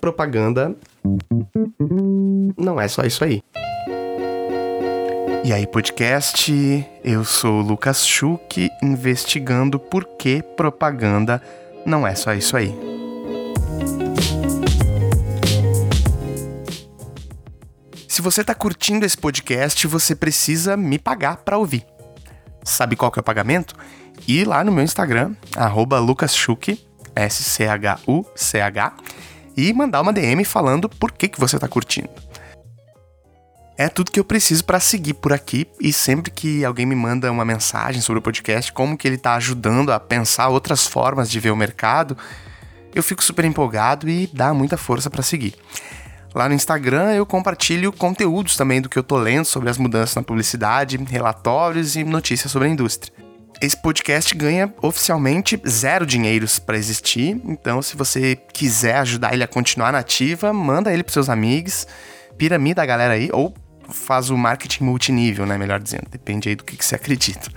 Propaganda 0.00 0.76
não 2.56 2.80
é 2.80 2.88
só 2.88 3.02
isso 3.02 3.24
aí. 3.24 3.42
E 5.44 5.52
aí, 5.52 5.66
podcast, 5.66 6.86
eu 7.02 7.24
sou 7.24 7.60
o 7.60 7.62
Lucas 7.62 8.06
Schuch, 8.06 8.68
investigando 8.82 9.78
por 9.78 10.04
que 10.04 10.42
propaganda 10.42 11.42
não 11.86 12.06
é 12.06 12.14
só 12.14 12.34
isso 12.34 12.56
aí. 12.56 12.74
Se 18.06 18.20
você 18.20 18.40
está 18.40 18.54
curtindo 18.54 19.06
esse 19.06 19.16
podcast, 19.16 19.86
você 19.86 20.14
precisa 20.14 20.76
me 20.76 20.98
pagar 20.98 21.38
para 21.38 21.56
ouvir. 21.56 21.86
Sabe 22.64 22.96
qual 22.96 23.10
que 23.10 23.18
é 23.18 23.22
o 23.22 23.24
pagamento? 23.24 23.74
Ir 24.26 24.46
lá 24.46 24.62
no 24.64 24.72
meu 24.72 24.82
Instagram, 24.84 25.34
lucasschuch, 26.00 26.87
S-C-H-U-C-H, 27.18 28.92
e 29.56 29.72
mandar 29.72 30.00
uma 30.00 30.12
DM 30.12 30.44
falando 30.44 30.88
por 30.88 31.10
que, 31.10 31.28
que 31.28 31.40
você 31.40 31.56
está 31.56 31.66
curtindo. 31.66 32.10
É 33.76 33.88
tudo 33.88 34.10
que 34.10 34.18
eu 34.18 34.24
preciso 34.24 34.64
para 34.64 34.80
seguir 34.80 35.14
por 35.14 35.32
aqui 35.32 35.66
e 35.80 35.92
sempre 35.92 36.32
que 36.32 36.64
alguém 36.64 36.84
me 36.84 36.96
manda 36.96 37.30
uma 37.30 37.44
mensagem 37.44 38.00
sobre 38.00 38.18
o 38.18 38.22
podcast, 38.22 38.72
como 38.72 38.96
que 38.96 39.06
ele 39.06 39.14
está 39.14 39.34
ajudando 39.34 39.92
a 39.92 40.00
pensar 40.00 40.48
outras 40.48 40.86
formas 40.86 41.30
de 41.30 41.38
ver 41.38 41.52
o 41.52 41.56
mercado, 41.56 42.16
eu 42.94 43.02
fico 43.02 43.22
super 43.22 43.44
empolgado 43.44 44.08
e 44.08 44.28
dá 44.32 44.52
muita 44.52 44.76
força 44.76 45.08
para 45.08 45.22
seguir. 45.22 45.54
Lá 46.34 46.48
no 46.48 46.54
Instagram 46.54 47.12
eu 47.12 47.24
compartilho 47.24 47.92
conteúdos 47.92 48.56
também 48.56 48.80
do 48.80 48.88
que 48.88 48.98
eu 48.98 49.02
tô 49.02 49.16
lendo 49.16 49.44
sobre 49.44 49.70
as 49.70 49.78
mudanças 49.78 50.16
na 50.16 50.22
publicidade, 50.22 50.96
relatórios 50.96 51.96
e 51.96 52.04
notícias 52.04 52.50
sobre 52.50 52.68
a 52.68 52.70
indústria. 52.70 53.12
Esse 53.60 53.76
podcast 53.76 54.32
ganha 54.36 54.72
oficialmente 54.80 55.60
zero 55.68 56.06
dinheiros 56.06 56.60
para 56.60 56.76
existir, 56.76 57.40
então 57.44 57.82
se 57.82 57.96
você 57.96 58.36
quiser 58.36 58.98
ajudar 58.98 59.34
ele 59.34 59.42
a 59.42 59.48
continuar 59.48 59.90
nativa, 59.90 60.52
manda 60.52 60.92
ele 60.92 61.02
para 61.02 61.12
seus 61.12 61.28
amigos, 61.28 61.84
piramida 62.36 62.80
a 62.80 62.86
galera 62.86 63.14
aí, 63.14 63.28
ou 63.32 63.52
faz 63.88 64.30
o 64.30 64.36
marketing 64.36 64.84
multinível, 64.84 65.44
né? 65.44 65.58
Melhor 65.58 65.80
dizendo, 65.80 66.04
depende 66.08 66.48
aí 66.48 66.54
do 66.54 66.62
que, 66.62 66.76
que 66.76 66.84
você 66.84 66.94
acredita. 66.96 67.50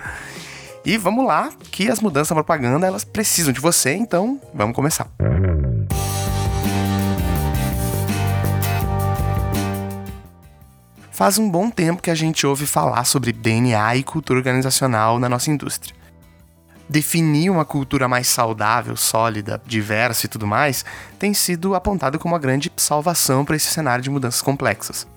E 0.84 0.98
vamos 0.98 1.24
lá, 1.24 1.52
que 1.70 1.88
as 1.88 2.00
mudanças 2.00 2.30
na 2.30 2.44
propaganda 2.44 2.88
elas 2.88 3.04
precisam 3.04 3.54
de 3.54 3.60
você, 3.60 3.94
então 3.94 4.42
vamos 4.56 4.76
começar. 4.76 5.08
Faz 11.12 11.38
um 11.38 11.48
bom 11.48 11.70
tempo 11.70 12.02
que 12.02 12.10
a 12.10 12.16
gente 12.16 12.48
ouve 12.48 12.66
falar 12.66 13.04
sobre 13.04 13.32
DNA 13.32 13.98
e 13.98 14.04
cultura 14.04 14.40
organizacional 14.40 15.20
na 15.20 15.30
nossa 15.30 15.52
indústria. 15.52 16.01
Definir 16.92 17.50
uma 17.50 17.64
cultura 17.64 18.06
mais 18.06 18.28
saudável, 18.28 18.98
sólida, 18.98 19.62
diversa 19.66 20.26
e 20.26 20.30
tudo 20.30 20.46
mais 20.46 20.84
tem 21.18 21.34
sido 21.34 21.74
apontado 21.74 22.20
como 22.20 22.36
a 22.36 22.38
grande 22.38 22.70
salvação 22.76 23.46
para 23.46 23.56
esse 23.56 23.68
cenário 23.68 24.04
de 24.04 24.10
mudanças 24.10 24.42
complexas. 24.42 25.08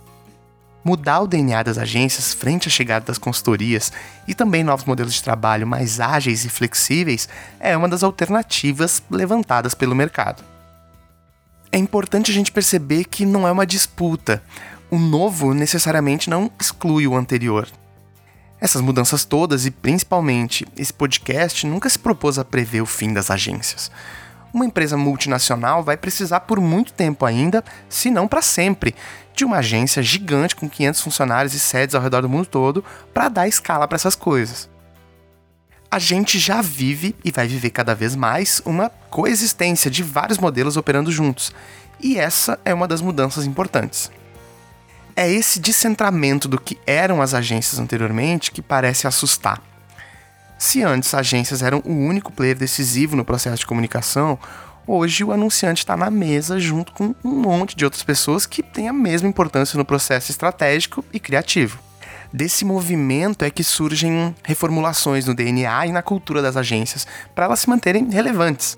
Mudar 0.85 1.23
o 1.23 1.27
DNA 1.27 1.65
das 1.65 1.77
agências 1.77 2.33
frente 2.33 2.69
à 2.69 2.71
chegada 2.71 3.07
das 3.07 3.19
consultorias 3.19 3.91
e 4.29 4.37
também 4.37 4.63
novos 4.63 4.85
modelos 4.85 5.15
de 5.15 5.23
trabalho 5.25 5.67
mais 5.67 5.99
ágeis 5.99 6.45
e 6.45 6.49
flexíveis 6.49 7.29
é 7.59 7.77
uma 7.77 7.89
das 7.89 8.05
alternativas 8.05 9.03
levantadas 9.11 9.75
pelo 9.75 9.97
mercado. 9.97 10.45
É 11.73 11.77
importante 11.77 12.31
a 12.31 12.35
gente 12.35 12.53
perceber 12.53 13.03
que 13.03 13.27
não 13.27 13.49
é 13.49 13.51
uma 13.51 13.67
disputa. 13.67 14.41
O 14.93 14.97
novo 14.97 15.53
necessariamente 15.53 16.31
não 16.31 16.49
exclui 16.57 17.09
o 17.09 17.17
anterior. 17.17 17.67
Essas 18.61 18.81
mudanças 18.81 19.25
todas 19.25 19.67
e 19.67 19.71
principalmente 19.71 20.67
esse 20.77 20.93
podcast 20.93 21.67
nunca 21.67 21.89
se 21.89 21.99
propôs 21.99 22.39
a 22.39 22.45
prever 22.45 22.81
o 22.81 22.87
fim 22.87 23.13
das 23.13 23.31
agências 23.31 23.91
uma 24.55 24.65
empresa 24.65 24.97
multinacional 24.97 25.83
vai 25.83 25.97
precisar 25.97 26.41
por 26.41 26.61
muito 26.61 26.93
tempo 26.93 27.27
ainda, 27.27 27.63
se 27.89 28.09
não 28.09 28.29
para 28.29 28.41
sempre, 28.41 28.95
de 29.35 29.45
uma 29.45 29.57
agência 29.57 30.01
gigante 30.01 30.55
com 30.55 30.71
500 30.71 31.01
funcionários 31.01 31.55
e 31.55 31.59
sedes 31.59 31.97
ao 31.97 32.01
redor 32.01 32.23
do 32.23 32.29
mundo 32.29 32.47
todo 32.47 32.85
para 33.13 33.29
dar 33.29 33.49
escala 33.49 33.89
para 33.89 33.97
essas 33.97 34.15
coisas. 34.15 34.71
A 35.91 35.99
gente 35.99 36.39
já 36.39 36.63
vive 36.63 37.17
e 37.25 37.33
vai 37.33 37.49
viver 37.49 37.71
cada 37.71 37.95
vez 37.95 38.15
mais 38.15 38.63
uma 38.65 38.89
coexistência 39.11 39.91
de 39.91 40.05
vários 40.05 40.39
modelos 40.39 40.77
operando 40.77 41.11
juntos, 41.11 41.53
e 42.01 42.17
essa 42.17 42.59
é 42.65 42.73
uma 42.73 42.87
das 42.87 43.01
mudanças 43.01 43.45
importantes. 43.45 44.11
É 45.17 45.31
esse 45.31 45.61
descentramento 45.61 46.49
do 46.49 46.61
que 46.61 46.77
eram 46.85 47.23
as 47.23 47.35
agências 47.35 47.79
anteriormente 47.79 48.51
que 48.51 48.61
parece 48.61 49.07
assustar. 49.07 49.63
Se 50.59 50.83
antes 50.83 51.15
agências 51.15 51.63
eram 51.63 51.81
o 51.85 51.93
único 51.93 52.33
player 52.33 52.57
decisivo 52.57 53.15
no 53.15 53.25
processo 53.25 53.59
de 53.59 53.67
comunicação, 53.67 54.37
hoje 54.85 55.23
o 55.23 55.31
anunciante 55.31 55.83
está 55.83 55.97
na 55.97 56.11
mesa 56.11 56.59
junto 56.59 56.93
com 56.93 57.15
um 57.25 57.31
monte 57.31 57.77
de 57.77 57.85
outras 57.85 58.03
pessoas 58.03 58.45
que 58.45 58.61
têm 58.61 58.89
a 58.89 58.93
mesma 58.93 59.29
importância 59.29 59.79
no 59.79 59.85
processo 59.85 60.33
estratégico 60.33 61.05
e 61.13 61.21
criativo. 61.21 61.79
Desse 62.33 62.65
movimento 62.65 63.45
é 63.45 63.51
que 63.51 63.63
surgem 63.63 64.35
reformulações 64.43 65.27
no 65.27 65.35
DNA 65.35 65.87
e 65.87 65.93
na 65.93 66.03
cultura 66.03 66.43
das 66.43 66.57
agências 66.57 67.07
para 67.33 67.45
elas 67.45 67.61
se 67.61 67.71
manterem 67.71 68.11
relevantes. 68.11 68.77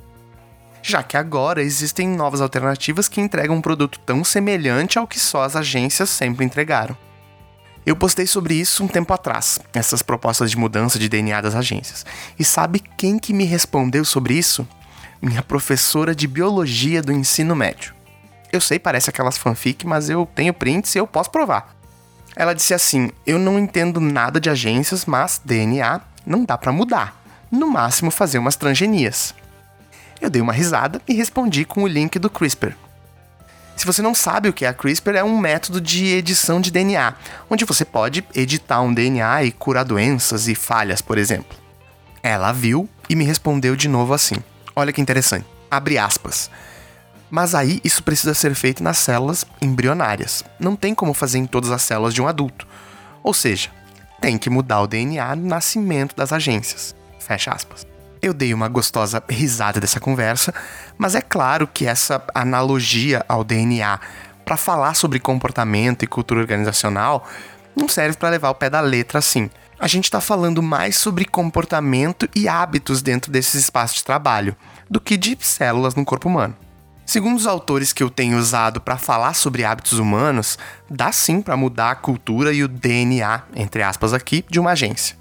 Já 0.88 1.02
que 1.02 1.16
agora 1.16 1.64
existem 1.64 2.06
novas 2.06 2.40
alternativas 2.40 3.08
que 3.08 3.20
entregam 3.20 3.56
um 3.56 3.60
produto 3.60 3.98
tão 4.06 4.22
semelhante 4.22 5.00
ao 5.00 5.06
que 5.08 5.18
só 5.18 5.42
as 5.42 5.56
agências 5.56 6.08
sempre 6.08 6.44
entregaram. 6.44 6.96
Eu 7.84 7.96
postei 7.96 8.24
sobre 8.24 8.54
isso 8.54 8.84
um 8.84 8.86
tempo 8.86 9.12
atrás, 9.12 9.58
essas 9.74 10.00
propostas 10.00 10.48
de 10.48 10.56
mudança 10.56 10.96
de 10.96 11.08
DNA 11.08 11.40
das 11.40 11.56
agências. 11.56 12.06
E 12.38 12.44
sabe 12.44 12.78
quem 12.96 13.18
que 13.18 13.34
me 13.34 13.42
respondeu 13.42 14.04
sobre 14.04 14.34
isso? 14.34 14.64
Minha 15.20 15.42
professora 15.42 16.14
de 16.14 16.28
biologia 16.28 17.02
do 17.02 17.10
ensino 17.10 17.56
médio. 17.56 17.92
Eu 18.52 18.60
sei, 18.60 18.78
parece 18.78 19.10
aquelas 19.10 19.36
fanfic, 19.36 19.84
mas 19.84 20.08
eu 20.08 20.24
tenho 20.36 20.54
prints 20.54 20.94
e 20.94 20.98
eu 20.98 21.06
posso 21.08 21.32
provar. 21.32 21.74
Ela 22.36 22.54
disse 22.54 22.72
assim: 22.72 23.10
"Eu 23.26 23.40
não 23.40 23.58
entendo 23.58 24.00
nada 24.00 24.38
de 24.38 24.48
agências, 24.48 25.04
mas 25.04 25.40
DNA 25.44 26.00
não 26.24 26.44
dá 26.44 26.56
para 26.56 26.70
mudar. 26.70 27.20
No 27.50 27.68
máximo 27.68 28.12
fazer 28.12 28.38
umas 28.38 28.54
transgenias." 28.54 29.34
Eu 30.20 30.30
dei 30.30 30.40
uma 30.40 30.52
risada 30.52 31.00
e 31.06 31.14
respondi 31.14 31.64
com 31.64 31.82
o 31.82 31.86
link 31.86 32.18
do 32.18 32.30
CRISPR, 32.30 32.74
se 33.76 33.84
você 33.84 34.00
não 34.00 34.14
sabe 34.14 34.48
o 34.48 34.52
que 34.54 34.64
é 34.64 34.68
a 34.68 34.74
CRISPR, 34.74 35.16
é 35.16 35.22
um 35.22 35.38
método 35.38 35.82
de 35.82 36.06
edição 36.06 36.60
de 36.60 36.70
DNA, 36.70 37.14
onde 37.50 37.66
você 37.66 37.84
pode 37.84 38.24
editar 38.34 38.80
um 38.80 38.92
DNA 38.92 39.44
e 39.44 39.52
curar 39.52 39.84
doenças 39.84 40.48
e 40.48 40.54
falhas, 40.54 41.02
por 41.02 41.18
exemplo. 41.18 41.56
Ela 42.22 42.52
viu 42.52 42.88
e 43.08 43.14
me 43.14 43.22
respondeu 43.22 43.76
de 43.76 43.86
novo 43.86 44.14
assim: 44.14 44.36
Olha 44.74 44.92
que 44.92 45.00
interessante. 45.00 45.46
Abre 45.70 45.98
aspas. 45.98 46.50
Mas 47.28 47.54
aí 47.54 47.80
isso 47.84 48.02
precisa 48.02 48.32
ser 48.32 48.54
feito 48.54 48.82
nas 48.82 48.96
células 48.98 49.44
embrionárias. 49.60 50.42
Não 50.58 50.74
tem 50.74 50.94
como 50.94 51.12
fazer 51.12 51.38
em 51.38 51.46
todas 51.46 51.70
as 51.70 51.82
células 51.82 52.14
de 52.14 52.22
um 52.22 52.26
adulto. 52.26 52.66
Ou 53.22 53.34
seja, 53.34 53.68
tem 54.20 54.38
que 54.38 54.48
mudar 54.48 54.80
o 54.80 54.86
DNA 54.86 55.36
no 55.36 55.46
nascimento 55.46 56.16
das 56.16 56.32
agências. 56.32 56.94
Fecha 57.18 57.50
aspas. 57.50 57.86
Eu 58.26 58.34
dei 58.34 58.52
uma 58.52 58.66
gostosa 58.66 59.22
risada 59.28 59.78
dessa 59.78 60.00
conversa, 60.00 60.52
mas 60.98 61.14
é 61.14 61.20
claro 61.20 61.64
que 61.64 61.86
essa 61.86 62.20
analogia 62.34 63.24
ao 63.28 63.44
DNA 63.44 64.00
para 64.44 64.56
falar 64.56 64.94
sobre 64.94 65.20
comportamento 65.20 66.02
e 66.02 66.08
cultura 66.08 66.40
organizacional 66.40 67.24
não 67.76 67.88
serve 67.88 68.16
para 68.16 68.30
levar 68.30 68.50
o 68.50 68.54
pé 68.56 68.68
da 68.68 68.80
letra 68.80 69.20
assim. 69.20 69.48
A 69.78 69.86
gente 69.86 70.06
está 70.06 70.20
falando 70.20 70.60
mais 70.60 70.96
sobre 70.96 71.24
comportamento 71.24 72.28
e 72.34 72.48
hábitos 72.48 73.00
dentro 73.00 73.30
desses 73.30 73.62
espaços 73.62 73.98
de 73.98 74.04
trabalho 74.04 74.56
do 74.90 75.00
que 75.00 75.16
de 75.16 75.38
células 75.40 75.94
no 75.94 76.04
corpo 76.04 76.28
humano. 76.28 76.56
Segundo 77.04 77.36
os 77.36 77.46
autores 77.46 77.92
que 77.92 78.02
eu 78.02 78.10
tenho 78.10 78.36
usado 78.36 78.80
para 78.80 78.96
falar 78.96 79.34
sobre 79.34 79.62
hábitos 79.64 80.00
humanos, 80.00 80.58
dá 80.90 81.12
sim 81.12 81.40
para 81.40 81.56
mudar 81.56 81.92
a 81.92 81.94
cultura 81.94 82.52
e 82.52 82.64
o 82.64 82.66
DNA, 82.66 83.42
entre 83.54 83.84
aspas 83.84 84.12
aqui, 84.12 84.44
de 84.50 84.58
uma 84.58 84.72
agência 84.72 85.16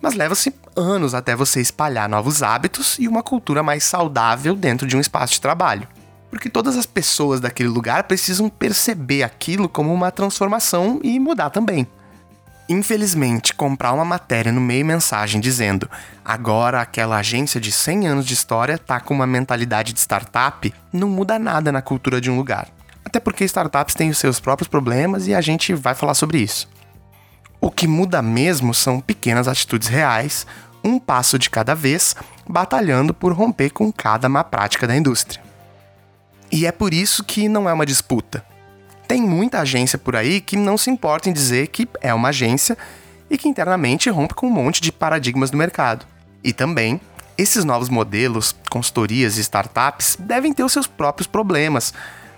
mas 0.00 0.14
leva-se 0.14 0.54
anos 0.74 1.14
até 1.14 1.34
você 1.34 1.60
espalhar 1.60 2.08
novos 2.08 2.42
hábitos 2.42 2.98
e 2.98 3.08
uma 3.08 3.22
cultura 3.22 3.62
mais 3.62 3.84
saudável 3.84 4.54
dentro 4.54 4.86
de 4.86 4.96
um 4.96 5.00
espaço 5.00 5.34
de 5.34 5.40
trabalho. 5.40 5.88
Porque 6.30 6.50
todas 6.50 6.76
as 6.76 6.86
pessoas 6.86 7.40
daquele 7.40 7.68
lugar 7.68 8.04
precisam 8.04 8.48
perceber 8.48 9.22
aquilo 9.22 9.68
como 9.68 9.92
uma 9.92 10.10
transformação 10.10 11.00
e 11.02 11.18
mudar 11.18 11.50
também. 11.50 11.86
Infelizmente, 12.68 13.54
comprar 13.54 13.92
uma 13.92 14.04
matéria 14.04 14.50
no 14.50 14.60
meio 14.60 14.84
mensagem 14.84 15.40
dizendo 15.40 15.88
agora 16.24 16.80
aquela 16.80 17.16
agência 17.16 17.60
de 17.60 17.70
100 17.70 18.08
anos 18.08 18.26
de 18.26 18.34
história 18.34 18.76
tá 18.76 18.98
com 18.98 19.14
uma 19.14 19.26
mentalidade 19.26 19.92
de 19.92 20.00
startup 20.00 20.74
não 20.92 21.08
muda 21.08 21.38
nada 21.38 21.70
na 21.70 21.80
cultura 21.80 22.20
de 22.20 22.28
um 22.28 22.36
lugar. 22.36 22.68
Até 23.04 23.20
porque 23.20 23.44
startups 23.44 23.94
têm 23.94 24.10
os 24.10 24.18
seus 24.18 24.40
próprios 24.40 24.66
problemas 24.66 25.28
e 25.28 25.34
a 25.34 25.40
gente 25.40 25.72
vai 25.74 25.94
falar 25.94 26.14
sobre 26.14 26.38
isso. 26.38 26.68
O 27.66 27.70
que 27.72 27.88
muda 27.88 28.22
mesmo 28.22 28.72
são 28.72 29.00
pequenas 29.00 29.48
atitudes 29.48 29.88
reais, 29.88 30.46
um 30.84 31.00
passo 31.00 31.36
de 31.36 31.50
cada 31.50 31.74
vez, 31.74 32.14
batalhando 32.48 33.12
por 33.12 33.32
romper 33.32 33.70
com 33.70 33.92
cada 33.92 34.28
má 34.28 34.44
prática 34.44 34.86
da 34.86 34.96
indústria. 34.96 35.42
E 36.52 36.64
é 36.64 36.70
por 36.70 36.94
isso 36.94 37.24
que 37.24 37.48
não 37.48 37.68
é 37.68 37.72
uma 37.72 37.84
disputa. 37.84 38.46
Tem 39.08 39.20
muita 39.20 39.58
agência 39.58 39.98
por 39.98 40.14
aí 40.14 40.40
que 40.40 40.56
não 40.56 40.78
se 40.78 40.90
importa 40.90 41.28
em 41.28 41.32
dizer 41.32 41.66
que 41.66 41.88
é 42.00 42.14
uma 42.14 42.28
agência 42.28 42.78
e 43.28 43.36
que 43.36 43.48
internamente 43.48 44.08
rompe 44.10 44.34
com 44.34 44.46
um 44.46 44.50
monte 44.50 44.80
de 44.80 44.92
paradigmas 44.92 45.50
do 45.50 45.56
mercado. 45.56 46.06
E 46.44 46.52
também 46.52 47.00
Esses 47.38 47.64
novos 47.64 47.90
modelos, 47.90 48.56
consultorias 48.70 49.36
e 49.36 49.42
startups 49.42 50.16
devem 50.18 50.54
ter 50.54 50.64
os 50.64 50.72
seus 50.72 50.86
próprios 50.86 51.26
problemas. 51.26 51.92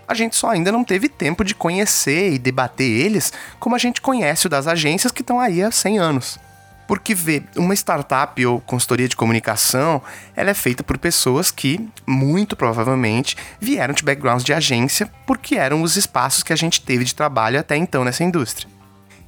A 0.08 0.14
gente 0.14 0.34
só 0.34 0.48
ainda 0.48 0.72
não 0.72 0.82
teve 0.82 1.06
tempo 1.06 1.44
de 1.44 1.54
conhecer 1.54 2.32
e 2.32 2.38
debater 2.38 2.90
eles 2.90 3.30
como 3.60 3.76
a 3.76 3.78
gente 3.78 4.00
conhece 4.00 4.46
o 4.46 4.50
das 4.50 4.66
agências 4.66 5.12
que 5.12 5.20
estão 5.20 5.38
aí 5.38 5.62
há 5.62 5.70
100 5.70 5.98
anos. 5.98 6.38
Porque 6.86 7.14
vê, 7.14 7.42
uma 7.54 7.74
startup 7.74 8.46
ou 8.46 8.62
consultoria 8.62 9.06
de 9.06 9.14
comunicação, 9.14 10.00
ela 10.34 10.48
é 10.48 10.54
feita 10.54 10.82
por 10.82 10.96
pessoas 10.96 11.50
que, 11.50 11.86
muito 12.06 12.56
provavelmente, 12.56 13.36
vieram 13.60 13.92
de 13.92 14.02
backgrounds 14.02 14.42
de 14.42 14.54
agência 14.54 15.10
porque 15.26 15.56
eram 15.56 15.82
os 15.82 15.96
espaços 15.96 16.42
que 16.42 16.54
a 16.54 16.56
gente 16.56 16.80
teve 16.80 17.04
de 17.04 17.14
trabalho 17.14 17.60
até 17.60 17.76
então 17.76 18.02
nessa 18.02 18.24
indústria. 18.24 18.66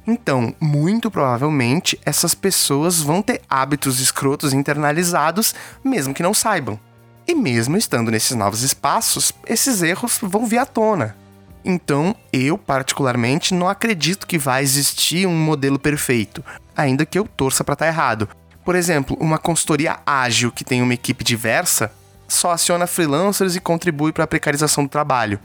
Então, 0.07 0.55
muito 0.59 1.11
provavelmente, 1.11 1.99
essas 2.03 2.33
pessoas 2.33 2.99
vão 2.99 3.21
ter 3.21 3.41
hábitos 3.47 3.99
escrotos 3.99 4.51
internalizados, 4.51 5.53
mesmo 5.83 6.15
que 6.15 6.23
não 6.23 6.33
saibam. 6.33 6.79
E 7.27 7.35
mesmo 7.35 7.77
estando 7.77 8.11
nesses 8.11 8.35
novos 8.35 8.61
espaços, 8.63 9.31
esses 9.45 9.81
erros 9.81 10.19
vão 10.21 10.45
vir 10.45 10.57
à 10.57 10.65
tona. 10.65 11.15
Então, 11.63 12.15
eu 12.33 12.57
particularmente 12.57 13.53
não 13.53 13.69
acredito 13.69 14.25
que 14.25 14.37
vai 14.37 14.63
existir 14.63 15.27
um 15.27 15.35
modelo 15.35 15.77
perfeito, 15.77 16.43
ainda 16.75 17.05
que 17.05 17.17
eu 17.19 17.27
torça 17.27 17.63
para 17.63 17.73
estar 17.73 17.85
tá 17.85 17.91
errado. 17.91 18.27
Por 18.65 18.75
exemplo, 18.75 19.15
uma 19.19 19.37
consultoria 19.37 19.99
ágil 20.05 20.51
que 20.51 20.63
tem 20.63 20.81
uma 20.81 20.93
equipe 20.93 21.23
diversa 21.23 21.91
só 22.27 22.51
aciona 22.51 22.87
freelancers 22.87 23.55
e 23.55 23.59
contribui 23.59 24.11
para 24.11 24.23
a 24.23 24.27
precarização 24.27 24.85
do 24.85 24.89
trabalho. 24.89 25.39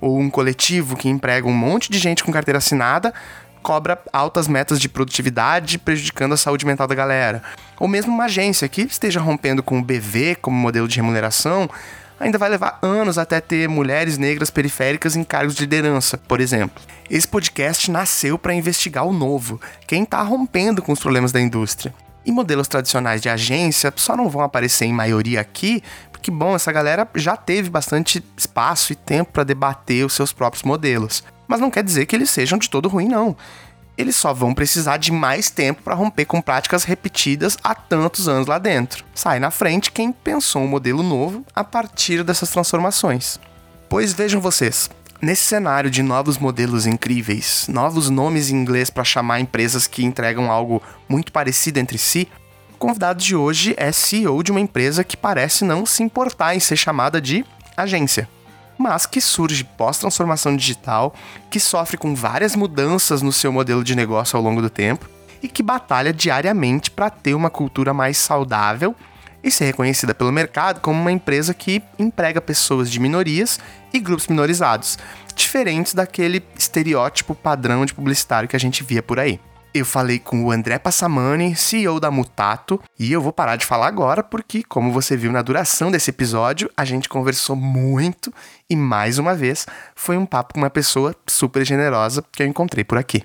Ou 0.00 0.18
um 0.18 0.30
coletivo 0.30 0.96
que 0.96 1.08
emprega 1.08 1.46
um 1.46 1.52
monte 1.52 1.90
de 1.90 1.98
gente 1.98 2.22
com 2.22 2.32
carteira 2.32 2.58
assinada 2.58 3.14
cobra 3.62 4.00
altas 4.12 4.48
metas 4.48 4.80
de 4.80 4.88
produtividade, 4.88 5.78
prejudicando 5.78 6.32
a 6.32 6.36
saúde 6.36 6.64
mental 6.66 6.86
da 6.86 6.94
galera. 6.94 7.42
Ou 7.78 7.86
mesmo 7.86 8.12
uma 8.12 8.24
agência 8.24 8.68
que 8.68 8.82
esteja 8.82 9.20
rompendo 9.20 9.62
com 9.62 9.78
o 9.78 9.82
BV 9.82 10.36
como 10.36 10.56
modelo 10.56 10.88
de 10.88 10.96
remuneração, 10.96 11.68
ainda 12.18 12.38
vai 12.38 12.48
levar 12.48 12.78
anos 12.82 13.18
até 13.18 13.40
ter 13.40 13.68
mulheres 13.68 14.18
negras 14.18 14.50
periféricas 14.50 15.16
em 15.16 15.24
cargos 15.24 15.54
de 15.54 15.60
liderança, 15.62 16.18
por 16.18 16.40
exemplo. 16.40 16.82
Esse 17.10 17.26
podcast 17.26 17.90
nasceu 17.90 18.38
para 18.38 18.54
investigar 18.54 19.06
o 19.06 19.12
novo, 19.12 19.60
quem 19.86 20.02
está 20.02 20.22
rompendo 20.22 20.82
com 20.82 20.92
os 20.92 21.00
problemas 21.00 21.32
da 21.32 21.40
indústria. 21.40 21.94
E 22.26 22.32
modelos 22.32 22.68
tradicionais 22.68 23.22
de 23.22 23.28
agência 23.28 23.92
só 23.96 24.16
não 24.16 24.28
vão 24.28 24.42
aparecer 24.42 24.84
em 24.84 24.92
maioria 24.92 25.40
aqui, 25.40 25.82
porque, 26.12 26.30
bom, 26.30 26.54
essa 26.54 26.70
galera 26.72 27.08
já 27.14 27.36
teve 27.36 27.70
bastante 27.70 28.22
espaço 28.36 28.92
e 28.92 28.96
tempo 28.96 29.32
para 29.32 29.44
debater 29.44 30.04
os 30.04 30.12
seus 30.12 30.32
próprios 30.32 30.62
modelos. 30.62 31.22
Mas 31.48 31.60
não 31.60 31.70
quer 31.70 31.82
dizer 31.82 32.06
que 32.06 32.14
eles 32.14 32.30
sejam 32.30 32.58
de 32.58 32.70
todo 32.70 32.88
ruim, 32.88 33.08
não 33.08 33.34
eles 33.98 34.14
só 34.14 34.32
vão 34.32 34.54
precisar 34.54 34.96
de 34.96 35.10
mais 35.10 35.50
tempo 35.50 35.82
para 35.82 35.94
romper 35.94 36.24
com 36.24 36.40
práticas 36.40 36.84
repetidas 36.84 37.58
há 37.64 37.74
tantos 37.74 38.28
anos 38.28 38.46
lá 38.46 38.56
dentro. 38.56 39.04
Sai 39.12 39.40
na 39.40 39.50
frente 39.50 39.90
quem 39.90 40.12
pensou 40.12 40.62
um 40.62 40.68
modelo 40.68 41.02
novo 41.02 41.44
a 41.52 41.64
partir 41.64 42.22
dessas 42.22 42.48
transformações. 42.50 43.40
Pois 43.88 44.12
vejam 44.12 44.40
vocês, 44.40 44.88
nesse 45.20 45.42
cenário 45.42 45.90
de 45.90 46.00
novos 46.00 46.38
modelos 46.38 46.86
incríveis, 46.86 47.66
novos 47.68 48.08
nomes 48.08 48.50
em 48.50 48.54
inglês 48.54 48.88
para 48.88 49.02
chamar 49.02 49.40
empresas 49.40 49.88
que 49.88 50.04
entregam 50.04 50.48
algo 50.48 50.80
muito 51.08 51.32
parecido 51.32 51.80
entre 51.80 51.98
si, 51.98 52.28
o 52.72 52.78
convidado 52.78 53.20
de 53.20 53.34
hoje 53.34 53.74
é 53.76 53.90
CEO 53.90 54.44
de 54.44 54.52
uma 54.52 54.60
empresa 54.60 55.02
que 55.02 55.16
parece 55.16 55.64
não 55.64 55.84
se 55.84 56.04
importar 56.04 56.54
em 56.54 56.60
ser 56.60 56.76
chamada 56.76 57.20
de 57.20 57.44
agência 57.76 58.28
mas 58.78 59.04
que 59.04 59.20
surge 59.20 59.64
pós-transformação 59.64 60.56
digital, 60.56 61.12
que 61.50 61.58
sofre 61.58 61.98
com 61.98 62.14
várias 62.14 62.54
mudanças 62.54 63.20
no 63.20 63.32
seu 63.32 63.52
modelo 63.52 63.82
de 63.82 63.96
negócio 63.96 64.36
ao 64.36 64.42
longo 64.42 64.62
do 64.62 64.70
tempo 64.70 65.08
e 65.42 65.48
que 65.48 65.62
batalha 65.62 66.12
diariamente 66.12 66.90
para 66.90 67.10
ter 67.10 67.34
uma 67.34 67.50
cultura 67.50 67.92
mais 67.92 68.16
saudável 68.16 68.94
e 69.42 69.50
ser 69.50 69.66
reconhecida 69.66 70.14
pelo 70.14 70.32
mercado 70.32 70.80
como 70.80 71.00
uma 71.00 71.12
empresa 71.12 71.54
que 71.54 71.82
emprega 71.98 72.40
pessoas 72.40 72.90
de 72.90 73.00
minorias 73.00 73.58
e 73.92 74.00
grupos 74.00 74.26
minorizados, 74.26 74.98
diferentes 75.34 75.94
daquele 75.94 76.42
estereótipo 76.56 77.34
padrão 77.34 77.84
de 77.84 77.94
publicitário 77.94 78.48
que 78.48 78.56
a 78.56 78.60
gente 78.60 78.82
via 78.82 79.02
por 79.02 79.18
aí. 79.18 79.40
Eu 79.74 79.84
falei 79.84 80.18
com 80.18 80.44
o 80.44 80.50
André 80.50 80.78
Passamani, 80.78 81.54
CEO 81.54 82.00
da 82.00 82.10
Mutato, 82.10 82.80
e 82.98 83.12
eu 83.12 83.20
vou 83.20 83.32
parar 83.32 83.56
de 83.56 83.66
falar 83.66 83.86
agora 83.86 84.22
porque, 84.22 84.62
como 84.62 84.90
você 84.90 85.16
viu 85.16 85.30
na 85.30 85.42
duração 85.42 85.90
desse 85.90 86.10
episódio, 86.10 86.70
a 86.76 86.84
gente 86.84 87.08
conversou 87.08 87.54
muito 87.54 88.32
e 88.68 88.74
mais 88.74 89.18
uma 89.18 89.34
vez 89.34 89.66
foi 89.94 90.16
um 90.16 90.24
papo 90.24 90.54
com 90.54 90.60
uma 90.60 90.70
pessoa 90.70 91.14
super 91.28 91.64
generosa 91.66 92.24
que 92.32 92.42
eu 92.42 92.46
encontrei 92.46 92.82
por 92.82 92.96
aqui. 92.96 93.22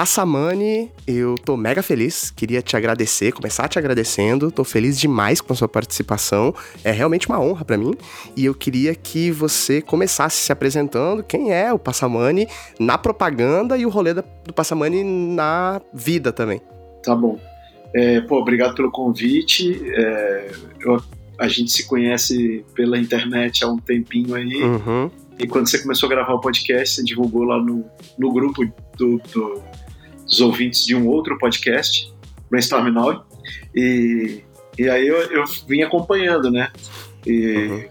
Passamani, 0.00 0.90
eu 1.06 1.34
tô 1.34 1.58
mega 1.58 1.82
feliz, 1.82 2.30
queria 2.30 2.62
te 2.62 2.74
agradecer, 2.74 3.32
começar 3.32 3.68
te 3.68 3.78
agradecendo, 3.78 4.50
tô 4.50 4.64
feliz 4.64 4.98
demais 4.98 5.42
com 5.42 5.52
a 5.52 5.56
sua 5.56 5.68
participação, 5.68 6.54
é 6.82 6.90
realmente 6.90 7.28
uma 7.28 7.38
honra 7.38 7.66
para 7.66 7.76
mim, 7.76 7.92
e 8.34 8.46
eu 8.46 8.54
queria 8.54 8.94
que 8.94 9.30
você 9.30 9.82
começasse 9.82 10.38
se 10.38 10.50
apresentando, 10.50 11.22
quem 11.22 11.52
é 11.52 11.70
o 11.70 11.78
Passamani 11.78 12.48
na 12.78 12.96
propaganda 12.96 13.76
e 13.76 13.84
o 13.84 13.90
rolê 13.90 14.14
do 14.14 14.24
Passamani 14.54 15.04
na 15.04 15.82
vida 15.92 16.32
também. 16.32 16.62
Tá 17.02 17.14
bom. 17.14 17.38
É, 17.94 18.22
pô, 18.22 18.38
obrigado 18.38 18.74
pelo 18.74 18.90
convite, 18.90 19.82
é, 19.84 20.50
eu, 20.80 20.98
a 21.38 21.46
gente 21.46 21.70
se 21.70 21.86
conhece 21.86 22.64
pela 22.74 22.98
internet 22.98 23.62
há 23.62 23.68
um 23.68 23.76
tempinho 23.76 24.34
aí, 24.34 24.62
uhum. 24.62 25.10
E 25.38 25.46
quando 25.46 25.70
você 25.70 25.78
começou 25.78 26.06
a 26.06 26.10
gravar 26.10 26.34
o 26.34 26.40
podcast, 26.40 26.96
você 26.96 27.02
divulgou 27.02 27.44
lá 27.44 27.58
no, 27.58 27.82
no 28.18 28.30
grupo 28.30 28.62
do, 28.98 29.16
do, 29.32 29.62
dos 30.30 30.40
ouvintes 30.40 30.86
de 30.86 30.94
um 30.94 31.08
outro 31.08 31.36
podcast, 31.36 32.14
Brainstorm 32.48 32.88
Now, 32.88 33.24
e, 33.74 34.42
e 34.78 34.88
aí 34.88 35.06
eu, 35.06 35.16
eu 35.32 35.44
vim 35.66 35.82
acompanhando, 35.82 36.50
né? 36.50 36.70
E 37.26 37.56
uhum. 37.56 37.88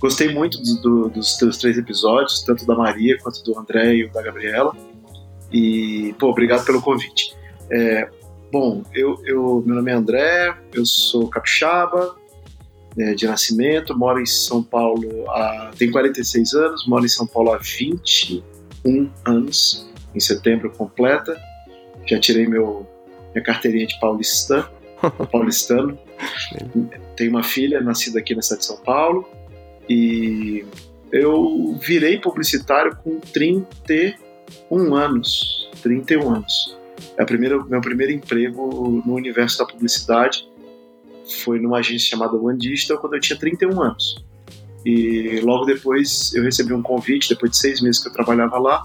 gostei 0.00 0.34
muito 0.34 0.60
do, 0.60 0.82
do, 0.82 1.08
dos 1.10 1.36
teus 1.36 1.56
três 1.56 1.78
episódios, 1.78 2.42
tanto 2.42 2.66
da 2.66 2.74
Maria 2.74 3.16
quanto 3.18 3.42
do 3.44 3.56
André 3.56 3.94
e 3.94 4.08
da 4.08 4.20
Gabriela. 4.20 4.76
E, 5.52 6.14
pô, 6.18 6.28
obrigado 6.28 6.66
pelo 6.66 6.82
convite. 6.82 7.34
É, 7.70 8.10
bom, 8.52 8.82
eu, 8.92 9.22
eu, 9.24 9.62
meu 9.64 9.76
nome 9.76 9.90
é 9.90 9.94
André, 9.94 10.58
eu 10.74 10.84
sou 10.84 11.28
capixaba, 11.28 12.16
é, 12.98 13.14
de 13.14 13.26
nascimento, 13.26 13.96
moro 13.96 14.20
em 14.20 14.26
São 14.26 14.62
Paulo 14.62 15.30
há. 15.30 15.70
tenho 15.78 15.92
46 15.92 16.54
anos, 16.54 16.86
moro 16.88 17.04
em 17.04 17.08
São 17.08 17.26
Paulo 17.26 17.52
há 17.52 17.58
21 17.58 19.10
anos, 19.24 19.88
em 20.14 20.20
setembro 20.20 20.70
completa 20.70 21.47
já 22.08 22.20
tirei 22.20 22.46
meu, 22.46 22.86
minha 23.34 23.44
carteirinha 23.44 23.86
de 23.86 23.98
paulistano. 24.00 24.68
paulistano. 25.30 25.98
Tenho 27.16 27.30
uma 27.30 27.42
filha 27.42 27.80
nascida 27.80 28.18
aqui 28.18 28.34
na 28.34 28.42
cidade 28.42 28.62
de 28.62 28.66
São 28.66 28.76
Paulo 28.78 29.28
e 29.88 30.64
eu 31.12 31.76
virei 31.80 32.18
publicitário 32.18 32.96
com 32.96 33.20
31 33.20 34.94
anos. 34.94 35.70
31 35.82 36.34
anos. 36.34 36.76
É 37.16 37.24
primeira, 37.24 37.62
meu 37.64 37.80
primeiro 37.80 38.12
emprego 38.12 39.02
no 39.04 39.14
universo 39.14 39.58
da 39.58 39.66
publicidade 39.66 40.48
foi 41.42 41.60
numa 41.60 41.78
agência 41.78 42.10
chamada 42.10 42.36
One 42.36 42.58
Digital 42.58 42.98
quando 42.98 43.14
eu 43.14 43.20
tinha 43.20 43.38
31 43.38 43.80
anos. 43.80 44.24
E 44.84 45.40
logo 45.40 45.64
depois 45.64 46.32
eu 46.34 46.42
recebi 46.42 46.72
um 46.72 46.82
convite, 46.82 47.28
depois 47.28 47.52
de 47.52 47.58
seis 47.58 47.80
meses 47.80 48.02
que 48.02 48.08
eu 48.08 48.12
trabalhava 48.12 48.58
lá, 48.58 48.84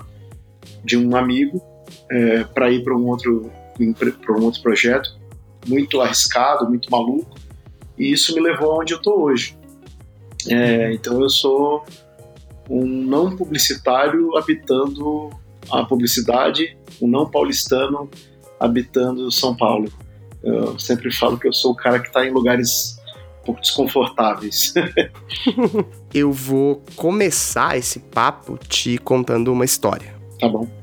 de 0.83 0.97
um 0.97 1.15
amigo 1.15 1.61
é, 2.13 2.43
para 2.43 2.69
ir 2.69 2.83
para 2.83 2.95
um 2.95 3.07
outro 3.07 3.51
para 4.23 4.37
um 4.37 4.43
outro 4.43 4.61
projeto 4.61 5.17
muito 5.67 5.99
arriscado, 5.99 6.67
muito 6.67 6.91
maluco, 6.91 7.35
e 7.97 8.11
isso 8.11 8.35
me 8.35 8.41
levou 8.41 8.73
aonde 8.73 8.93
eu 8.93 8.97
estou 8.97 9.23
hoje. 9.23 9.57
É, 10.47 10.93
então 10.93 11.19
eu 11.21 11.29
sou 11.29 11.83
um 12.69 12.85
não 12.85 13.35
publicitário 13.35 14.35
habitando 14.37 15.31
a 15.71 15.83
publicidade, 15.85 16.77
um 17.01 17.07
não 17.07 17.27
paulistano 17.27 18.09
habitando 18.59 19.31
São 19.31 19.55
Paulo. 19.55 19.91
Eu 20.43 20.77
sempre 20.77 21.11
falo 21.11 21.39
que 21.39 21.47
eu 21.47 21.53
sou 21.53 21.71
o 21.71 21.75
cara 21.75 21.99
que 21.99 22.09
está 22.09 22.25
em 22.25 22.31
lugares 22.31 22.99
um 23.41 23.45
pouco 23.45 23.61
desconfortáveis. 23.61 24.73
eu 26.13 26.31
vou 26.31 26.83
começar 26.95 27.77
esse 27.77 27.99
papo 27.99 28.57
te 28.57 28.97
contando 28.97 29.51
uma 29.51 29.65
história. 29.65 30.13
Tá 30.39 30.47
bom 30.47 30.82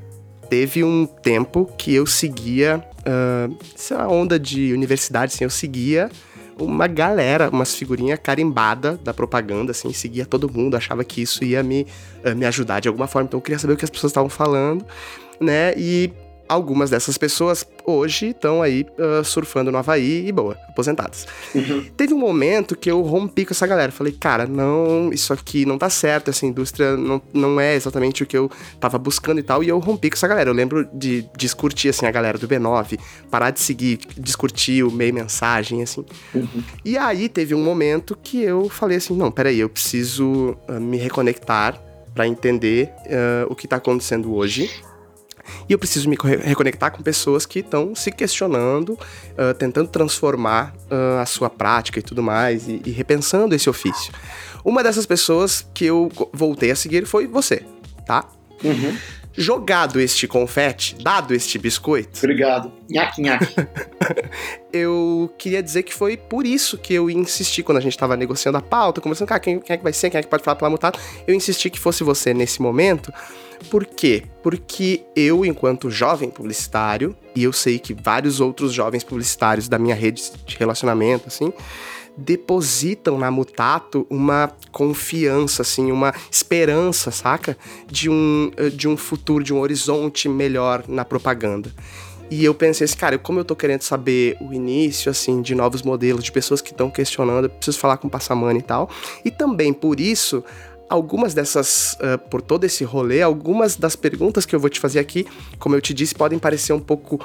teve 0.51 0.83
um 0.83 1.05
tempo 1.05 1.65
que 1.77 1.95
eu 1.95 2.05
seguia 2.05 2.85
uh, 3.07 3.57
essa 3.73 4.05
onda 4.05 4.37
de 4.37 4.73
universidade, 4.73 5.33
assim, 5.33 5.45
eu 5.45 5.49
seguia 5.49 6.11
uma 6.59 6.87
galera, 6.87 7.49
umas 7.49 7.73
figurinhas 7.73 8.19
carimbadas 8.21 8.99
da 8.99 9.13
propaganda, 9.13 9.71
assim, 9.71 9.93
seguia 9.93 10.25
todo 10.25 10.51
mundo, 10.51 10.75
achava 10.75 11.05
que 11.05 11.21
isso 11.21 11.41
ia 11.45 11.63
me, 11.63 11.87
uh, 12.25 12.35
me 12.35 12.45
ajudar 12.45 12.81
de 12.81 12.89
alguma 12.89 13.07
forma, 13.07 13.27
então 13.27 13.37
eu 13.37 13.41
queria 13.41 13.57
saber 13.57 13.75
o 13.75 13.77
que 13.77 13.85
as 13.85 13.89
pessoas 13.89 14.11
estavam 14.11 14.29
falando, 14.29 14.85
né, 15.39 15.73
e 15.77 16.11
algumas 16.51 16.89
dessas 16.89 17.17
pessoas 17.17 17.65
hoje 17.85 18.27
estão 18.27 18.61
aí 18.61 18.85
uh, 18.99 19.23
surfando 19.23 19.71
no 19.71 19.77
Havaí 19.77 20.27
e 20.27 20.31
boa, 20.33 20.57
aposentadas. 20.67 21.25
Uhum. 21.55 21.85
Teve 21.95 22.13
um 22.13 22.17
momento 22.17 22.75
que 22.75 22.91
eu 22.91 23.01
rompi 23.01 23.45
com 23.45 23.53
essa 23.53 23.65
galera. 23.65 23.89
Falei, 23.89 24.11
cara, 24.11 24.45
não, 24.45 25.13
isso 25.13 25.31
aqui 25.31 25.65
não 25.65 25.77
tá 25.77 25.89
certo, 25.89 26.29
essa 26.29 26.45
indústria 26.45 26.97
não, 26.97 27.21
não 27.33 27.59
é 27.59 27.73
exatamente 27.73 28.23
o 28.23 28.25
que 28.25 28.37
eu 28.37 28.51
tava 28.81 28.97
buscando 28.97 29.39
e 29.39 29.43
tal. 29.43 29.63
E 29.63 29.69
eu 29.69 29.79
rompi 29.79 30.09
com 30.09 30.15
essa 30.15 30.27
galera. 30.27 30.49
Eu 30.49 30.53
lembro 30.53 30.85
de 30.93 31.25
discutir, 31.37 31.87
assim, 31.87 32.05
a 32.05 32.11
galera 32.11 32.37
do 32.37 32.49
B9, 32.49 32.99
parar 33.29 33.51
de 33.51 33.61
seguir, 33.61 33.99
discutir 34.17 34.83
o 34.83 34.91
meio 34.91 35.13
mensagem, 35.13 35.81
assim. 35.81 36.03
Uhum. 36.35 36.63
E 36.83 36.97
aí 36.97 37.29
teve 37.29 37.55
um 37.55 37.63
momento 37.63 38.17
que 38.21 38.41
eu 38.41 38.67
falei 38.67 38.97
assim: 38.97 39.15
não, 39.15 39.31
peraí, 39.31 39.57
eu 39.57 39.69
preciso 39.69 40.57
uh, 40.67 40.81
me 40.81 40.97
reconectar 40.97 41.81
para 42.13 42.27
entender 42.27 42.91
uh, 43.05 43.49
o 43.49 43.55
que 43.55 43.69
tá 43.69 43.77
acontecendo 43.77 44.35
hoje 44.35 44.69
e 45.67 45.73
eu 45.73 45.79
preciso 45.79 46.09
me 46.09 46.17
reconectar 46.43 46.91
com 46.91 47.01
pessoas 47.01 47.45
que 47.45 47.59
estão 47.59 47.95
se 47.95 48.11
questionando, 48.11 48.93
uh, 48.93 49.53
tentando 49.57 49.87
transformar 49.89 50.73
uh, 50.89 51.19
a 51.21 51.25
sua 51.25 51.49
prática 51.49 51.99
e 51.99 52.01
tudo 52.01 52.21
mais, 52.21 52.67
e, 52.67 52.81
e, 52.85 52.91
repensando 52.91 53.55
esse 53.55 53.69
ofício. 53.69 54.13
Uma 54.63 54.83
dessas 54.83 55.05
pessoas 55.05 55.65
que 55.73 55.85
eu 55.85 56.11
voltei 56.33 56.71
a 56.71 56.75
seguir 56.75 57.05
foi 57.05 57.27
você, 57.27 57.63
tá? 58.05 58.27
Uhum. 58.63 58.95
Jogado 59.41 59.99
este 59.99 60.27
confete, 60.27 60.95
dado 61.01 61.33
este 61.33 61.57
biscoito. 61.57 62.19
Obrigado. 62.19 62.71
Nhaque, 62.87 63.23
nhaque. 63.23 63.55
eu 64.71 65.33
queria 65.35 65.63
dizer 65.63 65.81
que 65.81 65.91
foi 65.91 66.15
por 66.15 66.45
isso 66.45 66.77
que 66.77 66.93
eu 66.93 67.09
insisti 67.09 67.63
quando 67.63 67.79
a 67.79 67.81
gente 67.81 67.93
estava 67.93 68.15
negociando 68.15 68.59
a 68.59 68.61
pauta, 68.61 69.01
conversando, 69.01 69.27
cara, 69.27 69.39
quem, 69.39 69.59
quem, 69.59 69.73
é 69.73 69.77
que 69.77 69.83
vai 69.83 69.93
ser, 69.93 70.11
quem 70.11 70.19
é 70.19 70.21
que 70.21 70.29
pode 70.29 70.43
falar 70.43 70.57
pela 70.57 70.69
mutada. 70.69 70.99
Eu 71.25 71.33
insisti 71.33 71.71
que 71.71 71.79
fosse 71.79 72.03
você 72.03 72.35
nesse 72.35 72.61
momento, 72.61 73.11
por 73.71 73.83
quê? 73.83 74.25
Porque 74.43 75.05
eu, 75.15 75.43
enquanto 75.43 75.89
jovem 75.89 76.29
publicitário, 76.29 77.15
e 77.35 77.43
eu 77.43 77.51
sei 77.51 77.79
que 77.79 77.95
vários 77.95 78.39
outros 78.39 78.71
jovens 78.71 79.03
publicitários 79.03 79.67
da 79.67 79.79
minha 79.79 79.95
rede 79.95 80.21
de 80.45 80.55
relacionamento, 80.55 81.29
assim, 81.29 81.51
depositam 82.17 83.17
na 83.17 83.31
Mutato 83.31 84.05
uma 84.09 84.51
confiança, 84.71 85.61
assim, 85.61 85.91
uma 85.91 86.13
esperança, 86.29 87.11
saca? 87.11 87.57
De 87.87 88.09
um, 88.09 88.51
eh, 88.57 88.69
de 88.69 88.87
um 88.87 88.97
futuro, 88.97 89.43
de 89.43 89.53
um 89.53 89.59
horizonte 89.59 90.27
melhor 90.29 90.83
na 90.87 91.05
propaganda. 91.05 91.71
E 92.29 92.45
eu 92.45 92.53
pensei 92.53 92.85
assim, 92.85 92.95
cara, 92.95 93.17
como 93.17 93.39
eu 93.39 93.45
tô 93.45 93.55
querendo 93.57 93.81
saber 93.81 94.37
o 94.39 94.53
início, 94.53 95.11
assim, 95.11 95.41
de 95.41 95.53
novos 95.53 95.81
modelos, 95.81 96.23
de 96.23 96.31
pessoas 96.31 96.61
que 96.61 96.71
estão 96.71 96.89
questionando, 96.89 97.45
eu 97.45 97.49
preciso 97.49 97.77
falar 97.77 97.97
com 97.97 98.07
o 98.07 98.09
Passamani 98.09 98.59
e 98.59 98.61
tal. 98.61 98.89
E 99.25 99.29
também 99.29 99.73
por 99.73 99.99
isso, 99.99 100.41
algumas 100.89 101.33
dessas, 101.33 101.93
uh, 101.95 102.17
por 102.29 102.41
todo 102.41 102.63
esse 102.63 102.85
rolê, 102.85 103.21
algumas 103.21 103.75
das 103.75 103.97
perguntas 103.97 104.45
que 104.45 104.55
eu 104.55 104.61
vou 104.61 104.69
te 104.69 104.79
fazer 104.79 104.99
aqui, 104.99 105.27
como 105.59 105.75
eu 105.75 105.81
te 105.81 105.93
disse, 105.93 106.15
podem 106.15 106.39
parecer 106.39 106.71
um 106.71 106.79
pouco 106.79 107.19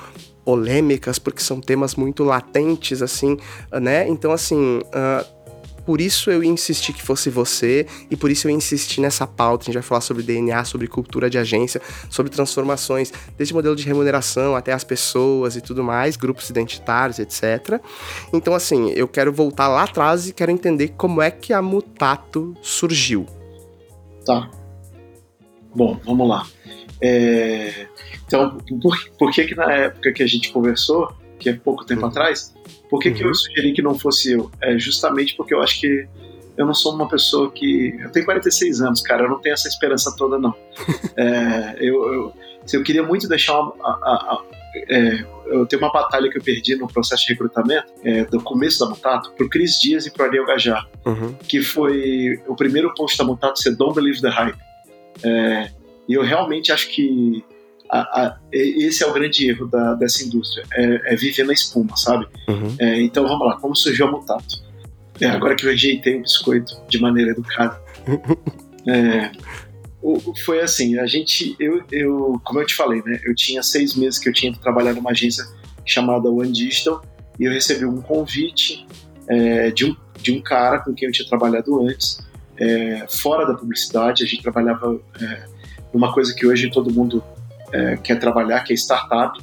polêmicas, 0.46 1.18
porque 1.18 1.42
são 1.42 1.60
temas 1.60 1.96
muito 1.96 2.22
latentes, 2.22 3.02
assim, 3.02 3.36
né? 3.72 4.08
Então, 4.08 4.30
assim, 4.30 4.78
uh, 4.78 5.36
por 5.84 6.00
isso 6.00 6.30
eu 6.30 6.42
insisti 6.44 6.92
que 6.92 7.02
fosse 7.02 7.28
você 7.28 7.84
e 8.08 8.16
por 8.16 8.30
isso 8.30 8.46
eu 8.46 8.52
insisti 8.52 9.00
nessa 9.00 9.26
pauta. 9.26 9.64
A 9.64 9.66
gente 9.66 9.74
vai 9.74 9.82
falar 9.82 10.00
sobre 10.00 10.22
DNA, 10.22 10.64
sobre 10.64 10.86
cultura 10.86 11.28
de 11.28 11.36
agência, 11.36 11.82
sobre 12.08 12.30
transformações, 12.30 13.12
desde 13.36 13.52
modelo 13.52 13.74
de 13.74 13.84
remuneração 13.84 14.54
até 14.54 14.72
as 14.72 14.84
pessoas 14.84 15.56
e 15.56 15.60
tudo 15.60 15.82
mais, 15.82 16.16
grupos 16.16 16.48
identitários, 16.48 17.18
etc. 17.18 17.80
Então, 18.32 18.54
assim, 18.54 18.90
eu 18.90 19.08
quero 19.08 19.32
voltar 19.32 19.66
lá 19.66 19.82
atrás 19.82 20.28
e 20.28 20.32
quero 20.32 20.52
entender 20.52 20.94
como 20.96 21.20
é 21.20 21.30
que 21.30 21.52
a 21.52 21.60
Mutato 21.60 22.56
surgiu. 22.62 23.26
Tá. 24.24 24.48
Bom, 25.74 26.00
vamos 26.04 26.28
lá. 26.28 26.46
É, 27.00 27.88
então, 28.26 28.58
por, 28.80 29.10
por, 29.18 29.30
que 29.32 29.44
que 29.44 29.54
na 29.54 29.72
época 29.72 30.12
que 30.12 30.22
a 30.22 30.26
gente 30.26 30.50
conversou, 30.50 31.12
que 31.38 31.48
é 31.48 31.52
pouco 31.54 31.84
tempo 31.84 32.02
uhum. 32.02 32.08
atrás, 32.08 32.54
por 32.88 33.00
que, 33.00 33.08
uhum. 33.08 33.14
que 33.14 33.22
eu 33.22 33.28
uhum. 33.28 33.34
sugeri 33.34 33.72
que 33.72 33.82
não 33.82 33.98
fosse 33.98 34.32
eu? 34.32 34.50
É 34.60 34.78
justamente 34.78 35.34
porque 35.36 35.54
eu 35.54 35.62
acho 35.62 35.80
que 35.80 36.06
eu 36.56 36.64
não 36.64 36.74
sou 36.74 36.94
uma 36.94 37.08
pessoa 37.08 37.50
que. 37.50 37.96
Eu 38.00 38.10
tenho 38.10 38.24
46 38.24 38.80
anos, 38.80 39.00
cara, 39.02 39.24
eu 39.24 39.28
não 39.28 39.38
tenho 39.38 39.52
essa 39.52 39.68
esperança 39.68 40.14
toda, 40.16 40.38
não. 40.38 40.54
é, 41.16 41.76
eu, 41.80 42.12
eu, 42.12 42.32
eu, 42.72 42.82
queria 42.82 43.02
muito 43.02 43.28
deixar 43.28 43.60
uma, 43.60 43.74
a, 43.82 44.34
a, 44.34 44.42
é, 44.88 45.24
eu 45.46 45.66
tenho 45.66 45.82
uma 45.82 45.92
batalha 45.92 46.30
que 46.30 46.38
eu 46.38 46.42
perdi 46.42 46.74
no 46.76 46.86
processo 46.88 47.24
de 47.26 47.32
recrutamento, 47.32 47.86
é, 48.02 48.24
do 48.24 48.40
começo 48.40 48.80
da 48.80 48.86
Mutato, 48.86 49.32
pro 49.32 49.48
Cris 49.48 49.78
Dias 49.80 50.06
e 50.06 50.10
pro 50.10 50.24
Ariel 50.24 50.46
Gajar, 50.46 50.86
uhum. 51.04 51.34
que 51.46 51.60
foi 51.62 52.40
o 52.46 52.56
primeiro 52.56 52.92
post 52.94 53.16
da 53.18 53.24
Mutato 53.24 53.60
ser 53.60 53.76
Don't 53.76 53.94
Believe 53.94 54.20
the 54.20 54.30
Hype. 54.30 54.58
É, 55.22 55.70
e 56.08 56.14
eu 56.14 56.22
realmente 56.22 56.72
acho 56.72 56.88
que 56.88 57.44
a, 57.90 57.98
a, 57.98 58.38
esse 58.52 59.02
é 59.02 59.06
o 59.06 59.12
grande 59.12 59.48
erro 59.48 59.66
da, 59.66 59.94
dessa 59.94 60.24
indústria, 60.24 60.64
é, 60.72 61.12
é, 61.12 61.16
viver 61.16 61.44
na 61.44 61.52
espuma, 61.52 61.96
sabe? 61.96 62.26
Uhum. 62.48 62.74
É, 62.78 63.00
então 63.00 63.26
vamos 63.26 63.46
lá, 63.46 63.56
como 63.58 63.74
surgiu 63.74 64.06
a 64.06 64.10
Mutato? 64.10 64.64
É, 65.20 65.26
agora 65.26 65.54
que 65.54 65.64
eu 65.64 65.70
rejeitei 65.70 66.16
o 66.16 66.22
biscoito 66.22 66.76
de 66.88 67.00
maneira 67.00 67.30
educada. 67.30 67.80
É, 68.88 69.32
foi 70.44 70.60
assim, 70.60 70.96
a 70.96 71.06
gente, 71.06 71.56
eu, 71.58 71.82
eu, 71.90 72.40
como 72.44 72.60
eu 72.60 72.64
te 72.64 72.72
falei, 72.72 73.02
né, 73.04 73.18
eu 73.24 73.34
tinha 73.34 73.64
seis 73.64 73.96
meses 73.96 74.16
que 74.16 74.28
eu 74.28 74.32
tinha 74.32 74.56
trabalhado 74.56 74.98
numa 74.98 75.10
agência 75.10 75.44
chamada 75.84 76.30
One 76.30 76.52
Digital 76.52 77.02
e 77.36 77.46
eu 77.46 77.52
recebi 77.52 77.84
um 77.84 78.00
convite 78.00 78.86
é, 79.26 79.72
de, 79.72 79.86
um, 79.86 79.96
de 80.22 80.30
um 80.30 80.40
cara 80.40 80.78
com 80.78 80.94
quem 80.94 81.08
eu 81.08 81.12
tinha 81.12 81.28
trabalhado 81.28 81.84
antes, 81.84 82.24
é, 82.56 83.04
fora 83.08 83.44
da 83.44 83.54
publicidade, 83.54 84.22
a 84.22 84.26
gente 84.28 84.40
trabalhava 84.40 85.00
numa 85.92 86.12
coisa 86.12 86.32
que 86.32 86.46
hoje 86.46 86.70
todo 86.70 86.92
mundo 86.92 87.24
é, 87.72 87.96
quer 87.96 88.18
trabalhar, 88.18 88.62
que 88.64 88.72
é 88.72 88.76
startup. 88.76 89.38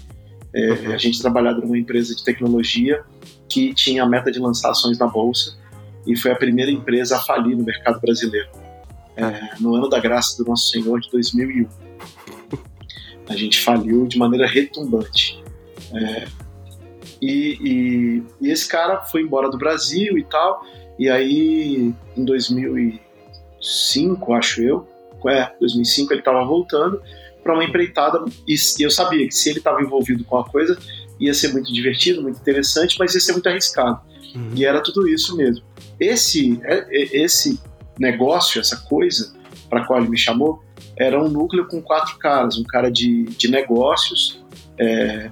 É, 0.53 0.71
uhum. 0.71 0.93
A 0.93 0.97
gente 0.97 1.21
trabalhava 1.21 1.59
numa 1.59 1.77
empresa 1.77 2.15
de 2.15 2.23
tecnologia 2.23 3.03
que 3.49 3.73
tinha 3.73 4.03
a 4.03 4.05
meta 4.07 4.31
de 4.31 4.39
lançar 4.39 4.71
ações 4.71 4.97
na 4.97 5.07
bolsa 5.07 5.57
e 6.05 6.15
foi 6.15 6.31
a 6.31 6.35
primeira 6.35 6.71
empresa 6.71 7.17
a 7.17 7.19
falir 7.19 7.55
no 7.55 7.63
mercado 7.63 7.99
brasileiro 7.99 8.49
é, 9.15 9.55
no 9.59 9.75
ano 9.75 9.87
da 9.89 9.99
graça 9.99 10.41
do 10.41 10.49
Nosso 10.49 10.71
Senhor 10.71 10.99
de 10.99 11.07
2001. 11.11 11.67
A 13.29 13.35
gente 13.35 13.61
faliu 13.61 14.07
de 14.07 14.17
maneira 14.17 14.47
retumbante. 14.47 15.39
É, 15.93 16.25
e, 17.21 17.59
e, 17.61 18.23
e, 18.41 18.49
esse 18.51 18.67
cara 18.67 19.03
foi 19.05 19.21
embora 19.21 19.49
do 19.49 19.57
Brasil 19.57 20.17
e 20.17 20.23
tal, 20.23 20.65
e 20.99 21.09
aí 21.09 21.93
em 22.17 22.25
2005, 22.25 24.33
acho 24.33 24.61
eu, 24.61 24.85
é, 25.27 25.53
2005 25.59 26.11
ele 26.11 26.19
estava 26.19 26.43
voltando 26.43 27.01
para 27.43 27.53
uma 27.53 27.63
empreitada 27.63 28.23
e, 28.47 28.55
eu 28.79 28.89
sabia 28.89 29.27
que 29.27 29.35
se 29.35 29.49
ele 29.49 29.59
estava 29.59 29.81
envolvido 29.81 30.23
com 30.23 30.37
a 30.37 30.45
coisa 30.45 30.77
ia 31.19 31.33
ser 31.33 31.53
muito 31.53 31.71
divertido, 31.71 32.21
muito 32.21 32.39
interessante, 32.39 32.97
mas 32.97 33.13
ia 33.13 33.21
ser 33.21 33.33
muito 33.33 33.47
arriscado. 33.47 34.01
Uhum. 34.35 34.51
E 34.55 34.65
era 34.65 34.81
tudo 34.81 35.07
isso 35.07 35.35
mesmo. 35.37 35.63
Esse, 35.99 36.59
é, 36.63 36.87
é, 36.89 37.23
esse 37.23 37.59
negócio, 37.99 38.59
essa 38.59 38.77
coisa 38.77 39.33
para 39.69 39.81
a 39.81 39.85
qual 39.85 39.99
ele 39.99 40.09
me 40.09 40.17
chamou, 40.17 40.63
era 40.97 41.21
um 41.21 41.29
núcleo 41.29 41.67
com 41.67 41.81
quatro 41.81 42.17
caras: 42.17 42.57
um 42.57 42.63
cara 42.63 42.91
de, 42.91 43.23
de 43.23 43.49
negócios, 43.49 44.43
é, 44.77 45.29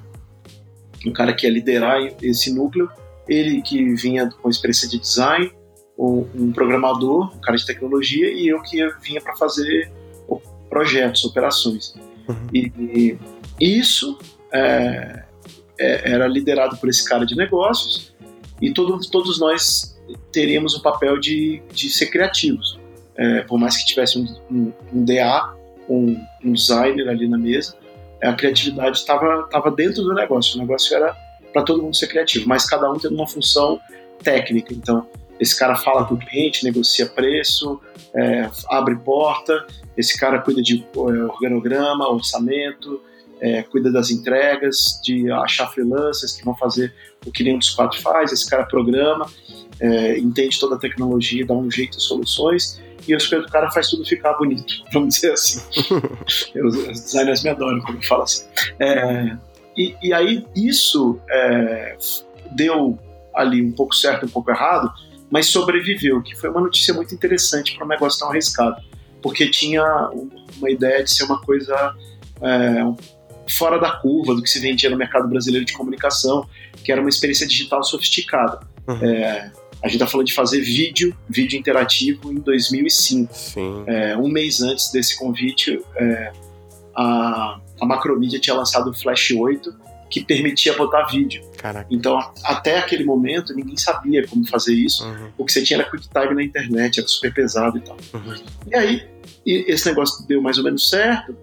um 1.05 1.11
cara 1.11 1.33
que 1.33 1.45
ia 1.45 1.51
liderar 1.51 1.99
esse 2.21 2.53
núcleo, 2.53 2.89
ele 3.27 3.61
que 3.61 3.93
vinha 3.95 4.29
com 4.29 4.49
experiência 4.49 4.87
de 4.87 4.99
design, 4.99 5.51
um, 5.97 6.27
um 6.35 6.51
programador, 6.51 7.35
um 7.35 7.41
cara 7.41 7.57
de 7.57 7.65
tecnologia, 7.65 8.31
e 8.31 8.47
eu 8.47 8.61
que 8.61 8.77
vinha 9.01 9.21
para 9.21 9.35
fazer 9.35 9.91
projetos, 10.71 11.25
operações. 11.25 11.93
Uhum. 12.27 12.47
E, 12.53 12.71
e, 13.59 13.79
isso 13.79 14.17
é, 14.51 15.23
é, 15.77 16.11
era 16.13 16.27
liderado 16.27 16.77
por 16.77 16.89
esse 16.89 17.07
cara 17.07 17.25
de 17.25 17.35
negócios, 17.35 18.13
e 18.61 18.71
todo, 18.71 18.99
todos 19.09 19.39
nós 19.39 19.99
teríamos 20.31 20.73
o 20.75 20.81
papel 20.81 21.19
de, 21.19 21.61
de 21.73 21.89
ser 21.89 22.07
criativos. 22.07 22.79
É, 23.15 23.41
por 23.41 23.59
mais 23.59 23.75
que 23.75 23.85
tivesse 23.85 24.17
um, 24.17 24.25
um, 24.49 24.71
um 24.93 25.03
DA, 25.03 25.53
um, 25.89 26.15
um, 26.43 26.53
designer 26.53 27.09
ali 27.09 27.27
na 27.27 27.37
mesa, 27.37 27.75
a 28.23 28.33
criatividade 28.33 28.97
estava 28.97 29.71
dentro 29.75 30.03
do 30.03 30.13
negócio. 30.13 30.57
O 30.57 30.61
negócio 30.61 30.95
era 30.95 31.13
para 31.51 31.63
todo 31.63 31.83
mundo 31.83 31.95
ser 31.95 32.07
criativo, 32.07 32.47
mas 32.47 32.65
cada 32.65 32.89
um 32.89 32.97
tendo 32.97 33.15
uma 33.15 33.27
função 33.27 33.79
técnica. 34.23 34.73
Então, 34.73 35.05
esse 35.41 35.57
cara 35.57 35.75
fala 35.75 36.05
com 36.05 36.13
o 36.13 36.17
cliente, 36.17 36.63
negocia 36.63 37.07
preço, 37.07 37.81
é, 38.13 38.49
abre 38.69 38.95
porta, 38.95 39.65
esse 39.97 40.17
cara 40.17 40.39
cuida 40.39 40.61
de 40.61 40.85
é, 40.95 40.99
organograma, 40.99 42.07
orçamento, 42.07 43.01
é, 43.41 43.63
cuida 43.63 43.91
das 43.91 44.11
entregas, 44.11 45.01
de 45.03 45.31
achar 45.31 45.67
freelancers 45.67 46.33
que 46.33 46.45
vão 46.45 46.55
fazer 46.55 46.93
o 47.25 47.31
que 47.31 47.43
nenhum 47.43 47.57
dos 47.57 47.71
quatro 47.71 47.99
faz, 47.99 48.31
esse 48.31 48.47
cara 48.47 48.63
programa 48.65 49.25
é, 49.79 50.19
entende 50.19 50.59
toda 50.59 50.75
a 50.75 50.77
tecnologia, 50.77 51.43
dá 51.43 51.55
um 51.55 51.69
jeito 51.69 51.97
de 51.97 52.03
soluções, 52.03 52.79
e 53.07 53.15
o 53.15 53.45
cara 53.47 53.71
faz 53.71 53.89
tudo 53.89 54.05
ficar 54.05 54.33
bonito, 54.33 54.83
vamos 54.93 55.15
dizer 55.15 55.33
assim. 55.33 55.59
os, 56.63 56.75
os, 56.77 57.01
designers 57.01 57.43
me 57.43 57.49
adoram 57.49 57.81
quando 57.81 57.97
eu 57.97 58.03
falo 58.03 58.23
assim. 58.23 58.45
É, 58.79 59.35
e, 59.75 59.95
e, 60.03 60.13
aí 60.13 60.45
isso 60.55 61.19
é, 61.31 61.97
deu 62.51 62.99
ali 63.33 63.63
um 63.63 63.71
pouco 63.71 63.95
certo, 63.95 64.27
um 64.27 64.29
pouco 64.29 64.51
errado, 64.51 64.91
mas 65.31 65.47
sobreviveu, 65.47 66.21
que 66.21 66.35
foi 66.35 66.49
uma 66.49 66.59
notícia 66.59 66.93
muito 66.93 67.15
interessante 67.15 67.73
para 67.75 67.85
um 67.85 67.87
negócio 67.87 68.19
tão 68.19 68.29
arriscado, 68.29 68.75
porque 69.21 69.49
tinha 69.49 69.83
uma 70.57 70.69
ideia 70.69 71.03
de 71.03 71.09
ser 71.09 71.23
uma 71.23 71.39
coisa 71.41 71.95
é, 72.41 72.83
fora 73.49 73.79
da 73.79 73.91
curva 73.91 74.35
do 74.35 74.43
que 74.43 74.49
se 74.49 74.59
vendia 74.59 74.89
no 74.89 74.97
mercado 74.97 75.27
brasileiro 75.29 75.65
de 75.65 75.73
comunicação, 75.73 76.45
que 76.83 76.91
era 76.91 76.99
uma 76.99 77.09
experiência 77.09 77.47
digital 77.47 77.81
sofisticada. 77.83 78.59
Uhum. 78.87 79.03
É, 79.05 79.51
a 79.81 79.87
gente 79.87 79.95
está 79.95 80.05
falando 80.05 80.27
de 80.27 80.33
fazer 80.33 80.61
vídeo, 80.61 81.15
vídeo 81.29 81.57
interativo 81.57 82.31
em 82.31 82.35
2005. 82.35 83.33
É, 83.87 84.17
um 84.17 84.27
mês 84.27 84.61
antes 84.61 84.91
desse 84.91 85.17
convite, 85.17 85.81
é, 85.95 86.31
a, 86.95 87.59
a 87.79 87.85
Macromedia 87.85 88.39
tinha 88.39 88.55
lançado 88.55 88.91
o 88.91 88.93
Flash 88.93 89.31
8, 89.31 89.73
que 90.11 90.23
permitia 90.23 90.75
botar 90.75 91.05
vídeo. 91.05 91.41
Caraca. 91.57 91.87
Então, 91.89 92.19
até 92.43 92.77
aquele 92.77 93.05
momento, 93.05 93.55
ninguém 93.55 93.77
sabia 93.77 94.27
como 94.27 94.45
fazer 94.45 94.75
isso. 94.75 95.05
Uhum. 95.05 95.29
O 95.37 95.45
que 95.45 95.53
você 95.53 95.63
tinha 95.63 95.79
era 95.79 95.89
QuickTime 95.89 96.35
na 96.35 96.43
internet, 96.43 96.99
era 96.99 97.07
super 97.07 97.33
pesado 97.33 97.77
e 97.77 97.81
tal. 97.81 97.97
Uhum. 98.13 98.35
E 98.67 98.75
aí, 98.75 99.07
esse 99.45 99.87
negócio 99.87 100.27
deu 100.27 100.41
mais 100.41 100.57
ou 100.57 100.65
menos 100.65 100.89
certo. 100.89 101.35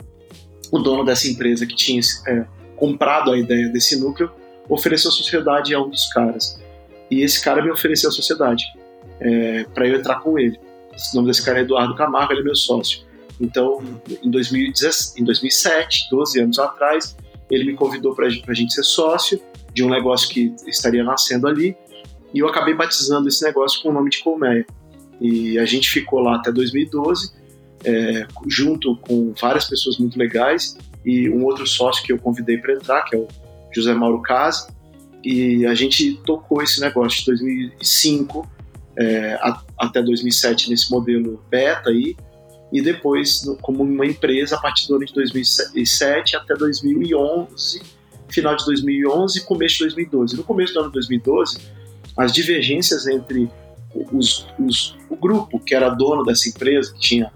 O 0.70 0.78
dono 0.78 1.02
dessa 1.02 1.26
empresa 1.26 1.66
que 1.66 1.74
tinha 1.74 2.00
é, 2.28 2.44
comprado 2.76 3.32
a 3.32 3.38
ideia 3.38 3.70
desse 3.70 3.98
núcleo 3.98 4.30
ofereceu 4.68 5.10
a 5.10 5.14
sociedade 5.14 5.74
a 5.74 5.80
um 5.80 5.88
dos 5.88 6.12
caras. 6.12 6.60
E 7.10 7.22
esse 7.22 7.42
cara 7.42 7.62
me 7.62 7.70
ofereceu 7.70 8.10
a 8.10 8.12
sociedade 8.12 8.64
é, 9.18 9.64
para 9.64 9.88
eu 9.88 9.96
entrar 9.96 10.20
com 10.20 10.38
ele. 10.38 10.60
O 11.12 11.16
nome 11.16 11.28
desse 11.28 11.42
cara 11.42 11.60
é 11.60 11.62
Eduardo 11.62 11.94
Camargo, 11.94 12.34
ele 12.34 12.42
é 12.42 12.44
meu 12.44 12.54
sócio. 12.54 13.08
Então, 13.40 13.82
em, 14.22 14.30
2017, 14.30 15.22
em 15.22 15.24
2007, 15.24 16.08
12 16.10 16.40
anos 16.40 16.58
atrás, 16.58 17.16
ele 17.50 17.64
me 17.64 17.74
convidou 17.74 18.14
para 18.14 18.26
a 18.26 18.54
gente 18.54 18.72
ser 18.72 18.82
sócio 18.82 19.40
de 19.72 19.84
um 19.84 19.88
negócio 19.88 20.28
que 20.28 20.54
estaria 20.66 21.02
nascendo 21.02 21.46
ali. 21.46 21.76
E 22.34 22.40
eu 22.40 22.48
acabei 22.48 22.74
batizando 22.74 23.28
esse 23.28 23.42
negócio 23.44 23.82
com 23.82 23.88
o 23.88 23.92
nome 23.92 24.10
de 24.10 24.22
Colmeia. 24.22 24.66
E 25.20 25.58
a 25.58 25.64
gente 25.64 25.88
ficou 25.90 26.20
lá 26.20 26.36
até 26.36 26.52
2012, 26.52 27.32
é, 27.84 28.26
junto 28.46 28.96
com 28.96 29.32
várias 29.40 29.64
pessoas 29.64 29.98
muito 29.98 30.18
legais 30.18 30.76
e 31.04 31.28
um 31.30 31.44
outro 31.44 31.66
sócio 31.66 32.04
que 32.04 32.12
eu 32.12 32.18
convidei 32.18 32.58
para 32.58 32.74
entrar, 32.74 33.02
que 33.02 33.16
é 33.16 33.18
o 33.18 33.26
José 33.74 33.94
Mauro 33.94 34.20
Case. 34.20 34.68
E 35.24 35.66
a 35.66 35.74
gente 35.74 36.20
tocou 36.24 36.62
esse 36.62 36.80
negócio 36.80 37.20
de 37.20 37.26
2005 37.26 38.48
é, 38.96 39.34
a, 39.34 39.62
até 39.78 40.02
2007 40.02 40.70
nesse 40.70 40.90
modelo 40.90 41.42
beta 41.48 41.90
aí, 41.90 42.16
e 42.72 42.82
depois 42.82 43.44
como 43.62 43.82
uma 43.82 44.06
empresa 44.06 44.56
a 44.56 44.60
partir 44.60 44.86
do 44.88 44.96
ano 44.96 45.06
de 45.06 45.14
2007 45.14 46.36
até 46.36 46.54
2011, 46.54 47.82
final 48.28 48.54
de 48.56 48.64
2011 48.66 49.38
e 49.38 49.42
começo 49.42 49.74
de 49.76 49.84
2012. 49.84 50.36
No 50.36 50.44
começo 50.44 50.74
do 50.74 50.80
ano 50.80 50.88
de 50.88 50.94
2012, 50.94 51.58
as 52.16 52.32
divergências 52.32 53.06
entre 53.06 53.50
os, 54.12 54.46
os, 54.58 54.96
o 55.08 55.16
grupo 55.16 55.58
que 55.60 55.74
era 55.74 55.88
dono 55.88 56.24
dessa 56.24 56.48
empresa, 56.48 56.92
que 56.92 57.00
tinha 57.00 57.32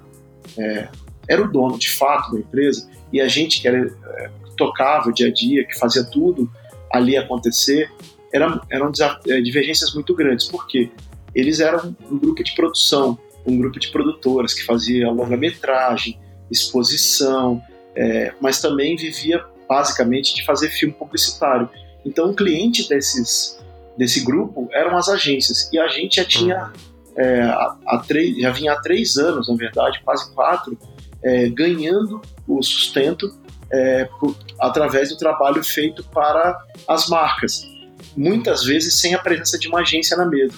é, 0.58 0.88
era 1.28 1.42
o 1.42 1.50
dono 1.50 1.78
de 1.78 1.90
fato 1.90 2.32
da 2.32 2.40
empresa, 2.40 2.88
e 3.12 3.20
a 3.20 3.28
gente 3.28 3.60
que 3.60 3.68
era, 3.68 3.86
é, 3.86 4.30
tocava 4.56 5.08
o 5.08 5.12
dia 5.12 5.28
a 5.28 5.32
dia, 5.32 5.64
que 5.64 5.78
fazia 5.78 6.04
tudo 6.04 6.50
ali 6.92 7.16
acontecer, 7.16 7.90
eram, 8.32 8.60
eram 8.70 8.92
é, 9.28 9.40
divergências 9.40 9.94
muito 9.94 10.14
grandes, 10.14 10.46
porque 10.46 10.90
eles 11.34 11.60
eram 11.60 11.96
um 12.10 12.18
grupo 12.18 12.42
de 12.42 12.54
produção, 12.54 13.18
um 13.46 13.58
grupo 13.58 13.78
de 13.78 13.90
produtoras 13.90 14.54
que 14.54 14.64
fazia 14.64 15.10
longa-metragem, 15.10 16.18
exposição, 16.50 17.62
é, 17.94 18.32
mas 18.40 18.60
também 18.60 18.96
vivia 18.96 19.44
basicamente 19.68 20.34
de 20.34 20.44
fazer 20.44 20.68
filme 20.68 20.94
publicitário. 20.94 21.68
Então, 22.04 22.30
o 22.30 22.34
cliente 22.34 22.88
desses, 22.88 23.58
desse 23.96 24.20
grupo 24.24 24.68
eram 24.72 24.96
as 24.96 25.08
agências, 25.08 25.70
e 25.72 25.78
a 25.78 25.88
gente 25.88 26.16
já 26.16 26.24
tinha, 26.24 26.72
é, 27.16 27.40
há, 27.42 27.76
há 27.86 27.98
três, 27.98 28.36
já 28.36 28.50
vinha 28.50 28.72
há 28.72 28.80
três 28.80 29.16
anos, 29.16 29.48
na 29.48 29.56
verdade, 29.56 30.00
quase 30.04 30.32
quatro, 30.34 30.76
é, 31.22 31.48
ganhando 31.48 32.20
o 32.46 32.62
sustento 32.62 33.32
é, 33.70 34.04
por, 34.20 34.36
através 34.60 35.08
do 35.08 35.16
trabalho 35.16 35.62
feito 35.64 36.04
para 36.04 36.58
as 36.86 37.08
marcas, 37.08 37.66
muitas 38.16 38.64
vezes 38.64 39.00
sem 39.00 39.14
a 39.14 39.18
presença 39.18 39.58
de 39.58 39.68
uma 39.68 39.80
agência 39.80 40.16
na 40.16 40.26
mesa. 40.26 40.54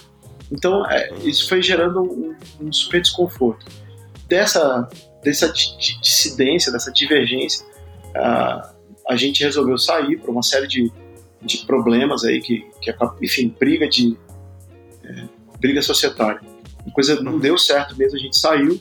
Então, 0.50 0.88
é, 0.90 1.12
isso 1.24 1.48
foi 1.48 1.62
gerando 1.62 2.02
um, 2.02 2.34
um, 2.60 2.72
super 2.72 3.00
desconforto. 3.00 3.66
Dessa, 4.28 4.88
dessa 5.22 5.52
dissidência, 5.52 6.72
dessa 6.72 6.92
divergência, 6.92 7.66
a, 8.14 8.72
a 9.08 9.16
gente 9.16 9.42
resolveu 9.42 9.76
sair 9.78 10.18
por 10.18 10.30
uma 10.30 10.42
série 10.42 10.66
de, 10.66 10.92
de 11.42 11.58
problemas 11.66 12.24
aí, 12.24 12.40
que, 12.40 12.66
que 12.80 12.94
enfim, 13.22 13.54
briga 13.58 13.88
de 13.88 14.16
é, 15.04 15.24
briga 15.58 15.82
societária. 15.82 16.40
A 16.86 16.90
coisa 16.90 17.20
não 17.22 17.38
deu 17.38 17.56
certo 17.56 17.96
mesmo, 17.96 18.16
a 18.16 18.20
gente 18.20 18.38
saiu, 18.38 18.80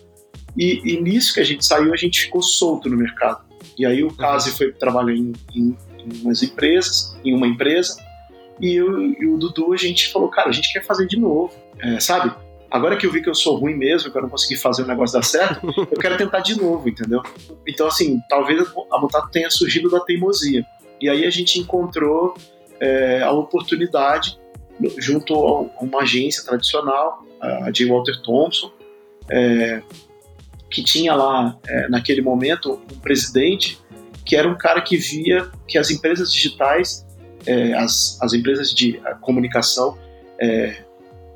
e, 0.57 0.81
e, 0.83 1.01
nisso 1.01 1.33
que 1.33 1.39
a 1.39 1.43
gente 1.43 1.65
saiu, 1.65 1.93
a 1.93 1.97
gente 1.97 2.21
ficou 2.21 2.41
solto 2.41 2.89
no 2.89 2.97
mercado. 2.97 3.43
E 3.77 3.85
aí 3.85 4.03
o 4.03 4.13
Case 4.13 4.51
foi 4.51 4.71
trabalhar 4.71 5.13
em, 5.13 5.33
em, 5.55 5.75
em 5.97 6.21
umas 6.21 6.43
empresas, 6.43 7.17
em 7.23 7.33
uma 7.33 7.47
empresa, 7.47 7.95
e 8.59 8.75
eu 8.75 9.01
e 9.01 9.25
o 9.25 9.37
Dudu, 9.37 9.73
a 9.73 9.77
gente 9.77 10.11
falou, 10.11 10.29
cara, 10.29 10.49
a 10.49 10.51
gente 10.51 10.71
quer 10.71 10.83
fazer 10.83 11.07
de 11.07 11.19
novo, 11.19 11.53
é, 11.79 11.99
sabe? 11.99 12.33
Agora 12.69 12.97
que 12.97 13.05
eu 13.05 13.11
vi 13.11 13.21
que 13.21 13.29
eu 13.29 13.35
sou 13.35 13.55
ruim 13.55 13.75
mesmo, 13.75 14.11
que 14.11 14.17
eu 14.17 14.21
não 14.21 14.29
consegui 14.29 14.55
fazer 14.55 14.83
o 14.83 14.87
negócio 14.87 15.13
dar 15.13 15.23
certo, 15.23 15.67
eu 15.91 15.99
quero 15.99 16.17
tentar 16.17 16.39
de 16.39 16.57
novo, 16.59 16.89
entendeu? 16.89 17.21
Então, 17.67 17.87
assim, 17.87 18.19
talvez 18.29 18.67
a 18.91 18.99
Mutato 18.99 19.29
tenha 19.29 19.49
surgido 19.49 19.89
da 19.89 19.99
teimosia. 19.99 20.65
E 20.99 21.09
aí 21.09 21.25
a 21.25 21.29
gente 21.29 21.59
encontrou 21.59 22.35
é, 22.79 23.21
a 23.21 23.31
oportunidade 23.31 24.39
junto 24.97 25.35
a 25.35 25.83
uma 25.83 26.01
agência 26.01 26.43
tradicional, 26.43 27.23
a 27.39 27.69
J. 27.69 27.85
Walter 27.85 28.19
Thompson, 28.21 28.71
é, 29.29 29.81
que 30.69 30.83
tinha 30.83 31.13
lá, 31.13 31.57
é, 31.67 31.87
naquele 31.89 32.21
momento, 32.21 32.81
um 32.91 32.99
presidente 32.99 33.79
que 34.25 34.35
era 34.35 34.47
um 34.47 34.57
cara 34.57 34.81
que 34.81 34.97
via 34.97 35.51
que 35.67 35.77
as 35.77 35.91
empresas 35.91 36.31
digitais 36.31 37.05
é, 37.45 37.73
as, 37.73 38.17
as 38.21 38.33
empresas 38.33 38.73
de 38.73 39.01
comunicação 39.21 39.97
é, 40.39 40.83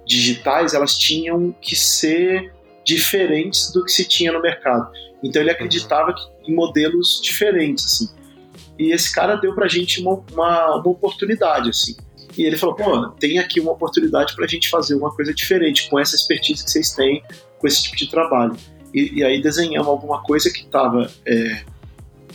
digitais 0.05 0.73
elas 0.73 0.97
tinham 0.97 1.55
que 1.61 1.75
ser 1.75 2.53
diferentes 2.83 3.71
do 3.71 3.83
que 3.83 3.91
se 3.91 4.05
tinha 4.05 4.31
no 4.31 4.41
mercado. 4.41 4.89
Então 5.23 5.41
ele 5.41 5.51
acreditava 5.51 6.13
que, 6.13 6.51
em 6.51 6.55
modelos 6.55 7.19
diferentes, 7.21 7.85
assim. 7.85 8.09
E 8.79 8.91
esse 8.91 9.13
cara 9.13 9.35
deu 9.35 9.53
pra 9.53 9.67
gente 9.67 9.99
uma, 9.99 10.23
uma, 10.31 10.75
uma 10.75 10.89
oportunidade, 10.89 11.69
assim. 11.69 11.95
E 12.37 12.43
ele 12.43 12.55
falou, 12.55 12.75
pô, 12.75 13.09
tem 13.19 13.39
aqui 13.39 13.59
uma 13.59 13.71
oportunidade 13.71 14.35
pra 14.35 14.45
gente 14.45 14.69
fazer 14.69 14.95
uma 14.95 15.13
coisa 15.13 15.33
diferente, 15.33 15.89
com 15.89 15.99
essa 15.99 16.15
expertise 16.15 16.63
que 16.63 16.69
vocês 16.69 16.91
têm, 16.91 17.23
com 17.57 17.67
esse 17.67 17.83
tipo 17.83 17.97
de 17.97 18.09
trabalho. 18.09 18.55
E, 18.93 19.19
e 19.19 19.23
aí 19.23 19.41
desenhamos 19.41 19.87
alguma 19.87 20.21
coisa 20.21 20.51
que 20.51 20.61
estava 20.61 21.11
é, 21.25 21.63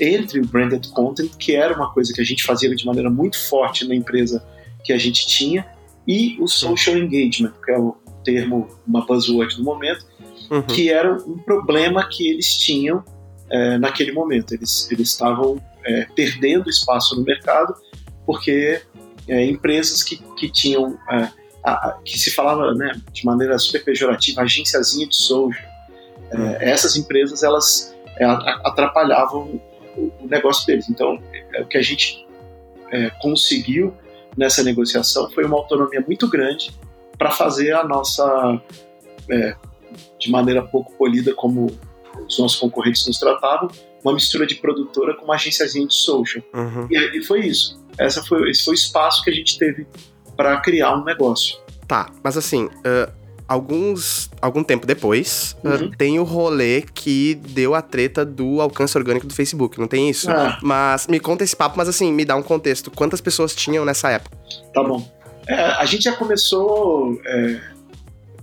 entre 0.01 0.41
o 0.41 0.47
branded 0.47 0.89
content, 0.91 1.31
que 1.37 1.55
era 1.55 1.75
uma 1.75 1.93
coisa 1.93 2.13
que 2.13 2.21
a 2.21 2.25
gente 2.25 2.45
fazia 2.45 2.75
de 2.75 2.85
maneira 2.85 3.11
muito 3.11 3.39
forte 3.39 3.87
na 3.87 3.95
empresa 3.95 4.45
que 4.85 4.93
a 4.93 4.99
gente 4.99 5.27
tinha, 5.27 5.67
e 6.07 6.37
o 6.41 6.49
social 6.49 6.97
engagement, 6.97 7.53
que 7.65 7.71
é 7.71 7.79
o 7.79 7.97
termo, 8.25 8.69
uma 8.87 9.05
buzzword 9.05 9.57
do 9.57 9.65
momento, 9.65 10.05
uhum. 10.51 10.63
que 10.63 10.91
era 10.91 11.13
um 11.15 11.39
problema 11.39 12.09
que 12.09 12.29
eles 12.29 12.57
tinham 12.57 13.05
é, 13.51 13.79
naquele 13.79 14.13
momento. 14.13 14.55
Eles, 14.55 14.91
eles 14.91 15.09
estavam 15.11 15.63
é, 15.85 16.07
perdendo 16.17 16.69
espaço 16.69 17.17
no 17.17 17.25
mercado 17.25 17.75
porque 18.27 18.81
é, 19.29 19.45
empresas 19.45 20.03
que, 20.03 20.17
que 20.37 20.51
tinham, 20.51 20.99
é, 21.11 21.29
a, 21.65 21.99
que 22.05 22.19
se 22.19 22.31
falava 22.31 22.75
né, 22.75 22.93
de 23.13 23.25
maneira 23.25 23.59
super 23.59 23.85
pejorativa, 23.85 24.43
agênciazinha 24.43 25.07
de 25.07 25.15
social, 25.15 25.51
é, 26.31 26.37
uhum. 26.37 26.57
essas 26.61 26.97
empresas 26.97 27.43
elas 27.43 27.95
é, 28.19 28.25
atrapalhavam 28.25 29.61
o, 29.97 30.27
negócio 30.27 30.67
deles. 30.67 30.89
Então, 30.89 31.23
é, 31.53 31.63
o 31.63 31.67
que 31.67 31.79
a 31.79 31.83
gente 31.83 32.27
é, 32.91 33.11
conseguiu 33.21 33.95
nessa 34.37 34.63
negociação 34.63 35.31
foi 35.31 35.45
uma 35.45 35.57
autonomia 35.57 36.03
muito 36.07 36.29
grande 36.29 36.73
para 37.19 37.31
fazer 37.31 37.73
a 37.73 37.85
nossa, 37.85 38.61
é, 39.31 39.55
de 40.19 40.31
maneira 40.31 40.63
pouco 40.63 40.93
polida, 40.95 41.35
como 41.35 41.67
os 42.27 42.39
nossos 42.39 42.59
concorrentes 42.59 43.07
nos 43.07 43.19
tratavam, 43.19 43.69
uma 44.05 44.15
mistura 44.15 44.47
de 44.47 44.57
produtora 44.57 45.15
com 45.15 45.25
uma 45.25 45.35
agênciazinha 45.35 45.87
de 45.87 45.95
social. 45.95 46.43
Uhum. 46.53 46.89
E, 46.91 47.23
foi 47.23 47.47
isso. 47.47 47.81
Essa 47.99 48.23
foi, 48.23 48.51
esse 48.51 48.65
foi 48.65 48.75
o 48.75 48.77
espaço 48.77 49.23
que 49.23 49.31
a 49.31 49.35
gente 49.35 49.59
teve 49.59 49.87
para 50.37 50.61
criar 50.61 50.97
um 50.97 51.05
negócio. 51.05 51.59
Tá, 51.87 52.11
mas 52.23 52.37
assim, 52.37 52.65
uh, 52.65 53.22
alguns 53.53 54.31
algum 54.41 54.65
tempo 54.65 54.87
depois, 54.87 55.55
ah, 55.63 55.69
uhum. 55.69 55.87
uh, 55.87 55.97
tem 55.97 56.19
o 56.19 56.25
rolê 56.25 56.83
que 56.83 57.35
deu 57.35 57.75
a 57.75 57.83
treta 57.83 58.25
do 58.25 58.61
alcance 58.61 58.97
orgânico 58.97 59.27
do 59.27 59.35
Facebook, 59.35 59.79
não 59.79 59.87
tem 59.87 60.09
isso? 60.09 60.31
Ah. 60.31 60.59
Mas 60.63 61.07
me 61.07 61.21
conta 61.21 61.45
esse 61.45 61.55
papo, 61.55 61.77
mas 61.77 61.89
assim, 61.89 62.11
me 62.13 62.25
dá 62.25 62.35
um 62.35 62.43
contexto. 62.43 62.91
Quantas 62.91 63.21
pessoas 63.21 63.55
tinham 63.55 63.85
nessa 63.85 64.11
época? 64.11 64.37
Tá 64.73 64.83
bom. 64.83 65.07
É, 65.47 65.55
a 65.55 65.85
gente 65.85 66.05
já 66.05 66.13
começou 66.17 67.21
é, 67.27 67.61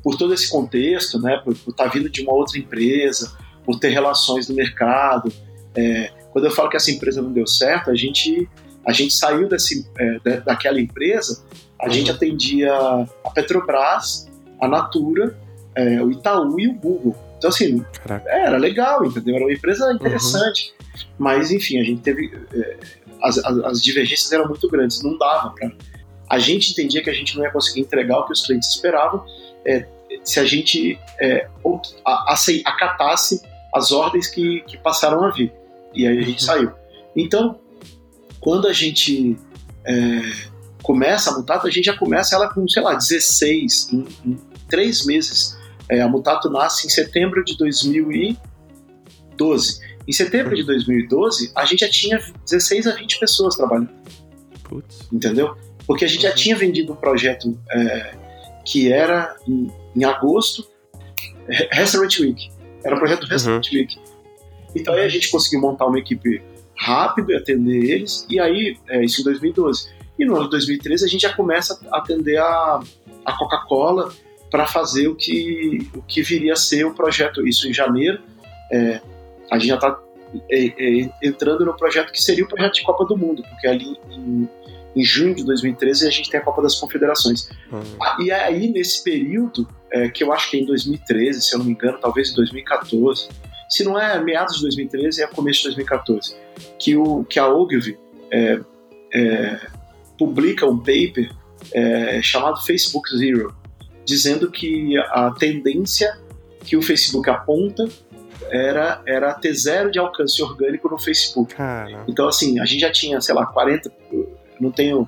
por 0.03 0.15
todo 0.15 0.33
esse 0.33 0.49
contexto, 0.49 1.19
né? 1.19 1.41
Por, 1.43 1.53
estar 1.53 1.85
tá 1.85 1.87
vindo 1.87 2.09
de 2.09 2.21
uma 2.21 2.33
outra 2.33 2.59
empresa, 2.59 3.35
por 3.65 3.79
ter 3.79 3.89
relações 3.89 4.47
no 4.47 4.55
mercado. 4.55 5.33
É, 5.75 6.11
quando 6.31 6.45
eu 6.45 6.51
falo 6.51 6.69
que 6.69 6.77
essa 6.77 6.91
empresa 6.91 7.21
não 7.21 7.31
deu 7.31 7.47
certo, 7.47 7.89
a 7.89 7.95
gente 7.95 8.47
a 8.85 8.93
gente 8.93 9.13
saiu 9.13 9.47
desse, 9.47 9.87
é, 9.97 10.39
daquela 10.39 10.79
empresa, 10.79 11.43
a 11.79 11.85
uhum. 11.85 11.91
gente 11.91 12.09
atendia 12.09 12.73
a 12.73 13.29
Petrobras 13.31 14.28
a 14.61 14.67
Natura, 14.67 15.37
é, 15.75 16.01
o 16.01 16.11
Itaú 16.11 16.59
e 16.59 16.67
o 16.67 16.73
Google. 16.73 17.15
Então, 17.37 17.49
assim, 17.49 17.79
Caraca. 18.03 18.29
era 18.29 18.57
legal, 18.57 19.05
entendeu? 19.05 19.35
Era 19.35 19.45
uma 19.45 19.53
empresa 19.53 19.91
interessante. 19.93 20.73
Uhum. 20.79 21.07
Mas, 21.17 21.51
enfim, 21.51 21.79
a 21.79 21.83
gente 21.83 22.01
teve. 22.01 22.31
É, 22.53 22.77
as, 23.21 23.37
as, 23.37 23.57
as, 23.59 23.81
divergências 23.81 24.31
eram 24.31 24.47
muito 24.47 24.67
grandes, 24.69 25.01
não 25.01 25.17
dava 25.17 25.51
para. 25.51 25.71
A 26.29 26.37
gente 26.37 26.71
entendia 26.71 27.01
que 27.01 27.09
a 27.09 27.13
gente 27.13 27.35
não 27.35 27.43
ia 27.43 27.51
conseguir 27.51 27.81
entregar 27.81 28.19
o 28.19 28.25
que 28.25 28.33
os 28.33 28.45
clientes 28.45 28.69
esperavam 28.69 29.25
é, 29.65 29.85
se 30.23 30.39
a 30.39 30.45
gente 30.45 30.99
é, 31.19 31.47
acatasse 32.65 33.41
as 33.73 33.91
ordens 33.91 34.27
que, 34.27 34.61
que 34.61 34.77
passaram 34.77 35.23
a 35.23 35.31
vir. 35.31 35.51
E 35.93 36.05
aí 36.05 36.17
a 36.19 36.21
gente 36.21 36.41
uhum. 36.41 36.45
saiu. 36.45 36.71
Então, 37.15 37.59
quando 38.39 38.67
a 38.67 38.73
gente 38.73 39.37
é, 39.85 40.21
começa 40.83 41.31
a 41.31 41.37
Mutato, 41.37 41.67
a 41.67 41.71
gente 41.71 41.85
já 41.85 41.97
começa 41.97 42.35
ela 42.35 42.53
com, 42.53 42.67
sei 42.67 42.81
lá, 42.81 42.93
16, 42.93 43.93
em, 43.93 44.05
em 44.25 44.48
três 44.69 45.05
meses. 45.05 45.57
É, 45.89 46.01
a 46.01 46.07
Mutato 46.07 46.49
nasce 46.49 46.87
em 46.87 46.89
setembro 46.89 47.43
de 47.43 47.57
2012. 47.57 49.81
Em 50.07 50.11
setembro 50.11 50.55
de 50.55 50.63
2012, 50.63 51.51
a 51.55 51.65
gente 51.65 51.81
já 51.81 51.89
tinha 51.89 52.19
16 52.43 52.87
a 52.87 52.95
20 52.95 53.19
pessoas 53.19 53.55
trabalhando. 53.55 53.89
Putz. 54.63 55.07
Entendeu? 55.11 55.55
Porque 55.85 56.05
a 56.05 56.07
gente 56.07 56.23
uhum. 56.23 56.29
já 56.29 56.35
tinha 56.35 56.55
vendido 56.55 56.93
um 56.93 56.95
projeto 56.95 57.59
é, 57.71 58.15
que 58.65 58.91
era 58.91 59.35
em, 59.47 59.71
em 59.95 60.03
agosto, 60.03 60.67
Restaurant 61.71 62.19
Week. 62.19 62.49
Era 62.83 62.95
um 62.95 62.99
projeto 62.99 63.21
do 63.21 63.27
Restaurant 63.27 63.65
uhum. 63.67 63.79
Week. 63.79 63.99
Então 64.75 64.93
aí 64.93 65.01
a 65.01 65.09
gente 65.09 65.29
conseguiu 65.29 65.59
montar 65.59 65.87
uma 65.87 65.97
equipe 65.97 66.41
rápido 66.75 67.31
e 67.31 67.35
atender 67.35 67.83
eles, 67.83 68.25
e 68.29 68.39
aí, 68.39 68.77
é, 68.87 69.03
isso 69.03 69.21
em 69.21 69.23
2012. 69.23 69.89
E 70.17 70.25
no 70.25 70.35
ano 70.35 70.45
de 70.45 70.51
2013 70.51 71.05
a 71.05 71.07
gente 71.07 71.21
já 71.21 71.33
começa 71.33 71.79
a 71.91 71.97
atender 71.97 72.37
a, 72.37 72.79
a 73.25 73.37
Coca-Cola 73.37 74.13
para 74.49 74.65
fazer 74.65 75.07
o 75.07 75.15
que, 75.15 75.89
o 75.95 76.01
que 76.01 76.21
viria 76.21 76.53
a 76.53 76.55
ser 76.55 76.85
o 76.85 76.93
projeto, 76.93 77.47
isso 77.47 77.67
em 77.67 77.73
janeiro. 77.73 78.19
É, 78.71 79.01
a 79.51 79.57
gente 79.57 79.69
já 79.69 79.75
está 79.75 79.99
é, 80.49 80.65
é, 80.65 81.09
entrando 81.23 81.65
no 81.65 81.75
projeto 81.75 82.11
que 82.11 82.21
seria 82.21 82.43
o 82.43 82.47
projeto 82.47 82.75
de 82.75 82.83
Copa 82.83 83.05
do 83.05 83.17
Mundo, 83.17 83.43
porque 83.43 83.67
ali 83.67 83.97
em, 84.11 84.49
em 84.95 85.03
junho 85.03 85.35
de 85.35 85.43
2013 85.43 86.07
a 86.07 86.09
gente 86.09 86.29
tem 86.29 86.39
a 86.39 86.43
Copa 86.43 86.61
das 86.61 86.75
Confederações. 86.75 87.49
Uhum. 87.71 88.25
E 88.25 88.31
é 88.31 88.43
aí, 88.43 88.69
nesse 88.69 89.03
período, 89.03 89.67
é, 89.91 90.09
que 90.09 90.23
eu 90.23 90.33
acho 90.33 90.49
que 90.49 90.57
é 90.57 90.61
em 90.61 90.65
2013, 90.65 91.41
se 91.41 91.53
eu 91.53 91.59
não 91.59 91.65
me 91.65 91.71
engano, 91.71 91.97
talvez 91.99 92.31
em 92.31 92.35
2014, 92.35 93.29
se 93.69 93.83
não 93.83 93.99
é 93.99 94.19
meados 94.21 94.55
de 94.55 94.61
2013, 94.63 95.21
é 95.21 95.27
começo 95.27 95.59
de 95.59 95.65
2014, 95.65 96.35
que, 96.79 96.95
o, 96.95 97.23
que 97.23 97.37
a 97.37 97.47
Ogilvy 97.47 97.99
é, 98.31 98.59
publica 100.17 100.65
um 100.65 100.77
paper 100.79 101.29
chamado 102.21 102.59
Facebook 102.61 103.15
Zero, 103.15 103.55
dizendo 104.09 104.49
que 104.51 104.97
a 104.97 105.31
tendência 105.31 106.19
que 106.65 106.75
o 106.75 106.81
Facebook 106.81 107.29
aponta 107.29 107.87
era, 108.49 109.01
era 109.05 109.33
ter 109.33 109.53
zero 109.53 109.91
de 109.91 109.99
alcance 109.99 110.41
orgânico 110.41 110.89
no 110.89 110.97
Facebook. 110.97 111.55
Cara. 111.55 112.03
Então, 112.07 112.27
assim, 112.27 112.59
a 112.59 112.65
gente 112.65 112.81
já 112.81 112.91
tinha, 112.91 113.21
sei 113.21 113.35
lá, 113.35 113.45
40, 113.45 113.91
não 114.59 114.71
tenho 114.71 115.07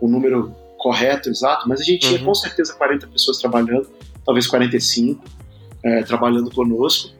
o 0.00 0.08
número 0.08 0.54
correto, 0.76 1.28
exato, 1.28 1.68
mas 1.68 1.80
a 1.80 1.84
gente 1.84 2.04
uhum. 2.06 2.12
tinha 2.14 2.24
com 2.24 2.34
certeza 2.34 2.74
40 2.74 3.06
pessoas 3.06 3.38
trabalhando, 3.38 3.88
talvez 4.24 4.46
45, 4.46 5.22
é, 5.82 6.02
trabalhando 6.02 6.50
conosco, 6.50 7.14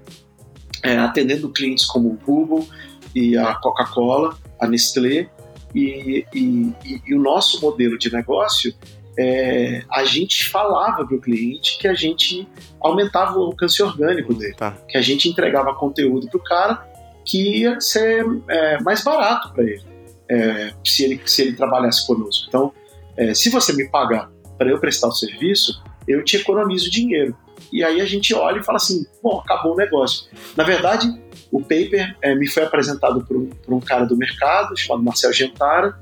é, 0.82 0.96
atendendo 0.96 1.48
clientes 1.50 1.84
como 1.84 2.08
o 2.08 2.18
Google 2.24 2.66
e 3.14 3.36
a 3.36 3.54
Coca-Cola, 3.54 4.36
a 4.58 4.66
Nestlé, 4.66 5.28
e, 5.74 6.26
e, 6.34 6.74
e, 6.84 7.02
e, 7.06 7.14
o 7.14 7.20
nosso 7.20 7.60
modelo 7.60 7.96
de 7.96 8.12
negócio 8.12 8.74
é, 9.18 9.82
a 9.90 10.04
gente 10.04 10.48
falava 10.48 11.04
para 11.04 11.16
o 11.16 11.20
cliente 11.20 11.78
que 11.78 11.88
a 11.88 11.94
gente 11.94 12.48
aumentava 12.80 13.38
o 13.38 13.42
alcance 13.42 13.82
orgânico 13.82 14.32
dele, 14.32 14.54
tá. 14.54 14.76
que 14.88 14.96
a 14.96 15.02
gente 15.02 15.28
entregava 15.28 15.74
conteúdo 15.74 16.28
para 16.28 16.38
o 16.38 16.42
cara 16.42 16.90
que 17.24 17.60
ia 17.60 17.80
ser 17.80 18.24
é, 18.48 18.80
mais 18.82 19.04
barato 19.04 19.52
para 19.52 19.64
ele, 19.64 19.82
é, 20.28 20.72
se 20.84 21.04
ele 21.04 21.20
se 21.26 21.42
ele 21.42 21.52
trabalhasse 21.54 22.06
conosco. 22.06 22.46
Então, 22.48 22.72
é, 23.16 23.34
se 23.34 23.50
você 23.50 23.72
me 23.72 23.88
pagar 23.88 24.30
para 24.56 24.70
eu 24.70 24.78
prestar 24.78 25.08
o 25.08 25.12
serviço, 25.12 25.82
eu 26.06 26.24
te 26.24 26.36
economizo 26.36 26.90
dinheiro. 26.90 27.36
E 27.72 27.84
aí 27.84 28.00
a 28.00 28.06
gente 28.06 28.34
olha 28.34 28.58
e 28.58 28.64
fala 28.64 28.76
assim, 28.76 29.06
bom, 29.22 29.38
acabou 29.38 29.74
o 29.74 29.76
negócio. 29.76 30.26
Na 30.56 30.64
verdade, 30.64 31.06
o 31.52 31.60
paper 31.60 32.16
é, 32.22 32.34
me 32.34 32.48
foi 32.48 32.64
apresentado 32.64 33.24
por 33.24 33.36
um, 33.36 33.46
por 33.46 33.74
um 33.74 33.80
cara 33.80 34.06
do 34.06 34.16
mercado 34.16 34.76
chamado 34.76 35.02
Marcel 35.02 35.32
Gentara, 35.32 35.98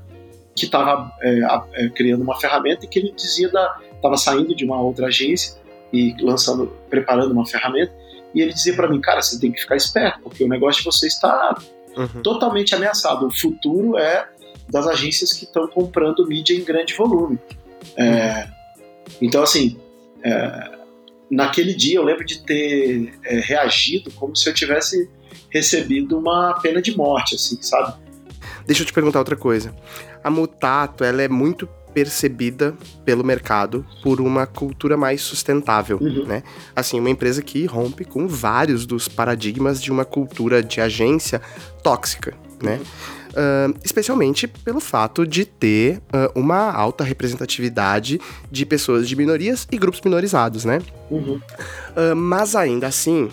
que 0.59 0.65
estava 0.65 1.11
é, 1.21 1.39
é, 1.73 1.89
criando 1.89 2.21
uma 2.21 2.39
ferramenta 2.39 2.85
e 2.85 2.87
que 2.87 2.99
ele 2.99 3.11
dizia 3.15 3.49
da 3.49 3.79
estava 3.95 4.15
saindo 4.15 4.55
de 4.55 4.63
uma 4.63 4.81
outra 4.81 5.07
agência 5.07 5.59
e 5.91 6.15
lançando, 6.21 6.67
preparando 6.89 7.31
uma 7.31 7.45
ferramenta 7.45 7.91
e 8.33 8.41
ele 8.41 8.53
dizia 8.53 8.73
para 8.75 8.87
mim, 8.87 9.01
cara, 9.01 9.21
você 9.21 9.39
tem 9.39 9.51
que 9.51 9.59
ficar 9.59 9.75
esperto 9.75 10.21
porque 10.21 10.43
o 10.43 10.47
negócio 10.47 10.81
de 10.81 10.85
você 10.85 11.07
está 11.07 11.57
uhum. 11.97 12.21
totalmente 12.21 12.73
ameaçado. 12.75 13.27
O 13.27 13.31
futuro 13.31 13.97
é 13.97 14.29
das 14.69 14.87
agências 14.87 15.33
que 15.33 15.45
estão 15.45 15.67
comprando 15.67 16.25
mídia 16.27 16.55
em 16.55 16.63
grande 16.63 16.93
volume. 16.93 17.39
É, 17.97 18.47
então, 19.21 19.41
assim, 19.41 19.79
é, 20.23 20.71
naquele 21.29 21.73
dia 21.73 21.97
eu 21.97 22.03
lembro 22.03 22.25
de 22.25 22.43
ter 22.43 23.13
é, 23.25 23.39
reagido 23.39 24.11
como 24.11 24.35
se 24.35 24.47
eu 24.47 24.53
tivesse 24.53 25.09
recebido 25.49 26.17
uma 26.17 26.59
pena 26.61 26.81
de 26.81 26.95
morte, 26.95 27.35
assim, 27.35 27.59
sabe? 27.61 27.97
Deixa 28.65 28.83
eu 28.83 28.85
te 28.85 28.93
perguntar 28.93 29.19
outra 29.19 29.35
coisa. 29.35 29.73
A 30.23 30.29
Mutato, 30.29 31.03
ela 31.03 31.21
é 31.21 31.27
muito 31.27 31.67
percebida 31.93 32.75
pelo 33.03 33.23
mercado 33.23 33.85
por 34.03 34.21
uma 34.21 34.45
cultura 34.45 34.95
mais 34.95 35.21
sustentável, 35.21 35.97
uhum. 35.99 36.25
né? 36.25 36.43
Assim, 36.75 36.99
uma 36.99 37.09
empresa 37.09 37.41
que 37.41 37.65
rompe 37.65 38.05
com 38.05 38.27
vários 38.27 38.85
dos 38.85 39.07
paradigmas 39.07 39.81
de 39.81 39.91
uma 39.91 40.05
cultura 40.05 40.61
de 40.61 40.79
agência 40.79 41.41
tóxica, 41.81 42.33
né? 42.61 42.75
uhum. 42.75 43.19
Uh, 43.29 43.77
especialmente 43.83 44.47
pelo 44.47 44.79
fato 44.79 45.25
de 45.25 45.45
ter 45.45 45.97
uh, 45.97 46.39
uma 46.39 46.71
alta 46.71 47.03
representatividade 47.03 48.19
de 48.51 48.65
pessoas 48.65 49.07
de 49.07 49.15
minorias 49.15 49.67
e 49.71 49.77
grupos 49.77 50.01
minorizados, 50.03 50.65
né? 50.65 50.81
Uhum. 51.11 51.35
Uh, 51.35 52.15
mas 52.15 52.55
ainda 52.55 52.87
assim, 52.87 53.29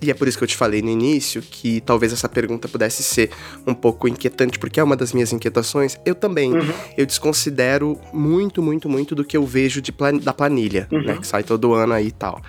e 0.00 0.10
é 0.10 0.14
por 0.14 0.28
isso 0.28 0.36
que 0.36 0.44
eu 0.44 0.48
te 0.48 0.56
falei 0.56 0.82
no 0.82 0.90
início 0.90 1.40
que 1.40 1.80
talvez 1.80 2.12
essa 2.12 2.28
pergunta 2.28 2.68
pudesse 2.68 3.02
ser 3.02 3.30
um 3.66 3.72
pouco 3.72 4.06
inquietante, 4.06 4.58
porque 4.58 4.78
é 4.78 4.84
uma 4.84 4.94
das 4.94 5.12
minhas 5.12 5.32
inquietações. 5.32 5.98
Eu 6.04 6.14
também. 6.14 6.52
Uhum. 6.52 6.72
Eu 6.96 7.06
desconsidero 7.06 7.98
muito, 8.12 8.62
muito, 8.62 8.88
muito 8.88 9.14
do 9.14 9.24
que 9.24 9.36
eu 9.36 9.46
vejo 9.46 9.80
de 9.80 9.92
plan 9.92 10.16
da 10.16 10.34
planilha, 10.34 10.86
uhum. 10.92 11.02
né? 11.02 11.16
Que 11.16 11.26
sai 11.26 11.42
todo 11.42 11.72
ano 11.72 11.94
aí 11.94 12.08
e 12.08 12.12
tal. 12.12 12.42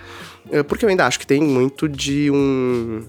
Eh, 0.50 0.62
porque 0.62 0.84
eu 0.84 0.88
ainda 0.90 1.06
acho 1.06 1.18
que 1.18 1.26
tem 1.26 1.40
muito 1.40 1.88
de 1.88 2.30
um. 2.30 3.02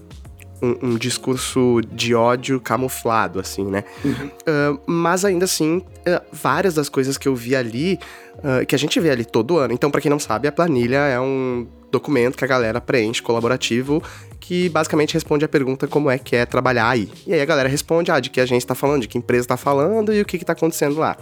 Um, 0.62 0.90
um, 0.90 0.96
discurso 0.96 1.80
de 1.90 2.14
ódio 2.14 2.60
camuflado, 2.60 3.40
assim, 3.40 3.64
né? 3.64 3.82
Uhum. 4.04 4.26
Uh, 4.26 4.80
mas 4.86 5.24
ainda 5.24 5.46
assim, 5.46 5.78
uh, 5.78 6.20
várias 6.30 6.74
das 6.74 6.90
coisas 6.90 7.16
que 7.16 7.26
eu 7.26 7.34
vi 7.34 7.56
ali, 7.56 7.98
uh, 8.38 8.66
que 8.66 8.74
a 8.74 8.78
gente 8.78 9.00
vê 9.00 9.10
ali 9.10 9.24
todo 9.24 9.56
ano. 9.56 9.72
Então, 9.72 9.90
para 9.90 10.02
quem 10.02 10.10
não 10.10 10.18
sabe, 10.18 10.46
a 10.46 10.52
planilha 10.52 10.98
é 10.98 11.18
um 11.18 11.66
documento 11.90 12.36
que 12.36 12.44
a 12.44 12.46
galera 12.46 12.80
preenche 12.80 13.22
colaborativo 13.22 14.02
que 14.38 14.68
basicamente 14.68 15.14
responde 15.14 15.44
a 15.44 15.48
pergunta 15.48 15.86
como 15.86 16.10
é 16.10 16.18
que 16.18 16.34
é 16.34 16.44
trabalhar 16.44 16.88
aí. 16.88 17.08
E 17.26 17.32
aí 17.32 17.40
a 17.40 17.44
galera 17.44 17.68
responde, 17.68 18.10
ah, 18.10 18.18
de 18.18 18.30
que 18.30 18.40
agência 18.40 18.64
está 18.64 18.74
falando, 18.74 19.02
de 19.02 19.08
que 19.08 19.16
empresa 19.16 19.44
está 19.44 19.56
falando 19.56 20.12
e 20.12 20.20
o 20.20 20.24
que 20.24 20.36
está 20.36 20.54
acontecendo 20.54 20.98
lá. 20.98 21.16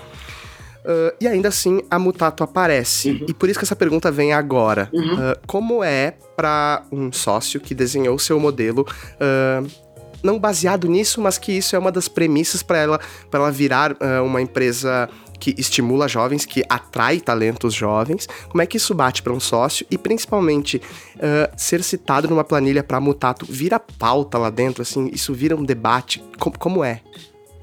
Uh, 0.85 1.15
e 1.21 1.29
ainda 1.29 1.49
assim, 1.49 1.81
a 1.91 1.99
Mutato 1.99 2.43
aparece. 2.43 3.11
Uhum. 3.11 3.27
E 3.29 3.35
por 3.35 3.49
isso 3.49 3.59
que 3.59 3.65
essa 3.65 3.77
pergunta 3.77 4.11
vem 4.11 4.33
agora. 4.33 4.89
Uhum. 4.93 5.15
Uh, 5.15 5.37
como 5.47 5.85
é 5.85 6.15
para 6.37 6.83
um 6.91 7.13
sócio 7.13 7.61
que 7.61 7.75
desenhou 7.75 8.15
o 8.15 8.19
seu 8.19 8.39
modelo 8.39 8.87
uh, 9.15 9.89
não 10.23 10.39
baseado 10.39 10.89
nisso, 10.89 11.21
mas 11.21 11.39
que 11.39 11.53
isso 11.53 11.77
é 11.77 11.79
uma 11.79 11.93
das 11.93 12.09
premissas 12.09 12.63
para 12.63 12.79
ela, 12.79 13.01
ela 13.33 13.51
virar 13.51 13.93
uh, 13.93 14.25
uma 14.25 14.41
empresa 14.41 15.09
que 15.39 15.55
estimula 15.57 16.09
jovens, 16.09 16.45
que 16.45 16.65
atrai 16.69 17.21
talentos 17.21 17.73
jovens. 17.73 18.29
Como 18.49 18.61
é 18.61 18.67
que 18.67 18.77
isso 18.77 18.95
bate 18.95 19.23
para 19.23 19.33
um 19.33 19.41
sócio 19.41 19.87
e 19.91 19.97
principalmente 19.97 20.79
uh, 21.17 21.53
ser 21.57 21.83
citado 21.83 22.29
numa 22.29 22.45
planilha 22.45 22.83
para 22.83 23.01
Mutato 23.01 23.47
vira 23.49 23.79
pauta 23.79 24.37
lá 24.37 24.51
dentro, 24.51 24.83
assim, 24.83 25.09
isso 25.13 25.33
vira 25.33 25.55
um 25.55 25.65
debate. 25.65 26.23
Como 26.59 26.83
é? 26.83 27.01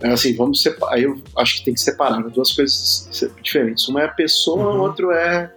É 0.05 0.13
assim, 0.13 0.35
vamos 0.35 0.61
separar. 0.61 0.99
Eu 0.99 1.21
acho 1.37 1.57
que 1.57 1.65
tem 1.65 1.73
que 1.73 1.79
separar 1.79 2.19
né? 2.19 2.29
duas 2.33 2.51
coisas 2.51 3.09
diferentes. 3.41 3.87
Uma 3.87 4.01
é 4.01 4.05
a 4.05 4.09
pessoa, 4.09 4.71
uhum. 4.71 4.79
o 4.79 4.81
outro 4.81 5.11
é, 5.11 5.51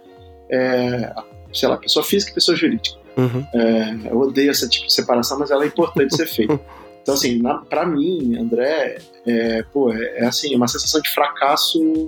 é, 0.49 1.13
sei 1.53 1.69
lá, 1.69 1.77
pessoa 1.77 2.03
física 2.03 2.31
e 2.31 2.35
pessoa 2.35 2.57
jurídica. 2.57 2.97
Uhum. 3.17 3.45
É, 3.53 4.11
eu 4.11 4.19
odeio 4.19 4.49
essa 4.49 4.67
tipo 4.67 4.87
de 4.87 4.93
separação, 4.93 5.37
mas 5.37 5.51
ela 5.51 5.63
é 5.63 5.67
importante 5.67 6.15
ser 6.15 6.27
feita. 6.27 6.59
Então, 7.01 7.15
assim, 7.15 7.41
na, 7.41 7.55
pra 7.59 7.87
mim, 7.87 8.37
André, 8.37 8.99
é, 9.25 9.63
pô, 9.63 9.91
é, 9.91 10.19
é 10.19 10.25
assim, 10.25 10.53
uma 10.53 10.67
sensação 10.67 11.01
de 11.01 11.09
fracasso 11.09 12.07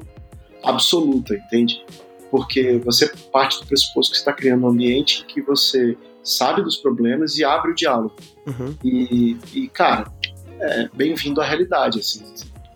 absoluta, 0.62 1.34
entende? 1.34 1.84
Porque 2.30 2.78
você 2.86 3.12
parte 3.32 3.60
do 3.60 3.66
pressuposto 3.66 4.12
que 4.12 4.18
você 4.18 4.22
está 4.22 4.34
criando 4.34 4.66
um 4.66 4.70
ambiente 4.70 5.26
que 5.26 5.42
você 5.42 5.98
sabe 6.24 6.62
dos 6.62 6.78
problemas 6.78 7.38
e 7.38 7.44
abre 7.44 7.72
o 7.72 7.76
diálogo. 7.76 8.16
Uhum. 8.46 8.76
E, 8.84 9.38
e, 9.54 9.68
cara, 9.70 10.06
é 10.62 10.90
bem-vindo 10.94 11.42
à 11.42 11.46
realidade, 11.46 12.00
assim. 12.00 12.24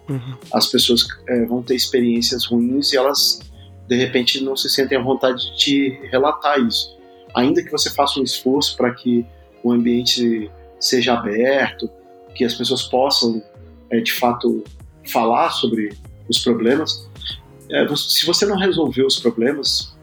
Uhum. 0.09 0.37
As 0.51 0.67
pessoas 0.67 1.07
é, 1.27 1.45
vão 1.45 1.61
ter 1.61 1.75
experiências 1.75 2.45
ruins 2.45 2.93
e 2.93 2.97
elas, 2.97 3.39
de 3.87 3.95
repente, 3.95 4.43
não 4.43 4.55
se 4.55 4.69
sentem 4.69 4.97
à 4.97 5.01
vontade 5.01 5.51
de 5.51 5.57
te 5.57 5.89
relatar 6.11 6.59
isso. 6.59 6.95
Ainda 7.33 7.63
que 7.63 7.71
você 7.71 7.89
faça 7.89 8.19
um 8.19 8.23
esforço 8.23 8.75
para 8.77 8.93
que 8.93 9.25
o 9.63 9.71
ambiente 9.71 10.49
seja 10.79 11.13
aberto, 11.13 11.89
que 12.35 12.43
as 12.43 12.53
pessoas 12.53 12.83
possam, 12.83 13.41
é, 13.89 13.99
de 13.99 14.13
fato, 14.13 14.63
falar 15.11 15.51
sobre 15.51 15.89
os 16.29 16.39
problemas, 16.39 17.09
é, 17.69 17.87
se 17.95 18.25
você 18.25 18.45
não 18.45 18.57
resolver 18.57 19.05
os 19.05 19.19
problemas, 19.19 19.95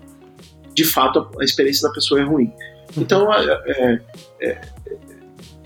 de 0.74 0.84
fato 0.84 1.28
a, 1.38 1.44
experiência 1.44 1.88
da 1.88 1.94
pessoa 1.94 2.20
é 2.20 2.24
ruim. 2.24 2.52
Uhum. 2.96 3.02
Então, 3.02 3.32
é, 3.32 4.00
é, 4.40 4.60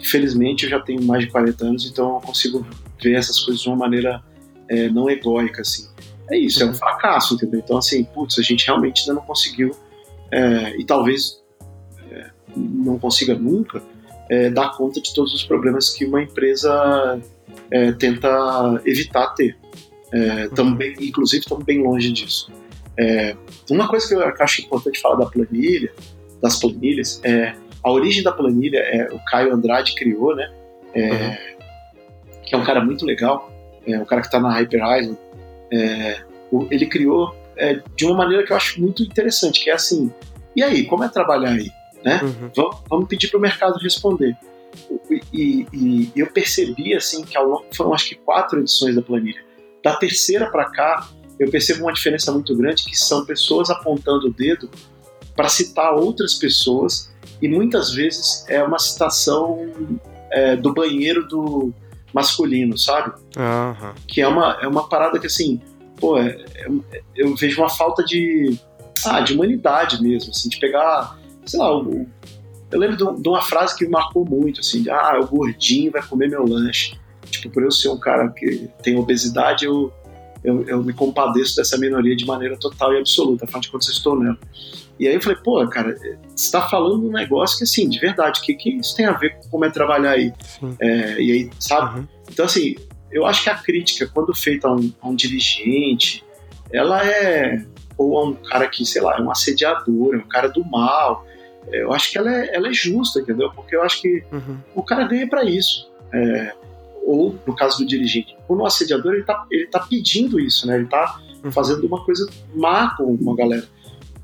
é, 0.07 0.11
felizmente, 0.11 0.65
eu 0.65 0.71
já 0.71 0.81
tenho 0.81 1.03
mais 1.03 1.25
de 1.25 1.31
40 1.31 1.65
anos, 1.65 1.87
então 1.91 2.15
eu 2.15 2.21
consigo 2.21 2.67
ver 3.03 3.15
essas 3.15 3.41
coisas 3.41 3.63
de 3.63 3.69
uma 3.69 3.77
maneira 3.77 4.23
é, 4.69 4.89
não 4.89 5.11
egóica, 5.11 5.63
assim. 5.63 5.89
É 6.31 6.39
isso, 6.39 6.61
uhum. 6.61 6.67
é 6.67 6.69
um 6.69 6.73
uhum. 6.73 6.79
fracasso, 6.79 7.35
entendeu? 7.35 7.61
Então, 7.65 7.79
assim, 7.79 8.05
putz, 8.05 8.39
a 8.39 8.43
gente 8.43 8.67
realmente 8.67 9.03
ainda 9.03 9.15
não 9.15 9.27
conseguiu, 9.27 9.71
é, 10.31 10.77
e 10.79 10.85
talvez 10.85 11.43
é, 12.11 12.31
não 12.57 12.99
consiga 12.99 13.35
nunca, 13.35 13.83
dar 14.55 14.77
conta 14.77 15.01
de 15.01 15.15
todos 15.15 15.33
os 15.33 15.45
problemas 15.45 15.89
que 15.91 16.05
uma 16.05 16.21
empresa 16.21 17.23
tenta 17.97 18.83
evitar 18.85 19.29
ter. 19.35 19.57
É, 20.13 20.49
também, 20.49 20.95
inclusive, 21.01 21.43
estamos 21.43 21.65
bem 21.65 21.81
longe 21.81 22.11
disso. 22.11 22.51
É, 22.99 23.37
uma 23.71 23.87
coisa 23.87 24.09
que 24.09 24.15
eu 24.15 24.23
acho 24.41 24.63
importante 24.63 25.01
falar 25.01 25.17
da 25.17 25.27
planilha, 25.27 25.93
das 26.43 26.59
planilhas, 26.59 27.21
é 27.23 27.55
a 27.87 27.93
origem 27.93 28.21
da 28.21 28.33
planilha 28.33 28.79
é 28.79 29.09
o 29.13 29.21
Caio 29.21 29.55
Andrade 29.55 29.95
criou, 29.95 30.35
né? 30.35 30.51
É, 30.93 31.09
uhum. 31.09 31.37
Que 32.45 32.55
é 32.57 32.59
um 32.59 32.65
cara 32.65 32.85
muito 32.85 33.07
legal, 33.07 33.49
é 33.87 33.97
um 33.97 34.05
cara 34.05 34.23
que 34.23 34.27
está 34.27 34.41
na 34.41 34.51
Hyper 34.51 34.81
Island. 34.81 35.19
É, 35.73 36.21
ele 36.69 36.87
criou 36.87 37.33
é, 37.57 37.81
de 37.95 38.05
uma 38.05 38.17
maneira 38.17 38.45
que 38.45 38.53
eu 38.53 38.57
acho 38.57 38.81
muito 38.81 39.05
interessante, 39.05 39.63
que 39.63 39.71
é 39.71 39.75
assim, 39.75 40.13
e 40.57 40.65
aí, 40.65 40.85
como 40.85 41.05
é 41.05 41.09
trabalhar 41.09 41.51
aí? 41.51 41.71
Né? 42.05 42.21
Uhum. 42.25 42.51
Vamos, 42.57 42.77
vamos, 42.91 43.09
pedir 43.09 43.29
para 43.29 43.39
o 43.39 43.41
mercado 43.41 43.79
responder. 43.79 44.37
E, 45.09 45.23
e, 45.33 45.67
e, 45.73 46.13
eu 46.17 46.27
percebi 46.27 46.93
assim 46.93 47.25
que 47.25 47.39
ao 47.39 47.47
longo 47.47 47.67
foram 47.73 47.95
acho 47.95 48.09
que 48.09 48.15
quatro 48.17 48.59
edições 48.59 48.97
da 48.97 49.03
planilha 49.03 49.41
da 49.85 49.95
terceira 49.95 50.51
para 50.51 50.65
cá, 50.71 51.09
eu 51.39 51.49
percebo 51.49 51.85
uma 51.85 51.93
diferença 51.93 52.33
muito 52.33 52.57
grande 52.57 52.85
que 52.85 52.97
são 52.97 53.25
pessoas 53.25 53.71
apontando 53.71 54.27
o 54.27 54.33
dedo 54.33 54.69
para 55.37 55.49
citar 55.49 55.95
outras 55.95 56.35
pessoas 56.35 57.15
e 57.41 57.49
muitas 57.49 57.93
vezes 57.93 58.45
é 58.49 58.63
uma 58.63 58.79
citação 58.79 59.59
é, 60.31 60.57
do 60.57 60.73
banheiro 60.73 61.27
do 61.27 61.73
masculino, 62.13 62.79
sabe? 62.79 63.13
Uhum. 63.37 63.95
Que 64.07 64.21
é 64.21 64.29
uma, 64.29 64.59
é 64.61 64.67
uma 64.67 64.89
parada 64.89 65.19
que 65.19 65.27
assim, 65.27 65.61
pô, 65.99 66.19
é, 66.19 66.45
é, 66.55 67.03
eu 67.15 67.35
vejo 67.37 67.61
uma 67.61 67.69
falta 67.69 68.03
de, 68.05 68.59
ah, 69.05 69.21
de 69.21 69.35
humanidade 69.35 70.03
mesmo, 70.03 70.31
assim, 70.31 70.49
de 70.49 70.59
pegar, 70.59 71.19
sei 71.45 71.59
lá, 71.59 71.69
eu, 71.69 72.07
eu 72.71 72.79
lembro 72.79 72.97
de, 72.97 73.23
de 73.23 73.29
uma 73.29 73.43
frase 73.43 73.77
que 73.77 73.85
me 73.85 73.91
marcou 73.91 74.25
muito, 74.25 74.61
assim, 74.61 74.83
de, 74.83 74.91
ah, 74.91 75.19
o 75.21 75.27
gordinho 75.27 75.93
vai 75.93 76.03
comer 76.03 76.29
meu 76.29 76.47
lanche. 76.47 76.99
Tipo, 77.31 77.51
por 77.51 77.63
eu 77.63 77.71
ser 77.71 77.89
um 77.89 77.99
cara 77.99 78.29
que 78.29 78.69
tem 78.83 78.97
obesidade, 78.97 79.65
eu, 79.65 79.93
eu, 80.45 80.63
eu 80.69 80.83
me 80.83 80.93
compadeço 80.93 81.57
dessa 81.57 81.77
minoria 81.77 82.15
de 82.17 82.25
maneira 82.25 82.57
total 82.57 82.95
e 82.95 82.99
absoluta, 82.99 83.45
afinal 83.45 83.61
de 83.61 83.71
contas 83.71 83.89
eu 83.89 83.95
estou 83.95 84.19
nela. 84.19 84.39
E 84.99 85.07
aí 85.07 85.15
eu 85.15 85.21
falei, 85.21 85.39
pô, 85.43 85.67
cara, 85.69 85.95
você 85.97 86.17
está 86.35 86.63
falando 86.63 87.07
um 87.07 87.13
negócio 87.13 87.59
que, 87.59 87.65
assim, 87.65 87.89
de 87.89 87.99
verdade, 87.99 88.41
o 88.41 88.43
que, 88.43 88.55
que 88.55 88.71
isso 88.79 88.97
tem 88.97 89.07
a 89.07 89.13
ver 89.13 89.37
com 89.37 89.49
como 89.51 89.65
é 89.65 89.71
trabalhar 89.71 90.13
aí? 90.13 90.33
É, 90.81 91.21
e 91.21 91.33
aí, 91.33 91.51
sabe? 91.59 92.01
Uhum. 92.01 92.09
Então, 92.31 92.45
assim, 92.47 92.75
eu 93.11 93.27
acho 93.27 93.45
que 93.45 93.51
a 93.51 93.55
crítica, 93.55 94.11
quando 94.13 94.35
feita 94.35 94.69
a 94.69 94.75
um, 94.75 94.93
a 95.01 95.09
um 95.09 95.15
dirigente, 95.15 96.25
ela 96.73 97.05
é. 97.07 97.65
Ou 97.99 98.19
a 98.19 98.25
um 98.25 98.35
cara 98.35 98.67
que, 98.69 98.85
sei 98.85 99.01
lá, 99.01 99.17
é 99.17 99.23
um 99.23 99.31
assediador, 99.31 100.15
é 100.15 100.19
um 100.19 100.29
cara 100.29 100.49
do 100.49 100.65
mal. 100.65 101.25
Eu 101.73 101.93
acho 101.93 102.11
que 102.11 102.19
ela 102.19 102.31
é, 102.31 102.55
ela 102.55 102.69
é 102.69 102.73
justa, 102.73 103.21
entendeu? 103.21 103.51
Porque 103.53 103.75
eu 103.75 103.83
acho 103.83 104.01
que 104.01 104.23
uhum. 104.31 104.59
o 104.75 104.83
cara 104.83 105.05
ganha 105.05 105.29
para 105.29 105.45
isso. 105.45 105.91
É, 106.13 106.53
ou 107.07 107.39
no 107.47 107.55
caso 107.55 107.79
do 107.79 107.87
dirigente, 107.87 108.37
o 108.49 108.67
assediador 108.67 109.13
ele 109.13 109.21
está 109.23 109.47
ele 109.51 109.67
tá 109.67 109.81
pedindo 109.81 110.39
isso, 110.41 110.67
né? 110.67 110.75
Ele 110.75 110.85
está 110.85 111.19
uhum. 111.43 111.51
fazendo 111.51 111.87
uma 111.87 112.05
coisa 112.05 112.29
má 112.55 112.95
com 112.97 113.05
uma 113.05 113.35
galera. 113.35 113.67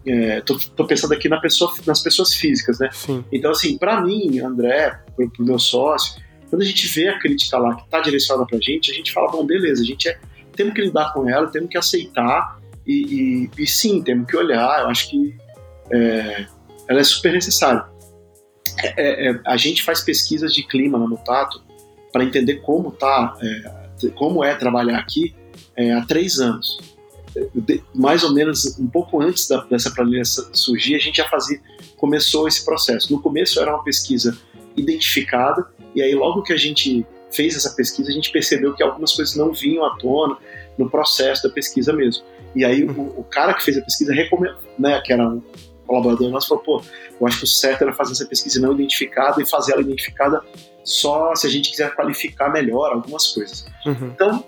É, 0.05 0.41
tô, 0.41 0.59
tô, 0.77 0.85
pensando 0.87 1.15
aqui 1.15 1.29
na 1.29 1.41
pessoa, 1.41 1.73
nas 1.87 2.03
pessoas 2.03 2.35
físicas, 2.35 2.79
né? 2.79 2.88
Sim. 2.93 3.25
Então, 3.31 3.53
assim, 3.53 3.79
para 3.79 4.01
mim, 4.01 4.41
André, 4.41 4.99
pro, 5.15 5.31
pro 5.31 5.45
meu 5.45 5.59
sócio, 5.59 6.21
quando 6.51 6.62
a 6.62 6.65
gente 6.65 6.87
vê 6.88 7.09
a 7.09 7.19
crítica 7.19 7.57
lá 7.57 7.75
que 7.77 7.83
está 7.85 8.01
direcionada 8.01 8.47
pra 8.47 8.59
gente, 8.61 8.91
a 8.91 8.95
gente 8.95 9.12
fala, 9.12 9.31
bom, 9.31 9.47
beleza, 9.47 9.83
a 9.83 9.87
gente 9.87 10.09
é, 10.09 10.19
temos 10.55 10.75
que 10.75 10.83
lidar 10.83 11.12
com 11.12 11.29
ela, 11.29 11.47
temos 11.47 11.71
que 11.71 11.79
aceitar 11.79 12.61
e, 12.87 13.49
e, 13.57 13.62
e 13.62 13.67
sim, 13.67 14.03
temos 14.03 14.27
que 14.27 14.37
olhar. 14.37 14.83
Eu 14.83 14.88
acho 14.88 15.09
que 15.09 15.35
é, 15.91 16.47
ela 16.88 17.01
é 17.01 17.05
super 17.05 17.33
necessária. 17.33 17.85
É, 18.79 19.31
é, 19.31 19.41
a 19.47 19.57
gente 19.57 19.83
faz 19.83 20.01
pesquisas 20.01 20.55
de 20.55 20.62
clima 20.62 20.99
na 20.99 21.07
Mutato 21.07 21.62
para 22.12 22.25
entender 22.25 22.57
como 22.57 22.91
tá, 22.91 23.37
é, 23.41 24.09
como 24.11 24.43
é 24.43 24.55
trabalhar 24.55 24.99
aqui 24.99 25.35
é, 25.77 25.93
há 25.93 26.05
três 26.05 26.38
anos. 26.38 26.79
Mais 27.95 28.23
ou 28.23 28.33
menos 28.33 28.79
um 28.79 28.87
pouco 28.87 29.21
antes 29.21 29.49
da, 29.49 29.64
dessa 29.64 29.90
planilha 29.90 30.25
surgir, 30.25 30.95
a 30.95 30.99
gente 30.99 31.16
já 31.16 31.29
fazia, 31.29 31.61
começou 31.97 32.47
esse 32.47 32.64
processo. 32.64 33.12
No 33.12 33.21
começo 33.21 33.61
era 33.61 33.75
uma 33.75 33.83
pesquisa 33.83 34.37
identificada, 34.77 35.66
e 35.95 36.03
aí 36.03 36.14
logo 36.14 36.42
que 36.42 36.53
a 36.53 36.57
gente 36.57 37.07
fez 37.31 37.57
essa 37.57 37.71
pesquisa, 37.71 38.11
a 38.11 38.12
gente 38.12 38.31
percebeu 38.31 38.75
que 38.75 38.83
algumas 38.83 39.12
coisas 39.12 39.35
não 39.35 39.53
vinham 39.53 39.85
à 39.85 39.97
tona 39.97 40.37
no 40.77 40.88
processo 40.90 41.42
da 41.42 41.51
pesquisa 41.51 41.92
mesmo. 41.92 42.25
E 42.55 42.64
aí 42.64 42.85
o, 42.85 42.90
o 42.90 43.25
cara 43.25 43.55
que 43.55 43.64
fez 43.64 43.79
a 43.79 43.83
pesquisa 43.83 44.12
recomendou, 44.12 44.59
né, 44.79 45.01
que 45.01 45.12
era 45.12 45.27
um 45.27 45.42
colaborador 45.87 46.31
nosso, 46.31 46.49
falou, 46.49 46.62
pô, 46.62 46.83
eu 47.21 47.27
acho 47.27 47.38
que 47.38 47.45
o 47.45 47.47
certo 47.47 47.83
era 47.83 47.92
fazer 47.92 48.12
essa 48.12 48.27
pesquisa 48.27 48.61
não 48.61 48.73
identificada 48.73 49.40
e 49.42 49.47
fazer 49.47 49.73
ela 49.73 49.83
identificada 49.83 50.40
só 50.85 51.35
se 51.35 51.47
a 51.47 51.51
gente 51.51 51.71
quiser 51.71 51.95
qualificar 51.95 52.51
melhor 52.51 52.92
algumas 52.92 53.29
coisas. 53.29 53.66
Uhum. 53.87 54.11
Então, 54.14 54.45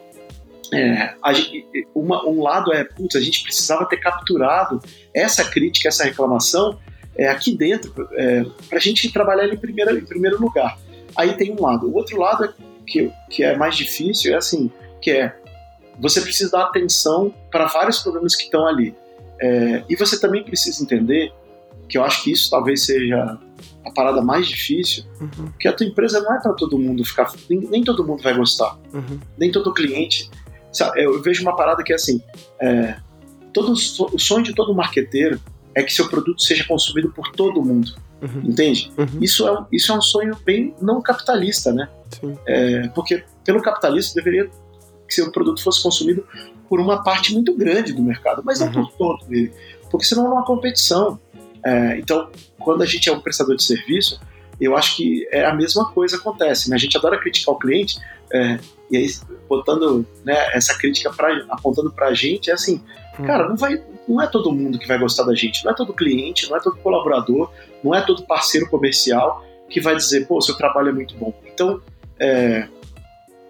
é, 0.74 1.14
gente, 1.34 1.66
uma, 1.94 2.26
um 2.26 2.42
lado 2.42 2.72
é, 2.72 2.84
putz, 2.84 3.16
a 3.16 3.20
gente 3.20 3.42
precisava 3.42 3.86
ter 3.86 3.98
capturado 3.98 4.80
essa 5.14 5.44
crítica, 5.44 5.88
essa 5.88 6.04
reclamação 6.04 6.78
é, 7.16 7.28
aqui 7.28 7.56
dentro, 7.56 7.92
é, 8.12 8.44
para 8.68 8.78
a 8.78 8.80
gente 8.80 9.10
trabalhar 9.12 9.48
em 9.48 9.56
primeiro, 9.56 9.96
em 9.96 10.04
primeiro 10.04 10.40
lugar. 10.40 10.78
Aí 11.16 11.34
tem 11.34 11.52
um 11.52 11.62
lado. 11.62 11.88
O 11.88 11.94
outro 11.94 12.18
lado 12.18 12.44
é, 12.44 12.52
que, 12.86 13.10
que 13.30 13.44
é 13.44 13.56
mais 13.56 13.76
difícil 13.76 14.32
é 14.32 14.36
assim, 14.36 14.70
que 15.00 15.10
é 15.10 15.34
você 15.98 16.20
precisa 16.20 16.50
dar 16.50 16.64
atenção 16.64 17.32
para 17.50 17.66
vários 17.66 18.00
problemas 18.00 18.34
que 18.34 18.44
estão 18.44 18.66
ali. 18.66 18.94
É, 19.40 19.84
e 19.88 19.96
você 19.96 20.18
também 20.18 20.42
precisa 20.42 20.82
entender 20.82 21.32
que 21.88 21.98
eu 21.98 22.04
acho 22.04 22.24
que 22.24 22.32
isso 22.32 22.50
talvez 22.50 22.84
seja 22.84 23.38
a 23.84 23.90
parada 23.90 24.22
mais 24.22 24.46
difícil, 24.46 25.04
uhum. 25.20 25.52
que 25.60 25.68
a 25.68 25.72
tua 25.72 25.86
empresa 25.86 26.20
não 26.20 26.34
é 26.34 26.40
para 26.40 26.52
todo 26.54 26.78
mundo 26.78 27.04
ficar. 27.04 27.30
Nem, 27.48 27.60
nem, 27.60 27.84
todo 27.84 28.04
mundo 28.04 28.22
vai 28.22 28.34
gostar. 28.34 28.78
Uhum. 28.92 29.20
Nem 29.36 29.52
todo 29.52 29.72
cliente. 29.74 30.30
Eu 30.96 31.22
vejo 31.22 31.42
uma 31.42 31.56
parada 31.56 31.82
que 31.82 31.92
é 31.92 31.96
assim: 31.96 32.20
é, 32.60 32.96
todo, 33.52 33.72
o 33.72 34.18
sonho 34.18 34.42
de 34.42 34.54
todo 34.54 34.74
marqueteiro 34.74 35.40
é 35.74 35.82
que 35.82 35.92
seu 35.92 36.08
produto 36.08 36.42
seja 36.42 36.64
consumido 36.64 37.10
por 37.10 37.30
todo 37.32 37.62
mundo. 37.62 37.94
Uhum. 38.22 38.42
Entende? 38.50 38.92
Uhum. 38.96 39.20
Isso, 39.20 39.46
é, 39.46 39.66
isso 39.72 39.92
é 39.92 39.96
um 39.96 40.00
sonho 40.00 40.36
bem 40.44 40.74
não 40.80 41.02
capitalista, 41.02 41.72
né? 41.72 41.88
É, 42.46 42.88
porque 42.88 43.24
pelo 43.44 43.60
capitalismo 43.60 44.14
deveria 44.14 44.48
que 45.06 45.14
seu 45.14 45.30
produto 45.30 45.62
fosse 45.62 45.82
consumido 45.82 46.26
por 46.68 46.80
uma 46.80 47.02
parte 47.02 47.34
muito 47.34 47.54
grande 47.54 47.92
do 47.92 48.02
mercado, 48.02 48.42
mas 48.44 48.60
não 48.60 48.72
por 48.72 48.80
uhum. 48.80 48.90
todo 48.96 49.26
ele. 49.30 49.52
Porque 49.90 50.06
senão 50.06 50.26
é 50.26 50.30
uma 50.30 50.44
competição. 50.44 51.20
É, 51.64 51.98
então, 51.98 52.30
quando 52.58 52.82
a 52.82 52.86
gente 52.86 53.08
é 53.08 53.12
um 53.12 53.20
prestador 53.20 53.56
de 53.56 53.62
serviço, 53.62 54.20
eu 54.60 54.76
acho 54.76 54.96
que 54.96 55.28
é 55.30 55.44
a 55.44 55.54
mesma 55.54 55.90
coisa 55.90 56.16
acontece. 56.16 56.70
Né? 56.70 56.76
A 56.76 56.78
gente 56.78 56.96
adora 56.96 57.18
criticar 57.18 57.54
o 57.54 57.58
cliente, 57.58 57.98
é, 58.32 58.58
e 58.90 58.96
aí 58.96 59.06
botando 59.48 60.06
né, 60.24 60.34
essa 60.52 60.76
crítica 60.76 61.12
pra, 61.12 61.44
apontando 61.48 61.90
para 61.90 62.08
a 62.08 62.14
gente, 62.14 62.50
é 62.50 62.54
assim, 62.54 62.82
hum. 63.18 63.24
cara, 63.24 63.48
não, 63.48 63.56
vai, 63.56 63.82
não 64.08 64.20
é 64.20 64.26
todo 64.26 64.52
mundo 64.52 64.78
que 64.78 64.86
vai 64.86 64.98
gostar 64.98 65.24
da 65.24 65.34
gente, 65.34 65.64
não 65.64 65.72
é 65.72 65.74
todo 65.74 65.92
cliente, 65.92 66.48
não 66.48 66.56
é 66.56 66.60
todo 66.60 66.76
colaborador, 66.76 67.50
não 67.82 67.94
é 67.94 68.00
todo 68.00 68.26
parceiro 68.26 68.68
comercial 68.68 69.44
que 69.68 69.80
vai 69.80 69.96
dizer, 69.96 70.26
pô, 70.26 70.40
seu 70.40 70.56
trabalho 70.56 70.90
é 70.90 70.92
muito 70.92 71.14
bom. 71.16 71.32
Então, 71.46 71.80
é, 72.18 72.68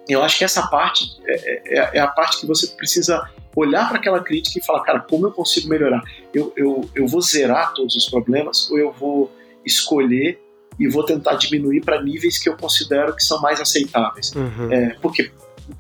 eu 0.09 0.23
acho 0.23 0.38
que 0.38 0.44
essa 0.44 0.66
parte 0.68 1.05
é, 1.27 1.79
é, 1.79 1.90
é 1.94 2.01
a 2.01 2.07
parte 2.07 2.40
que 2.40 2.47
você 2.47 2.68
precisa 2.68 3.29
olhar 3.57 3.88
para 3.88 3.99
aquela 3.99 4.20
crítica 4.20 4.59
e 4.59 4.64
falar, 4.64 4.83
cara, 4.83 5.01
como 5.01 5.27
eu 5.27 5.33
consigo 5.33 5.68
melhorar? 5.68 6.03
Eu, 6.33 6.53
eu, 6.57 6.90
eu 6.94 7.07
vou 7.07 7.20
zerar 7.20 7.73
todos 7.73 7.94
os 7.94 8.09
problemas 8.09 8.70
ou 8.70 8.79
eu 8.79 8.92
vou 8.92 9.31
escolher 9.64 10.40
e 10.78 10.88
vou 10.88 11.04
tentar 11.04 11.34
diminuir 11.34 11.80
para 11.80 12.02
níveis 12.02 12.38
que 12.38 12.48
eu 12.48 12.56
considero 12.56 13.14
que 13.14 13.22
são 13.22 13.40
mais 13.40 13.60
aceitáveis? 13.60 14.32
Uhum. 14.34 14.72
É, 14.72 14.96
porque 15.00 15.30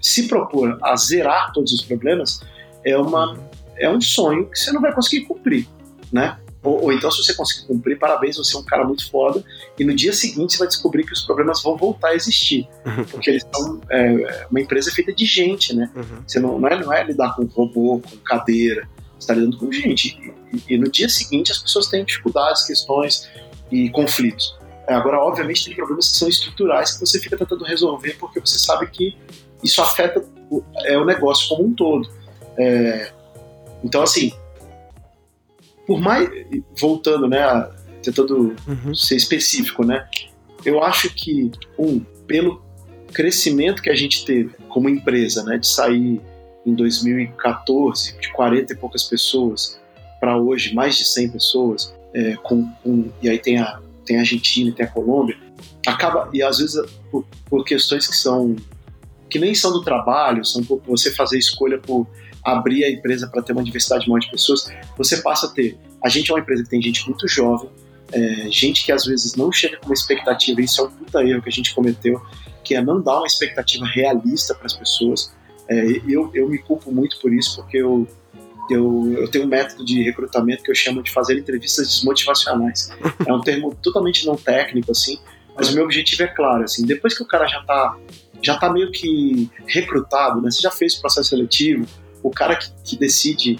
se 0.00 0.28
propor 0.28 0.78
a 0.82 0.96
zerar 0.96 1.52
todos 1.52 1.72
os 1.72 1.82
problemas 1.82 2.40
é, 2.84 2.96
uma, 2.96 3.38
é 3.76 3.88
um 3.88 4.00
sonho 4.00 4.46
que 4.46 4.58
você 4.58 4.72
não 4.72 4.80
vai 4.80 4.92
conseguir 4.92 5.26
cumprir, 5.26 5.66
né? 6.12 6.38
Ou, 6.64 6.84
ou, 6.84 6.92
então, 6.92 7.10
se 7.10 7.22
você 7.22 7.34
conseguir 7.34 7.66
cumprir, 7.66 7.98
parabéns, 7.98 8.38
você 8.38 8.56
é 8.56 8.58
um 8.58 8.64
cara 8.64 8.84
muito 8.84 9.08
foda. 9.10 9.44
E 9.78 9.84
no 9.84 9.94
dia 9.94 10.14
seguinte 10.14 10.54
você 10.54 10.60
vai 10.60 10.68
descobrir 10.68 11.04
que 11.04 11.12
os 11.12 11.20
problemas 11.20 11.62
vão 11.62 11.76
voltar 11.76 12.08
a 12.08 12.14
existir. 12.14 12.66
Uhum. 12.86 13.04
Porque 13.04 13.30
eles 13.30 13.46
são 13.54 13.80
é, 13.90 14.46
uma 14.50 14.60
empresa 14.60 14.90
feita 14.90 15.12
de 15.12 15.26
gente, 15.26 15.74
né? 15.74 15.90
Uhum. 15.94 16.22
Você 16.26 16.40
não, 16.40 16.58
não, 16.58 16.68
é, 16.68 16.82
não 16.82 16.92
é 16.92 17.04
lidar 17.04 17.36
com 17.36 17.44
robô, 17.44 18.00
com 18.00 18.16
cadeira. 18.24 18.88
Você 19.12 19.18
está 19.18 19.34
lidando 19.34 19.58
com 19.58 19.70
gente. 19.70 20.32
E, 20.50 20.74
e, 20.74 20.78
no 20.78 20.90
dia 20.90 21.08
seguinte 21.08 21.52
as 21.52 21.58
pessoas 21.58 21.86
têm 21.86 22.02
dificuldades, 22.02 22.62
questões 22.62 23.28
e 23.70 23.90
conflitos. 23.90 24.56
É, 24.86 24.94
agora, 24.94 25.18
obviamente, 25.18 25.64
tem 25.64 25.74
problemas 25.74 26.10
que 26.10 26.16
são 26.16 26.28
estruturais 26.28 26.92
que 26.92 27.00
você 27.00 27.18
fica 27.18 27.36
tentando 27.36 27.64
resolver 27.64 28.16
porque 28.18 28.40
você 28.40 28.58
sabe 28.58 28.86
que 28.88 29.16
isso 29.62 29.80
afeta 29.80 30.24
o, 30.50 30.62
é 30.84 30.98
o 30.98 31.04
negócio 31.04 31.48
como 31.48 31.68
um 31.68 31.74
todo. 31.74 32.08
É, 32.56 33.10
então, 33.82 34.02
assim, 34.02 34.32
por 35.86 36.00
mais. 36.00 36.28
Voltando, 36.78 37.28
né? 37.28 37.40
Tentando 38.02 38.54
uhum. 38.66 38.94
ser 38.94 39.16
específico, 39.16 39.84
né? 39.84 40.06
Eu 40.64 40.82
acho 40.82 41.12
que, 41.14 41.50
um, 41.78 42.00
pelo 42.26 42.62
crescimento 43.12 43.82
que 43.82 43.90
a 43.90 43.94
gente 43.94 44.24
teve 44.24 44.54
como 44.68 44.88
empresa, 44.88 45.42
né? 45.44 45.58
De 45.58 45.66
sair 45.66 46.20
em 46.66 46.74
2014 46.74 48.18
de 48.18 48.32
40 48.32 48.72
e 48.72 48.76
poucas 48.76 49.04
pessoas 49.04 49.80
para 50.18 50.38
hoje 50.38 50.74
mais 50.74 50.96
de 50.96 51.04
100 51.04 51.30
pessoas, 51.30 51.94
é, 52.14 52.34
com, 52.36 52.66
com, 52.82 53.10
e 53.20 53.28
aí 53.28 53.38
tem 53.38 53.58
a, 53.58 53.78
tem 54.04 54.16
a 54.16 54.20
Argentina 54.20 54.72
tem 54.72 54.86
a 54.86 54.88
Colômbia, 54.88 55.36
acaba, 55.86 56.28
e 56.32 56.42
às 56.42 56.58
vezes 56.58 56.80
por, 57.10 57.24
por 57.48 57.64
questões 57.64 58.06
que 58.06 58.16
são 58.16 58.56
que 59.28 59.38
nem 59.38 59.54
são 59.54 59.72
do 59.72 59.82
trabalho, 59.82 60.44
são 60.44 60.62
por 60.62 60.80
você 60.86 61.10
fazer 61.10 61.38
escolha 61.38 61.78
por 61.78 62.06
abrir 62.44 62.84
a 62.84 62.90
empresa 62.90 63.26
para 63.26 63.42
ter 63.42 63.52
uma 63.52 63.64
diversidade 63.64 64.08
maior 64.08 64.20
de 64.20 64.30
pessoas, 64.30 64.70
você 64.96 65.16
passa 65.22 65.46
a 65.46 65.50
ter. 65.50 65.78
A 66.02 66.08
gente 66.08 66.30
é 66.30 66.34
uma 66.34 66.40
empresa 66.40 66.62
que 66.62 66.68
tem 66.68 66.80
gente 66.80 67.04
muito 67.08 67.26
jovem, 67.26 67.68
é, 68.12 68.48
gente 68.50 68.84
que 68.84 68.92
às 68.92 69.06
vezes 69.06 69.34
não 69.34 69.50
chega 69.50 69.78
com 69.78 69.86
uma 69.86 69.94
expectativa, 69.94 70.60
isso 70.60 70.80
é 70.80 70.84
um 70.84 70.90
puta 70.90 71.24
erro 71.24 71.42
que 71.42 71.48
a 71.48 71.52
gente 71.52 71.74
cometeu, 71.74 72.20
que 72.62 72.74
é 72.74 72.82
não 72.82 73.00
dar 73.00 73.18
uma 73.18 73.26
expectativa 73.26 73.86
realista 73.86 74.54
para 74.54 74.66
as 74.66 74.74
pessoas. 74.74 75.32
É, 75.68 75.84
eu, 76.06 76.30
eu 76.34 76.48
me 76.48 76.58
culpo 76.58 76.92
muito 76.92 77.18
por 77.20 77.32
isso, 77.32 77.56
porque 77.56 77.78
eu, 77.78 78.06
eu, 78.70 79.12
eu 79.18 79.30
tenho 79.30 79.44
um 79.44 79.48
método 79.48 79.84
de 79.84 80.02
recrutamento 80.02 80.62
que 80.62 80.70
eu 80.70 80.74
chamo 80.74 81.02
de 81.02 81.10
fazer 81.10 81.38
entrevistas 81.38 81.88
desmotivacionais. 81.88 82.90
É 83.26 83.32
um 83.32 83.40
termo 83.40 83.74
totalmente 83.82 84.26
não 84.26 84.36
técnico, 84.36 84.90
assim, 84.90 85.18
mas 85.56 85.70
o 85.70 85.74
meu 85.74 85.84
objetivo 85.84 86.22
é 86.22 86.26
claro, 86.26 86.64
assim, 86.64 86.84
depois 86.84 87.14
que 87.14 87.22
o 87.22 87.26
cara 87.26 87.46
já 87.46 87.60
está 87.60 87.96
já 88.42 88.58
tá 88.58 88.70
meio 88.70 88.92
que 88.92 89.50
recrutado, 89.66 90.40
né? 90.42 90.50
Você 90.50 90.60
já 90.60 90.70
fez 90.70 90.94
o 90.96 91.00
processo 91.00 91.30
seletivo, 91.30 91.86
o 92.22 92.30
cara 92.30 92.56
que, 92.56 92.70
que 92.84 92.98
decide, 92.98 93.58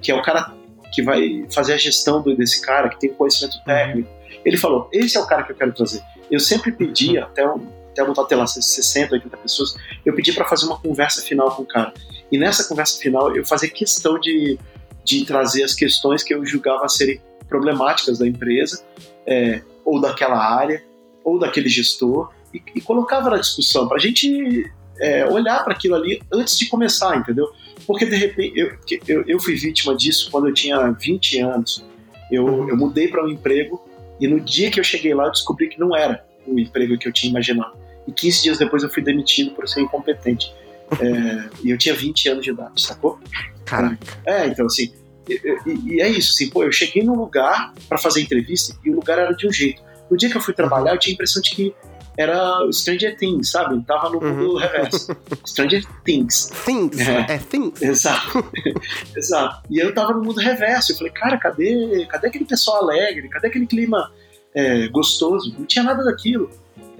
que 0.00 0.10
é 0.10 0.14
o 0.14 0.22
cara 0.22 0.54
que 0.92 1.02
vai 1.02 1.46
fazer 1.50 1.74
a 1.74 1.76
gestão 1.76 2.22
desse 2.22 2.62
cara, 2.62 2.88
que 2.88 2.98
tem 2.98 3.12
conhecimento 3.12 3.62
técnico, 3.64 4.08
ele 4.44 4.56
falou: 4.56 4.88
esse 4.92 5.16
é 5.16 5.20
o 5.20 5.26
cara 5.26 5.42
que 5.42 5.52
eu 5.52 5.56
quero 5.56 5.72
trazer. 5.72 6.02
Eu 6.30 6.40
sempre 6.40 6.72
pedi, 6.72 7.18
até, 7.18 7.44
até 7.44 8.04
botar 8.04 8.22
até 8.22 8.34
lá 8.34 8.46
60, 8.46 9.14
80 9.14 9.36
pessoas, 9.36 9.76
eu 10.04 10.14
pedi 10.14 10.32
para 10.32 10.46
fazer 10.46 10.66
uma 10.66 10.78
conversa 10.78 11.20
final 11.22 11.54
com 11.54 11.62
o 11.62 11.66
cara. 11.66 11.92
E 12.32 12.38
nessa 12.38 12.66
conversa 12.66 12.98
final 12.98 13.36
eu 13.36 13.44
fazia 13.44 13.68
questão 13.68 14.18
de, 14.18 14.58
de 15.04 15.26
trazer 15.26 15.62
as 15.62 15.74
questões 15.74 16.22
que 16.22 16.32
eu 16.32 16.44
julgava 16.46 16.88
serem 16.88 17.20
problemáticas 17.46 18.18
da 18.18 18.26
empresa, 18.26 18.82
é, 19.26 19.60
ou 19.84 20.00
daquela 20.00 20.38
área, 20.38 20.82
ou 21.22 21.38
daquele 21.38 21.68
gestor, 21.68 22.32
e, 22.54 22.62
e 22.74 22.80
colocava 22.80 23.28
na 23.28 23.36
discussão 23.36 23.86
para 23.86 23.98
a 23.98 24.00
gente 24.00 24.72
é, 24.98 25.26
olhar 25.26 25.62
para 25.62 25.74
aquilo 25.74 25.94
ali 25.94 26.22
antes 26.32 26.58
de 26.58 26.66
começar, 26.66 27.16
entendeu? 27.16 27.46
Porque 27.86 28.06
de 28.06 28.16
repente 28.16 28.58
eu, 28.58 28.78
eu, 29.06 29.24
eu, 29.26 29.40
fui 29.40 29.54
vítima 29.54 29.94
disso 29.94 30.30
quando 30.30 30.48
eu 30.48 30.54
tinha 30.54 30.90
20 30.90 31.40
anos. 31.40 31.84
Eu, 32.30 32.68
eu 32.68 32.76
mudei 32.76 33.08
para 33.08 33.24
um 33.24 33.28
emprego 33.28 33.82
e 34.18 34.26
no 34.26 34.40
dia 34.40 34.70
que 34.70 34.80
eu 34.80 34.84
cheguei 34.84 35.12
lá 35.12 35.26
eu 35.26 35.32
descobri 35.32 35.68
que 35.68 35.78
não 35.78 35.94
era 35.94 36.24
o 36.46 36.58
emprego 36.58 36.96
que 36.96 37.06
eu 37.06 37.12
tinha 37.12 37.30
imaginado. 37.30 37.76
E 38.06 38.12
15 38.12 38.42
dias 38.42 38.58
depois 38.58 38.82
eu 38.82 38.88
fui 38.88 39.02
demitido 39.02 39.50
por 39.50 39.68
ser 39.68 39.80
incompetente. 39.80 40.54
É, 41.00 41.50
e 41.62 41.70
eu 41.70 41.78
tinha 41.78 41.94
20 41.94 42.28
anos 42.28 42.44
de 42.44 42.50
idade, 42.50 42.82
sacou? 42.82 43.18
Caraca. 43.64 43.98
É, 44.26 44.46
então 44.46 44.66
assim, 44.66 44.92
e, 45.28 45.40
e, 45.66 45.94
e 45.94 46.00
é 46.00 46.08
isso, 46.08 46.30
assim, 46.30 46.50
pô, 46.50 46.64
eu 46.64 46.72
cheguei 46.72 47.02
num 47.02 47.14
lugar 47.14 47.72
para 47.88 47.98
fazer 47.98 48.20
entrevista 48.20 48.76
e 48.84 48.90
o 48.90 48.96
lugar 48.96 49.18
era 49.18 49.32
de 49.32 49.46
um 49.46 49.52
jeito. 49.52 49.82
No 50.10 50.16
dia 50.16 50.30
que 50.30 50.36
eu 50.36 50.40
fui 50.40 50.52
trabalhar, 50.52 50.92
eu 50.92 50.98
tinha 50.98 51.12
a 51.12 51.14
impressão 51.14 51.40
de 51.40 51.50
que 51.50 51.74
era 52.16 52.58
Stranger 52.70 53.16
Things, 53.16 53.50
sabe? 53.50 53.82
Tava 53.84 54.10
no 54.10 54.20
mundo 54.20 54.52
uhum. 54.52 54.58
reverso. 54.58 55.16
Stranger 55.46 55.84
Things. 56.04 56.50
Things, 56.64 57.00
é, 57.00 57.34
é 57.34 57.38
Things. 57.38 57.80
Exato. 57.80 58.44
Exato. 59.16 59.62
E 59.70 59.78
eu 59.78 59.94
tava 59.94 60.12
no 60.12 60.22
mundo 60.22 60.38
reverso. 60.38 60.92
Eu 60.92 60.96
falei, 60.96 61.12
cara, 61.12 61.38
cadê, 61.38 62.06
cadê 62.06 62.26
aquele 62.26 62.44
pessoal 62.44 62.82
alegre? 62.82 63.28
Cadê 63.28 63.46
aquele 63.46 63.66
clima 63.66 64.12
é, 64.54 64.88
gostoso? 64.88 65.54
Não 65.58 65.64
tinha 65.64 65.82
nada 65.82 66.04
daquilo. 66.04 66.50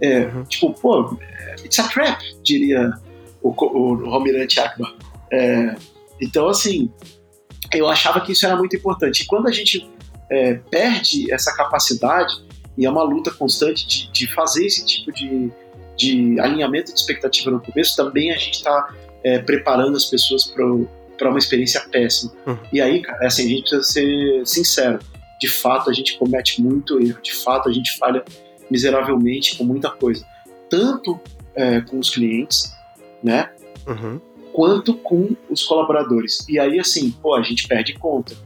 É, 0.00 0.20
uhum. 0.20 0.44
Tipo, 0.44 0.72
pô, 0.72 1.18
it's 1.62 1.78
a 1.78 1.88
trap, 1.88 2.18
diria 2.42 2.92
o, 3.42 3.50
o 3.50 4.10
Romirante 4.10 4.60
Akbar. 4.60 4.94
É, 5.30 5.74
então, 6.20 6.48
assim, 6.48 6.90
eu 7.72 7.88
achava 7.88 8.20
que 8.20 8.32
isso 8.32 8.46
era 8.46 8.56
muito 8.56 8.76
importante. 8.76 9.22
E 9.22 9.26
quando 9.26 9.48
a 9.48 9.52
gente 9.52 9.90
é, 10.30 10.54
perde 10.54 11.32
essa 11.32 11.54
capacidade, 11.54 12.34
e 12.76 12.86
é 12.86 12.90
uma 12.90 13.02
luta 13.02 13.30
constante 13.30 13.86
de, 13.86 14.12
de 14.12 14.26
fazer 14.32 14.66
esse 14.66 14.84
tipo 14.84 15.12
de, 15.12 15.50
de 15.96 16.40
alinhamento 16.40 16.92
de 16.92 16.98
expectativa 16.98 17.50
no 17.50 17.60
começo, 17.60 17.96
também 17.96 18.30
a 18.30 18.36
gente 18.36 18.54
está 18.54 18.94
é, 19.22 19.38
preparando 19.38 19.96
as 19.96 20.06
pessoas 20.06 20.46
para 20.46 21.28
uma 21.28 21.38
experiência 21.38 21.80
péssima. 21.90 22.32
Uhum. 22.46 22.58
E 22.72 22.80
aí, 22.80 23.02
cara, 23.02 23.24
é 23.24 23.26
assim, 23.26 23.44
a 23.44 23.48
gente 23.48 23.62
precisa 23.62 23.82
ser 23.82 24.46
sincero. 24.46 24.98
De 25.40 25.48
fato, 25.48 25.90
a 25.90 25.92
gente 25.92 26.16
comete 26.16 26.62
muito 26.62 27.00
erro. 27.00 27.20
De 27.22 27.34
fato, 27.34 27.68
a 27.68 27.72
gente 27.72 27.98
falha 27.98 28.24
miseravelmente 28.70 29.56
com 29.56 29.64
muita 29.64 29.90
coisa. 29.90 30.24
Tanto 30.70 31.20
é, 31.54 31.80
com 31.80 31.98
os 31.98 32.10
clientes, 32.10 32.72
né? 33.22 33.50
Uhum. 33.86 34.20
Quanto 34.52 34.94
com 34.94 35.34
os 35.48 35.62
colaboradores. 35.64 36.46
E 36.48 36.58
aí, 36.58 36.78
assim, 36.78 37.10
pô, 37.10 37.34
a 37.34 37.42
gente 37.42 37.66
perde 37.66 37.94
conta 37.94 38.36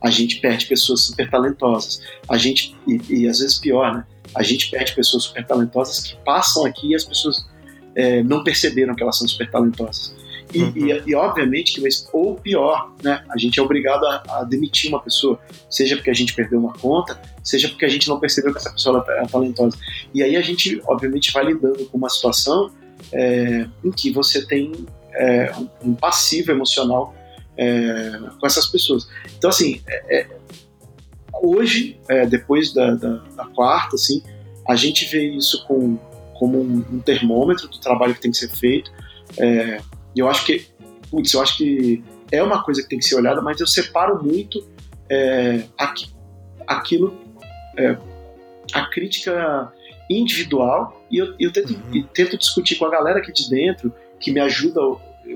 a 0.00 0.10
gente 0.10 0.40
perde 0.40 0.66
pessoas 0.66 1.02
super 1.02 1.28
talentosas. 1.28 2.00
A 2.28 2.38
gente, 2.38 2.74
e, 2.86 3.00
e 3.10 3.28
às 3.28 3.40
vezes 3.40 3.58
pior, 3.58 3.94
né? 3.94 4.04
A 4.34 4.42
gente 4.42 4.70
perde 4.70 4.94
pessoas 4.94 5.24
super 5.24 5.46
talentosas 5.46 6.00
que 6.00 6.16
passam 6.24 6.64
aqui 6.64 6.90
e 6.90 6.94
as 6.94 7.04
pessoas 7.04 7.46
é, 7.94 8.22
não 8.22 8.42
perceberam 8.42 8.94
que 8.94 9.02
elas 9.02 9.18
são 9.18 9.28
super 9.28 9.50
talentosas. 9.50 10.14
E, 10.54 10.62
uhum. 10.62 10.72
e, 10.74 11.10
e, 11.10 11.14
obviamente 11.14 11.80
que 11.80 11.88
ou 12.12 12.34
pior, 12.36 12.92
né? 13.02 13.22
A 13.30 13.36
gente 13.36 13.60
é 13.60 13.62
obrigado 13.62 14.04
a, 14.04 14.22
a, 14.28 14.44
demitir 14.44 14.88
uma 14.88 15.00
pessoa, 15.00 15.38
seja 15.68 15.96
porque 15.96 16.10
a 16.10 16.14
gente 16.14 16.34
perdeu 16.34 16.58
uma 16.58 16.72
conta, 16.72 17.20
seja 17.44 17.68
porque 17.68 17.84
a 17.84 17.88
gente 17.88 18.08
não 18.08 18.18
percebeu 18.18 18.52
que 18.52 18.58
essa 18.58 18.70
pessoa 18.70 19.04
é 19.08 19.26
talentosa. 19.26 19.76
E 20.14 20.22
aí 20.22 20.34
a 20.34 20.40
gente, 20.40 20.80
obviamente, 20.86 21.30
vai 21.32 21.44
lidando 21.44 21.84
com 21.86 21.98
uma 21.98 22.08
situação 22.08 22.70
é, 23.12 23.66
em 23.84 23.90
que 23.90 24.10
você 24.10 24.46
tem 24.46 24.72
é, 25.12 25.52
um 25.82 25.94
passivo 25.94 26.50
emocional 26.52 27.14
é, 27.56 28.18
com 28.38 28.46
essas 28.46 28.66
pessoas. 28.66 29.08
Então, 29.36 29.50
assim, 29.50 29.80
é, 29.86 30.20
é 30.20 30.28
hoje, 31.42 31.98
é, 32.08 32.26
depois 32.26 32.72
da, 32.72 32.94
da, 32.94 33.16
da, 33.36 33.44
quarta, 33.46 33.96
assim, 33.96 34.22
a 34.68 34.76
gente 34.76 35.06
vê 35.06 35.24
isso 35.30 35.66
com, 35.66 35.96
como 36.38 36.60
um, 36.60 36.84
um 36.92 37.00
termômetro 37.00 37.68
do 37.68 37.80
trabalho 37.80 38.14
que 38.14 38.20
tem 38.20 38.30
que 38.30 38.38
ser 38.38 38.50
feito. 38.50 38.90
Eu 40.14 40.28
acho 40.28 40.44
que, 40.44 40.66
putz, 41.10 41.32
eu 41.32 41.40
acho 41.40 41.56
que 41.56 42.02
é 42.32 42.42
uma 42.42 42.62
coisa 42.62 42.82
que 42.82 42.88
tem 42.88 42.98
que 42.98 43.04
ser 43.04 43.14
olhada, 43.14 43.40
mas 43.40 43.60
eu 43.60 43.66
separo 43.66 44.22
muito 44.22 44.66
aqui, 45.78 46.10
aquilo, 46.66 47.16
a 48.72 48.86
crítica 48.86 49.72
individual 50.10 50.99
e 51.10 51.18
eu, 51.18 51.34
eu 51.38 51.52
tento, 51.52 51.72
uhum. 51.72 52.02
tento 52.14 52.38
discutir 52.38 52.76
com 52.76 52.86
a 52.86 52.90
galera 52.90 53.18
aqui 53.18 53.32
de 53.32 53.48
dentro 53.50 53.92
que 54.18 54.30
me 54.30 54.40
ajuda 54.40 54.80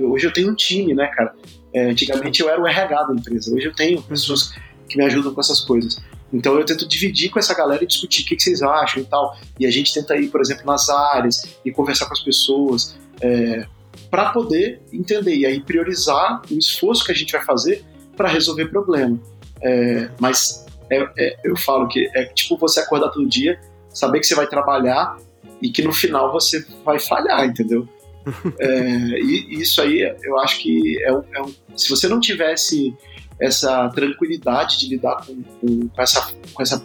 hoje 0.03 0.27
eu 0.27 0.33
tenho 0.33 0.51
um 0.51 0.55
time, 0.55 0.95
né, 0.95 1.07
cara? 1.09 1.35
É, 1.73 1.91
antigamente 1.91 2.41
eu 2.41 2.49
era 2.49 2.61
o 2.61 2.67
RH 2.67 3.03
da 3.05 3.15
empresa, 3.15 3.55
hoje 3.55 3.67
eu 3.67 3.75
tenho 3.75 4.03
pessoas 4.03 4.53
que 4.89 4.97
me 4.97 5.05
ajudam 5.05 5.35
com 5.35 5.41
essas 5.41 5.61
coisas. 5.61 5.97
Então 6.33 6.59
eu 6.59 6.65
tento 6.65 6.87
dividir 6.87 7.31
com 7.31 7.39
essa 7.39 7.55
galera 7.55 7.85
e 7.85 7.87
discutir 7.87 8.23
o 8.23 8.27
que, 8.27 8.37
que 8.37 8.43
vocês 8.43 8.63
acham 8.63 9.03
e 9.03 9.07
tal. 9.07 9.37
E 9.59 9.67
a 9.67 9.71
gente 9.71 9.93
tenta 9.93 10.17
ir, 10.17 10.29
por 10.29 10.41
exemplo, 10.41 10.67
nas 10.67 10.89
áreas 10.89 11.43
e 11.65 11.71
conversar 11.71 12.07
com 12.07 12.13
as 12.13 12.21
pessoas 12.21 12.97
é, 13.21 13.67
para 14.11 14.31
poder 14.31 14.83
entender 14.93 15.37
e 15.37 15.47
aí 15.47 15.61
priorizar 15.61 16.43
o 16.51 16.59
esforço 16.59 17.05
que 17.05 17.13
a 17.13 17.15
gente 17.15 17.33
vai 17.33 17.45
fazer 17.45 17.85
para 18.17 18.29
resolver 18.29 18.67
problema. 18.67 19.19
É, 19.61 20.11
mas 20.19 20.67
é, 20.91 21.09
é, 21.17 21.37
eu 21.45 21.57
falo 21.57 21.87
que 21.89 22.11
é 22.15 22.25
tipo 22.25 22.57
você 22.57 22.81
acordar 22.81 23.11
todo 23.11 23.27
dia, 23.29 23.61
saber 23.91 24.21
que 24.21 24.27
você 24.27 24.35
vai 24.35 24.47
trabalhar 24.47 25.17
e 25.64 25.70
que 25.70 25.81
no 25.81 25.94
final 25.94 26.31
você 26.31 26.62
vai 26.85 26.98
falhar, 26.98 27.46
entendeu? 27.46 27.88
é, 28.61 29.18
e 29.18 29.62
isso 29.62 29.81
aí, 29.81 30.14
eu 30.22 30.38
acho 30.40 30.59
que 30.59 31.03
é 31.03 31.11
um, 31.11 31.22
é 31.35 31.42
um, 31.42 31.55
se 31.74 31.88
você 31.88 32.07
não 32.07 32.20
tivesse 32.20 32.94
essa 33.40 33.88
tranquilidade 33.88 34.79
de 34.79 34.90
lidar 34.90 35.24
com, 35.24 35.42
com, 35.42 35.88
com, 35.88 36.03
essa, 36.03 36.35
com 36.53 36.62
essa 36.62 36.85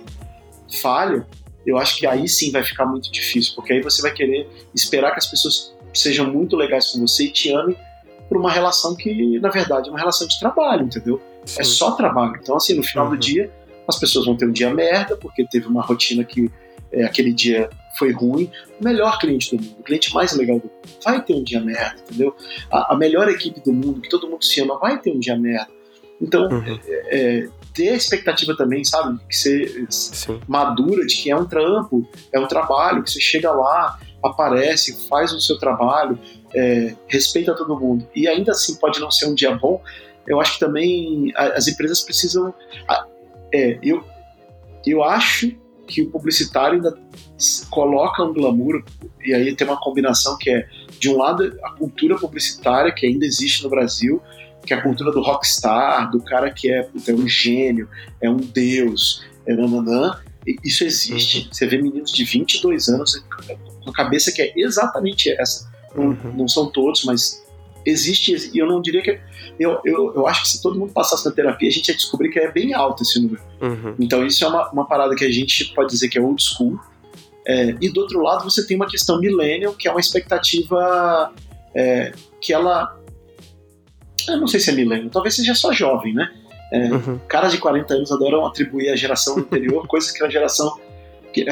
falha, 0.81 1.27
eu 1.67 1.77
acho 1.77 1.97
que 1.97 2.07
aí 2.07 2.25
sim 2.29 2.51
vai 2.51 2.63
ficar 2.63 2.85
muito 2.85 3.11
difícil, 3.11 3.53
porque 3.53 3.73
aí 3.73 3.81
você 3.81 4.01
vai 4.01 4.13
querer 4.13 4.49
esperar 4.73 5.11
que 5.11 5.19
as 5.19 5.27
pessoas 5.27 5.75
sejam 5.93 6.31
muito 6.31 6.55
legais 6.55 6.87
com 6.87 7.01
você 7.01 7.25
e 7.25 7.31
te 7.31 7.51
amem 7.51 7.75
por 8.29 8.37
uma 8.37 8.49
relação 8.49 8.95
que, 8.95 9.39
na 9.41 9.49
verdade, 9.49 9.89
é 9.89 9.91
uma 9.91 9.99
relação 9.99 10.25
de 10.25 10.39
trabalho, 10.39 10.85
entendeu? 10.85 11.21
É 11.43 11.47
sim. 11.47 11.61
É 11.61 11.63
só 11.65 11.91
trabalho. 11.91 12.39
Então, 12.41 12.55
assim, 12.55 12.75
no 12.75 12.83
final 12.83 13.05
uhum. 13.05 13.11
do 13.11 13.17
dia, 13.17 13.51
as 13.85 13.99
pessoas 13.99 14.25
vão 14.25 14.37
ter 14.37 14.45
um 14.45 14.53
dia 14.53 14.73
merda, 14.73 15.17
porque 15.17 15.45
teve 15.45 15.67
uma 15.67 15.81
rotina 15.81 16.23
que 16.23 16.49
é, 16.93 17.03
aquele 17.03 17.33
dia 17.33 17.69
foi 17.97 18.11
ruim, 18.11 18.51
o 18.79 18.83
melhor 18.83 19.17
cliente 19.19 19.55
do 19.55 19.63
mundo, 19.63 19.75
o 19.79 19.83
cliente 19.83 20.13
mais 20.13 20.33
legal 20.35 20.59
do 20.59 20.63
mundo, 20.63 21.03
vai 21.03 21.21
ter 21.23 21.33
um 21.33 21.43
dia 21.43 21.59
merda, 21.59 22.01
entendeu? 22.01 22.35
A, 22.71 22.93
a 22.93 22.97
melhor 22.97 23.27
equipe 23.29 23.59
do 23.61 23.73
mundo, 23.73 24.01
que 24.01 24.09
todo 24.09 24.29
mundo 24.29 24.43
se 24.43 24.61
ama, 24.61 24.77
vai 24.77 24.99
ter 24.99 25.11
um 25.11 25.19
dia 25.19 25.37
merda. 25.37 25.71
Então, 26.21 26.47
uhum. 26.49 26.79
é, 26.85 27.41
é 27.41 27.49
ter 27.73 27.89
a 27.89 27.95
expectativa 27.95 28.55
também, 28.55 28.83
sabe, 28.83 29.19
que 29.27 29.35
ser 29.35 29.85
Sim. 29.89 30.39
madura 30.47 31.05
de 31.05 31.15
que 31.15 31.31
é 31.31 31.35
um 31.35 31.45
trampo, 31.45 32.07
é 32.33 32.39
um 32.39 32.47
trabalho, 32.47 33.03
que 33.03 33.11
você 33.11 33.21
chega 33.21 33.51
lá 33.51 33.97
aparece, 34.23 35.07
faz 35.07 35.31
o 35.31 35.39
seu 35.39 35.57
trabalho, 35.57 36.19
é, 36.53 36.93
respeita 37.07 37.55
todo 37.55 37.79
mundo 37.79 38.05
e 38.13 38.27
ainda 38.27 38.51
assim 38.51 38.75
pode 38.75 38.99
não 38.99 39.09
ser 39.09 39.27
um 39.27 39.33
dia 39.33 39.55
bom, 39.55 39.81
eu 40.27 40.39
acho 40.39 40.53
que 40.53 40.59
também 40.59 41.31
as 41.35 41.67
empresas 41.67 42.01
precisam. 42.01 42.53
É, 43.51 43.79
eu, 43.81 44.03
eu 44.85 45.03
acho 45.03 45.51
que 45.89 46.03
o 46.03 46.09
publicitário 46.09 46.75
ainda 46.75 46.97
coloca 47.69 48.23
um 48.23 48.33
glamour, 48.33 48.83
e 49.25 49.33
aí 49.33 49.55
tem 49.55 49.67
uma 49.67 49.79
combinação 49.79 50.37
que 50.37 50.49
é, 50.49 50.67
de 50.99 51.09
um 51.09 51.17
lado, 51.17 51.57
a 51.63 51.71
cultura 51.71 52.17
publicitária 52.17 52.91
que 52.91 53.05
ainda 53.05 53.25
existe 53.25 53.63
no 53.63 53.69
Brasil, 53.69 54.21
que 54.65 54.73
é 54.73 54.77
a 54.77 54.81
cultura 54.81 55.11
do 55.11 55.21
rockstar, 55.21 56.11
do 56.11 56.21
cara 56.21 56.51
que 56.51 56.71
é, 56.71 56.87
é 57.07 57.13
um 57.13 57.27
gênio, 57.27 57.89
é 58.21 58.29
um 58.29 58.37
deus, 58.37 59.25
é 59.45 59.53
nananã. 59.53 60.19
Isso 60.63 60.83
existe. 60.83 61.39
Uhum. 61.39 61.53
Você 61.53 61.67
vê 61.67 61.81
meninos 61.81 62.11
de 62.11 62.23
22 62.23 62.87
anos 62.89 63.23
com 63.83 63.89
a 63.89 63.93
cabeça 63.93 64.31
que 64.31 64.41
é 64.41 64.53
exatamente 64.55 65.31
essa. 65.31 65.69
Não, 65.95 66.09
uhum. 66.09 66.33
não 66.35 66.47
são 66.47 66.69
todos, 66.69 67.03
mas 67.03 67.43
existe, 67.85 68.51
e 68.53 68.57
eu 68.57 68.67
não 68.67 68.81
diria 68.81 69.01
que. 69.01 69.19
Eu, 69.59 69.79
eu, 69.83 70.13
eu 70.15 70.27
acho 70.27 70.43
que 70.43 70.49
se 70.49 70.61
todo 70.61 70.79
mundo 70.79 70.93
passasse 70.93 71.25
na 71.25 71.31
terapia, 71.31 71.67
a 71.67 71.71
gente 71.71 71.89
ia 71.89 71.95
descobrir 71.95 72.29
que 72.29 72.39
é 72.39 72.51
bem 72.51 72.73
alto 72.73 73.03
esse 73.03 73.19
número. 73.21 73.41
Uhum. 73.61 73.95
Então, 73.99 74.25
isso 74.25 74.43
é 74.43 74.47
uma, 74.47 74.69
uma 74.69 74.85
parada 74.87 75.15
que 75.15 75.25
a 75.25 75.31
gente 75.31 75.73
pode 75.73 75.89
dizer 75.89 76.07
que 76.07 76.17
é 76.17 76.21
old 76.21 76.41
school. 76.41 76.79
É, 77.45 77.75
e 77.81 77.89
do 77.89 78.01
outro 78.01 78.21
lado, 78.21 78.43
você 78.43 78.65
tem 78.65 78.75
uma 78.75 78.87
questão 78.87 79.19
millennial, 79.19 79.73
que 79.73 79.87
é 79.87 79.91
uma 79.91 79.99
expectativa 79.99 81.33
é, 81.73 82.13
que 82.39 82.53
ela. 82.53 82.97
Eu 84.27 84.37
não 84.37 84.47
sei 84.47 84.59
se 84.59 84.69
é 84.69 84.73
millennial, 84.73 85.09
talvez 85.09 85.35
seja 85.35 85.55
só 85.55 85.73
jovem, 85.73 86.13
né? 86.13 86.31
É, 86.71 86.91
uhum. 86.91 87.19
Caras 87.27 87.51
de 87.51 87.57
40 87.57 87.93
anos 87.93 88.11
adoram 88.11 88.45
atribuir 88.45 88.89
à 88.89 88.95
geração 88.95 89.37
anterior 89.37 89.85
coisas 89.89 90.11
que 90.11 90.23
a 90.23 90.29
geração 90.29 90.79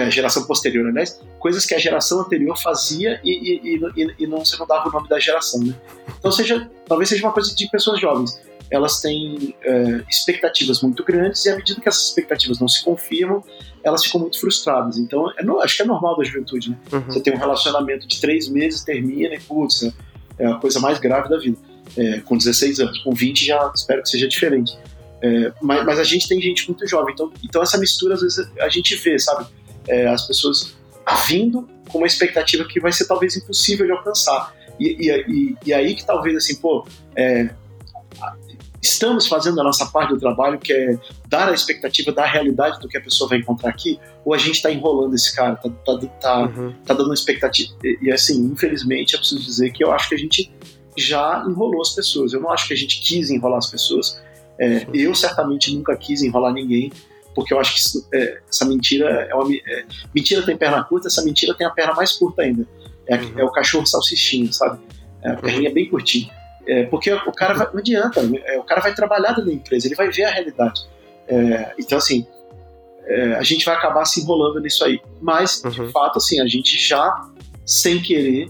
geração 0.10 0.46
posterior, 0.46 0.88
aliás, 0.88 1.20
coisas 1.40 1.66
que 1.66 1.74
a 1.74 1.78
geração 1.78 2.22
anterior 2.22 2.58
fazia 2.58 3.20
e, 3.24 3.32
e, 3.32 3.78
e, 3.96 4.16
e, 4.20 4.28
não 4.28 4.44
se 4.44 4.58
não 4.60 4.66
dava 4.66 4.90
o 4.90 4.92
nome 4.92 5.08
da 5.08 5.20
geração, 5.20 5.62
né? 5.62 5.76
Então 6.18 6.32
seja, 6.32 6.70
talvez 6.88 7.10
seja 7.10 7.26
uma 7.26 7.34
coisa 7.34 7.54
de 7.56 7.70
pessoas 7.70 8.00
jovens. 8.00 8.40
Elas 8.70 9.00
têm 9.00 9.56
é, 9.62 10.04
expectativas 10.10 10.82
muito 10.82 11.04
grandes 11.04 11.46
e 11.46 11.50
à 11.50 11.56
medida 11.56 11.80
que 11.80 11.88
essas 11.88 12.08
expectativas 12.08 12.60
não 12.60 12.68
se 12.68 12.84
confirmam, 12.84 13.42
elas 13.84 14.04
ficam 14.04 14.20
muito 14.20 14.40
frustradas. 14.40 14.98
Então, 14.98 15.32
é, 15.38 15.44
não, 15.44 15.62
acho 15.62 15.78
que 15.78 15.84
é 15.84 15.86
normal 15.86 16.18
da 16.18 16.24
juventude, 16.24 16.72
né? 16.72 16.78
Uhum. 16.92 17.02
Você 17.02 17.22
tem 17.22 17.34
um 17.34 17.38
relacionamento 17.38 18.08
de 18.08 18.20
três 18.20 18.50
meses, 18.50 18.84
termina 18.84 19.36
e, 19.36 19.40
putz, 19.40 19.84
é, 19.84 19.94
é 20.40 20.48
a 20.48 20.56
coisa 20.56 20.80
mais 20.80 21.00
grave 21.00 21.30
da 21.30 21.38
vida. 21.38 21.58
É, 21.96 22.20
com 22.20 22.38
16 22.38 22.82
anos, 22.82 23.00
com 23.00 23.14
20 23.14 23.46
já 23.46 23.72
espero 23.74 24.04
que 24.04 24.10
seja 24.10 24.28
diferente. 24.28 24.78
É, 25.22 25.52
mas, 25.62 25.86
mas, 25.86 26.00
a 26.00 26.04
gente 26.04 26.28
tem 26.28 26.40
gente 26.40 26.68
muito 26.68 26.86
jovem, 26.88 27.14
então, 27.14 27.32
então 27.44 27.64
essa 27.64 27.78
mistura 27.78 28.14
às 28.14 28.22
vezes 28.22 28.52
a 28.60 28.70
gente 28.70 28.96
vê, 28.96 29.18
sabe? 29.18 29.48
É, 29.88 30.08
as 30.08 30.26
pessoas 30.28 30.76
vindo 31.28 31.68
com 31.90 32.00
uma 32.00 32.08
expectativa 32.08 32.66
que 32.66 32.80
vai 32.80 32.92
ser 32.92 33.06
talvez 33.06 33.36
impossível 33.38 33.86
de 33.86 33.92
alcançar. 33.92 34.54
E, 34.80 35.10
e, 35.10 35.56
e 35.66 35.74
aí 35.74 35.96
que 35.96 36.06
talvez 36.06 36.36
assim, 36.36 36.56
pô, 36.56 36.86
é, 37.16 37.50
estamos 38.82 39.28
fazendo 39.28 39.60
a 39.60 39.64
nossa 39.64 39.86
parte 39.88 40.14
do 40.14 40.20
trabalho, 40.20 40.60
que 40.60 40.72
é 40.72 40.98
dar 41.28 41.50
a 41.50 41.54
expectativa 41.54 42.12
da 42.12 42.26
realidade 42.26 42.80
do 42.80 42.88
que 42.88 42.98
a 42.98 43.02
pessoa 43.02 43.30
vai 43.30 43.40
encontrar 43.40 43.70
aqui, 43.70 44.00
ou 44.24 44.34
a 44.34 44.38
gente 44.38 44.56
está 44.56 44.72
enrolando 44.72 45.14
esse 45.14 45.36
cara, 45.36 45.56
tá, 45.56 45.70
tá, 45.70 45.98
tá, 46.22 46.42
uhum. 46.42 46.74
tá 46.86 46.94
dando 46.94 47.08
uma 47.08 47.14
expectativa. 47.14 47.74
E, 47.84 47.98
e, 48.04 48.12
assim, 48.12 48.46
infelizmente, 48.46 49.14
eu 49.14 49.20
preciso 49.20 49.44
dizer 49.44 49.72
que 49.72 49.84
eu 49.84 49.92
acho 49.92 50.10
que 50.10 50.16
a 50.16 50.18
gente 50.18 50.52
já 50.96 51.46
enrolou 51.48 51.82
as 51.82 51.92
pessoas. 51.92 52.34
Eu 52.34 52.42
não 52.42 52.52
acho 52.52 52.68
que 52.68 52.74
a 52.74 52.78
gente 52.78 53.02
quis 53.02 53.30
enrolar 53.30 53.60
as 53.60 53.70
pessoas. 53.70 54.22
É, 54.60 54.88
eu 54.94 55.14
certamente 55.14 55.74
nunca 55.74 55.96
quis 55.96 56.24
enrolar 56.24 56.52
ninguém 56.52 56.92
porque 57.38 57.54
eu 57.54 57.60
acho 57.60 57.76
que 57.76 57.80
isso, 57.80 58.10
é, 58.12 58.40
essa 58.50 58.66
mentira 58.66 59.08
é 59.30 59.36
uma 59.36 59.48
é, 59.54 59.86
mentira 60.14 60.42
tem 60.42 60.58
perna 60.58 60.84
curta, 60.84 61.08
essa 61.08 61.24
mentira 61.24 61.54
tem 61.54 61.68
a 61.68 61.70
perna 61.70 61.94
mais 61.94 62.12
curta 62.14 62.42
ainda. 62.42 62.68
É, 63.06 63.16
uhum. 63.16 63.34
é 63.38 63.44
o 63.44 63.52
cachorro 63.52 63.86
salsichinho, 63.86 64.52
sabe? 64.52 64.80
É, 65.22 65.30
a 65.30 65.34
uhum. 65.34 65.42
perninha 65.42 65.72
bem 65.72 65.88
curtinha. 65.88 66.34
É, 66.66 66.86
porque 66.86 67.14
o 67.14 67.32
cara 67.32 67.54
vai, 67.54 67.68
não 67.72 67.78
adianta, 67.78 68.22
é, 68.44 68.58
o 68.58 68.64
cara 68.64 68.82
vai 68.82 68.92
trabalhar 68.96 69.34
dentro 69.34 69.46
da 69.46 69.54
empresa, 69.54 69.88
ele 69.88 69.94
vai 69.94 70.10
ver 70.10 70.24
a 70.24 70.32
realidade. 70.32 70.82
É, 71.28 71.76
então, 71.78 72.00
assim, 72.00 72.26
a 73.38 73.44
gente 73.44 73.64
vai 73.64 73.76
acabar 73.76 74.04
se 74.06 74.20
enrolando 74.20 74.60
nisso 74.60 74.84
aí. 74.84 75.00
Mas, 75.22 75.62
uhum. 75.64 75.70
de 75.70 75.92
fato, 75.92 76.18
assim, 76.18 76.42
a 76.42 76.48
gente 76.48 76.76
já, 76.76 77.30
sem 77.64 78.02
querer, 78.02 78.50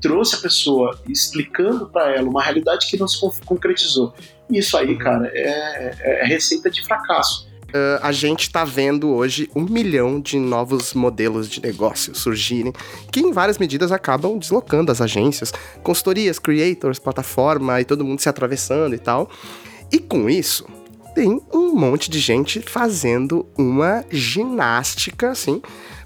trouxe 0.00 0.34
a 0.34 0.38
pessoa 0.38 1.00
explicando 1.08 1.86
para 1.86 2.12
ela 2.12 2.28
uma 2.28 2.42
realidade 2.42 2.88
que 2.88 2.96
não 2.96 3.06
se 3.06 3.20
concretizou. 3.46 4.12
Isso 4.50 4.76
aí, 4.76 4.92
uhum. 4.92 4.98
cara, 4.98 5.30
é, 5.34 5.94
é, 6.00 6.20
é 6.22 6.26
receita 6.26 6.70
de 6.70 6.84
fracasso. 6.84 7.48
Uh, 7.68 7.98
a 8.02 8.12
gente 8.12 8.42
está 8.42 8.64
vendo 8.64 9.10
hoje 9.10 9.50
um 9.54 9.62
milhão 9.62 10.20
de 10.20 10.38
novos 10.38 10.94
modelos 10.94 11.48
de 11.48 11.60
negócio 11.60 12.14
surgirem, 12.14 12.72
que 13.10 13.18
em 13.18 13.32
várias 13.32 13.58
medidas 13.58 13.90
acabam 13.90 14.38
deslocando 14.38 14.92
as 14.92 15.00
agências, 15.00 15.52
consultorias, 15.82 16.38
creators, 16.38 17.00
plataforma 17.00 17.80
e 17.80 17.84
todo 17.84 18.04
mundo 18.04 18.20
se 18.20 18.28
atravessando 18.28 18.94
e 18.94 18.98
tal. 18.98 19.28
E 19.90 19.98
com 19.98 20.30
isso, 20.30 20.64
tem 21.16 21.40
um 21.52 21.74
monte 21.74 22.08
de 22.08 22.20
gente 22.20 22.60
fazendo 22.60 23.44
uma 23.58 24.04
ginástica, 24.08 25.30
assim, 25.30 25.60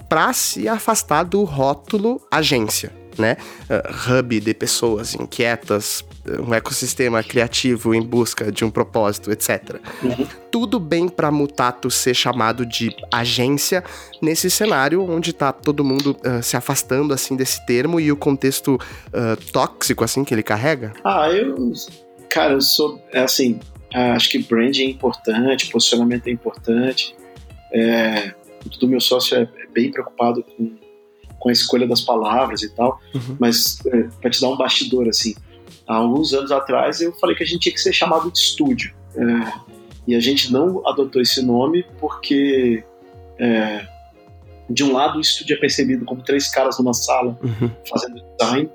para 0.09 0.33
se 0.33 0.67
afastar 0.67 1.23
do 1.25 1.45
rótulo 1.45 2.19
agência 2.31 2.98
né? 3.19 3.37
Uh, 3.69 4.19
hub 4.19 4.41
de 4.41 4.55
pessoas 4.55 5.15
inquietas, 5.15 6.05
um 6.47 6.55
ecossistema 6.55 7.23
criativo 7.23 7.95
em 7.95 8.03
busca 8.03 8.51
de 8.51 8.65
um 8.65 8.71
propósito, 8.71 9.31
etc. 9.31 9.81
Uhum. 10.03 10.27
Tudo 10.51 10.79
bem 10.79 11.09
para 11.09 11.31
Mutato 11.31 11.91
ser 11.91 12.15
chamado 12.15 12.65
de 12.65 12.95
agência 13.13 13.83
nesse 14.21 14.51
cenário 14.51 15.03
onde 15.09 15.33
tá 15.33 15.53
todo 15.53 15.85
mundo 15.85 16.17
uh, 16.25 16.43
se 16.43 16.57
afastando 16.57 17.15
assim 17.15 17.37
desse 17.37 17.65
termo 17.67 18.01
e 18.01 18.11
o 18.13 18.17
contexto 18.17 18.75
uh, 18.77 19.37
tóxico 19.53 20.05
assim 20.05 20.25
que 20.25 20.35
ele 20.35 20.43
carrega? 20.43 20.93
Ah, 21.05 21.29
eu, 21.31 21.73
cara, 22.29 22.55
eu 22.55 22.61
sou 22.61 23.01
é 23.13 23.21
assim, 23.21 23.59
acho 23.93 24.29
que 24.31 24.39
branding 24.39 24.83
é 24.83 24.91
importante, 24.91 25.71
posicionamento 25.71 26.27
é 26.27 26.31
importante. 26.31 27.15
É, 27.73 28.33
meu 28.83 29.01
sócio 29.01 29.37
é, 29.37 29.43
é 29.43 29.67
bem 29.73 29.91
preocupado 29.91 30.43
com 30.43 30.77
com 31.39 31.49
a 31.49 31.53
escolha 31.53 31.87
das 31.87 32.01
palavras 32.01 32.63
e 32.63 32.69
tal. 32.71 33.01
Uhum. 33.15 33.37
Mas, 33.39 33.79
é, 33.87 34.09
para 34.21 34.31
te 34.31 34.41
dar 34.41 34.49
um 34.49 34.57
bastidor, 34.57 35.09
assim, 35.09 35.35
há 35.87 35.97
alguns 35.97 36.33
anos 36.33 36.53
atrás 36.53 37.01
eu 37.01 37.13
falei 37.15 37.37
que 37.37 37.43
a 37.43 37.47
gente 37.47 37.61
tinha 37.61 37.75
que 37.75 37.81
ser 37.81 37.93
chamado 37.93 38.31
de 38.31 38.39
estúdio. 38.39 38.95
É, 39.17 39.69
e 40.07 40.15
a 40.15 40.21
gente 40.21 40.53
não 40.53 40.87
adotou 40.89 41.21
esse 41.21 41.43
nome 41.43 41.85
porque, 42.01 42.83
é, 43.39 43.87
de 44.69 44.83
um 44.83 44.93
lado, 44.93 45.19
o 45.19 45.21
estúdio 45.21 45.57
é 45.57 45.59
percebido 45.59 46.05
como 46.05 46.23
três 46.23 46.49
caras 46.49 46.79
numa 46.79 46.95
sala 46.95 47.39
uhum. 47.43 47.71
fazendo 47.89 48.23
design, 48.39 48.71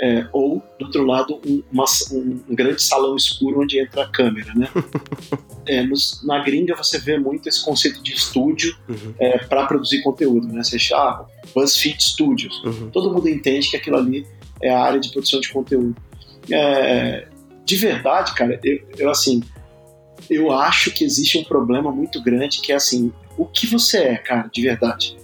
é, 0.00 0.26
ou, 0.32 0.62
do 0.78 0.86
outro 0.86 1.04
lado, 1.04 1.40
um, 1.46 1.62
uma, 1.70 1.84
um, 2.12 2.40
um, 2.48 2.54
grande 2.54 2.82
salão 2.82 3.16
escuro 3.16 3.60
onde 3.60 3.78
entra 3.78 4.02
a 4.02 4.08
câmera, 4.08 4.52
né? 4.54 4.68
é, 5.66 5.82
nos, 5.82 6.24
na 6.24 6.40
gringa 6.40 6.74
você 6.74 6.98
vê 6.98 7.18
muito 7.18 7.48
esse 7.48 7.64
conceito 7.64 8.02
de 8.02 8.12
estúdio 8.12 8.76
uhum. 8.88 9.14
é, 9.18 9.38
para 9.38 9.66
produzir 9.66 10.02
conteúdo, 10.02 10.48
né? 10.48 10.62
Você 10.62 10.78
chama 10.78 11.02
ah, 11.02 11.26
BuzzFeed 11.54 12.02
Studios. 12.02 12.62
Uhum. 12.64 12.90
Todo 12.90 13.12
mundo 13.12 13.28
entende 13.28 13.70
que 13.70 13.76
aquilo 13.76 13.96
ali 13.96 14.26
é 14.60 14.70
a 14.70 14.82
área 14.82 15.00
de 15.00 15.10
produção 15.10 15.40
de 15.40 15.52
conteúdo. 15.52 15.96
É, 16.50 17.28
de 17.64 17.76
verdade, 17.76 18.34
cara, 18.34 18.60
eu, 18.62 18.80
eu 18.98 19.10
assim, 19.10 19.42
eu 20.28 20.50
acho 20.52 20.90
que 20.90 21.04
existe 21.04 21.38
um 21.38 21.44
problema 21.44 21.90
muito 21.90 22.22
grande 22.22 22.60
que 22.60 22.72
é 22.72 22.74
assim, 22.74 23.12
o 23.38 23.46
que 23.46 23.66
você 23.66 23.98
é, 23.98 24.16
cara, 24.16 24.48
de 24.52 24.62
verdade? 24.62 25.16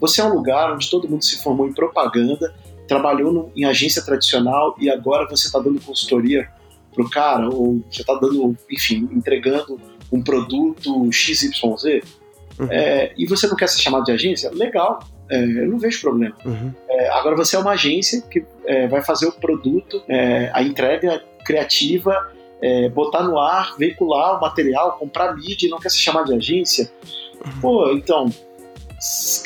Você 0.00 0.20
é 0.20 0.24
um 0.24 0.32
lugar 0.32 0.72
onde 0.72 0.88
todo 0.88 1.08
mundo 1.08 1.24
se 1.24 1.42
formou 1.42 1.66
em 1.66 1.72
propaganda 1.72 2.54
trabalhou 2.88 3.32
no, 3.32 3.52
em 3.54 3.64
agência 3.64 4.02
tradicional 4.02 4.74
e 4.80 4.90
agora 4.90 5.28
você 5.28 5.46
está 5.46 5.58
dando 5.58 5.80
consultoria 5.80 6.48
pro 6.94 7.08
cara, 7.08 7.48
ou 7.48 7.84
você 7.88 8.00
está 8.00 8.14
dando, 8.14 8.56
enfim, 8.68 9.08
entregando 9.12 9.80
um 10.10 10.22
produto 10.22 11.12
XYZ, 11.12 11.52
uhum. 12.58 12.66
é, 12.70 13.12
e 13.16 13.26
você 13.26 13.46
não 13.46 13.54
quer 13.54 13.68
ser 13.68 13.80
chamado 13.80 14.04
de 14.04 14.12
agência, 14.12 14.50
legal, 14.52 15.00
é, 15.30 15.38
eu 15.38 15.68
não 15.68 15.78
vejo 15.78 16.00
problema. 16.00 16.34
Uhum. 16.44 16.72
É, 16.88 17.10
agora 17.10 17.36
você 17.36 17.54
é 17.54 17.58
uma 17.58 17.72
agência 17.72 18.22
que 18.22 18.44
é, 18.64 18.88
vai 18.88 19.02
fazer 19.02 19.26
o 19.26 19.32
produto, 19.32 20.02
é, 20.08 20.50
a 20.52 20.62
entrega 20.62 21.22
criativa, 21.44 22.32
é, 22.60 22.88
botar 22.88 23.22
no 23.22 23.38
ar, 23.38 23.76
veicular 23.78 24.38
o 24.38 24.40
material, 24.40 24.98
comprar 24.98 25.36
mídia 25.36 25.66
e 25.66 25.70
não 25.70 25.78
quer 25.78 25.90
se 25.90 25.98
chamar 25.98 26.24
de 26.24 26.34
agência. 26.34 26.90
Uhum. 27.44 27.60
Pô, 27.60 27.92
então, 27.92 28.32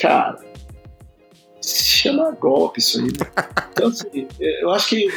cara, 0.00 0.38
se 1.62 1.84
chama 1.84 2.32
golpe 2.32 2.80
isso 2.80 2.98
aí. 2.98 3.06
Né? 3.06 3.46
Então, 3.72 3.88
assim, 3.88 4.28
eu 4.60 4.70
acho 4.70 4.88
que, 4.88 5.08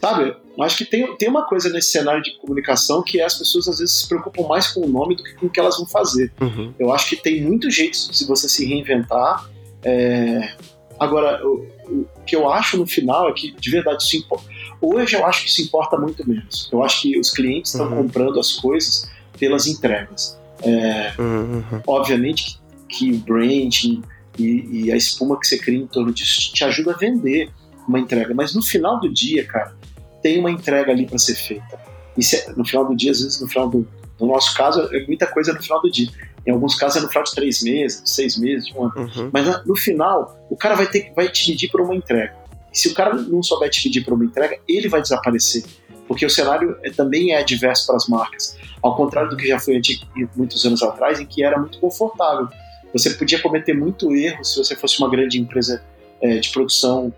sabe, 0.00 0.36
eu 0.56 0.64
acho 0.64 0.78
que 0.78 0.84
tem, 0.84 1.16
tem 1.16 1.28
uma 1.28 1.46
coisa 1.46 1.68
nesse 1.68 1.90
cenário 1.90 2.22
de 2.22 2.36
comunicação 2.38 3.02
que 3.02 3.20
é 3.20 3.24
as 3.24 3.36
pessoas 3.36 3.68
às 3.68 3.78
vezes 3.78 3.96
se 3.96 4.08
preocupam 4.08 4.46
mais 4.46 4.68
com 4.68 4.80
o 4.80 4.88
nome 4.88 5.16
do 5.16 5.24
que 5.24 5.34
com 5.34 5.46
o 5.46 5.50
que 5.50 5.58
elas 5.58 5.76
vão 5.76 5.86
fazer. 5.86 6.32
Uhum. 6.40 6.72
Eu 6.78 6.92
acho 6.92 7.08
que 7.08 7.16
tem 7.16 7.42
muito 7.42 7.70
jeito 7.70 8.10
de 8.10 8.24
você 8.24 8.48
se 8.48 8.64
reinventar. 8.64 9.50
É... 9.82 10.54
Agora, 10.98 11.44
o, 11.46 11.66
o, 11.86 12.06
que 12.26 12.36
eu 12.36 12.48
acho 12.48 12.76
no 12.76 12.86
final 12.86 13.28
é 13.28 13.32
que, 13.32 13.50
de 13.52 13.70
verdade, 13.70 14.02
isso 14.02 14.16
importa. 14.16 14.44
Hoje 14.80 15.16
eu 15.16 15.26
acho 15.26 15.42
que 15.42 15.48
isso 15.48 15.62
importa 15.62 15.96
muito 15.96 16.28
menos. 16.28 16.68
Eu 16.72 16.82
acho 16.82 17.02
que 17.02 17.18
os 17.18 17.30
clientes 17.30 17.72
estão 17.72 17.88
uhum. 17.88 18.02
comprando 18.02 18.38
as 18.38 18.52
coisas 18.52 19.10
pelas 19.38 19.66
entregas. 19.66 20.38
É... 20.62 21.12
Uhum. 21.18 21.62
Obviamente 21.86 22.60
que, 22.88 23.10
que 23.10 23.12
o 23.12 23.18
branding 23.18 24.02
e, 24.38 24.84
e, 24.84 24.92
a 24.92 24.96
espuma 24.96 25.38
que 25.38 25.46
você 25.46 25.58
cria 25.58 25.78
em 25.78 25.86
torno 25.86 26.12
disso 26.12 26.52
te 26.52 26.64
ajuda 26.64 26.92
a 26.92 26.96
vender 26.96 27.50
uma 27.86 27.98
entrega. 27.98 28.34
Mas 28.34 28.54
no 28.54 28.62
final 28.62 29.00
do 29.00 29.12
dia, 29.12 29.44
cara, 29.44 29.74
tem 30.22 30.38
uma 30.38 30.50
entrega 30.50 30.92
ali 30.92 31.06
para 31.06 31.18
ser 31.18 31.34
feita. 31.34 31.78
E 32.16 32.22
se, 32.22 32.50
no 32.56 32.64
final 32.64 32.86
do 32.86 32.96
dia, 32.96 33.10
às 33.10 33.20
vezes, 33.20 33.40
no 33.40 33.48
final 33.48 33.68
do. 33.68 33.86
No 34.18 34.26
nosso 34.26 34.54
caso, 34.54 34.88
é 34.92 35.06
muita 35.06 35.26
coisa 35.26 35.52
no 35.52 35.62
final 35.62 35.80
do 35.80 35.90
dia. 35.90 36.08
Em 36.46 36.50
alguns 36.50 36.74
casos 36.74 36.98
é 36.98 37.00
no 37.00 37.08
final 37.08 37.24
de 37.24 37.34
três 37.34 37.62
meses, 37.62 38.02
de 38.02 38.10
seis 38.10 38.36
meses, 38.36 38.66
de 38.66 38.76
um 38.76 38.84
ano. 38.84 38.92
Uhum. 38.96 39.30
Mas 39.32 39.66
no 39.66 39.76
final, 39.76 40.46
o 40.50 40.56
cara 40.56 40.74
vai 40.74 40.86
ter 40.86 41.12
vai 41.14 41.28
te 41.28 41.50
medir 41.50 41.70
por 41.70 41.80
uma 41.80 41.94
entrega. 41.94 42.34
E 42.72 42.78
se 42.78 42.88
o 42.88 42.94
cara 42.94 43.14
não 43.14 43.42
souber 43.42 43.70
te 43.70 43.82
pedir 43.82 44.02
por 44.02 44.14
uma 44.14 44.24
entrega, 44.24 44.58
ele 44.68 44.88
vai 44.88 45.00
desaparecer. 45.02 45.64
Porque 46.06 46.26
o 46.26 46.30
cenário 46.30 46.76
é, 46.82 46.90
também 46.90 47.32
é 47.32 47.38
adverso 47.38 47.86
para 47.86 47.96
as 47.96 48.08
marcas. 48.08 48.56
Ao 48.82 48.96
contrário 48.96 49.30
do 49.30 49.36
que 49.36 49.46
já 49.46 49.58
foi 49.58 49.76
antigo, 49.76 50.04
muitos 50.36 50.64
anos 50.64 50.82
atrás, 50.82 51.20
em 51.20 51.26
que 51.26 51.44
era 51.44 51.58
muito 51.58 51.78
confortável. 51.78 52.48
Você 52.92 53.10
podia 53.10 53.40
cometer 53.40 53.74
muito 53.74 54.14
erro 54.14 54.44
se 54.44 54.58
você 54.58 54.74
fosse 54.74 54.98
uma 54.98 55.08
grande 55.08 55.38
empresa 55.38 55.82
é, 56.20 56.38
de 56.38 56.48
produção, 56.50 57.12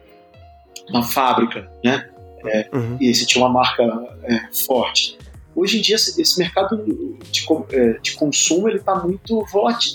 uma 0.89 1.03
fábrica, 1.03 1.70
né? 1.85 2.09
É, 2.45 2.68
uhum. 2.73 2.97
E 3.01 3.14
você 3.14 3.25
tinha 3.25 3.45
uma 3.45 3.53
marca 3.53 3.83
é, 4.25 4.41
forte. 4.66 5.16
Hoje 5.55 5.79
em 5.79 5.83
dia, 5.83 5.97
esse 5.97 6.39
mercado 6.39 6.83
de, 7.31 7.47
é, 7.70 7.93
de 8.01 8.12
consumo 8.12 8.68
ele 8.68 8.79
está 8.79 8.97
muito 8.97 9.45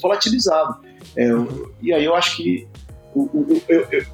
volatilizado. 0.01 0.77
É, 1.15 1.33
uhum. 1.33 1.71
E 1.81 1.93
aí 1.93 2.05
eu 2.05 2.15
acho 2.15 2.37
que 2.37 2.67
eu, 3.15 3.61
eu, 3.67 3.87
eu, 3.89 4.05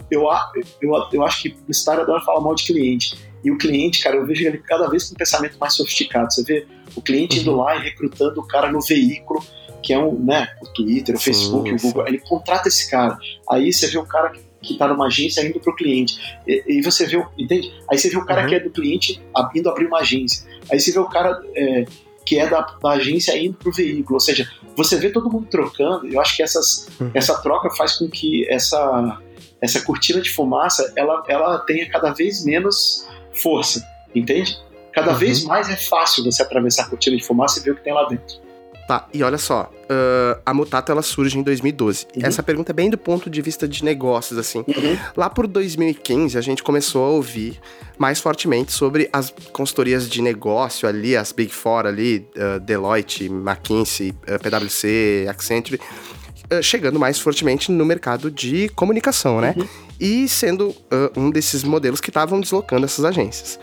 eu, 0.82 1.08
eu 1.12 1.24
acho 1.24 1.44
que 1.44 1.56
o 1.68 1.74
Star 1.74 2.00
adora 2.00 2.22
falar 2.22 2.40
mal 2.40 2.56
de 2.56 2.64
cliente. 2.64 3.18
E 3.44 3.52
o 3.52 3.58
cliente, 3.58 4.02
cara, 4.02 4.16
eu 4.16 4.26
vejo 4.26 4.46
ele 4.48 4.58
cada 4.60 4.88
vez 4.88 5.04
com 5.06 5.16
um 5.16 5.18
pensamento 5.18 5.58
mais 5.60 5.74
sofisticado. 5.74 6.32
Você 6.32 6.44
vê 6.44 6.66
o 6.96 7.02
cliente 7.02 7.40
indo 7.40 7.52
uhum. 7.52 7.58
lá 7.58 7.76
e 7.76 7.82
recrutando 7.82 8.40
o 8.40 8.48
cara 8.48 8.72
no 8.72 8.82
veículo, 8.82 9.44
que 9.84 9.94
é 9.94 10.00
um, 10.00 10.18
né, 10.18 10.48
o 10.62 10.68
Twitter, 10.68 11.16
o 11.16 11.20
Facebook, 11.20 11.70
sim, 11.70 11.76
o 11.76 11.80
Google. 11.80 12.08
Ele 12.08 12.20
contrata 12.20 12.68
esse 12.68 12.90
cara. 12.90 13.18
Aí 13.50 13.72
você 13.72 13.88
vê 13.88 13.98
o 13.98 14.06
cara 14.06 14.32
que 14.62 14.74
está 14.74 14.88
numa 14.88 15.08
agência 15.08 15.46
indo 15.46 15.60
para 15.60 15.72
o 15.72 15.76
cliente. 15.76 16.40
E, 16.48 16.64
e, 16.68 16.82
você 16.82 17.06
vê, 17.06 17.24
entende? 17.38 17.72
Aí 17.92 17.98
você 17.98 18.10
vê 18.10 18.18
o 18.18 18.26
cara 18.26 18.42
uhum. 18.44 18.48
que 18.48 18.56
é 18.56 18.60
do 18.62 18.70
cliente 18.70 19.22
indo 19.54 19.70
abrir 19.70 19.86
uma 19.86 20.00
agência. 20.00 20.48
Aí 20.72 20.80
você 20.80 20.92
vê 20.92 21.00
o 21.00 21.10
cara 21.10 21.40
é, 21.56 21.86
que 22.26 22.40
é 22.40 22.48
da, 22.48 22.62
da 22.62 22.92
agência 22.92 23.38
indo 23.38 23.56
para 23.56 23.70
o 23.70 23.74
veículo. 23.74 24.16
Ou 24.16 24.20
seja, 24.20 24.50
você 24.76 24.98
vê 24.98 25.10
todo 25.10 25.30
mundo 25.30 25.48
trocando. 25.48 26.08
Eu 26.08 26.20
acho 26.22 26.36
que 26.36 26.42
essas, 26.42 26.88
uhum. 27.00 27.12
essa 27.14 27.38
troca 27.42 27.70
faz 27.72 27.98
com 27.98 28.10
que 28.10 28.50
essa, 28.50 29.20
essa 29.62 29.82
cortina 29.82 30.22
de 30.22 30.30
fumaça 30.30 30.92
ela, 30.96 31.24
ela 31.28 31.60
tenha 31.60 31.90
cada 31.90 32.12
vez 32.12 32.44
menos 32.46 33.06
força, 33.34 33.86
entende? 34.16 34.58
Cada 34.94 35.12
uhum. 35.12 35.18
vez 35.18 35.44
mais 35.44 35.70
é 35.70 35.76
fácil 35.76 36.24
você 36.24 36.42
atravessar 36.42 36.84
a 36.84 36.90
cortina 36.90 37.18
de 37.18 37.24
fumaça 37.24 37.60
e 37.60 37.64
ver 37.64 37.72
o 37.72 37.76
que 37.76 37.84
tem 37.84 37.94
lá 37.94 38.08
dentro. 38.08 38.44
Tá, 38.88 39.08
e 39.14 39.24
olha 39.24 39.38
só, 39.38 39.72
uh, 39.84 40.42
a 40.46 40.54
Mutato 40.54 40.92
ela 40.92 41.02
surge 41.02 41.38
em 41.38 41.42
2012. 41.42 42.06
Uhum. 42.16 42.22
Essa 42.26 42.44
pergunta 42.44 42.72
é 42.72 42.74
bem 42.74 42.90
do 42.90 42.98
ponto 42.98 43.30
de 43.30 43.42
vista 43.42 43.66
de 43.66 43.84
negócios, 43.84 44.38
assim. 44.38 44.60
Uhum. 44.60 44.98
Lá 45.16 45.30
por 45.30 45.48
2015, 45.48 46.38
a 46.38 46.42
gente 46.42 46.62
começou 46.62 47.06
a 47.06 47.10
ouvir 47.10 47.60
mais 47.98 48.20
fortemente 48.20 48.74
sobre 48.74 49.10
as 49.14 49.34
consultorias 49.54 50.10
de 50.10 50.22
negócio 50.22 50.88
ali, 50.88 51.16
as 51.16 51.32
Big 51.32 51.54
Four 51.54 51.86
ali, 51.86 52.28
uh, 52.36 52.60
Deloitte, 52.60 53.26
McKinsey, 53.26 54.10
uh, 54.10 54.40
PwC, 54.40 55.28
Accenture, 55.30 55.80
chegando 56.62 57.00
mais 57.00 57.18
fortemente 57.18 57.72
no 57.72 57.86
mercado 57.86 58.30
de 58.30 58.68
comunicação, 58.70 59.40
né? 59.40 59.56
Uhum. 59.58 59.68
E 60.00 60.28
sendo 60.28 60.76
um 61.16 61.32
desses 61.32 61.64
modelos 61.64 62.02
que 62.02 62.10
estavam 62.10 62.40
deslocando 62.40 62.86
essas 62.86 63.06
agências. 63.06 63.58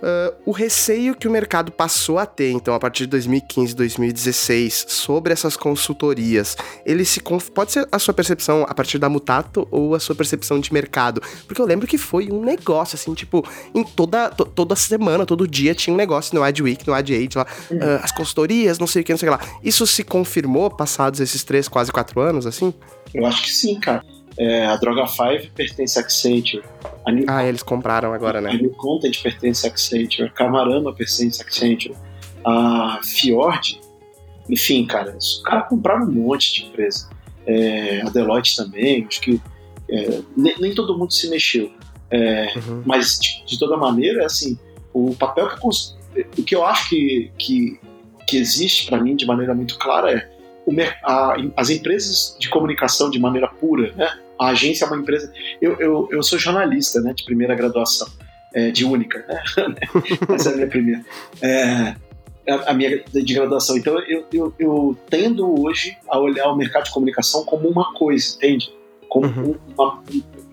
Uh, 0.00 0.34
o 0.46 0.50
receio 0.50 1.14
que 1.14 1.28
o 1.28 1.30
mercado 1.30 1.70
passou 1.70 2.18
a 2.18 2.24
ter, 2.24 2.50
então, 2.50 2.74
a 2.74 2.80
partir 2.80 3.04
de 3.04 3.10
2015, 3.10 3.76
2016, 3.76 4.86
sobre 4.88 5.32
essas 5.32 5.56
consultorias, 5.56 6.56
ele 6.86 7.04
se 7.04 7.20
pode 7.54 7.72
ser 7.72 7.86
a 7.92 7.98
sua 7.98 8.14
percepção 8.14 8.64
a 8.66 8.74
partir 8.74 8.98
da 8.98 9.08
Mutato 9.10 9.68
ou 9.70 9.94
a 9.94 10.00
sua 10.00 10.14
percepção 10.14 10.58
de 10.58 10.72
mercado? 10.72 11.22
Porque 11.46 11.60
eu 11.60 11.66
lembro 11.66 11.86
que 11.86 11.98
foi 11.98 12.30
um 12.30 12.42
negócio, 12.42 12.96
assim, 12.96 13.12
tipo, 13.12 13.46
em 13.74 13.84
toda, 13.84 14.30
to, 14.30 14.46
toda 14.46 14.74
semana, 14.74 15.26
todo 15.26 15.46
dia 15.46 15.74
tinha 15.74 15.92
um 15.92 15.96
negócio 15.96 16.34
no 16.34 16.42
AdWeek, 16.42 16.86
no 16.86 16.94
AdAge, 16.94 17.28
lá, 17.34 17.46
uh, 17.70 18.02
as 18.02 18.12
consultorias, 18.12 18.78
não 18.78 18.86
sei 18.86 19.02
o 19.02 19.04
que, 19.04 19.12
não 19.12 19.18
sei 19.18 19.28
o 19.28 19.36
que 19.36 19.44
lá. 19.44 19.58
Isso 19.62 19.86
se 19.86 20.02
confirmou 20.02 20.70
passados 20.70 21.20
esses 21.20 21.44
três, 21.44 21.68
quase 21.68 21.92
quatro 21.92 22.20
anos, 22.20 22.46
assim? 22.46 22.72
Eu 23.12 23.26
acho 23.26 23.42
que 23.42 23.50
sim, 23.50 23.78
cara. 23.78 24.02
É, 24.40 24.64
a 24.64 24.74
Droga 24.76 25.06
5 25.06 25.52
pertence 25.54 25.98
a 25.98 26.02
Accenture. 26.02 26.64
A 27.04 27.12
New, 27.12 27.26
ah, 27.28 27.44
eles 27.44 27.62
compraram 27.62 28.14
agora, 28.14 28.40
né? 28.40 28.52
A 28.52 28.54
New 28.54 28.70
Content 28.70 29.22
pertence 29.22 29.66
a 29.66 29.70
Accenture. 29.70 30.28
A 30.28 30.30
Camarama 30.30 30.94
pertence 30.94 31.42
a 31.42 31.44
Accenture. 31.44 31.94
A 32.42 33.00
Fjord, 33.02 33.78
enfim, 34.48 34.86
cara, 34.86 35.14
os 35.14 35.42
caras 35.44 35.68
compraram 35.68 36.06
um 36.06 36.10
monte 36.10 36.54
de 36.54 36.68
empresa. 36.68 37.10
É, 37.46 38.00
a 38.00 38.08
Deloitte 38.08 38.56
também, 38.56 39.04
acho 39.06 39.20
que 39.20 39.38
é, 39.90 40.22
nem, 40.34 40.58
nem, 40.58 40.74
todo 40.74 40.96
mundo 40.96 41.12
se 41.12 41.28
mexeu. 41.28 41.70
É, 42.10 42.50
uhum. 42.56 42.82
Mas, 42.86 43.18
de, 43.18 43.44
de, 43.44 43.58
toda 43.58 43.76
maneira, 43.76 44.24
assim, 44.24 44.58
o 44.94 45.14
papel 45.14 45.50
que 45.50 46.40
o 46.40 46.42
que 46.42 46.56
eu 46.56 46.64
acho 46.64 46.88
que, 46.88 47.30
que, 47.36 47.78
que 48.26 48.38
existe 48.38 48.86
para 48.86 48.98
mim 48.98 49.14
de 49.14 49.26
maneira 49.26 49.54
muito 49.54 49.78
clara 49.78 50.10
é 50.10 50.30
as 51.56 51.68
empresas 51.68 52.36
de 52.38 52.48
comunicação 52.48 53.10
de 53.10 53.18
maneira 53.18 53.48
pura, 53.48 53.92
né? 53.92 54.18
A 54.40 54.48
agência 54.48 54.86
é 54.86 54.88
uma 54.88 54.96
empresa. 54.96 55.30
Eu, 55.60 55.78
eu, 55.78 56.08
eu 56.10 56.22
sou 56.22 56.38
jornalista, 56.38 57.00
né? 57.02 57.12
De 57.12 57.24
primeira 57.24 57.54
graduação, 57.54 58.08
é, 58.54 58.70
de 58.70 58.86
única, 58.86 59.18
né? 59.28 59.42
Essa 60.34 60.48
é 60.48 60.52
a 60.52 60.56
minha 60.56 60.66
primeira. 60.66 61.04
É, 61.42 61.94
a 62.66 62.72
minha 62.72 63.04
de 63.04 63.34
graduação. 63.34 63.76
Então 63.76 63.98
eu, 64.00 64.24
eu, 64.32 64.54
eu, 64.58 64.98
tendo 65.10 65.62
hoje 65.62 65.96
a 66.08 66.18
olhar 66.18 66.48
o 66.48 66.56
mercado 66.56 66.84
de 66.84 66.90
comunicação 66.90 67.44
como 67.44 67.68
uma 67.68 67.92
coisa, 67.92 68.34
entende? 68.36 68.72
Como 69.10 69.26
uhum. 69.26 69.56
uma, 69.76 70.02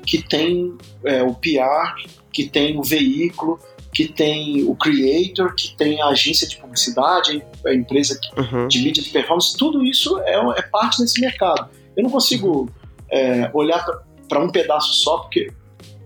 que 0.06 0.22
tem 0.22 0.76
é, 1.06 1.24
o 1.24 1.34
PR, 1.34 1.96
que 2.32 2.48
tem 2.48 2.78
o 2.78 2.84
veículo, 2.84 3.58
que 3.94 4.06
tem 4.06 4.64
o 4.64 4.76
creator, 4.76 5.56
que 5.56 5.76
tem 5.76 6.02
a 6.02 6.08
agência 6.08 6.48
de 6.48 6.58
publicidade, 6.58 7.44
a 7.66 7.74
empresa 7.74 8.20
uhum. 8.38 8.68
de 8.68 8.80
mídia 8.80 9.02
de 9.02 9.10
performance, 9.10 9.58
tudo 9.58 9.84
isso 9.84 10.20
é, 10.20 10.36
é, 10.36 10.62
parte 10.62 11.02
desse 11.02 11.22
mercado. 11.22 11.70
Eu 11.96 12.04
não 12.04 12.10
consigo 12.10 12.70
é, 13.12 13.50
olhar 13.54 13.86
para 14.28 14.40
um 14.40 14.50
pedaço 14.50 14.94
só, 14.94 15.20
porque 15.20 15.52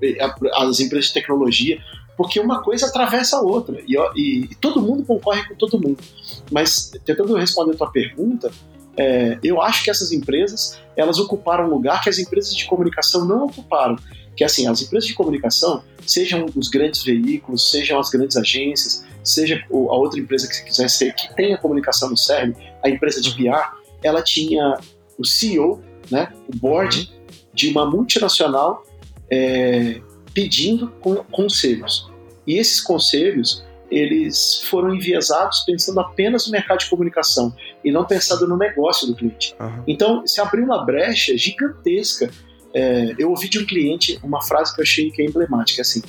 é, 0.01 0.17
as 0.55 0.79
empresas 0.79 1.07
de 1.07 1.13
tecnologia, 1.13 1.81
porque 2.17 2.39
uma 2.39 2.61
coisa 2.61 2.87
atravessa 2.87 3.37
a 3.37 3.41
outra 3.41 3.81
e, 3.87 3.95
e, 4.15 4.43
e 4.45 4.55
todo 4.55 4.81
mundo 4.81 5.03
concorre 5.03 5.47
com 5.47 5.55
todo 5.55 5.79
mundo. 5.79 5.97
Mas 6.51 6.91
tentando 7.05 7.35
responder 7.35 7.73
a 7.73 7.77
tua 7.77 7.91
pergunta, 7.91 8.51
é, 8.97 9.39
eu 9.43 9.61
acho 9.61 9.83
que 9.83 9.89
essas 9.89 10.11
empresas 10.11 10.79
elas 10.95 11.17
ocuparam 11.17 11.65
um 11.65 11.69
lugar 11.69 12.01
que 12.01 12.09
as 12.09 12.19
empresas 12.19 12.53
de 12.55 12.65
comunicação 12.65 13.25
não 13.25 13.45
ocuparam 13.45 13.95
que 14.35 14.43
assim, 14.43 14.67
as 14.67 14.81
empresas 14.81 15.07
de 15.07 15.13
comunicação, 15.13 15.83
sejam 16.05 16.45
os 16.55 16.69
grandes 16.69 17.03
veículos, 17.03 17.69
sejam 17.69 17.99
as 17.99 18.09
grandes 18.09 18.37
agências, 18.37 19.05
seja 19.23 19.63
a 19.69 19.75
outra 19.75 20.19
empresa 20.19 20.47
que 20.47 20.63
quiser 20.63 20.89
ser, 20.89 21.13
que 21.13 21.33
tenha 21.35 21.57
comunicação 21.57 22.09
no 22.09 22.17
CERN, 22.17 22.53
a 22.83 22.89
empresa 22.89 23.21
de. 23.21 23.35
PR, 23.35 23.75
ela 24.03 24.23
tinha 24.23 24.79
o 25.17 25.25
CEO, 25.25 25.81
né, 26.11 26.31
o 26.47 26.57
board 26.57 26.99
uhum. 26.99 27.37
de 27.53 27.69
uma 27.69 27.89
multinacional 27.89 28.83
é, 29.31 30.01
pedindo 30.33 30.91
conselhos. 31.31 32.09
E 32.45 32.57
esses 32.57 32.81
conselhos, 32.81 33.63
eles 33.89 34.61
foram 34.69 34.93
enviesados 34.93 35.59
pensando 35.65 35.99
apenas 35.99 36.45
no 36.45 36.51
mercado 36.51 36.79
de 36.79 36.89
comunicação 36.89 37.55
e 37.83 37.91
não 37.91 38.05
pensando 38.05 38.47
no 38.47 38.57
negócio 38.57 39.07
do 39.07 39.15
cliente. 39.15 39.55
Uhum. 39.59 39.83
Então, 39.87 40.27
se 40.27 40.41
abriu 40.41 40.65
uma 40.65 40.85
brecha 40.85 41.37
gigantesca 41.37 42.29
é, 42.73 43.13
eu 43.17 43.29
ouvi 43.29 43.49
de 43.49 43.59
um 43.59 43.65
cliente 43.65 44.19
uma 44.23 44.41
frase 44.41 44.73
que 44.73 44.81
eu 44.81 44.83
achei 44.83 45.11
que 45.11 45.21
é 45.21 45.25
emblemática, 45.25 45.81
assim, 45.81 46.01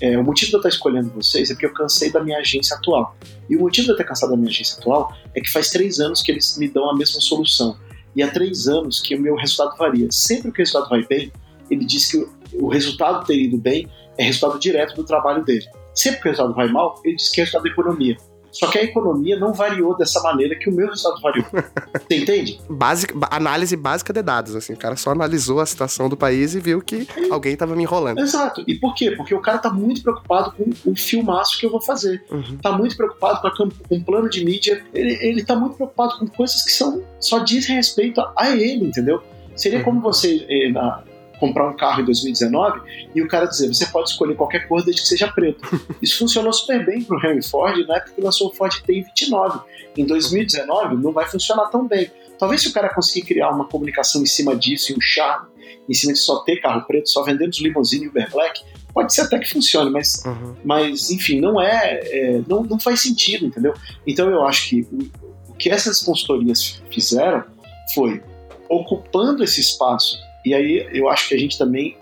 é, 0.00 0.18
o 0.18 0.24
motivo 0.24 0.50
de 0.50 0.56
eu 0.56 0.58
estar 0.58 0.68
escolhendo 0.68 1.10
vocês 1.10 1.50
é 1.50 1.54
porque 1.54 1.66
eu 1.66 1.72
cansei 1.72 2.10
da 2.10 2.22
minha 2.22 2.38
agência 2.38 2.76
atual. 2.76 3.16
E 3.48 3.56
o 3.56 3.60
motivo 3.60 3.86
de 3.86 3.92
eu 3.92 3.96
ter 3.96 4.04
cansado 4.04 4.30
da 4.30 4.36
minha 4.36 4.50
agência 4.50 4.78
atual 4.78 5.14
é 5.34 5.40
que 5.40 5.50
faz 5.50 5.70
três 5.70 6.00
anos 6.00 6.20
que 6.20 6.32
eles 6.32 6.58
me 6.58 6.68
dão 6.68 6.90
a 6.90 6.96
mesma 6.96 7.20
solução. 7.20 7.76
E 8.14 8.22
há 8.22 8.30
três 8.30 8.68
anos 8.68 9.00
que 9.00 9.14
o 9.14 9.20
meu 9.20 9.34
resultado 9.34 9.76
varia. 9.76 10.08
Sempre 10.10 10.52
que 10.52 10.60
o 10.60 10.64
resultado 10.64 10.88
vai 10.88 11.04
bem, 11.04 11.32
ele 11.70 11.84
diz 11.84 12.10
que 12.10 12.26
o 12.54 12.68
resultado 12.68 13.26
ter 13.26 13.36
ido 13.36 13.58
bem 13.58 13.88
é 14.16 14.24
resultado 14.24 14.58
direto 14.58 14.94
do 14.94 15.04
trabalho 15.04 15.44
dele. 15.44 15.66
Sempre 15.94 16.20
que 16.20 16.28
o 16.28 16.30
resultado 16.30 16.54
vai 16.54 16.68
mal, 16.68 17.00
ele 17.04 17.16
diz 17.16 17.28
que 17.30 17.40
é 17.40 17.44
resultado 17.44 17.64
da 17.64 17.70
economia. 17.70 18.16
Só 18.54 18.68
que 18.68 18.78
a 18.78 18.84
economia 18.84 19.38
não 19.38 19.52
variou 19.52 19.96
dessa 19.96 20.22
maneira 20.22 20.54
que 20.56 20.70
o 20.70 20.72
meu 20.72 20.88
resultado 20.88 21.20
variou. 21.20 21.46
Você 22.08 22.16
entende? 22.16 22.60
Básica, 22.70 23.14
análise 23.30 23.76
básica 23.76 24.12
de 24.12 24.22
dados, 24.22 24.54
assim. 24.54 24.74
O 24.74 24.76
cara 24.76 24.96
só 24.96 25.10
analisou 25.10 25.60
a 25.60 25.66
situação 25.66 26.08
do 26.08 26.16
país 26.16 26.54
e 26.54 26.60
viu 26.60 26.80
que 26.80 27.06
alguém 27.30 27.54
estava 27.54 27.74
me 27.74 27.82
enrolando. 27.82 28.20
Exato. 28.20 28.62
E 28.66 28.74
por 28.76 28.94
quê? 28.94 29.10
Porque 29.10 29.34
o 29.34 29.40
cara 29.40 29.58
tá 29.58 29.70
muito 29.70 30.02
preocupado 30.02 30.52
com 30.52 30.90
o 30.90 30.96
filmaço 30.96 31.58
que 31.58 31.66
eu 31.66 31.70
vou 31.70 31.82
fazer. 31.82 32.24
Uhum. 32.30 32.58
Tá 32.62 32.72
muito 32.72 32.96
preocupado 32.96 33.40
com, 33.56 33.68
com 33.68 33.94
um 33.96 34.02
plano 34.02 34.30
de 34.30 34.44
mídia. 34.44 34.84
Ele, 34.94 35.18
ele 35.20 35.44
tá 35.44 35.56
muito 35.56 35.76
preocupado 35.76 36.18
com 36.18 36.26
coisas 36.26 36.62
que 36.62 36.70
são 36.70 37.02
só 37.18 37.38
dizem 37.40 37.74
respeito 37.76 38.20
a, 38.20 38.32
a 38.36 38.50
ele, 38.50 38.86
entendeu? 38.86 39.22
Seria 39.56 39.78
uhum. 39.78 39.84
como 39.84 40.00
você, 40.00 40.44
eh, 40.48 40.68
na, 40.70 41.02
comprar 41.38 41.68
um 41.68 41.76
carro 41.76 42.02
em 42.02 42.04
2019 42.04 42.80
e 43.14 43.22
o 43.22 43.28
cara 43.28 43.46
dizer, 43.46 43.68
você 43.68 43.86
pode 43.86 44.10
escolher 44.10 44.34
qualquer 44.34 44.68
cor 44.68 44.82
desde 44.82 45.02
que 45.02 45.08
seja 45.08 45.28
preto. 45.28 45.60
Isso 46.00 46.18
funcionou 46.18 46.52
super 46.52 46.84
bem 46.84 47.02
para 47.02 47.16
o 47.16 47.26
Henry 47.26 47.42
Ford 47.42 47.86
na 47.86 47.96
época 47.96 48.12
que 48.12 48.20
lançou 48.20 48.48
o 48.48 48.54
Ford 48.54 48.72
T29. 48.72 49.62
Em 49.96 50.04
2019 50.04 50.96
não 50.96 51.12
vai 51.12 51.26
funcionar 51.26 51.66
tão 51.66 51.86
bem. 51.86 52.10
Talvez 52.38 52.62
se 52.62 52.68
o 52.68 52.72
cara 52.72 52.92
conseguir 52.92 53.22
criar 53.22 53.50
uma 53.50 53.66
comunicação 53.66 54.22
em 54.22 54.26
cima 54.26 54.56
disso 54.56 54.92
e 54.92 54.96
um 54.96 55.00
charme, 55.00 55.46
em 55.88 55.94
cima 55.94 56.12
de 56.12 56.18
só 56.18 56.40
ter 56.40 56.56
carro 56.60 56.82
preto, 56.86 57.08
só 57.08 57.22
vendendo 57.22 57.52
limousine 57.60 58.06
e 58.06 58.08
Uber 58.08 58.30
Black, 58.30 58.62
pode 58.92 59.12
ser 59.12 59.22
até 59.22 59.38
que 59.38 59.50
funcione, 59.50 59.90
mas, 59.90 60.22
uhum. 60.24 60.54
mas 60.64 61.10
enfim, 61.10 61.40
não 61.40 61.60
é, 61.60 62.00
é, 62.04 62.42
não, 62.46 62.62
não 62.62 62.78
faz 62.78 63.00
sentido, 63.00 63.46
entendeu? 63.46 63.74
Então 64.06 64.30
eu 64.30 64.46
acho 64.46 64.68
que 64.68 64.82
o, 64.82 65.50
o 65.50 65.54
que 65.54 65.68
essas 65.68 66.00
consultorias 66.00 66.82
fizeram 66.90 67.44
foi 67.92 68.22
ocupando 68.68 69.42
esse 69.42 69.60
espaço, 69.60 70.18
e 70.44 70.54
aí 70.54 70.88
eu 70.92 71.08
acho 71.08 71.28
que 71.28 71.34
a 71.34 71.38
gente 71.38 71.58
também 71.58 71.96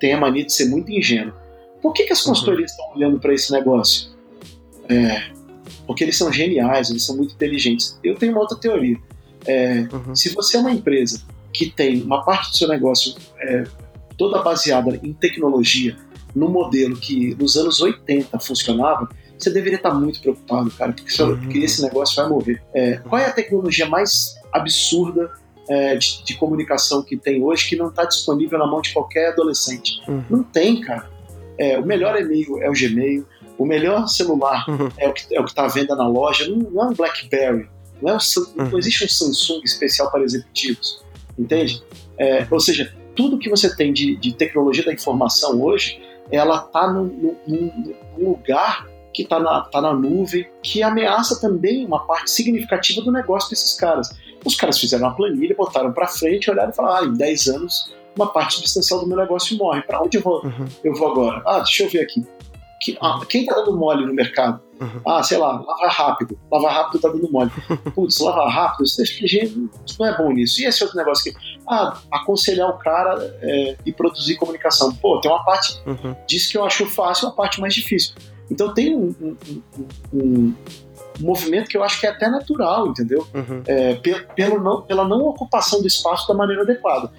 tem 0.00 0.12
a 0.12 0.20
mania 0.20 0.44
de 0.44 0.52
ser 0.52 0.66
muito 0.66 0.90
ingênuo. 0.90 1.34
Por 1.82 1.92
que, 1.92 2.04
que 2.04 2.12
as 2.12 2.20
uhum. 2.24 2.32
consultorias 2.32 2.72
uhum. 2.72 2.78
estão 2.78 2.96
olhando 2.96 3.20
para 3.20 3.34
esse 3.34 3.52
negócio? 3.52 4.10
É, 4.88 5.30
porque 5.86 6.04
eles 6.04 6.16
são 6.16 6.32
geniais, 6.32 6.90
eles 6.90 7.04
são 7.04 7.16
muito 7.16 7.34
inteligentes. 7.34 7.98
Eu 8.02 8.14
tenho 8.14 8.32
uma 8.32 8.40
outra 8.40 8.56
teoria. 8.56 8.96
É, 9.46 9.86
uhum. 9.92 10.14
Se 10.14 10.34
você 10.34 10.56
é 10.56 10.60
uma 10.60 10.72
empresa 10.72 11.22
que 11.52 11.70
tem 11.70 12.02
uma 12.02 12.24
parte 12.24 12.50
do 12.50 12.56
seu 12.56 12.68
negócio 12.68 13.14
é, 13.38 13.64
toda 14.16 14.42
baseada 14.42 14.98
em 15.02 15.12
tecnologia, 15.12 15.96
no 16.34 16.48
modelo 16.48 16.96
que 16.96 17.34
nos 17.36 17.56
anos 17.56 17.80
80 17.80 18.38
funcionava, 18.40 19.08
você 19.38 19.50
deveria 19.50 19.76
estar 19.76 19.92
muito 19.94 20.20
preocupado, 20.20 20.70
cara, 20.70 20.92
porque, 20.92 21.22
uhum. 21.22 21.40
porque 21.40 21.58
esse 21.58 21.82
negócio 21.82 22.16
vai 22.16 22.28
morrer. 22.28 22.62
É, 22.72 22.96
qual 22.96 23.20
é 23.20 23.26
a 23.26 23.32
tecnologia 23.32 23.86
mais 23.86 24.34
absurda 24.52 25.30
é, 25.68 25.96
de, 25.96 26.24
de, 26.24 26.36
comunicação 26.36 27.02
que 27.02 27.16
tem 27.16 27.42
hoje 27.42 27.68
que 27.68 27.76
não 27.76 27.88
está 27.88 28.04
disponível 28.04 28.58
na 28.58 28.66
mão 28.66 28.80
de 28.80 28.92
qualquer 28.92 29.28
adolescente? 29.28 30.00
Uhum. 30.08 30.24
Não 30.28 30.42
tem, 30.42 30.80
cara. 30.80 31.08
É, 31.58 31.78
o 31.78 31.86
melhor 31.86 32.20
e-mail 32.20 32.62
é 32.62 32.68
o 32.68 32.72
Gmail, 32.72 33.26
o 33.56 33.64
melhor 33.64 34.06
celular 34.08 34.64
uhum. 34.68 34.90
é 34.98 35.08
o 35.08 35.12
que 35.12 35.36
é 35.36 35.40
está 35.42 35.64
à 35.64 35.68
venda 35.68 35.94
na 35.94 36.08
loja, 36.08 36.48
não, 36.48 36.56
não, 36.70 36.82
é 36.82 36.86
um 36.86 36.92
BlackBerry, 36.92 37.68
não, 38.02 38.10
é 38.10 38.14
um, 38.16 38.18
não 38.56 38.66
uhum. 38.66 38.78
existe 38.78 39.04
um 39.04 39.08
Samsung 39.08 39.60
especial 39.64 40.10
para 40.10 40.22
executivos, 40.22 41.04
entende? 41.38 41.82
É, 42.18 42.46
ou 42.50 42.58
seja, 42.58 42.92
tudo 43.14 43.38
que 43.38 43.48
você 43.48 43.74
tem 43.74 43.92
de, 43.92 44.16
de 44.16 44.34
tecnologia 44.34 44.84
da 44.84 44.92
informação 44.92 45.62
hoje 45.62 46.00
ela 46.30 46.64
está 46.64 46.90
num, 46.90 47.36
num, 47.46 47.94
num, 48.18 48.28
lugar 48.30 48.88
que 49.12 49.22
está 49.22 49.38
na, 49.38 49.60
tá 49.62 49.80
na 49.80 49.92
nuvem, 49.92 50.48
que 50.62 50.82
ameaça 50.82 51.40
também 51.40 51.84
uma 51.86 52.04
parte 52.04 52.30
significativa 52.30 53.00
do 53.00 53.12
negócio 53.12 53.50
desses 53.50 53.74
caras. 53.74 54.10
Os 54.44 54.54
caras 54.56 54.78
fizeram 54.78 55.06
uma 55.06 55.14
planilha, 55.14 55.54
botaram 55.56 55.92
para 55.92 56.06
frente, 56.06 56.50
olharam 56.50 56.70
e 56.70 56.74
falaram: 56.74 56.96
ah, 56.96 57.06
em 57.06 57.14
10 57.14 57.46
anos, 57.48 57.92
uma 58.16 58.26
parte 58.32 58.54
substancial 58.54 59.00
do 59.00 59.06
meu 59.06 59.16
negócio 59.16 59.56
morre. 59.56 59.82
Para 59.82 60.02
onde 60.02 60.18
eu 60.18 60.22
vou, 60.22 60.44
uhum. 60.44 60.66
eu 60.82 60.94
vou 60.94 61.10
agora? 61.10 61.42
Ah, 61.46 61.58
deixa 61.58 61.84
eu 61.84 61.88
ver 61.88 62.00
aqui. 62.00 62.24
Que, 62.80 62.98
ah, 63.00 63.20
quem 63.28 63.42
está 63.42 63.54
dando 63.54 63.76
mole 63.76 64.04
no 64.04 64.12
mercado? 64.12 64.60
Uhum. 64.80 65.00
Ah, 65.06 65.22
sei 65.22 65.38
lá, 65.38 65.52
lava 65.52 65.88
rápido. 65.88 66.38
Lava 66.50 66.70
rápido 66.70 66.96
está 66.96 67.08
dando 67.08 67.30
mole. 67.30 67.50
Putz, 67.94 68.18
lava 68.20 68.48
rápido, 68.48 68.84
isso, 68.84 69.02
isso 69.02 69.96
não 69.98 70.06
é 70.06 70.16
bom 70.16 70.30
nisso. 70.32 70.60
E 70.60 70.66
esse 70.66 70.82
outro 70.82 70.98
negócio 70.98 71.32
aqui? 71.32 71.40
Ah, 71.68 71.96
aconselhar 72.10 72.68
o 72.68 72.78
cara 72.78 73.36
é, 73.40 73.76
e 73.86 73.92
produzir 73.92 74.36
comunicação. 74.36 74.94
Pô, 74.96 75.20
tem 75.20 75.30
uma 75.30 75.44
parte 75.44 75.80
uhum. 75.86 76.14
disso 76.26 76.50
que 76.50 76.58
eu 76.58 76.64
acho 76.64 76.84
fácil, 76.86 77.28
uma 77.28 77.34
parte 77.34 77.60
mais 77.60 77.74
difícil. 77.74 78.14
Então 78.50 78.74
tem 78.74 78.94
um, 78.94 79.14
um, 79.20 79.36
um, 80.12 80.54
um 81.20 81.26
movimento 81.26 81.68
que 81.68 81.76
eu 81.76 81.82
acho 81.82 82.00
que 82.00 82.06
é 82.06 82.10
até 82.10 82.28
natural, 82.28 82.88
entendeu? 82.88 83.26
Uhum. 83.34 83.62
É, 83.66 83.94
pelo 84.34 84.62
não, 84.62 84.82
pela 84.82 85.06
não 85.06 85.22
ocupação 85.26 85.80
do 85.80 85.86
espaço 85.86 86.26
da 86.28 86.34
maneira 86.34 86.62
adequada. 86.62 87.10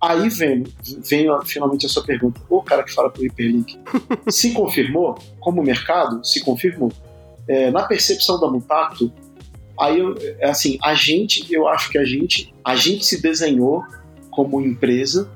Aí 0.00 0.28
vem, 0.28 0.64
vem 1.08 1.26
finalmente 1.44 1.86
a 1.86 1.88
sua 1.88 2.04
pergunta. 2.04 2.40
O 2.48 2.62
cara 2.62 2.82
que 2.82 2.92
fala 2.92 3.10
pro 3.10 3.24
hiperlink. 3.24 3.78
se 4.28 4.52
confirmou, 4.52 5.16
como 5.40 5.62
mercado, 5.62 6.24
se 6.24 6.44
confirmou. 6.44 6.92
É, 7.48 7.70
na 7.70 7.82
percepção 7.82 8.40
da 8.40 8.48
Mutacto, 8.48 9.12
aí 9.78 9.98
eu, 9.98 10.14
é 10.38 10.48
assim, 10.48 10.78
a 10.82 10.94
gente, 10.94 11.52
eu 11.52 11.66
acho 11.68 11.90
que 11.90 11.98
a 11.98 12.04
gente, 12.04 12.54
a 12.64 12.76
gente 12.76 13.04
se 13.04 13.20
desenhou 13.20 13.84
como 14.30 14.60
empresa 14.60 15.30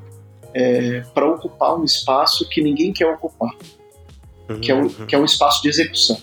é, 0.54 1.00
para 1.14 1.26
ocupar 1.26 1.78
um 1.78 1.84
espaço 1.84 2.48
que 2.48 2.62
ninguém 2.62 2.92
quer 2.92 3.06
ocupar, 3.06 3.50
uhum, 4.48 4.60
que, 4.60 4.70
é 4.70 4.74
um, 4.74 4.82
uhum. 4.82 5.06
que 5.06 5.14
é 5.14 5.18
um 5.18 5.24
espaço 5.24 5.62
de 5.62 5.68
execução. 5.68 6.18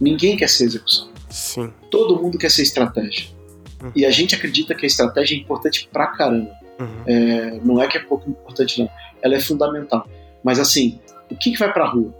Ninguém 0.00 0.36
quer 0.36 0.48
ser 0.48 0.64
execução. 0.64 1.10
Sim. 1.28 1.72
Todo 1.90 2.20
mundo 2.20 2.38
quer 2.38 2.50
ser 2.50 2.62
estratégia. 2.62 3.26
Uhum. 3.82 3.92
E 3.94 4.04
a 4.04 4.10
gente 4.10 4.34
acredita 4.34 4.74
que 4.74 4.84
a 4.84 4.88
estratégia 4.88 5.36
é 5.36 5.38
importante 5.38 5.88
pra 5.92 6.08
caramba. 6.08 6.50
Uhum. 6.78 7.02
É, 7.06 7.60
não 7.62 7.82
é 7.82 7.86
que 7.86 7.96
é 7.96 8.00
pouco 8.00 8.28
importante, 8.28 8.80
não. 8.80 8.90
Ela 9.22 9.36
é 9.36 9.40
fundamental. 9.40 10.08
Mas 10.42 10.58
assim, 10.58 10.98
o 11.30 11.36
que, 11.36 11.52
que 11.52 11.58
vai 11.58 11.72
pra 11.72 11.88
rua? 11.88 12.14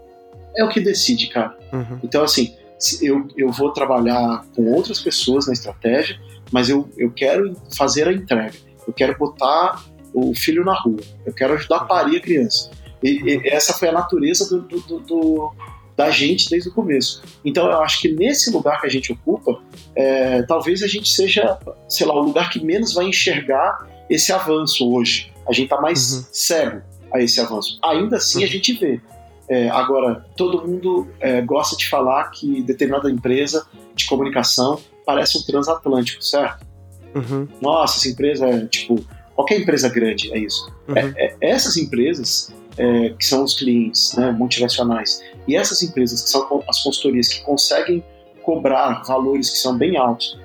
É 0.55 0.63
o 0.63 0.69
que 0.69 0.79
decide, 0.79 1.27
cara. 1.27 1.57
Uhum. 1.73 1.99
Então, 2.03 2.23
assim, 2.23 2.55
eu, 3.01 3.27
eu 3.37 3.51
vou 3.51 3.71
trabalhar 3.71 4.45
com 4.55 4.71
outras 4.71 4.99
pessoas 4.99 5.47
na 5.47 5.53
estratégia, 5.53 6.19
mas 6.51 6.69
eu, 6.69 6.89
eu 6.97 7.11
quero 7.11 7.55
fazer 7.75 8.07
a 8.07 8.13
entrega. 8.13 8.53
Eu 8.87 8.93
quero 8.93 9.17
botar 9.17 9.83
o 10.13 10.33
filho 10.35 10.63
na 10.63 10.73
rua. 10.73 10.99
Eu 11.25 11.33
quero 11.33 11.53
ajudar 11.53 11.77
a 11.77 11.85
parir 11.85 12.17
a 12.17 12.21
criança. 12.21 12.69
E, 13.01 13.09
e 13.09 13.37
uhum. 13.37 13.41
essa 13.45 13.73
foi 13.73 13.89
a 13.89 13.91
natureza 13.91 14.47
do, 14.49 14.61
do, 14.61 14.99
do, 14.99 15.53
da 15.95 16.09
gente 16.09 16.49
desde 16.49 16.69
o 16.69 16.73
começo. 16.73 17.21
Então 17.43 17.69
eu 17.69 17.81
acho 17.81 18.01
que 18.01 18.11
nesse 18.11 18.51
lugar 18.51 18.79
que 18.81 18.87
a 18.87 18.89
gente 18.89 19.11
ocupa, 19.11 19.61
é, 19.95 20.41
talvez 20.43 20.83
a 20.83 20.87
gente 20.87 21.09
seja, 21.09 21.57
sei 21.87 22.07
lá, 22.07 22.13
o 22.13 22.21
lugar 22.21 22.49
que 22.49 22.63
menos 22.63 22.93
vai 22.93 23.05
enxergar 23.05 23.87
esse 24.09 24.31
avanço 24.31 24.91
hoje. 24.91 25.31
A 25.47 25.53
gente 25.53 25.65
está 25.65 25.79
mais 25.79 26.13
uhum. 26.13 26.25
cego 26.31 26.81
a 27.13 27.21
esse 27.21 27.39
avanço. 27.39 27.79
Ainda 27.83 28.17
assim 28.17 28.39
uhum. 28.39 28.45
a 28.45 28.47
gente 28.47 28.73
vê. 28.73 29.01
É, 29.49 29.69
agora, 29.69 30.25
todo 30.37 30.65
mundo 30.65 31.09
é, 31.19 31.41
gosta 31.41 31.75
de 31.75 31.89
falar 31.89 32.29
que 32.29 32.61
determinada 32.61 33.09
empresa 33.11 33.65
de 33.93 34.05
comunicação 34.05 34.79
parece 35.05 35.37
um 35.37 35.41
transatlântico, 35.41 36.23
certo? 36.23 36.65
Uhum. 37.13 37.47
Nossa, 37.61 37.97
essa 37.97 38.07
empresa 38.07 38.47
é 38.47 38.65
tipo. 38.67 39.03
Qualquer 39.35 39.59
empresa 39.59 39.89
grande 39.89 40.31
é 40.33 40.37
isso. 40.37 40.71
Uhum. 40.87 40.97
É, 40.97 41.13
é, 41.17 41.35
essas 41.41 41.75
empresas, 41.75 42.53
é, 42.77 43.09
que 43.09 43.25
são 43.25 43.43
os 43.43 43.53
clientes 43.53 44.15
né, 44.15 44.31
multinacionais, 44.31 45.21
e 45.47 45.55
essas 45.55 45.81
empresas 45.81 46.21
que 46.21 46.29
são 46.29 46.63
as 46.67 46.83
consultorias 46.83 47.27
que 47.27 47.41
conseguem 47.41 48.03
cobrar 48.43 49.03
valores 49.03 49.49
que 49.49 49.57
são 49.57 49.77
bem 49.77 49.97
altos, 49.97 50.39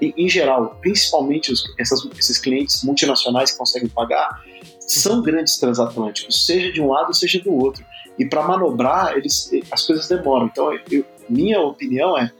em, 0.00 0.28
geral, 0.28 0.76
principalmente 0.80 1.52
os, 1.52 1.64
essas, 1.78 2.04
esses 2.18 2.38
clientes 2.38 2.82
multinacionais 2.82 3.52
que 3.52 3.58
conseguem 3.58 3.88
pagar, 3.88 4.42
são 4.80 5.22
grandes 5.22 5.56
transatlânticos, 5.56 6.44
seja 6.44 6.70
de 6.72 6.80
um 6.80 6.90
lado, 6.90 7.14
seja 7.14 7.40
do 7.40 7.52
outro. 7.52 7.84
E 8.18 8.26
para 8.26 8.42
manobrar, 8.42 9.16
eles, 9.16 9.50
as 9.70 9.86
coisas 9.86 10.06
demoram. 10.06 10.46
Então, 10.46 10.72
eu, 10.90 11.04
minha 11.28 11.60
opinião 11.60 12.18
é, 12.18 12.30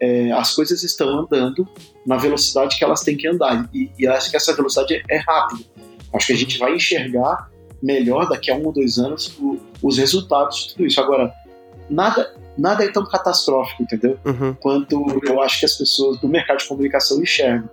é, 0.00 0.32
as 0.32 0.54
coisas 0.54 0.82
estão 0.82 1.08
andando 1.08 1.66
na 2.04 2.16
velocidade 2.16 2.76
que 2.76 2.84
elas 2.84 3.02
têm 3.02 3.16
que 3.16 3.26
andar. 3.28 3.68
E, 3.72 3.90
e 3.98 4.06
acho 4.06 4.30
que 4.30 4.36
essa 4.36 4.54
velocidade 4.54 4.94
é, 4.94 5.02
é 5.08 5.18
rápida. 5.18 5.64
Acho 6.12 6.26
que 6.26 6.32
a 6.32 6.36
gente 6.36 6.58
vai 6.58 6.74
enxergar 6.74 7.50
melhor 7.84 8.28
daqui 8.28 8.50
a 8.50 8.56
um 8.56 8.64
ou 8.64 8.72
dois 8.72 8.98
anos 8.98 9.36
o, 9.38 9.60
os 9.82 9.98
resultados 9.98 10.56
de 10.58 10.74
tudo 10.74 10.86
isso. 10.86 11.00
Agora, 11.00 11.32
nada 11.88 12.32
nada 12.56 12.84
é 12.84 12.88
tão 12.90 13.04
catastrófico, 13.04 13.82
entendeu? 13.82 14.18
Uhum. 14.24 14.54
Quanto 14.54 15.20
eu 15.24 15.42
acho 15.42 15.58
que 15.58 15.66
as 15.66 15.74
pessoas 15.74 16.18
do 16.20 16.28
mercado 16.28 16.58
de 16.58 16.68
comunicação 16.68 17.20
enxergam. 17.20 17.68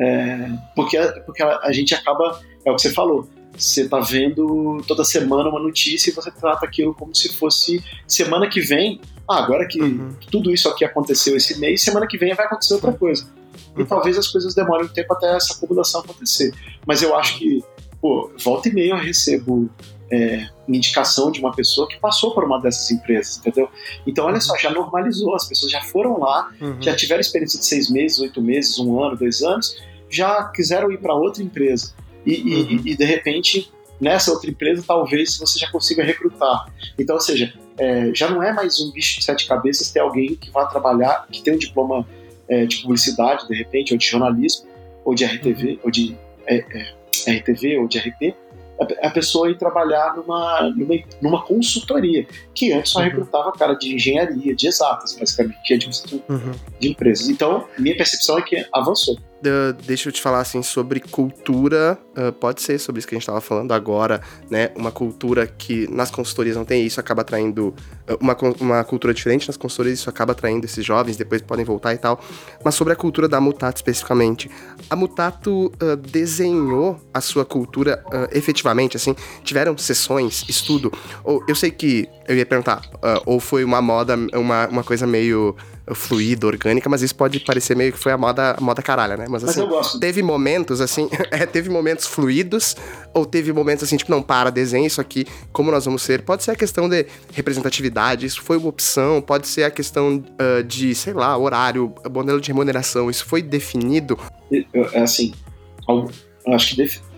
É, 0.00 0.50
porque 0.74 0.98
porque 1.24 1.42
a, 1.42 1.60
a, 1.62 1.72
gente 1.72 1.94
acaba, 1.94 2.40
é 2.64 2.70
o 2.70 2.74
que 2.74 2.82
você 2.82 2.92
falou, 2.92 3.28
você 3.56 3.82
está 3.82 4.00
vendo 4.00 4.82
toda 4.88 5.04
semana 5.04 5.48
uma 5.50 5.60
notícia 5.60 6.10
e 6.10 6.12
você 6.14 6.30
trata 6.30 6.64
aquilo 6.64 6.94
como 6.94 7.14
se 7.14 7.36
fosse 7.36 7.84
semana 8.08 8.48
que 8.48 8.60
vem. 8.60 9.00
Ah, 9.28 9.38
agora 9.44 9.66
que 9.68 9.80
uhum. 9.80 10.16
tudo 10.30 10.50
isso 10.50 10.68
aqui 10.68 10.84
aconteceu 10.84 11.36
esse 11.36 11.60
mês, 11.60 11.82
semana 11.82 12.06
que 12.06 12.18
vem 12.18 12.34
vai 12.34 12.46
acontecer 12.46 12.74
outra 12.74 12.92
coisa. 12.92 13.28
E 13.76 13.80
uhum. 13.80 13.86
talvez 13.86 14.18
as 14.18 14.28
coisas 14.28 14.54
demorem 14.54 14.86
um 14.86 14.88
tempo 14.88 15.12
até 15.12 15.36
essa 15.36 15.54
acumulação 15.54 16.00
acontecer. 16.00 16.52
Mas 16.86 17.02
eu 17.02 17.14
acho 17.14 17.38
que, 17.38 17.62
pô, 18.02 18.32
volta 18.42 18.68
e 18.68 18.74
meia 18.74 18.90
eu 18.90 18.96
recebo 18.96 19.70
é, 20.10 20.46
indicação 20.68 21.30
de 21.30 21.38
uma 21.38 21.52
pessoa 21.52 21.88
que 21.88 21.98
passou 21.98 22.34
por 22.34 22.44
uma 22.44 22.60
dessas 22.60 22.90
empresas, 22.90 23.38
entendeu? 23.38 23.68
Então, 24.06 24.26
olha 24.26 24.40
só, 24.40 24.58
já 24.58 24.70
normalizou, 24.70 25.34
as 25.34 25.48
pessoas 25.48 25.70
já 25.70 25.80
foram 25.80 26.18
lá, 26.18 26.50
uhum. 26.60 26.82
já 26.82 26.94
tiveram 26.94 27.20
experiência 27.20 27.58
de 27.58 27.64
seis 27.64 27.88
meses, 27.88 28.18
oito 28.18 28.42
meses, 28.42 28.78
um 28.78 29.02
ano, 29.02 29.16
dois 29.16 29.40
anos, 29.40 29.80
já 30.10 30.44
quiseram 30.48 30.90
ir 30.90 30.98
para 30.98 31.14
outra 31.14 31.42
empresa. 31.42 31.94
E, 32.26 32.42
uhum. 32.42 32.80
e, 32.84 32.92
e, 32.92 32.96
de 32.96 33.04
repente, 33.04 33.72
nessa 34.00 34.32
outra 34.32 34.50
empresa, 34.50 34.84
talvez 34.86 35.38
você 35.38 35.58
já 35.58 35.70
consiga 35.70 36.02
recrutar. 36.02 36.66
Então, 36.98 37.14
ou 37.14 37.22
seja, 37.22 37.54
é, 37.78 38.10
já 38.14 38.28
não 38.28 38.42
é 38.42 38.52
mais 38.52 38.80
um 38.80 38.90
bicho 38.90 39.20
de 39.20 39.24
sete 39.24 39.46
cabeças 39.46 39.90
ter 39.90 40.00
alguém 40.00 40.34
que 40.34 40.50
vá 40.50 40.66
trabalhar, 40.66 41.26
que 41.30 41.42
tem 41.42 41.54
um 41.54 41.58
diploma 41.58 42.06
é, 42.48 42.66
de 42.66 42.82
publicidade, 42.82 43.46
de 43.48 43.54
repente, 43.54 43.92
ou 43.92 43.98
de 43.98 44.04
jornalismo, 44.04 44.66
ou 45.04 45.14
de 45.14 45.24
RTV, 45.24 45.68
uhum. 45.68 45.78
ou 45.84 45.90
de 45.90 46.16
é, 46.46 46.56
é 46.56 47.01
RTV, 47.30 47.78
ou 47.78 47.88
de 47.88 47.98
RP, 47.98 48.34
a 49.00 49.10
pessoa 49.10 49.50
ir 49.50 49.58
trabalhar 49.58 50.16
numa, 50.16 50.72
numa, 50.74 50.94
numa 51.20 51.42
consultoria, 51.42 52.26
que 52.54 52.72
antes 52.72 52.92
só 52.92 52.98
uhum. 52.98 53.04
recrutava 53.04 53.52
cara 53.52 53.74
de 53.74 53.94
engenharia, 53.94 54.54
de 54.54 54.66
exatas, 54.66 55.16
basicamente, 55.16 55.58
que 55.64 55.74
é 55.74 55.76
de, 55.76 55.86
uhum. 56.28 56.52
de 56.80 56.88
empresas. 56.88 57.28
Então, 57.28 57.66
minha 57.78 57.96
percepção 57.96 58.38
é 58.38 58.42
que 58.42 58.66
avançou. 58.72 59.16
Uh, 59.48 59.72
deixa 59.84 60.08
eu 60.08 60.12
te 60.12 60.20
falar 60.20 60.40
assim 60.40 60.62
sobre 60.62 61.00
cultura. 61.00 61.98
Uh, 62.16 62.32
pode 62.32 62.62
ser 62.62 62.78
sobre 62.78 62.98
isso 62.98 63.08
que 63.08 63.14
a 63.14 63.16
gente 63.16 63.22
estava 63.22 63.40
falando 63.40 63.72
agora, 63.72 64.20
né? 64.50 64.70
Uma 64.76 64.90
cultura 64.90 65.46
que 65.46 65.88
nas 65.90 66.10
consultorias 66.10 66.56
não 66.56 66.64
tem 66.64 66.84
isso, 66.84 67.00
acaba 67.00 67.22
atraindo 67.22 67.68
uh, 67.68 68.16
uma, 68.20 68.36
uma 68.60 68.84
cultura 68.84 69.14
diferente 69.14 69.46
nas 69.48 69.56
consultorias, 69.56 69.98
isso 69.98 70.10
acaba 70.10 70.32
atraindo 70.32 70.64
esses 70.66 70.84
jovens, 70.84 71.16
depois 71.16 71.42
podem 71.42 71.64
voltar 71.64 71.94
e 71.94 71.98
tal. 71.98 72.20
Mas 72.64 72.74
sobre 72.74 72.92
a 72.92 72.96
cultura 72.96 73.28
da 73.28 73.40
Mutato 73.40 73.78
especificamente, 73.78 74.50
a 74.88 74.96
Mutato 74.96 75.72
desenhou 76.10 77.00
a 77.12 77.20
sua 77.20 77.44
cultura 77.44 78.04
efetivamente, 78.30 78.96
assim, 78.96 79.14
tiveram 79.42 79.76
sessões, 79.76 80.44
estudo. 80.48 80.92
Ou 81.24 81.44
eu 81.48 81.54
sei 81.54 81.70
que 81.70 82.08
eu 82.26 82.36
ia 82.36 82.46
perguntar, 82.46 82.82
ou 83.26 83.40
foi 83.40 83.64
uma 83.64 83.82
moda, 83.82 84.16
uma, 84.34 84.66
uma 84.68 84.84
coisa 84.84 85.06
meio 85.06 85.56
fluida, 85.94 86.46
orgânica, 86.46 86.88
mas 86.88 87.02
isso 87.02 87.14
pode 87.14 87.40
parecer 87.40 87.76
meio 87.76 87.92
que 87.92 87.98
foi 87.98 88.12
a 88.12 88.18
moda, 88.18 88.54
a 88.56 88.60
moda 88.60 88.80
caralha, 88.80 89.16
né? 89.16 89.26
Mas, 89.28 89.42
assim, 89.42 89.66
mas 89.66 89.94
teve 89.94 90.22
momentos 90.22 90.80
assim, 90.80 91.08
é, 91.30 91.44
teve 91.44 91.68
momentos 91.68 92.06
fluidos, 92.06 92.76
ou 93.12 93.26
teve 93.26 93.52
momentos 93.52 93.84
assim, 93.84 93.96
tipo, 93.96 94.10
não, 94.10 94.22
para, 94.22 94.50
desenha 94.50 94.86
isso 94.86 95.00
aqui, 95.00 95.26
como 95.52 95.70
nós 95.70 95.84
vamos 95.84 96.02
ser. 96.02 96.22
Pode 96.22 96.44
ser 96.44 96.52
a 96.52 96.56
questão 96.56 96.88
de 96.88 97.06
representatividade, 97.32 98.26
isso 98.26 98.40
foi 98.42 98.56
uma 98.56 98.68
opção, 98.68 99.20
pode 99.20 99.48
ser 99.48 99.64
a 99.64 99.70
questão 99.70 100.22
uh, 100.40 100.62
de, 100.62 100.94
sei 100.94 101.12
lá, 101.12 101.36
horário, 101.36 101.92
modelo 102.10 102.40
de 102.40 102.48
remuneração, 102.48 103.10
isso 103.10 103.24
foi 103.24 103.42
definido? 103.42 104.18
É 104.92 105.00
assim, 105.00 105.32
acho 106.46 106.76
que 106.76 107.11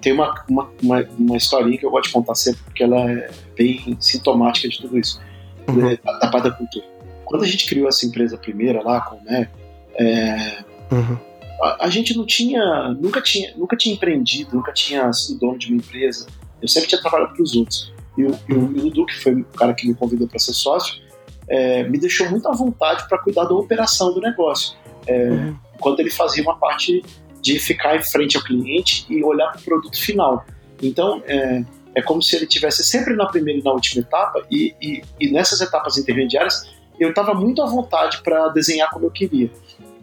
tem 0.00 0.12
uma, 0.12 0.34
uma, 0.48 0.70
uma, 0.82 1.08
uma 1.18 1.36
historinha 1.36 1.78
que 1.78 1.86
eu 1.86 1.90
gosto 1.90 2.06
de 2.06 2.12
contar 2.12 2.34
sempre, 2.34 2.62
porque 2.64 2.82
ela 2.82 3.10
é 3.10 3.30
bem 3.56 3.96
sintomática 4.00 4.68
de 4.68 4.80
tudo 4.80 4.98
isso, 4.98 5.20
uhum. 5.68 5.90
É, 5.90 5.96
da, 5.96 6.18
da 6.18 6.30
parte 6.30 6.44
da 6.44 6.50
cultura 6.50 6.92
quando 7.32 7.44
a 7.44 7.46
gente 7.46 7.64
criou 7.64 7.88
essa 7.88 8.04
empresa 8.04 8.36
primeira 8.36 8.82
lá, 8.82 9.00
com 9.00 9.16
né, 9.24 9.48
é, 9.94 10.62
uhum. 10.92 11.16
a, 11.62 11.86
a, 11.86 11.88
gente 11.88 12.14
não 12.14 12.26
tinha, 12.26 12.90
nunca 13.00 13.22
tinha, 13.22 13.56
nunca 13.56 13.74
tinha 13.74 13.94
empreendido, 13.94 14.54
nunca 14.54 14.70
tinha 14.70 15.10
sido 15.14 15.38
dono 15.38 15.56
de 15.58 15.68
uma 15.68 15.78
empresa. 15.78 16.26
Eu 16.60 16.68
sempre 16.68 16.90
tinha 16.90 17.00
trabalhado 17.00 17.32
para 17.32 17.42
os 17.42 17.56
outros. 17.56 17.90
E 18.18 18.24
o, 18.24 18.32
o, 18.50 18.64
o 18.64 18.68
Dudu, 18.68 19.06
que 19.06 19.18
foi 19.18 19.32
o 19.32 19.44
cara 19.44 19.72
que 19.72 19.88
me 19.88 19.94
convidou 19.94 20.28
para 20.28 20.38
ser 20.38 20.52
sócio, 20.52 21.00
é, 21.48 21.84
me 21.84 21.98
deixou 21.98 22.28
muito 22.28 22.46
à 22.46 22.52
vontade 22.52 23.08
para 23.08 23.16
cuidar 23.16 23.44
da 23.44 23.54
operação 23.54 24.12
do 24.12 24.20
negócio. 24.20 24.76
É, 25.06 25.30
uhum. 25.30 25.56
Enquanto 25.76 26.00
ele 26.00 26.10
fazia 26.10 26.42
uma 26.42 26.58
parte 26.58 27.02
de 27.42 27.58
ficar 27.58 27.96
em 27.96 28.02
frente 28.02 28.36
ao 28.36 28.42
cliente 28.42 29.04
e 29.10 29.22
olhar 29.22 29.50
para 29.50 29.60
o 29.60 29.64
produto 29.64 30.00
final. 30.00 30.46
Então, 30.80 31.22
é, 31.26 31.64
é 31.94 32.00
como 32.00 32.22
se 32.22 32.36
ele 32.36 32.46
tivesse 32.46 32.84
sempre 32.84 33.14
na 33.14 33.26
primeira 33.26 33.60
e 33.60 33.62
na 33.62 33.72
última 33.72 34.00
etapa, 34.00 34.46
e, 34.50 34.74
e, 34.80 35.02
e 35.20 35.30
nessas 35.30 35.60
etapas 35.60 35.98
intermediárias 35.98 36.70
eu 36.98 37.10
estava 37.10 37.34
muito 37.34 37.60
à 37.60 37.66
vontade 37.66 38.22
para 38.22 38.48
desenhar 38.48 38.88
como 38.90 39.06
eu 39.06 39.10
queria. 39.10 39.50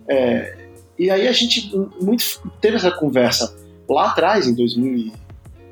É, 0.07 0.57
e 0.97 1.09
aí 1.09 1.27
a 1.27 1.31
gente 1.31 1.71
muito, 2.01 2.23
teve 2.59 2.75
essa 2.75 2.91
conversa 2.91 3.55
lá 3.87 4.09
atrás, 4.09 4.47
em 4.47 4.53
2008, 4.53 5.13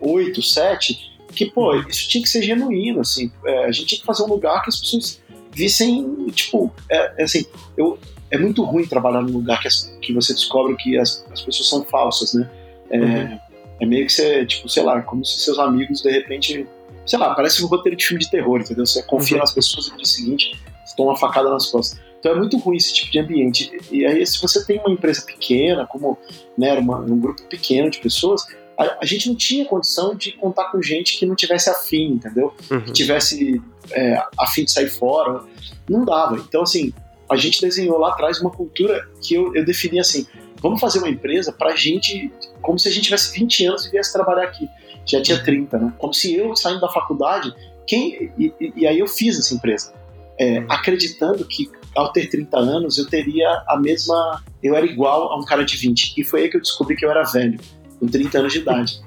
2007, 0.01 1.17
que, 1.33 1.51
pô, 1.51 1.75
isso 1.81 2.07
tinha 2.07 2.23
que 2.23 2.29
ser 2.29 2.41
genuíno, 2.41 3.01
assim, 3.01 3.31
é, 3.45 3.65
a 3.65 3.71
gente 3.71 3.87
tinha 3.87 3.99
que 3.99 4.05
fazer 4.05 4.23
um 4.23 4.27
lugar 4.27 4.63
que 4.63 4.69
as 4.69 4.79
pessoas 4.79 5.21
vissem, 5.51 6.27
tipo, 6.27 6.73
é, 6.89 7.21
é 7.21 7.23
assim, 7.23 7.45
eu, 7.75 7.99
é 8.29 8.37
muito 8.37 8.63
ruim 8.63 8.85
trabalhar 8.85 9.21
num 9.21 9.31
lugar 9.31 9.61
que, 9.61 9.67
as, 9.67 9.95
que 10.01 10.13
você 10.13 10.33
descobre 10.33 10.75
que 10.75 10.97
as, 10.97 11.25
as 11.31 11.41
pessoas 11.41 11.69
são 11.69 11.83
falsas, 11.85 12.33
né? 12.33 12.49
É, 12.89 12.97
uhum. 12.97 13.39
é 13.81 13.85
meio 13.85 14.05
que 14.05 14.13
você, 14.13 14.45
tipo, 14.45 14.67
sei 14.69 14.83
lá, 14.83 15.01
como 15.01 15.25
se 15.25 15.39
seus 15.39 15.59
amigos, 15.59 16.01
de 16.01 16.11
repente, 16.11 16.67
sei 17.05 17.19
lá, 17.19 17.33
parece 17.33 17.63
um 17.63 17.67
roteiro 17.67 17.97
de 17.97 18.05
filme 18.05 18.23
de 18.23 18.29
terror, 18.29 18.59
entendeu? 18.59 18.85
Você 18.85 19.03
confia 19.03 19.37
uhum. 19.37 19.41
nas 19.41 19.53
pessoas 19.53 19.87
e 19.87 19.91
no 19.91 19.97
dia 19.97 20.05
seguinte 20.05 20.59
toma 20.97 21.11
uma 21.11 21.17
facada 21.17 21.49
nas 21.49 21.67
costas. 21.67 21.99
Então 22.19 22.31
é 22.31 22.35
muito 22.35 22.57
ruim 22.57 22.75
esse 22.75 22.93
tipo 22.93 23.11
de 23.11 23.19
ambiente. 23.19 23.71
E 23.91 24.05
aí, 24.05 24.25
se 24.25 24.41
você 24.41 24.65
tem 24.65 24.79
uma 24.79 24.89
empresa 24.89 25.21
pequena, 25.21 25.85
como 25.85 26.17
né, 26.57 26.73
uma, 26.73 26.97
um 26.99 27.19
grupo 27.19 27.43
pequeno 27.43 27.89
de 27.91 27.99
pessoas, 27.99 28.41
a, 28.77 28.97
a, 29.01 29.05
gente 29.05 29.29
não 29.29 29.35
tinha 29.35 29.63
condição 29.65 30.15
de 30.15 30.31
contar 30.31 30.71
com 30.71 30.81
gente 30.81 31.17
que 31.17 31.25
não 31.25 31.35
tivesse 31.35 31.69
afim, 31.69 32.13
entendeu? 32.13 32.53
Uhum. 32.69 32.81
Que 32.81 32.91
tivesse 32.91 33.61
é, 33.91 34.21
afim 34.37 34.65
de 34.65 34.71
sair 34.71 34.89
fora. 34.89 35.43
Não 35.87 36.03
dava. 36.03 36.37
Então, 36.37 36.63
assim, 36.63 36.91
a 37.29 37.35
gente 37.35 37.61
desenhou 37.61 37.97
lá 37.97 38.09
atrás 38.09 38.39
uma 38.39 38.49
cultura 38.49 39.07
que 39.21 39.35
eu, 39.35 39.55
eu 39.55 39.65
defini 39.65 39.99
assim: 39.99 40.25
vamos 40.61 40.79
fazer 40.79 40.99
uma 40.99 41.09
empresa 41.09 41.51
pra 41.51 41.75
gente, 41.75 42.31
como 42.61 42.79
se 42.79 42.87
a 42.87 42.91
gente 42.91 43.05
tivesse 43.05 43.37
20 43.37 43.65
anos 43.65 43.85
e 43.85 43.91
viesse 43.91 44.13
trabalhar 44.13 44.43
aqui. 44.43 44.67
Já 45.05 45.21
tinha 45.21 45.41
30, 45.41 45.77
né? 45.77 45.93
Como 45.97 46.13
se 46.13 46.35
eu, 46.35 46.55
saindo 46.55 46.81
da 46.81 46.89
faculdade, 46.89 47.53
quem. 47.85 48.31
E, 48.37 48.53
e, 48.75 48.87
aí 48.87 48.99
eu 48.99 49.07
fiz 49.07 49.39
essa 49.39 49.53
empresa 49.53 49.93
é, 50.37 50.63
acreditando 50.69 51.43
que 51.45 51.69
ao 51.95 52.11
ter 52.11 52.29
30 52.29 52.57
anos 52.57 52.97
eu 52.97 53.07
teria 53.07 53.63
a 53.67 53.77
mesma. 53.77 54.43
Eu 54.61 54.75
era 54.75 54.85
igual 54.85 55.31
a 55.31 55.37
um 55.37 55.43
cara 55.43 55.63
de 55.63 55.75
20. 55.75 56.13
E 56.17 56.23
foi 56.23 56.43
aí 56.43 56.49
que 56.49 56.57
eu 56.57 56.61
descobri 56.61 56.95
que 56.95 57.05
eu 57.05 57.09
era 57.09 57.23
velho, 57.23 57.59
com 57.99 58.07
30 58.07 58.39
anos 58.39 58.53
de 58.53 58.59
idade. 58.59 59.01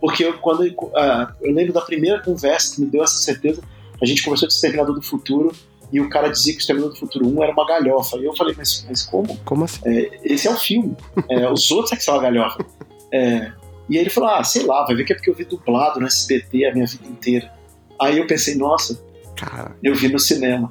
Porque 0.00 0.24
eu, 0.24 0.34
quando 0.38 0.60
uh, 0.60 1.34
eu 1.42 1.52
lembro 1.52 1.72
da 1.72 1.80
primeira 1.80 2.20
conversa 2.20 2.74
que 2.74 2.82
me 2.82 2.86
deu 2.86 3.02
essa 3.02 3.16
certeza, 3.16 3.62
a 4.00 4.06
gente 4.06 4.22
conversou 4.22 4.46
de 4.46 4.54
Exterminador 4.54 4.94
do 4.94 5.02
Futuro 5.02 5.52
e 5.92 6.00
o 6.00 6.08
cara 6.08 6.28
dizia 6.28 6.52
que 6.52 6.58
o 6.58 6.60
Exterminador 6.60 6.94
do 6.94 7.00
Futuro 7.00 7.26
1 7.26 7.42
era 7.42 7.52
uma 7.52 7.66
galhofa. 7.66 8.16
E 8.18 8.24
eu 8.24 8.36
falei, 8.36 8.54
mas, 8.56 8.84
mas 8.88 9.02
como? 9.02 9.36
Como 9.44 9.64
assim? 9.64 9.80
É, 9.86 10.20
esse 10.22 10.46
é 10.46 10.50
o 10.50 10.56
filme. 10.56 10.96
É, 11.28 11.50
os 11.50 11.70
outros 11.70 11.92
é 11.92 11.96
que 11.96 12.04
são 12.04 12.14
a 12.14 12.20
galhofa. 12.20 12.64
É, 13.12 13.52
e 13.88 13.96
aí 13.96 14.02
ele 14.02 14.10
falou, 14.10 14.30
ah, 14.30 14.44
sei 14.44 14.64
lá, 14.64 14.84
vai 14.84 14.94
ver 14.94 15.04
que 15.04 15.12
é 15.12 15.16
porque 15.16 15.30
eu 15.30 15.34
vi 15.34 15.44
dublado 15.44 15.98
no 15.98 16.06
SBT 16.06 16.66
a 16.66 16.74
minha 16.74 16.86
vida 16.86 17.06
inteira. 17.06 17.52
Aí 17.98 18.18
eu 18.18 18.26
pensei, 18.26 18.54
nossa, 18.54 19.00
Cara. 19.38 19.76
Eu 19.82 19.94
vi 19.94 20.08
no 20.08 20.18
cinema. 20.18 20.70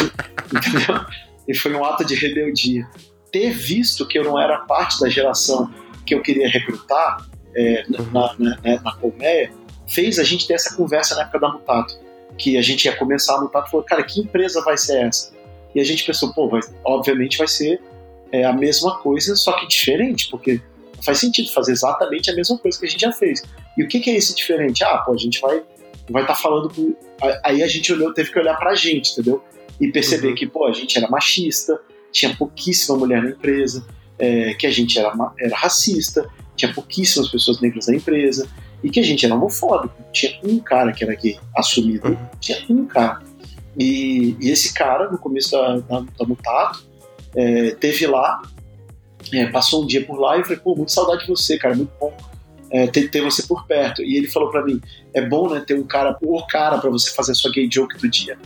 Entendeu? 0.52 1.06
E 1.46 1.54
foi 1.54 1.74
um 1.74 1.84
ato 1.84 2.04
de 2.04 2.14
rebeldia. 2.14 2.88
Ter 3.30 3.50
visto 3.50 4.06
que 4.06 4.18
eu 4.18 4.24
não 4.24 4.40
era 4.40 4.58
parte 4.60 4.98
da 5.00 5.08
geração 5.08 5.70
que 6.06 6.14
eu 6.14 6.22
queria 6.22 6.48
recrutar 6.48 7.28
é, 7.54 7.84
uhum. 7.88 8.10
na, 8.12 8.34
na, 8.38 8.56
né, 8.62 8.80
na 8.82 8.92
Colmeia, 8.92 9.52
fez 9.86 10.18
a 10.18 10.24
gente 10.24 10.46
ter 10.46 10.54
essa 10.54 10.74
conversa 10.74 11.14
na 11.14 11.22
época 11.22 11.38
da 11.38 11.52
Mutato. 11.52 11.98
Que 12.38 12.56
a 12.56 12.62
gente 12.62 12.84
ia 12.84 12.96
começar 12.96 13.34
a 13.34 13.44
e 13.44 13.70
falou, 13.70 13.84
cara, 13.84 14.02
que 14.02 14.20
empresa 14.20 14.62
vai 14.62 14.78
ser 14.78 15.06
essa? 15.06 15.32
E 15.74 15.80
a 15.80 15.84
gente 15.84 16.04
pensou, 16.04 16.32
pô, 16.32 16.48
vai, 16.48 16.60
obviamente 16.84 17.36
vai 17.36 17.48
ser 17.48 17.80
é, 18.32 18.44
a 18.44 18.52
mesma 18.52 18.98
coisa, 18.98 19.34
só 19.36 19.52
que 19.52 19.66
diferente, 19.66 20.28
porque 20.30 20.60
faz 21.04 21.18
sentido 21.18 21.50
fazer 21.52 21.72
exatamente 21.72 22.30
a 22.30 22.34
mesma 22.34 22.56
coisa 22.58 22.78
que 22.78 22.86
a 22.86 22.88
gente 22.88 23.00
já 23.00 23.12
fez. 23.12 23.42
E 23.76 23.82
o 23.82 23.88
que, 23.88 24.00
que 24.00 24.10
é 24.10 24.16
esse 24.16 24.34
diferente? 24.34 24.82
Ah, 24.84 24.98
pô, 24.98 25.12
a 25.12 25.16
gente 25.16 25.40
vai 25.40 25.62
vai 26.10 26.22
estar 26.22 26.34
tá 26.34 26.40
falando 26.40 26.72
com. 26.72 26.94
Aí 27.44 27.62
a 27.62 27.66
gente 27.66 27.92
olhou, 27.92 28.12
teve 28.12 28.32
que 28.32 28.38
olhar 28.38 28.56
pra 28.56 28.74
gente, 28.74 29.12
entendeu? 29.12 29.42
E 29.80 29.90
perceber 29.90 30.28
uhum. 30.28 30.34
que, 30.34 30.46
pô, 30.46 30.66
a 30.66 30.72
gente 30.72 30.96
era 30.96 31.08
machista, 31.08 31.78
tinha 32.12 32.34
pouquíssima 32.34 32.96
mulher 32.96 33.22
na 33.22 33.30
empresa, 33.30 33.86
é, 34.18 34.54
que 34.54 34.66
a 34.66 34.70
gente 34.70 34.98
era, 34.98 35.12
era 35.38 35.56
racista, 35.56 36.28
tinha 36.56 36.72
pouquíssimas 36.72 37.28
pessoas 37.28 37.60
negras 37.60 37.86
na 37.86 37.94
empresa, 37.94 38.48
e 38.82 38.90
que 38.90 39.00
a 39.00 39.04
gente 39.04 39.24
era 39.24 39.34
homofóbico. 39.34 39.94
Tinha 40.12 40.38
um 40.44 40.58
cara 40.58 40.92
que 40.92 41.04
era 41.04 41.14
gay, 41.14 41.38
assumido, 41.56 42.08
uhum. 42.08 42.16
tinha 42.40 42.58
um 42.70 42.86
cara. 42.86 43.20
E, 43.78 44.36
e, 44.40 44.50
esse 44.50 44.74
cara, 44.74 45.10
no 45.10 45.18
começo 45.18 45.52
da, 45.52 45.78
da, 45.78 46.00
da 46.00 46.26
Mutato, 46.26 46.86
é, 47.36 47.72
teve 47.72 48.06
lá, 48.06 48.42
é, 49.32 49.46
passou 49.46 49.84
um 49.84 49.86
dia 49.86 50.04
por 50.04 50.18
lá 50.18 50.36
e 50.36 50.40
eu 50.40 50.44
falei, 50.44 50.58
pô, 50.58 50.74
muito 50.74 50.92
saudade 50.92 51.22
de 51.22 51.28
você, 51.28 51.58
cara, 51.58 51.74
muito 51.74 51.92
bom 52.00 52.12
é, 52.70 52.86
ter, 52.86 53.08
ter, 53.10 53.22
você 53.22 53.42
por 53.42 53.66
perto. 53.66 54.02
E 54.02 54.16
ele 54.16 54.28
falou 54.28 54.50
para 54.50 54.64
mim: 54.64 54.80
é 55.14 55.22
bom, 55.26 55.52
né, 55.52 55.62
ter 55.66 55.74
um 55.74 55.84
cara, 55.84 56.16
o 56.20 56.46
cara 56.46 56.78
para 56.78 56.90
você 56.90 57.10
fazer 57.14 57.32
a 57.32 57.34
sua 57.34 57.50
gay 57.50 57.68
joke 57.70 57.98
do 57.98 58.08
dia. 58.08 58.38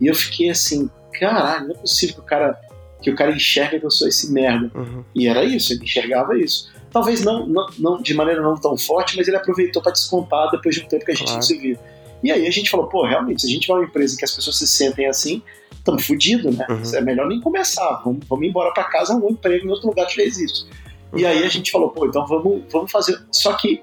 E 0.00 0.06
eu 0.06 0.14
fiquei 0.14 0.50
assim: 0.50 0.90
caralho, 1.18 1.68
não 1.68 1.74
é 1.74 1.78
possível 1.78 2.16
que 2.16 2.20
o 2.20 2.24
cara, 2.24 2.60
que 3.02 3.10
o 3.10 3.14
cara 3.14 3.32
enxerga 3.32 3.78
que 3.78 3.86
eu 3.86 3.90
sou 3.90 4.08
esse 4.08 4.32
merda. 4.32 4.70
Uhum. 4.74 5.04
E 5.14 5.26
era 5.26 5.44
isso, 5.44 5.72
ele 5.72 5.84
enxergava 5.84 6.38
isso. 6.38 6.72
Talvez 6.96 7.22
não, 7.22 7.46
não, 7.46 7.66
não, 7.78 8.00
de 8.00 8.14
maneira 8.14 8.40
não 8.40 8.54
tão 8.54 8.74
forte, 8.74 9.18
mas 9.18 9.28
ele 9.28 9.36
aproveitou 9.36 9.82
para 9.82 9.92
descontar 9.92 10.50
depois 10.50 10.74
de 10.74 10.80
um 10.80 10.88
tempo 10.88 11.04
que 11.04 11.10
a 11.10 11.14
gente 11.14 11.26
claro. 11.26 11.36
não 11.36 11.42
se 11.42 11.58
via. 11.58 11.78
E 12.22 12.32
aí 12.32 12.46
a 12.46 12.50
gente 12.50 12.70
falou: 12.70 12.86
pô, 12.86 13.04
realmente, 13.04 13.42
se 13.42 13.46
a 13.46 13.50
gente 13.50 13.68
vai 13.68 13.76
uma 13.76 13.84
empresa 13.84 14.16
que 14.16 14.24
as 14.24 14.32
pessoas 14.32 14.56
se 14.56 14.66
sentem 14.66 15.06
assim, 15.06 15.42
estamos 15.74 16.06
fodidos, 16.06 16.56
né? 16.56 16.66
Uhum. 16.70 16.94
É 16.94 17.00
melhor 17.02 17.28
nem 17.28 17.38
começar, 17.38 18.00
vamos, 18.02 18.24
vamos 18.26 18.48
embora 18.48 18.72
para 18.72 18.84
casa, 18.84 19.14
um 19.14 19.28
emprego 19.28 19.66
em 19.66 19.68
outro 19.68 19.88
lugar 19.88 20.06
que 20.06 20.16
já 20.16 20.22
existe. 20.22 20.66
E 21.14 21.26
aí 21.26 21.44
a 21.44 21.48
gente 21.50 21.70
falou, 21.70 21.90
pô, 21.90 22.06
então 22.06 22.26
vamos, 22.26 22.62
vamos 22.72 22.90
fazer. 22.90 23.20
Só 23.30 23.52
que 23.52 23.82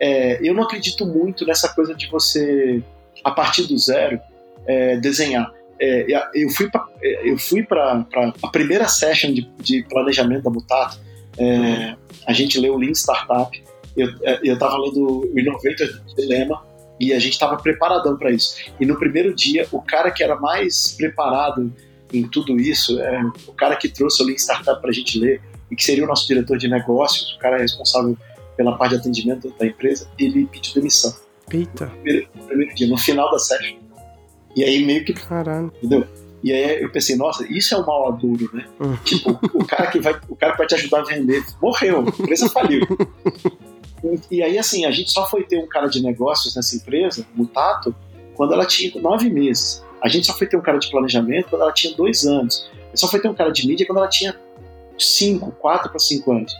é, 0.00 0.40
eu 0.42 0.52
não 0.52 0.64
acredito 0.64 1.06
muito 1.06 1.46
nessa 1.46 1.68
coisa 1.68 1.94
de 1.94 2.10
você, 2.10 2.82
a 3.22 3.30
partir 3.30 3.68
do 3.68 3.78
zero, 3.78 4.18
é, 4.66 4.96
desenhar. 4.96 5.48
É, 5.80 6.06
eu 6.34 6.50
fui 6.50 6.68
para 6.68 6.84
é, 7.00 7.30
eu 7.30 7.38
fui 7.38 7.62
para 7.62 8.04
a 8.42 8.48
primeira 8.48 8.88
session 8.88 9.32
de, 9.32 9.48
de 9.60 9.84
planejamento 9.84 10.42
da 10.42 10.50
Mutato. 10.50 10.98
É, 11.38 11.94
a 12.28 12.32
gente 12.34 12.60
leu 12.60 12.74
o 12.74 12.76
Lean 12.76 12.92
Startup. 12.92 13.50
Eu 13.96 14.10
é, 14.22 14.38
eu 14.44 14.54
estava 14.54 14.76
lendo 14.76 15.22
o 15.22 15.38
Innovator 15.38 16.02
Dilemma 16.14 16.62
e 17.00 17.14
a 17.14 17.18
gente 17.18 17.32
estava 17.32 17.56
preparadão 17.56 18.18
para 18.18 18.30
isso. 18.30 18.56
E 18.78 18.84
no 18.84 18.98
primeiro 18.98 19.34
dia, 19.34 19.66
o 19.72 19.80
cara 19.80 20.10
que 20.10 20.22
era 20.22 20.36
mais 20.36 20.92
preparado 20.92 21.72
em 22.12 22.28
tudo 22.28 22.60
isso, 22.60 23.00
é, 23.00 23.22
o 23.46 23.52
cara 23.52 23.76
que 23.76 23.88
trouxe 23.88 24.22
o 24.22 24.26
Lean 24.26 24.36
Startup 24.36 24.78
para 24.78 24.90
a 24.90 24.92
gente 24.92 25.18
ler, 25.18 25.40
e 25.70 25.76
que 25.76 25.82
seria 25.82 26.04
o 26.04 26.06
nosso 26.06 26.26
diretor 26.26 26.58
de 26.58 26.68
negócios, 26.68 27.34
o 27.34 27.38
cara 27.38 27.58
responsável 27.58 28.16
pela 28.56 28.76
parte 28.76 28.94
de 28.94 29.00
atendimento 29.00 29.52
da 29.58 29.66
empresa, 29.66 30.08
ele 30.18 30.46
pediu 30.46 30.74
demissão. 30.74 31.14
Eita. 31.50 31.86
No 31.86 31.92
primeiro, 31.92 32.28
no 32.34 32.44
primeiro 32.44 32.74
dia, 32.74 32.88
no 32.88 32.98
final 32.98 33.30
da 33.30 33.38
session. 33.38 33.76
E 34.54 34.64
aí 34.64 34.84
meio 34.84 35.04
que. 35.04 35.14
Caralho. 35.14 35.72
Entendeu? 35.76 36.06
E 36.42 36.52
aí 36.52 36.82
eu 36.82 36.90
pensei, 36.90 37.16
nossa, 37.16 37.44
isso 37.50 37.74
é 37.74 37.78
um 37.78 37.86
mal 37.86 38.12
duro, 38.12 38.48
né? 38.52 38.64
Uhum. 38.78 38.96
Tipo, 39.04 39.38
o 39.52 39.64
cara 39.64 39.90
que 39.90 40.00
vai, 40.00 40.18
o 40.28 40.36
cara 40.36 40.52
que 40.52 40.58
vai 40.58 40.66
te 40.66 40.74
ajudar 40.74 41.00
a 41.00 41.04
vender 41.04 41.44
morreu, 41.60 42.00
a 42.00 42.22
empresa 42.22 42.48
faliu. 42.48 42.86
E 44.30 44.42
aí, 44.42 44.56
assim, 44.56 44.84
a 44.84 44.90
gente 44.90 45.10
só 45.10 45.28
foi 45.28 45.42
ter 45.42 45.58
um 45.58 45.66
cara 45.66 45.88
de 45.88 46.00
negócios 46.00 46.54
nessa 46.54 46.76
empresa, 46.76 47.26
no 47.34 47.46
Tato, 47.46 47.94
quando 48.34 48.54
ela 48.54 48.64
tinha 48.64 49.00
nove 49.00 49.28
meses. 49.28 49.84
A 50.00 50.08
gente 50.08 50.26
só 50.26 50.34
foi 50.34 50.46
ter 50.46 50.56
um 50.56 50.62
cara 50.62 50.78
de 50.78 50.88
planejamento 50.88 51.48
quando 51.50 51.62
ela 51.62 51.72
tinha 51.72 51.94
dois 51.94 52.24
anos. 52.24 52.70
Só 52.94 53.08
foi 53.08 53.20
ter 53.20 53.28
um 53.28 53.34
cara 53.34 53.50
de 53.50 53.66
mídia 53.66 53.84
quando 53.84 53.98
ela 53.98 54.08
tinha 54.08 54.38
cinco, 54.96 55.50
quatro 55.52 55.90
para 55.90 55.98
cinco 55.98 56.30
anos. 56.30 56.54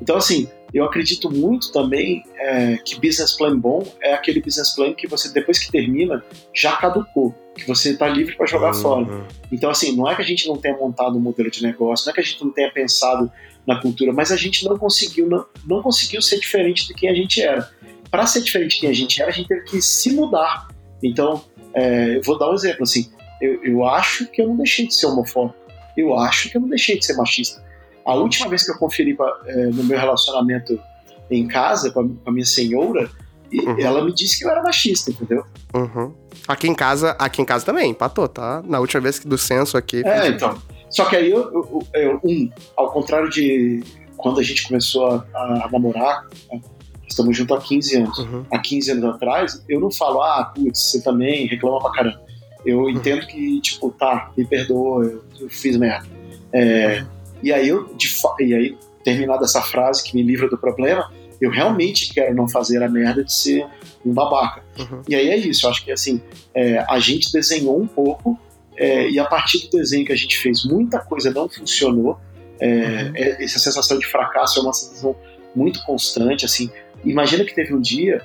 Então, 0.00 0.16
assim, 0.16 0.48
eu 0.72 0.84
acredito 0.84 1.30
muito 1.30 1.72
também 1.72 2.22
é, 2.36 2.76
que 2.76 2.94
business 2.96 3.32
plan 3.32 3.58
bom 3.58 3.84
é 4.00 4.14
aquele 4.14 4.40
business 4.40 4.74
plan 4.74 4.92
que 4.92 5.06
você, 5.06 5.32
depois 5.32 5.58
que 5.58 5.70
termina, 5.70 6.22
já 6.52 6.76
caducou, 6.76 7.34
que 7.54 7.66
você 7.66 7.90
está 7.90 8.08
livre 8.08 8.36
para 8.36 8.46
jogar 8.46 8.74
uhum. 8.74 8.80
fora. 8.80 9.26
Então, 9.50 9.70
assim, 9.70 9.94
não 9.96 10.08
é 10.10 10.14
que 10.14 10.22
a 10.22 10.24
gente 10.24 10.46
não 10.48 10.56
tenha 10.56 10.76
montado 10.76 11.16
um 11.16 11.20
modelo 11.20 11.50
de 11.50 11.62
negócio, 11.62 12.06
não 12.06 12.12
é 12.12 12.14
que 12.14 12.20
a 12.20 12.24
gente 12.24 12.44
não 12.44 12.50
tenha 12.50 12.70
pensado 12.70 13.30
na 13.66 13.80
cultura, 13.80 14.12
mas 14.12 14.32
a 14.32 14.36
gente 14.36 14.64
não 14.64 14.76
conseguiu, 14.76 15.28
não, 15.28 15.46
não 15.66 15.82
conseguiu 15.82 16.20
ser 16.20 16.38
diferente 16.38 16.86
de 16.86 16.94
quem 16.94 17.08
a 17.08 17.14
gente 17.14 17.40
era. 17.40 17.70
Para 18.10 18.26
ser 18.26 18.42
diferente 18.42 18.74
de 18.74 18.80
quem 18.80 18.90
a 18.90 18.94
gente 18.94 19.20
era, 19.20 19.30
a 19.30 19.34
gente 19.34 19.48
teve 19.48 19.62
que 19.62 19.80
se 19.80 20.12
mudar. 20.12 20.68
Então, 21.02 21.44
é, 21.72 22.16
eu 22.16 22.22
vou 22.22 22.38
dar 22.38 22.50
um 22.50 22.54
exemplo, 22.54 22.82
assim, 22.82 23.10
eu, 23.40 23.62
eu 23.64 23.84
acho 23.84 24.26
que 24.26 24.42
eu 24.42 24.48
não 24.48 24.56
deixei 24.56 24.86
de 24.86 24.94
ser 24.94 25.06
homofóbico, 25.06 25.56
eu 25.96 26.14
acho 26.14 26.50
que 26.50 26.56
eu 26.56 26.60
não 26.60 26.68
deixei 26.68 26.98
de 26.98 27.04
ser 27.04 27.14
machista 27.14 27.64
a 28.04 28.14
última 28.14 28.48
vez 28.48 28.64
que 28.64 28.70
eu 28.70 28.78
conferi 28.78 29.14
pra, 29.14 29.34
é, 29.46 29.66
no 29.66 29.82
meu 29.84 29.98
relacionamento 29.98 30.78
em 31.30 31.46
casa 31.48 31.90
com 31.90 32.00
a, 32.00 32.04
com 32.04 32.30
a 32.30 32.32
minha 32.32 32.44
senhora, 32.44 33.10
uhum. 33.60 33.78
ela 33.78 34.04
me 34.04 34.12
disse 34.12 34.38
que 34.38 34.44
eu 34.44 34.50
era 34.50 34.62
machista, 34.62 35.10
entendeu? 35.10 35.44
Uhum. 35.74 36.14
Aqui 36.46 36.68
em 36.68 36.74
casa, 36.74 37.12
aqui 37.18 37.42
em 37.42 37.44
casa 37.44 37.64
também, 37.64 37.90
empatou, 37.90 38.28
tá? 38.28 38.62
Na 38.66 38.80
última 38.80 39.00
vez 39.00 39.20
do 39.20 39.38
censo 39.38 39.76
aqui. 39.76 40.02
É, 40.04 40.28
então. 40.28 40.56
Só 40.90 41.04
que 41.06 41.16
aí 41.16 41.30
eu, 41.30 41.52
eu, 41.52 41.86
eu, 41.94 42.20
um, 42.22 42.50
ao 42.76 42.90
contrário 42.92 43.28
de 43.28 43.82
quando 44.16 44.40
a 44.40 44.42
gente 44.42 44.66
começou 44.66 45.06
a, 45.06 45.26
a, 45.34 45.66
a 45.66 45.70
namorar, 45.70 46.26
né, 46.50 46.60
estamos 47.08 47.36
juntos 47.36 47.56
há 47.56 47.60
15 47.60 47.96
anos. 47.96 48.18
Uhum. 48.18 48.44
Há 48.50 48.58
15 48.58 48.90
anos 48.92 49.04
atrás, 49.04 49.64
eu 49.68 49.80
não 49.80 49.90
falo, 49.90 50.22
ah, 50.22 50.52
putz, 50.54 50.90
você 50.90 51.02
também 51.02 51.46
reclama 51.46 51.80
pra 51.80 51.90
caramba. 51.92 52.20
Eu 52.64 52.80
uhum. 52.80 52.90
entendo 52.90 53.26
que, 53.26 53.60
tipo, 53.60 53.90
tá, 53.90 54.30
me 54.36 54.44
perdoa, 54.44 55.04
eu, 55.04 55.24
eu 55.40 55.50
fiz 55.50 55.76
merda. 55.76 56.06
É, 56.52 57.00
uhum. 57.00 57.06
E 57.42 57.52
aí 57.52 57.68
eu, 57.68 57.94
de, 57.94 58.08
e 58.40 58.54
aí, 58.54 58.78
terminada 59.02 59.44
essa 59.44 59.60
frase 59.60 60.02
que 60.02 60.14
me 60.14 60.22
livra 60.22 60.48
do 60.48 60.56
problema, 60.56 61.12
eu 61.44 61.50
realmente 61.50 62.12
quero 62.12 62.34
não 62.34 62.48
fazer 62.48 62.82
a 62.82 62.88
merda 62.88 63.22
de 63.22 63.32
ser 63.32 63.66
um 64.04 64.12
babaca. 64.12 64.62
Uhum. 64.78 65.02
E 65.08 65.14
aí 65.14 65.28
é 65.28 65.36
isso, 65.36 65.66
eu 65.66 65.70
acho 65.70 65.84
que 65.84 65.92
assim, 65.92 66.20
é, 66.54 66.78
a 66.88 66.98
gente 66.98 67.30
desenhou 67.32 67.80
um 67.80 67.86
pouco, 67.86 68.38
é, 68.76 69.08
e 69.08 69.18
a 69.18 69.24
partir 69.24 69.68
do 69.68 69.78
desenho 69.78 70.04
que 70.04 70.12
a 70.12 70.16
gente 70.16 70.38
fez, 70.38 70.64
muita 70.64 70.98
coisa 70.98 71.30
não 71.30 71.48
funcionou. 71.48 72.18
É, 72.58 72.68
uhum. 72.68 73.12
É, 73.14 73.44
essa 73.44 73.58
sensação 73.58 73.98
de 73.98 74.06
fracasso 74.06 74.58
é 74.58 74.62
uma 74.62 74.72
sensação 74.72 75.14
muito 75.54 75.82
constante. 75.84 76.44
Assim, 76.44 76.70
imagina 77.04 77.44
que 77.44 77.54
teve 77.54 77.74
um 77.74 77.80
dia 77.80 78.22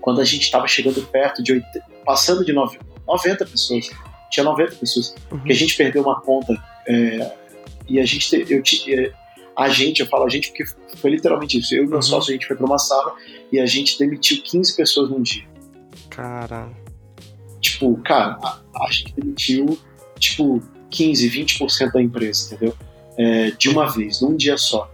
quando 0.00 0.20
a 0.20 0.24
gente 0.24 0.42
estava 0.42 0.66
chegando 0.66 1.02
perto 1.02 1.42
de 1.42 1.52
80, 1.52 1.84
passando 2.04 2.44
de 2.44 2.52
90 2.52 3.44
pessoas, 3.44 3.90
tinha 4.30 4.44
90 4.44 4.76
pessoas, 4.76 5.14
uhum. 5.30 5.40
que 5.40 5.52
a 5.52 5.54
gente 5.54 5.76
perdeu 5.76 6.02
uma 6.02 6.20
conta 6.20 6.56
é, 6.86 7.32
e 7.88 7.98
a 8.00 8.04
gente, 8.06 8.46
eu, 8.48 8.62
é, 8.88 9.12
a 9.60 9.68
gente, 9.68 10.00
eu 10.00 10.06
falo 10.06 10.24
a 10.24 10.28
gente 10.28 10.48
porque 10.48 10.64
foi 10.96 11.10
literalmente 11.10 11.58
isso. 11.58 11.74
Eu 11.74 11.84
e 11.84 11.86
meu 11.86 11.96
uhum. 11.96 12.02
sócio, 12.02 12.30
a 12.30 12.32
gente 12.32 12.46
foi 12.46 12.56
para 12.56 12.64
uma 12.64 12.78
sala 12.78 13.14
e 13.52 13.60
a 13.60 13.66
gente 13.66 13.98
demitiu 13.98 14.42
15 14.42 14.74
pessoas 14.74 15.10
num 15.10 15.20
dia. 15.20 15.46
Cara. 16.08 16.70
Tipo, 17.60 17.94
cara, 18.02 18.38
a, 18.42 18.60
a 18.86 18.90
gente 18.90 19.14
demitiu, 19.14 19.78
tipo, 20.18 20.62
15, 20.90 21.30
20% 21.30 21.92
da 21.92 22.00
empresa, 22.00 22.54
entendeu? 22.54 22.74
É, 23.18 23.50
de 23.50 23.68
uma 23.68 23.86
vez, 23.86 24.22
num 24.22 24.34
dia 24.34 24.56
só. 24.56 24.90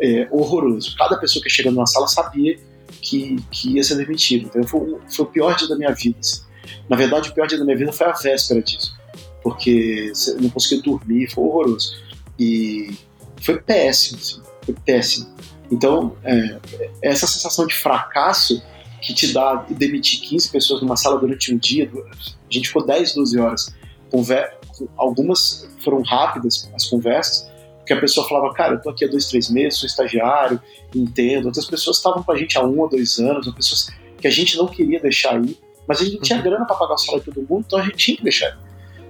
É, 0.00 0.28
horroroso. 0.30 0.94
Cada 0.96 1.16
pessoa 1.16 1.42
que 1.42 1.50
chega 1.50 1.72
numa 1.72 1.86
sala 1.86 2.06
sabia 2.06 2.56
que, 3.02 3.36
que 3.50 3.74
ia 3.74 3.82
ser 3.82 3.96
demitido. 3.96 4.46
Então, 4.46 4.62
foi, 4.62 4.98
foi 5.10 5.26
o 5.26 5.28
pior 5.28 5.56
dia 5.56 5.66
da 5.66 5.76
minha 5.76 5.92
vida. 5.92 6.16
Assim. 6.20 6.42
Na 6.88 6.96
verdade, 6.96 7.30
o 7.30 7.34
pior 7.34 7.48
dia 7.48 7.58
da 7.58 7.64
minha 7.64 7.76
vida 7.76 7.92
foi 7.92 8.06
a 8.06 8.12
véspera 8.12 8.62
disso. 8.62 8.96
Porque 9.42 10.12
não 10.40 10.48
conseguia 10.48 10.80
dormir, 10.80 11.28
foi 11.28 11.42
horroroso. 11.42 11.96
E 12.38 12.94
foi 13.40 13.60
péssimo, 13.60 14.18
assim, 14.18 14.42
foi 14.64 14.74
péssimo. 14.84 15.34
Então, 15.70 16.16
é, 16.24 16.58
essa 17.02 17.26
sensação 17.26 17.66
de 17.66 17.74
fracasso 17.74 18.62
que 19.02 19.14
te 19.14 19.32
dá 19.32 19.66
demitir 19.70 20.20
15 20.20 20.50
pessoas 20.50 20.82
numa 20.82 20.96
sala 20.96 21.18
durante 21.18 21.52
um 21.52 21.58
dia, 21.58 21.90
a 21.94 22.52
gente 22.52 22.68
ficou 22.68 22.84
10, 22.84 23.14
12 23.14 23.38
horas. 23.38 23.74
Conver 24.10 24.56
algumas 24.96 25.68
foram 25.82 26.02
rápidas 26.02 26.68
as 26.74 26.86
conversas, 26.86 27.50
porque 27.78 27.92
a 27.92 28.00
pessoa 28.00 28.28
falava, 28.28 28.52
cara, 28.52 28.74
eu 28.74 28.82
tô 28.82 28.90
aqui 28.90 29.04
há 29.04 29.08
dois, 29.08 29.26
três 29.26 29.48
meses, 29.48 29.78
sou 29.78 29.86
estagiário, 29.86 30.60
entendo. 30.94 31.46
Outras 31.46 31.66
pessoas 31.66 31.98
estavam 31.98 32.22
com 32.22 32.32
a 32.32 32.36
gente 32.36 32.58
há 32.58 32.64
um 32.64 32.78
ou 32.80 32.88
dois 32.88 33.18
anos, 33.18 33.52
pessoas 33.54 33.90
que 34.20 34.26
a 34.26 34.30
gente 34.30 34.56
não 34.56 34.66
queria 34.66 34.98
deixar 34.98 35.36
aí, 35.36 35.56
mas 35.86 36.00
a 36.00 36.04
gente 36.04 36.20
tinha 36.20 36.38
uhum. 36.38 36.44
grana 36.44 36.64
para 36.64 36.74
pagar 36.74 36.94
o 36.94 36.98
salário 36.98 37.24
de 37.24 37.32
todo 37.32 37.46
mundo, 37.48 37.64
então 37.66 37.78
a 37.78 37.82
gente 37.82 37.96
tinha 37.96 38.16
que 38.16 38.22
deixar. 38.22 38.58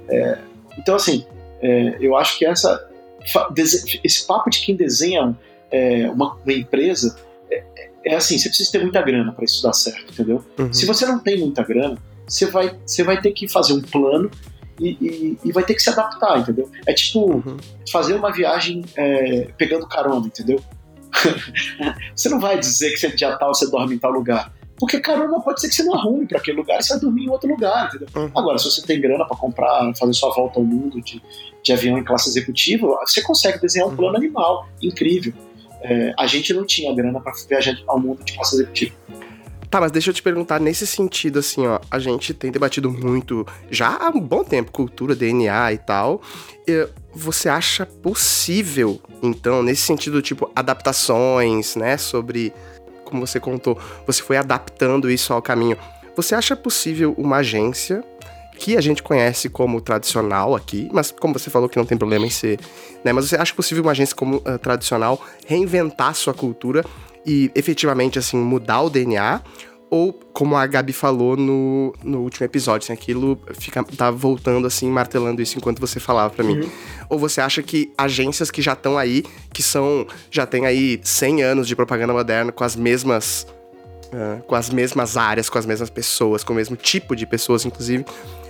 É, 0.08 0.38
então, 0.78 0.94
assim, 0.94 1.24
é, 1.62 1.96
eu 2.00 2.16
acho 2.16 2.38
que 2.38 2.44
essa 2.44 2.90
esse 4.04 4.26
papo 4.26 4.50
de 4.50 4.60
quem 4.60 4.76
desenha 4.76 5.36
é, 5.70 6.08
uma, 6.10 6.34
uma, 6.34 6.52
empresa 6.52 7.18
é, 7.50 7.64
é, 8.04 8.14
assim, 8.14 8.38
você 8.38 8.48
precisa 8.48 8.72
ter 8.72 8.82
muita 8.82 9.02
grana 9.02 9.32
para 9.32 9.44
isso 9.44 9.62
dar 9.62 9.72
certo, 9.72 10.12
entendeu? 10.12 10.44
Uhum. 10.58 10.72
Se 10.72 10.86
você 10.86 11.06
não 11.06 11.18
tem 11.18 11.38
muita 11.38 11.62
grana, 11.62 11.98
você 12.26 12.46
vai, 12.46 12.76
você 12.84 13.02
vai 13.02 13.20
ter 13.20 13.32
que 13.32 13.48
fazer 13.48 13.72
um 13.72 13.82
plano 13.82 14.30
e, 14.80 14.90
e, 14.90 15.38
e 15.44 15.52
vai 15.52 15.64
ter 15.64 15.74
que 15.74 15.82
se 15.82 15.90
adaptar, 15.90 16.38
entendeu? 16.38 16.70
É 16.86 16.92
tipo 16.92 17.20
uhum. 17.20 17.56
fazer 17.90 18.14
uma 18.14 18.32
viagem 18.32 18.84
é, 18.96 19.48
pegando 19.56 19.86
carona, 19.86 20.26
entendeu? 20.26 20.62
você 22.14 22.28
não 22.28 22.38
vai 22.38 22.58
dizer 22.58 22.90
que 22.90 22.98
você 22.98 23.16
já 23.16 23.36
tal, 23.36 23.54
você 23.54 23.70
dorme 23.70 23.94
em 23.94 23.98
tal 23.98 24.10
lugar. 24.10 24.52
Porque 24.78 25.00
carona 25.00 25.40
pode 25.40 25.60
ser 25.60 25.68
que 25.68 25.74
você 25.74 25.82
não 25.84 25.94
arrume 25.94 26.26
para 26.26 26.38
aquele 26.38 26.58
lugar 26.58 26.78
e 26.78 26.82
você 26.82 26.92
vai 26.92 27.00
dormir 27.00 27.24
em 27.24 27.30
outro 27.30 27.48
lugar, 27.48 27.88
entendeu? 27.88 28.08
Uhum. 28.14 28.30
Agora, 28.34 28.58
se 28.58 28.64
você 28.64 28.82
tem 28.82 29.00
grana 29.00 29.26
para 29.26 29.36
comprar, 29.36 29.92
fazer 29.98 30.12
sua 30.12 30.32
volta 30.34 30.58
ao 30.58 30.64
mundo 30.64 31.00
de, 31.00 31.22
de 31.62 31.72
avião 31.72 31.98
em 31.98 32.04
classe 32.04 32.28
executiva, 32.28 32.86
você 33.06 33.22
consegue 33.22 33.58
desenhar 33.60 33.88
um 33.88 33.90
uhum. 33.90 33.96
plano 33.96 34.16
animal, 34.16 34.68
incrível. 34.82 35.32
É, 35.82 36.12
a 36.18 36.26
gente 36.26 36.52
não 36.52 36.64
tinha 36.64 36.94
grana 36.94 37.20
para 37.20 37.32
viajar 37.48 37.76
ao 37.86 37.98
mundo 37.98 38.22
de 38.22 38.34
classe 38.34 38.56
executiva. 38.56 38.94
Tá, 39.70 39.80
mas 39.80 39.90
deixa 39.90 40.10
eu 40.10 40.14
te 40.14 40.22
perguntar, 40.22 40.60
nesse 40.60 40.86
sentido, 40.86 41.40
assim, 41.40 41.66
ó, 41.66 41.80
a 41.90 41.98
gente 41.98 42.32
tem 42.32 42.52
debatido 42.52 42.90
muito, 42.90 43.46
já 43.70 43.96
há 44.00 44.10
um 44.10 44.20
bom 44.20 44.44
tempo, 44.44 44.70
cultura, 44.70 45.14
DNA 45.14 45.72
e 45.72 45.78
tal. 45.78 46.22
Você 47.12 47.48
acha 47.48 47.84
possível, 47.84 49.00
então, 49.22 49.62
nesse 49.62 49.82
sentido, 49.82 50.22
tipo, 50.22 50.50
adaptações, 50.54 51.74
né, 51.74 51.96
sobre 51.96 52.52
como 53.06 53.26
você 53.26 53.40
contou, 53.40 53.78
você 54.06 54.22
foi 54.22 54.36
adaptando 54.36 55.10
isso 55.10 55.32
ao 55.32 55.40
caminho. 55.40 55.76
Você 56.14 56.34
acha 56.34 56.56
possível 56.56 57.14
uma 57.16 57.36
agência 57.36 58.04
que 58.58 58.76
a 58.76 58.80
gente 58.80 59.02
conhece 59.02 59.48
como 59.48 59.80
tradicional 59.80 60.54
aqui, 60.54 60.88
mas 60.92 61.10
como 61.10 61.38
você 61.38 61.50
falou 61.50 61.68
que 61.68 61.76
não 61.76 61.84
tem 61.84 61.96
problema 61.96 62.26
em 62.26 62.30
ser, 62.30 62.58
né? 63.04 63.12
Mas 63.12 63.28
você 63.28 63.36
acha 63.36 63.54
possível 63.54 63.82
uma 63.84 63.92
agência 63.92 64.16
como 64.16 64.38
uh, 64.38 64.58
tradicional 64.60 65.20
reinventar 65.46 66.14
sua 66.14 66.32
cultura 66.32 66.84
e 67.24 67.50
efetivamente 67.54 68.18
assim 68.18 68.38
mudar 68.38 68.82
o 68.82 68.90
DNA? 68.90 69.42
Ou, 69.88 70.12
como 70.32 70.56
a 70.56 70.66
Gabi 70.66 70.92
falou 70.92 71.36
no, 71.36 71.94
no 72.02 72.18
último 72.22 72.44
episódio, 72.44 72.84
assim, 72.84 72.92
aquilo 72.92 73.38
fica, 73.54 73.84
tá 73.84 74.10
voltando 74.10 74.66
assim, 74.66 74.90
martelando 74.90 75.40
isso 75.40 75.56
enquanto 75.56 75.80
você 75.80 76.00
falava 76.00 76.34
para 76.34 76.44
mim. 76.44 76.60
Uhum. 76.60 76.70
Ou 77.08 77.18
você 77.18 77.40
acha 77.40 77.62
que 77.62 77.92
agências 77.96 78.50
que 78.50 78.60
já 78.60 78.72
estão 78.72 78.98
aí, 78.98 79.24
que 79.52 79.62
são. 79.62 80.06
já 80.30 80.44
tem 80.44 80.66
aí 80.66 81.00
100 81.02 81.42
anos 81.42 81.68
de 81.68 81.76
propaganda 81.76 82.12
moderna 82.12 82.50
com 82.50 82.64
as 82.64 82.74
mesmas. 82.74 83.46
Uh, 84.06 84.40
com 84.44 84.54
as 84.54 84.70
mesmas 84.70 85.16
áreas, 85.16 85.50
com 85.50 85.58
as 85.58 85.66
mesmas 85.66 85.90
pessoas, 85.90 86.44
com 86.44 86.52
o 86.52 86.56
mesmo 86.56 86.76
tipo 86.76 87.16
de 87.16 87.26
pessoas, 87.26 87.64
inclusive, 87.66 88.04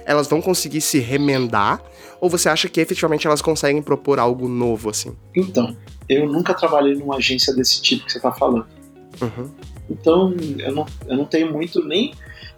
elas 0.05 0.29
vão 0.29 0.41
conseguir 0.41 0.83
se 0.83 0.99
remendar? 0.99 1.83
Ou 2.21 2.29
você 2.29 2.49
acha 2.51 2.69
que 2.69 2.79
efetivamente 2.79 3.27
elas 3.27 3.41
conseguem 3.41 3.83
propor 3.83 4.19
algo 4.19 4.49
novo, 4.49 4.91
assim? 4.91 5.17
Então, 5.35 5.75
eu 6.09 6.27
nunca 6.31 6.53
trabalhei 6.53 6.95
numa 6.95 7.17
agência 7.17 7.55
desse 7.55 7.81
tipo 7.81 8.05
que 8.05 8.13
você 8.13 8.21
tá 8.21 8.31
falando. 8.33 8.67
Uhum. 9.21 9.51
Então, 9.89 10.35
eu 10.59 10.75
não, 10.75 10.87
eu 11.07 11.17
não 11.17 11.25
tenho 11.25 11.53
muito 11.53 11.85
nem. 11.87 12.13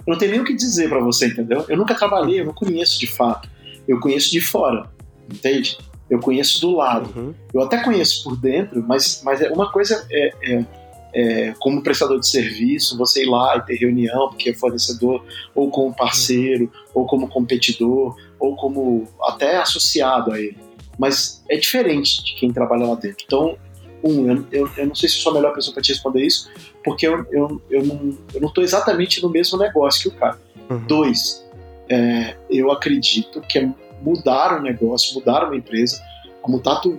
Eu 0.07 0.13
não 0.13 0.19
tenho 0.19 0.33
nem 0.33 0.41
o 0.41 0.45
que 0.45 0.55
dizer 0.55 0.89
para 0.89 1.01
você, 1.01 1.27
entendeu? 1.27 1.65
Eu 1.69 1.77
nunca 1.77 1.95
trabalhei, 1.95 2.41
eu 2.41 2.47
não 2.47 2.55
conheço 2.55 2.99
de 2.99 3.07
fato. 3.07 3.49
Eu 3.87 4.01
conheço 4.01 4.31
de 4.31 4.41
fora, 4.41 4.91
entende? 5.33 5.79
Eu 6.09 6.19
conheço 6.21 6.61
do 6.61 6.77
lado. 6.77 7.11
Uhum. 7.19 7.35
Eu 7.53 7.63
até 7.63 7.83
conheço 7.83 8.25
por 8.25 8.37
dentro, 8.37 8.83
mas, 8.87 9.21
mas 9.23 9.41
é 9.43 9.51
uma 9.51 9.71
coisa 9.71 10.07
é, 10.11 10.33
é 10.43 10.65
é, 11.13 11.55
como 11.59 11.83
prestador 11.83 12.21
de 12.21 12.29
serviço, 12.29 12.97
você 12.97 13.23
ir 13.23 13.29
lá 13.29 13.57
e 13.57 13.63
ter 13.63 13.77
reunião 13.77 14.29
porque 14.29 14.51
é 14.51 14.55
fornecedor, 14.55 15.25
ou 15.55 15.71
como 15.71 15.95
parceiro, 15.95 16.71
ou 16.95 17.07
como 17.07 17.29
competidor, 17.29 18.17
ou 18.39 18.57
como 18.57 19.09
até 19.23 19.57
associado 19.57 20.33
a 20.33 20.41
ele. 20.41 20.57
Mas 20.99 21.43
é 21.49 21.57
diferente 21.57 22.23
de 22.25 22.35
quem 22.35 22.53
trabalha 22.53 22.87
lá 22.87 22.95
dentro. 22.95 23.25
Então, 23.25 23.57
um, 24.03 24.31
eu, 24.31 24.47
eu, 24.53 24.71
eu 24.77 24.87
não 24.87 24.95
sei 24.95 25.09
se 25.09 25.17
sou 25.17 25.33
a 25.33 25.35
melhor 25.37 25.55
pessoa 25.55 25.75
para 25.75 25.83
te 25.83 25.93
responder 25.93 26.25
isso, 26.25 26.51
porque 26.85 27.07
eu, 27.07 27.27
eu, 27.31 27.63
eu 27.71 27.85
não 28.41 28.49
estou 28.49 28.63
exatamente 28.63 29.23
no 29.23 29.31
mesmo 29.31 29.59
negócio 29.59 30.03
que 30.11 30.17
o 30.17 30.19
cara. 30.19 30.39
Uhum. 30.71 30.87
Dois, 30.87 31.45
é, 31.89 32.37
eu 32.51 32.71
acredito 32.71 33.41
que 33.41 33.59
é 33.59 33.69
mudaram 34.03 34.59
o 34.59 34.63
negócio, 34.63 35.15
mudaram 35.15 35.51
a 35.51 35.57
empresa. 35.57 36.03
A 36.43 36.49
Mutato 36.49 36.99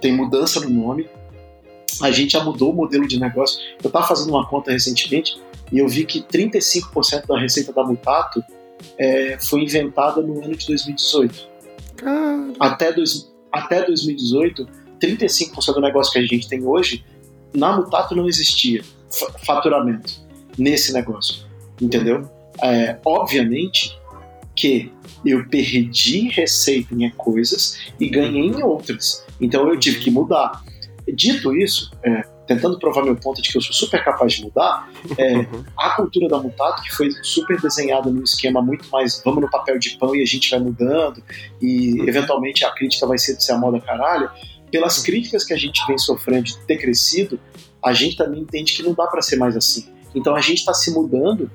tem 0.00 0.12
mudança 0.12 0.60
no 0.60 0.70
nome. 0.70 1.08
A 2.00 2.10
gente 2.10 2.32
já 2.32 2.42
mudou 2.42 2.72
o 2.72 2.74
modelo 2.74 3.06
de 3.06 3.18
negócio. 3.18 3.60
Eu 3.82 3.88
estava 3.88 4.06
fazendo 4.06 4.30
uma 4.30 4.46
conta 4.46 4.70
recentemente 4.70 5.40
e 5.70 5.78
eu 5.78 5.88
vi 5.88 6.04
que 6.04 6.22
35% 6.22 7.26
da 7.26 7.38
receita 7.38 7.72
da 7.72 7.84
Mutato 7.84 8.42
é, 8.98 9.38
foi 9.40 9.62
inventada 9.62 10.20
no 10.20 10.42
ano 10.42 10.56
de 10.56 10.66
2018. 10.66 11.48
Até, 12.58 12.92
dois, 12.92 13.32
até 13.50 13.84
2018, 13.84 14.66
35% 15.02 15.74
do 15.74 15.80
negócio 15.80 16.12
que 16.12 16.18
a 16.18 16.26
gente 16.26 16.48
tem 16.48 16.64
hoje, 16.64 17.04
na 17.54 17.76
Mutato 17.76 18.14
não 18.14 18.28
existia 18.28 18.82
faturamento 19.44 20.20
nesse 20.56 20.92
negócio. 20.92 21.44
Entendeu? 21.80 22.30
É, 22.62 22.98
obviamente 23.04 23.98
que 24.54 24.92
eu 25.24 25.48
perdi 25.48 26.28
receita 26.28 26.94
em 26.94 27.10
coisas 27.10 27.78
e 27.98 28.08
ganhei 28.08 28.46
em 28.46 28.62
outras. 28.62 29.24
Então 29.40 29.68
eu 29.68 29.78
tive 29.78 30.00
que 30.00 30.10
mudar. 30.10 30.62
Dito 31.14 31.56
isso, 31.56 31.90
é, 32.04 32.22
tentando 32.46 32.78
provar 32.78 33.04
meu 33.04 33.16
ponto 33.16 33.40
de 33.40 33.50
que 33.50 33.56
eu 33.56 33.62
sou 33.62 33.72
super 33.72 34.04
capaz 34.04 34.34
de 34.34 34.42
mudar, 34.42 34.88
é, 35.18 35.46
a 35.76 35.90
cultura 35.90 36.28
da 36.28 36.38
Mutato, 36.38 36.82
que 36.82 36.94
foi 36.94 37.10
super 37.22 37.60
desenhada 37.60 38.10
num 38.10 38.22
esquema 38.22 38.60
muito 38.60 38.88
mais 38.90 39.20
vamos 39.24 39.40
no 39.40 39.50
papel 39.50 39.78
de 39.78 39.90
pão 39.96 40.14
e 40.14 40.22
a 40.22 40.26
gente 40.26 40.50
vai 40.50 40.60
mudando, 40.60 41.22
e 41.60 42.00
eventualmente 42.06 42.64
a 42.64 42.70
crítica 42.70 43.06
vai 43.06 43.18
ser 43.18 43.36
de 43.36 43.44
ser 43.44 43.52
a 43.52 43.58
moda 43.58 43.80
caralho, 43.80 44.30
pelas 44.72 45.00
críticas 45.00 45.44
que 45.44 45.52
a 45.52 45.56
gente 45.56 45.86
vem 45.86 45.98
sofrendo 45.98 46.44
de 46.44 46.58
ter 46.60 46.78
crescido, 46.78 47.38
a 47.84 47.92
gente 47.92 48.16
também 48.16 48.40
entende 48.40 48.72
que 48.72 48.82
não 48.82 48.94
dá 48.94 49.06
para 49.06 49.20
ser 49.20 49.36
mais 49.36 49.54
assim. 49.54 49.86
Então 50.14 50.34
a 50.34 50.40
gente 50.40 50.58
está 50.58 50.72
se 50.72 50.90
mudando 50.90 51.50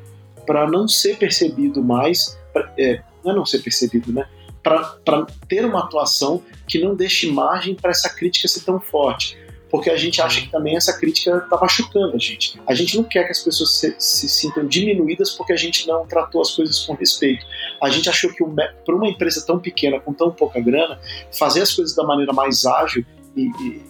para 0.45 0.70
não 0.70 0.88
ser 0.88 1.18
percebido 1.18 1.84
mais, 1.84 2.38
pra, 2.53 2.72
é, 2.78 3.01
não 3.26 3.32
é 3.32 3.36
não 3.36 3.45
ser 3.45 3.59
percebido, 3.59 4.13
né? 4.13 4.30
Para 4.61 5.26
ter 5.47 5.65
uma 5.65 5.80
atuação 5.80 6.43
que 6.68 6.80
não 6.80 6.95
deixe 6.95 7.30
margem 7.32 7.74
para 7.74 7.91
essa 7.91 8.09
crítica 8.09 8.47
ser 8.47 8.61
tão 8.61 8.80
forte 8.80 9.38
porque 9.70 9.89
a 9.89 9.97
gente 9.97 10.22
acha 10.22 10.41
que 10.41 10.49
também 10.49 10.78
essa 10.78 10.97
crítica 10.97 11.38
está 11.38 11.57
machucando 11.57 12.15
a 12.15 12.20
gente. 12.20 12.59
A 12.65 12.74
gente 12.74 12.95
não 12.95 13.03
quer 13.03 13.26
que 13.26 13.32
as 13.32 13.39
pessoas 13.39 13.78
se, 13.78 13.95
se, 13.99 14.30
sintam 14.30 14.65
diminuídas 14.65 15.32
porque 15.32 15.51
a 15.51 15.57
gente 15.57 15.86
não 15.88 16.05
tratou 16.05 16.41
as 16.41 16.51
coisas 16.51 16.80
com 16.86 16.93
respeito. 16.93 17.45
A 17.82 17.89
gente 17.89 18.09
achou 18.09 18.32
que 18.32 18.43
para 18.86 18.95
uma 18.95 19.09
empresa 19.09 19.45
tão 19.45 19.59
pequena, 19.59 19.99
com 19.99 20.13
tão 20.13 20.32
pouca 20.32 20.59
grana, 20.61 20.99
fazer 21.38 21.61
as 21.61 21.74
coisas 21.74 21.95
da 21.95 22.03
maneira 22.03 22.32
mais 22.32 22.65
ágil 22.65 23.05
e, 23.36 23.51
e, 23.61 23.82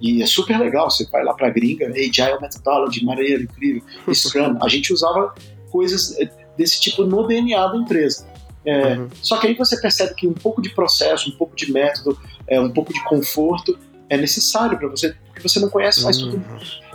e 0.00 0.22
é 0.22 0.26
super 0.26 0.58
legal. 0.58 0.90
Você 0.90 1.08
vai 1.10 1.24
lá 1.24 1.32
para 1.32 1.46
a 1.46 1.50
gringa, 1.50 1.88
Agile 1.88 2.40
Methodology, 2.40 3.04
maneiro, 3.04 3.44
incrível, 3.44 3.82
Scrum. 4.12 4.58
A 4.62 4.68
gente 4.68 4.92
usava 4.92 5.34
coisas 5.70 6.18
eh, 6.20 6.28
desse 6.56 6.78
tipo 6.80 7.04
no 7.04 7.26
DNA 7.26 7.66
da 7.66 7.76
empresa. 7.78 8.26
É, 8.66 8.96
uhum. 8.96 9.08
Só 9.22 9.38
que 9.38 9.46
aí 9.46 9.54
você 9.54 9.78
percebe 9.80 10.14
que 10.14 10.26
um 10.26 10.32
pouco 10.32 10.62
de 10.62 10.70
processo, 10.70 11.30
um 11.30 11.36
pouco 11.36 11.54
de 11.54 11.70
método, 11.70 12.18
é, 12.46 12.60
um 12.60 12.70
pouco 12.70 12.92
de 12.92 13.02
conforto 13.04 13.78
é 14.08 14.16
necessário 14.16 14.78
para 14.78 14.88
você, 14.88 15.14
porque 15.26 15.48
você 15.48 15.60
não 15.60 15.68
conhece 15.68 16.02
mais 16.02 16.20
uhum. 16.22 16.32
tudo. 16.32 16.44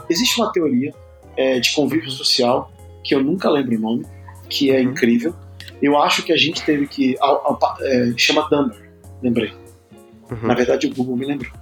Existe 0.10 0.40
uma 0.40 0.52
teoria 0.52 0.94
é, 1.38 1.60
de 1.60 1.74
convívio 1.74 2.10
social, 2.10 2.72
que 3.04 3.14
eu 3.14 3.24
nunca 3.24 3.50
lembro 3.50 3.76
o 3.76 3.80
nome, 3.80 4.06
que 4.50 4.72
é 4.72 4.76
uhum. 4.76 4.92
incrível. 4.92 5.36
Eu 5.82 5.98
acho 5.98 6.24
que 6.24 6.34
a 6.34 6.38
gente 6.38 6.64
teve 6.64 6.88
que. 6.88 7.18
A, 7.22 7.26
a, 7.26 7.78
é, 7.82 8.14
chama 8.18 8.48
Dunbar, 8.50 8.78
lembrei. 9.22 9.54
Uhum. 10.30 10.48
Na 10.48 10.54
verdade, 10.54 10.88
o 10.88 10.94
Google 10.94 11.18
me 11.18 11.26
lembrou. 11.26 11.52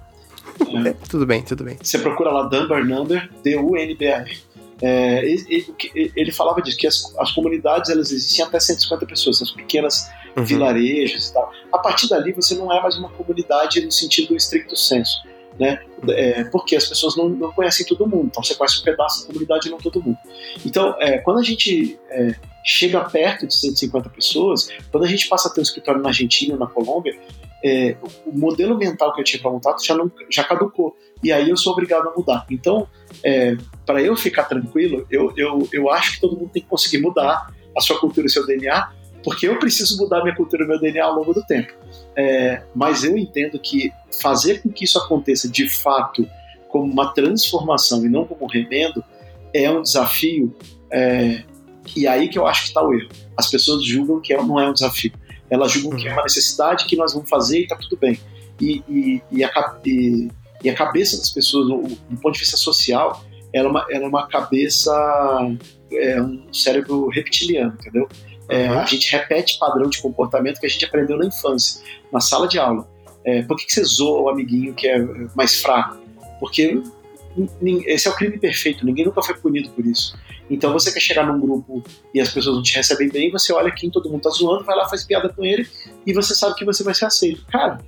É, 0.84 0.92
tudo 1.08 1.24
bem, 1.24 1.40
tudo 1.42 1.62
bem. 1.62 1.78
Você 1.80 2.00
procura 2.00 2.32
lá 2.32 2.42
Dunbar 2.42 2.84
Number, 2.84 3.30
D-U-N-B-R. 3.44 4.38
É, 4.82 5.24
ele, 5.24 5.76
ele, 6.16 6.32
falava 6.32 6.60
disso, 6.60 6.76
que 6.76 6.86
as, 6.86 7.14
as, 7.16 7.30
comunidades 7.30 7.90
elas 7.90 8.10
existem 8.10 8.44
até 8.44 8.58
150 8.58 9.06
pessoas, 9.06 9.40
as 9.40 9.52
pequenas 9.52 10.10
uhum. 10.36 10.44
vilarejos 10.44 11.28
e 11.28 11.32
tal. 11.32 11.52
A 11.72 11.78
partir 11.78 12.08
dali 12.08 12.32
você 12.32 12.56
não 12.56 12.72
é 12.72 12.82
mais 12.82 12.98
uma 12.98 13.08
comunidade 13.08 13.80
no 13.84 13.92
sentido 13.92 14.34
estricto 14.34 14.76
senso 14.76 15.22
né? 15.58 15.80
É, 16.10 16.44
porque 16.44 16.76
as 16.76 16.86
pessoas 16.86 17.16
não, 17.16 17.28
não, 17.28 17.52
conhecem 17.52 17.84
todo 17.84 18.06
mundo, 18.06 18.28
então 18.30 18.42
você 18.42 18.54
conhece 18.54 18.80
um 18.80 18.84
pedaço 18.84 19.22
da 19.22 19.26
comunidade 19.26 19.68
e 19.68 19.70
não 19.70 19.78
todo 19.78 20.02
mundo. 20.02 20.18
Então, 20.64 20.94
é, 21.00 21.18
quando 21.18 21.38
a 21.38 21.42
gente 21.42 21.98
é, 22.08 22.34
chega 22.64 23.00
perto 23.00 23.46
de 23.46 23.54
150 23.54 24.08
pessoas, 24.10 24.68
quando 24.92 25.04
a 25.04 25.08
gente 25.08 25.28
passa 25.28 25.48
a 25.48 25.52
ter 25.52 25.60
um 25.60 25.62
escritório 25.62 26.00
na 26.00 26.08
Argentina, 26.08 26.56
na 26.56 26.66
Colômbia, 26.66 27.18
é, 27.64 27.96
o 28.24 28.38
modelo 28.38 28.76
mental 28.76 29.12
que 29.12 29.20
eu 29.20 29.24
tinha 29.24 29.42
para 29.42 29.50
montar 29.50 29.76
já, 29.82 29.94
não, 29.94 30.10
já 30.30 30.44
caducou. 30.44 30.96
E 31.22 31.32
aí 31.32 31.50
eu 31.50 31.56
sou 31.56 31.72
obrigado 31.72 32.08
a 32.08 32.14
mudar. 32.14 32.46
Então, 32.50 32.86
é, 33.24 33.56
para 33.84 34.00
eu 34.00 34.14
ficar 34.14 34.44
tranquilo, 34.44 35.06
eu, 35.10 35.32
eu, 35.36 35.68
eu 35.72 35.90
acho 35.90 36.14
que 36.14 36.20
todo 36.20 36.36
mundo 36.36 36.50
tem 36.52 36.62
que 36.62 36.68
conseguir 36.68 36.98
mudar 36.98 37.52
a 37.76 37.80
sua 37.80 37.98
cultura 37.98 38.26
e 38.26 38.28
o 38.28 38.30
seu 38.30 38.46
DNA, 38.46 38.92
porque 39.28 39.46
eu 39.46 39.58
preciso 39.58 39.98
mudar 39.98 40.22
minha 40.22 40.34
cultura 40.34 40.64
e 40.64 40.66
meu 40.66 40.80
DNA 40.80 41.04
ao 41.04 41.16
longo 41.16 41.34
do 41.34 41.44
tempo. 41.44 41.70
É, 42.16 42.62
mas 42.74 43.04
eu 43.04 43.14
entendo 43.14 43.58
que 43.58 43.92
fazer 44.22 44.62
com 44.62 44.70
que 44.70 44.86
isso 44.86 44.98
aconteça 44.98 45.46
de 45.46 45.68
fato 45.68 46.26
como 46.66 46.90
uma 46.90 47.12
transformação 47.12 48.06
e 48.06 48.08
não 48.08 48.24
como 48.24 48.46
um 48.46 48.48
remendo 48.48 49.04
é 49.52 49.70
um 49.70 49.82
desafio. 49.82 50.56
É, 50.90 51.42
e 51.94 52.06
aí 52.06 52.30
que 52.30 52.38
eu 52.38 52.46
acho 52.46 52.62
que 52.62 52.68
está 52.68 52.82
o 52.82 52.94
erro. 52.94 53.10
As 53.36 53.50
pessoas 53.50 53.84
julgam 53.84 54.18
que 54.18 54.32
é, 54.32 54.42
não 54.42 54.58
é 54.58 54.66
um 54.66 54.72
desafio. 54.72 55.12
Elas 55.50 55.72
julgam 55.72 55.98
que 55.98 56.08
é 56.08 56.12
uma 56.14 56.22
necessidade 56.22 56.86
que 56.86 56.96
nós 56.96 57.12
vamos 57.12 57.28
fazer 57.28 57.58
e 57.58 57.62
está 57.64 57.76
tudo 57.76 57.98
bem. 57.98 58.18
E, 58.58 58.82
e, 58.88 59.22
e, 59.30 59.44
a, 59.44 59.50
e, 59.84 60.70
a, 60.70 60.74
cabeça 60.74 61.18
das 61.18 61.28
pessoas, 61.28 61.66
do, 61.66 61.82
do 61.82 62.18
ponto 62.18 62.32
de 62.32 62.40
vista 62.40 62.56
social, 62.56 63.22
ela 63.52 63.68
é 63.68 63.70
uma, 63.70 63.86
ela 63.90 64.04
é 64.06 64.08
uma 64.08 64.26
cabeça, 64.26 64.90
é 65.92 66.22
um 66.22 66.50
cérebro 66.50 67.08
reptiliano, 67.08 67.76
entendeu? 67.78 68.08
É. 68.48 68.66
A 68.68 68.84
gente 68.86 69.10
repete 69.12 69.58
padrão 69.58 69.88
de 69.88 70.00
comportamento 70.00 70.58
que 70.58 70.66
a 70.66 70.68
gente 70.68 70.84
aprendeu 70.84 71.18
na 71.18 71.26
infância, 71.26 71.82
na 72.12 72.20
sala 72.20 72.48
de 72.48 72.58
aula. 72.58 72.88
É, 73.24 73.42
por 73.42 73.56
que, 73.56 73.66
que 73.66 73.72
você 73.72 73.84
zoa 73.84 74.22
o 74.22 74.28
amiguinho 74.28 74.74
que 74.74 74.88
é 74.88 74.98
mais 75.34 75.60
fraco? 75.60 75.98
Porque 76.40 76.80
esse 77.86 78.08
é 78.08 78.10
o 78.10 78.16
crime 78.16 78.38
perfeito, 78.38 78.84
ninguém 78.84 79.04
nunca 79.04 79.22
foi 79.22 79.34
punido 79.36 79.70
por 79.70 79.84
isso. 79.84 80.16
Então 80.50 80.72
você 80.72 80.90
quer 80.90 81.00
chegar 81.00 81.26
num 81.26 81.38
grupo 81.38 81.82
e 82.14 82.20
as 82.20 82.30
pessoas 82.30 82.56
não 82.56 82.62
te 82.62 82.74
recebem 82.74 83.08
bem, 83.08 83.30
você 83.30 83.52
olha 83.52 83.70
quem 83.70 83.90
todo 83.90 84.08
mundo 84.08 84.22
tá 84.22 84.30
zoando, 84.30 84.64
vai 84.64 84.74
lá, 84.74 84.88
faz 84.88 85.04
piada 85.04 85.28
com 85.28 85.44
ele 85.44 85.68
e 86.06 86.12
você 86.12 86.34
sabe 86.34 86.54
que 86.54 86.64
você 86.64 86.82
vai 86.82 86.94
ser 86.94 87.04
aceito. 87.04 87.44
Cara, 87.46 87.78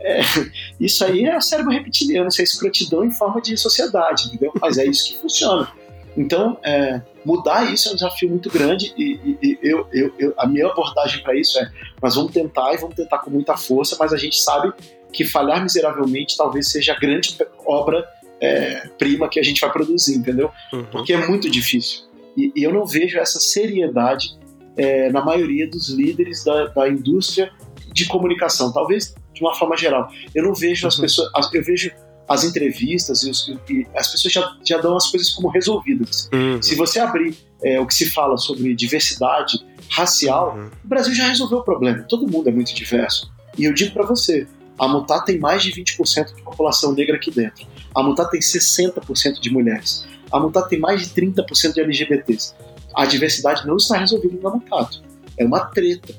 é, 0.00 0.20
isso 0.80 1.04
aí 1.04 1.24
é 1.24 1.36
o 1.36 1.42
cérebro 1.42 1.72
reptiliano, 1.72 2.28
isso 2.28 2.40
é 2.40 2.44
escrotidão 2.44 3.04
em 3.04 3.10
forma 3.10 3.40
de 3.40 3.56
sociedade, 3.56 4.28
entendeu? 4.28 4.52
Mas 4.60 4.78
é 4.78 4.86
isso 4.86 5.08
que 5.08 5.20
funciona. 5.20 5.70
Então, 6.16 6.58
é, 6.64 7.02
mudar 7.26 7.72
isso 7.72 7.88
é 7.88 7.92
um 7.92 7.94
desafio 7.96 8.28
muito 8.30 8.48
grande 8.48 8.94
e, 8.96 9.36
e, 9.42 9.58
eu, 9.60 9.88
eu, 9.92 10.14
eu, 10.16 10.34
a 10.38 10.46
minha 10.46 10.66
abordagem 10.68 11.20
para 11.24 11.34
isso 11.34 11.58
é: 11.58 11.68
nós 12.00 12.14
vamos 12.14 12.32
tentar 12.32 12.72
e 12.72 12.76
vamos 12.76 12.94
tentar 12.94 13.18
com 13.18 13.30
muita 13.30 13.56
força, 13.56 13.96
mas 13.98 14.12
a 14.12 14.16
gente 14.16 14.38
sabe 14.38 14.72
que 15.12 15.24
falhar 15.24 15.60
miseravelmente 15.60 16.36
talvez 16.36 16.70
seja 16.70 16.92
a 16.92 16.98
grande 16.98 17.36
obra 17.66 18.06
é, 18.40 18.88
prima 18.96 19.28
que 19.28 19.40
a 19.40 19.42
gente 19.42 19.60
vai 19.60 19.72
produzir, 19.72 20.16
entendeu? 20.16 20.52
Uhum. 20.72 20.84
Porque 20.84 21.12
é 21.12 21.26
muito 21.26 21.50
difícil. 21.50 22.04
E, 22.36 22.52
e, 22.54 22.62
eu 22.62 22.72
não 22.72 22.86
vejo 22.86 23.18
essa 23.18 23.40
seriedade 23.40 24.38
é, 24.76 25.10
na 25.10 25.24
maioria 25.24 25.68
dos 25.68 25.88
líderes 25.88 26.44
da, 26.44 26.66
da 26.66 26.88
indústria 26.88 27.50
de 27.92 28.06
comunicação, 28.06 28.72
talvez 28.72 29.14
de 29.32 29.40
uma 29.40 29.54
forma 29.54 29.76
geral. 29.76 30.08
Eu 30.32 30.44
não 30.44 30.54
vejo 30.54 30.86
as 30.86 30.94
uhum. 30.94 31.02
pessoas, 31.02 31.28
eu 31.52 31.64
vejo 31.64 31.90
as 32.28 32.44
entrevistas 32.44 33.22
e, 33.22 33.30
os, 33.30 33.48
e, 33.68 33.86
as 33.94 34.08
pessoas 34.10 34.32
já, 34.32 34.56
já 34.64 34.78
dão 34.78 34.96
as 34.96 35.08
coisas 35.08 35.30
como 35.30 35.48
resolvidas. 35.48 36.28
Uhum. 36.32 36.60
Se 36.60 36.74
você 36.74 36.98
abrir 36.98 37.36
é, 37.62 37.80
o 37.80 37.86
que 37.86 37.94
se 37.94 38.10
fala 38.10 38.36
sobre 38.36 38.74
diversidade 38.74 39.64
racial, 39.90 40.56
uhum. 40.56 40.70
o 40.84 40.88
Brasil 40.88 41.14
já 41.14 41.28
resolveu 41.28 41.58
o 41.58 41.62
problema. 41.62 42.02
Todo 42.08 42.30
mundo 42.30 42.48
é 42.48 42.52
muito 42.52 42.74
diverso. 42.74 43.30
E 43.56 43.64
eu 43.64 43.72
digo 43.72 43.92
para 43.92 44.04
você, 44.04 44.46
a 44.78 44.88
Mutat 44.88 45.24
tem 45.24 45.38
mais 45.38 45.62
de 45.62 45.72
20% 45.72 46.34
de 46.34 46.42
população 46.42 46.92
negra 46.92 47.16
aqui 47.16 47.30
dentro. 47.30 47.66
A 47.94 48.02
Mutat 48.02 48.30
tem 48.30 48.40
60% 48.40 49.40
de 49.40 49.50
mulheres. 49.50 50.06
A 50.30 50.40
Mutat 50.40 50.68
tem 50.68 50.78
mais 50.78 51.08
de 51.08 51.14
30% 51.14 51.72
de 51.72 51.80
LGBTs. 51.80 52.54
A 52.94 53.06
diversidade 53.06 53.66
não 53.66 53.76
está 53.76 53.98
resolvida 53.98 54.36
na 54.42 54.50
Mutato. 54.50 55.02
É 55.38 55.44
uma 55.44 55.60
treta. 55.66 56.14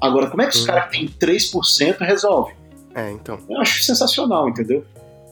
Agora, 0.00 0.28
como 0.28 0.42
é 0.42 0.46
que 0.46 0.54
os 0.54 0.60
uhum. 0.60 0.66
caras 0.66 0.90
que 0.90 0.98
têm 0.98 1.08
3% 1.08 1.98
resolvem? 2.00 2.54
É, 2.94 3.10
então. 3.10 3.38
Eu 3.48 3.60
acho 3.60 3.82
sensacional, 3.82 4.48
entendeu? 4.48 4.84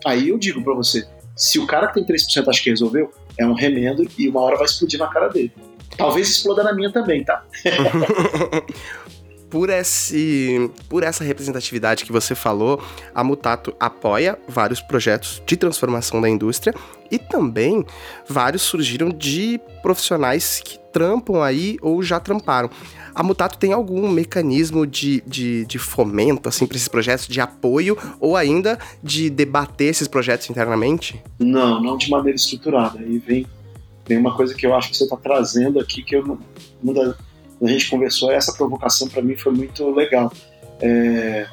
Aí 0.05 0.29
eu 0.29 0.39
digo 0.39 0.63
para 0.63 0.75
você, 0.75 1.07
se 1.37 1.59
o 1.59 1.67
cara 1.67 1.89
que 1.89 1.95
tem 1.95 2.05
3% 2.05 2.49
acha 2.49 2.63
que 2.63 2.71
resolveu, 2.71 3.11
é 3.39 3.47
um 3.47 3.55
remendo 3.55 4.07
e 4.19 4.29
uma 4.29 4.41
hora 4.41 4.57
vai 4.57 4.67
explodir 4.67 4.99
na 4.99 5.09
cara 5.09 5.29
dele. 5.29 5.53
Talvez 5.97 6.29
exploda 6.29 6.63
na 6.63 6.73
minha 6.73 6.91
também, 6.93 7.25
tá? 7.25 7.45
por, 9.49 9.71
esse, 9.71 10.71
por 10.89 11.03
essa 11.03 11.23
representatividade 11.23 12.05
que 12.05 12.13
você 12.13 12.35
falou, 12.35 12.83
a 13.15 13.23
Mutato 13.23 13.75
apoia 13.79 14.39
vários 14.49 14.81
projetos 14.81 15.41
de 15.47 15.57
transformação 15.57 16.21
da 16.21 16.29
indústria 16.29 16.75
e 17.11 17.19
também 17.19 17.85
vários 18.29 18.63
surgiram 18.63 19.11
de 19.11 19.61
profissionais 19.83 20.61
que 20.65 20.79
trampam 20.93 21.43
aí 21.43 21.77
ou 21.81 22.03
já 22.03 22.19
tramparam. 22.19 22.69
A 23.15 23.23
Mutato 23.23 23.57
tem 23.57 23.73
algum 23.73 24.09
mecanismo 24.11 24.87
de, 24.87 25.23
de, 25.27 25.65
de 25.67 25.79
fomento, 25.79 26.49
assim, 26.49 26.67
para 26.67 26.77
esses 26.77 26.89
projetos, 26.89 27.29
de 27.29 27.41
apoio 27.41 27.97
ou 28.19 28.37
ainda 28.37 28.79
de 29.03 29.31
debater 29.31 29.89
esses 29.89 30.09
projetos 30.09 30.51
internamente? 30.51 31.23
Não, 31.39 31.81
não 31.81 31.97
de 31.97 32.11
maneira 32.11 32.37
estruturada. 32.37 33.01
E 33.03 33.19
vem, 33.19 33.47
vem 34.07 34.19
uma 34.19 34.35
coisa 34.35 34.55
que 34.55 34.67
eu 34.67 34.75
acho 34.75 34.91
que 34.91 34.97
você 34.97 35.05
está 35.05 35.17
trazendo 35.17 35.79
aqui, 35.79 36.03
que 36.03 36.17
eu, 36.17 36.39
quando 36.85 37.17
a 37.63 37.69
gente 37.69 37.89
conversou, 37.89 38.33
essa 38.33 38.53
provocação 38.53 39.09
para 39.09 39.23
mim 39.23 39.37
foi 39.37 39.53
muito 39.53 39.89
legal. 39.91 40.33
É, 40.81 41.47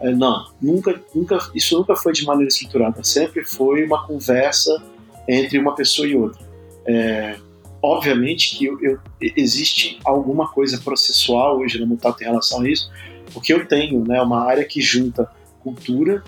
é, 0.00 0.10
não, 0.12 0.46
nunca, 0.62 1.00
nunca, 1.14 1.38
isso 1.54 1.76
nunca 1.76 1.96
foi 1.96 2.12
de 2.12 2.24
maneira 2.24 2.48
estruturada. 2.48 3.02
Sempre 3.02 3.44
foi 3.44 3.84
uma 3.84 4.06
conversa 4.06 4.82
entre 5.28 5.58
uma 5.58 5.74
pessoa 5.74 6.06
e 6.06 6.14
outra. 6.14 6.40
É, 6.86 7.36
obviamente 7.82 8.56
que 8.56 8.66
eu, 8.66 8.78
eu, 8.80 8.98
existe 9.20 9.98
alguma 10.04 10.48
coisa 10.48 10.78
processual 10.78 11.58
hoje 11.58 11.78
na 11.78 11.86
Mutato 11.86 12.22
em 12.22 12.26
relação 12.26 12.60
a 12.60 12.68
isso, 12.68 12.90
porque 13.32 13.52
eu 13.52 13.66
tenho 13.66 14.04
né, 14.06 14.20
uma 14.20 14.44
área 14.44 14.64
que 14.64 14.80
junta 14.80 15.30
cultura, 15.60 16.22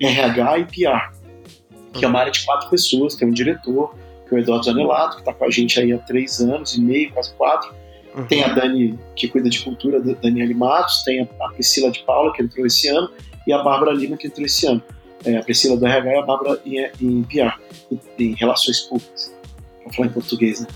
RH 0.00 0.58
e 0.58 0.64
PR, 0.64 1.12
que 1.92 2.04
é 2.04 2.08
uma 2.08 2.20
área 2.20 2.32
de 2.32 2.44
quatro 2.44 2.70
pessoas, 2.70 3.14
tem 3.14 3.28
um 3.28 3.32
diretor, 3.32 3.94
que 4.28 4.34
é 4.34 4.38
o 4.38 4.40
Eduardo 4.40 4.64
Zanelato, 4.64 5.16
que 5.16 5.22
está 5.22 5.32
com 5.32 5.44
a 5.44 5.50
gente 5.50 5.80
aí 5.80 5.92
há 5.92 5.98
três 5.98 6.40
anos 6.40 6.76
e 6.76 6.80
meio, 6.80 7.12
quase 7.12 7.32
quatro, 7.34 7.74
uhum. 8.14 8.24
tem 8.26 8.44
a 8.44 8.48
Dani, 8.48 8.98
que 9.16 9.28
cuida 9.28 9.48
de 9.48 9.60
cultura, 9.60 10.00
Daniele 10.00 10.54
Matos, 10.54 11.02
tem 11.04 11.20
a 11.20 11.48
Priscila 11.48 11.90
de 11.90 12.00
Paula, 12.00 12.32
que 12.32 12.42
entrou 12.42 12.66
esse 12.66 12.88
ano, 12.88 13.10
e 13.46 13.52
a 13.52 13.62
Bárbara 13.62 13.92
Lima, 13.92 14.16
que 14.16 14.26
entrou 14.26 14.44
esse 14.44 14.66
ano. 14.66 14.82
É, 15.24 15.36
a 15.36 15.42
Priscila 15.42 15.76
do 15.76 15.84
RH 15.84 16.12
e 16.12 16.16
a 16.16 16.22
Bárbara 16.22 16.60
em, 16.64 16.90
em 17.00 17.22
PR, 17.24 17.58
em, 17.90 18.00
em 18.18 18.34
relações 18.34 18.80
públicas. 18.82 19.37
Vou 19.88 19.96
falar 19.96 20.08
em 20.08 20.12
português, 20.12 20.60
né, 20.60 20.66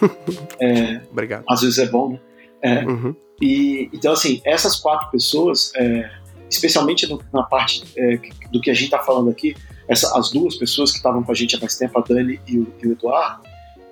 É, 0.60 1.00
Obrigado. 1.10 1.44
Às 1.48 1.60
vezes 1.62 1.78
é 1.78 1.86
bom, 1.86 2.10
né? 2.10 2.20
É, 2.62 2.84
uhum. 2.84 3.14
e, 3.40 3.88
então, 3.92 4.12
assim, 4.12 4.40
essas 4.44 4.76
quatro 4.76 5.10
pessoas, 5.10 5.72
é, 5.74 6.10
especialmente 6.48 7.06
no, 7.08 7.22
na 7.32 7.42
parte 7.42 7.84
é, 7.96 8.16
do 8.52 8.60
que 8.60 8.70
a 8.70 8.74
gente 8.74 8.84
está 8.84 8.98
falando 8.98 9.30
aqui, 9.30 9.54
essa, 9.88 10.16
as 10.18 10.30
duas 10.30 10.56
pessoas 10.56 10.90
que 10.90 10.98
estavam 10.98 11.22
com 11.22 11.32
a 11.32 11.34
gente 11.34 11.56
há 11.56 11.58
mais 11.58 11.76
tempo, 11.76 11.98
a 11.98 12.02
Dani 12.02 12.40
e 12.46 12.58
o, 12.58 12.72
e 12.82 12.88
o 12.88 12.92
Eduardo, 12.92 13.42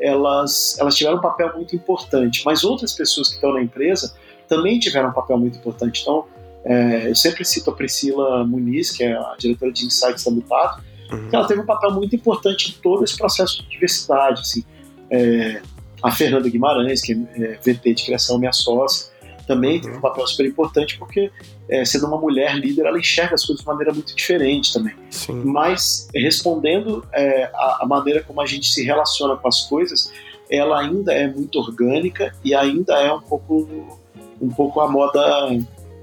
elas, 0.01 0.76
elas 0.79 0.95
tiveram 0.95 1.18
um 1.18 1.20
papel 1.20 1.53
muito 1.57 1.74
importante, 1.74 2.43
mas 2.45 2.62
outras 2.62 2.93
pessoas 2.93 3.29
que 3.29 3.35
estão 3.35 3.53
na 3.53 3.62
empresa 3.62 4.14
também 4.47 4.79
tiveram 4.79 5.11
um 5.11 5.12
papel 5.12 5.39
muito 5.39 5.59
importante. 5.59 6.03
Então, 6.03 6.26
é, 6.64 7.09
eu 7.09 7.14
sempre 7.14 7.45
cito 7.45 7.70
a 7.70 7.74
Priscila 7.74 8.45
Muniz, 8.45 8.91
que 8.91 9.03
é 9.03 9.12
a 9.12 9.35
diretora 9.39 9.72
de 9.72 9.87
Insights 9.87 10.24
da 10.24 10.31
Mutato, 10.31 10.83
uhum. 11.11 11.29
ela 11.33 11.47
teve 11.47 11.61
um 11.61 11.67
papel 11.67 11.91
muito 11.93 12.15
importante 12.15 12.71
em 12.71 12.83
todo 12.83 13.05
esse 13.05 13.17
processo 13.17 13.63
de 13.63 13.69
diversidade. 13.69 14.41
Assim. 14.41 14.65
É, 15.11 15.61
a 16.03 16.11
Fernanda 16.11 16.49
Guimarães, 16.49 17.03
que 17.03 17.13
é 17.13 17.59
VP 17.65 17.95
de 17.95 18.05
criação, 18.05 18.39
minha 18.39 18.53
sócia, 18.53 19.11
também 19.47 19.77
uhum. 19.77 19.81
teve 19.81 19.97
um 19.97 20.01
papel 20.01 20.27
super 20.27 20.47
importante, 20.47 20.99
porque 20.99 21.31
é, 21.69 21.85
sendo 21.85 22.07
uma 22.07 22.19
mulher 22.19 22.55
líder, 22.55 22.87
ela 22.87 22.99
enxerga 22.99 23.35
as 23.35 23.45
coisas 23.45 23.63
de 23.63 23.67
maneira 23.67 23.93
muito 23.93 24.15
diferente 24.15 24.73
também. 24.73 24.95
Sim. 25.11 25.43
Mas, 25.45 26.09
respondendo 26.15 27.05
é, 27.13 27.45
a, 27.55 27.79
a, 27.83 27.87
maneira 27.87 28.23
como 28.23 28.41
a 28.41 28.47
gente 28.47 28.67
se 28.67 28.85
relaciona 28.85 29.37
com 29.37 29.49
as 29.49 29.63
coisas, 29.63 30.13
ela 30.51 30.81
ainda 30.81 31.13
é 31.13 31.27
muito 31.27 31.59
orgânica 31.59 32.35
e 32.45 32.55
ainda 32.55 32.95
é 33.01 33.13
um 33.13 33.21
pouco, 33.21 33.99
um 34.41 34.49
pouco 34.49 34.81
a 34.81 34.89
moda 34.89 35.21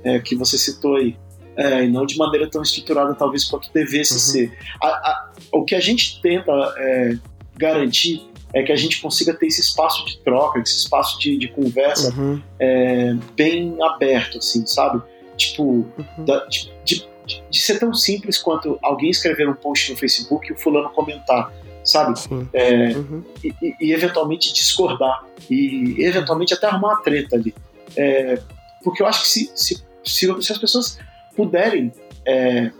é, 0.03 0.19
que 0.19 0.35
você 0.35 0.57
citou 0.57 0.95
aí. 0.95 1.15
É, 1.57 1.85
e 1.85 1.87
não 1.87 2.05
de 2.05 2.17
maneira 2.17 2.49
tão 2.49 2.61
estruturada, 2.61 3.13
talvez, 3.15 3.45
quanto 3.45 3.71
devesse 3.73 4.13
uhum. 4.13 4.19
ser. 4.19 4.57
A, 4.81 4.87
a, 4.87 5.31
o 5.53 5.63
que 5.63 5.73
a 5.73 5.79
gente 5.79 6.21
tenta 6.21 6.51
é, 6.77 7.17
garantir 7.57 8.29
é 8.55 8.63
que 8.63 8.71
a 8.71 8.75
gente 8.75 9.01
consiga 9.01 9.33
ter 9.33 9.47
esse 9.47 9.59
espaço 9.59 10.05
de 10.05 10.17
troca, 10.19 10.59
esse 10.59 10.77
espaço 10.77 11.19
de, 11.19 11.37
de 11.37 11.49
conversa 11.49 12.13
uhum. 12.15 12.41
é, 12.57 13.13
bem 13.35 13.75
aberto, 13.83 14.37
assim, 14.37 14.65
sabe? 14.65 15.01
Tipo, 15.35 15.63
uhum. 15.63 16.25
da, 16.25 16.45
de, 16.45 16.71
de, 16.85 17.05
de, 17.51 17.61
ser 17.61 17.79
tão 17.79 17.93
simples 17.93 18.37
quanto 18.37 18.79
alguém 18.81 19.09
escrever 19.09 19.49
um 19.49 19.53
post 19.53 19.91
no 19.91 19.97
Facebook 19.97 20.47
e 20.47 20.53
o 20.53 20.57
fulano 20.57 20.89
comentar, 20.91 21.51
sabe? 21.83 22.17
É, 22.53 22.95
uhum. 22.95 23.23
e, 23.43 23.53
e, 23.61 23.75
e, 23.81 23.93
eventualmente 23.93 24.53
discordar. 24.53 25.25
E 25.49 25.97
eventualmente 25.99 26.53
até 26.53 26.67
arrumar 26.67 26.93
uma 26.93 27.01
treta 27.01 27.35
ali. 27.35 27.53
É, 27.97 28.39
porque 28.85 29.03
eu 29.03 29.07
acho 29.07 29.23
que 29.23 29.27
se, 29.27 29.51
se, 29.53 29.83
se, 30.01 30.41
se 30.41 30.51
as 30.53 30.57
pessoas 30.57 30.97
puderem 31.35 31.91
é, 32.25 32.71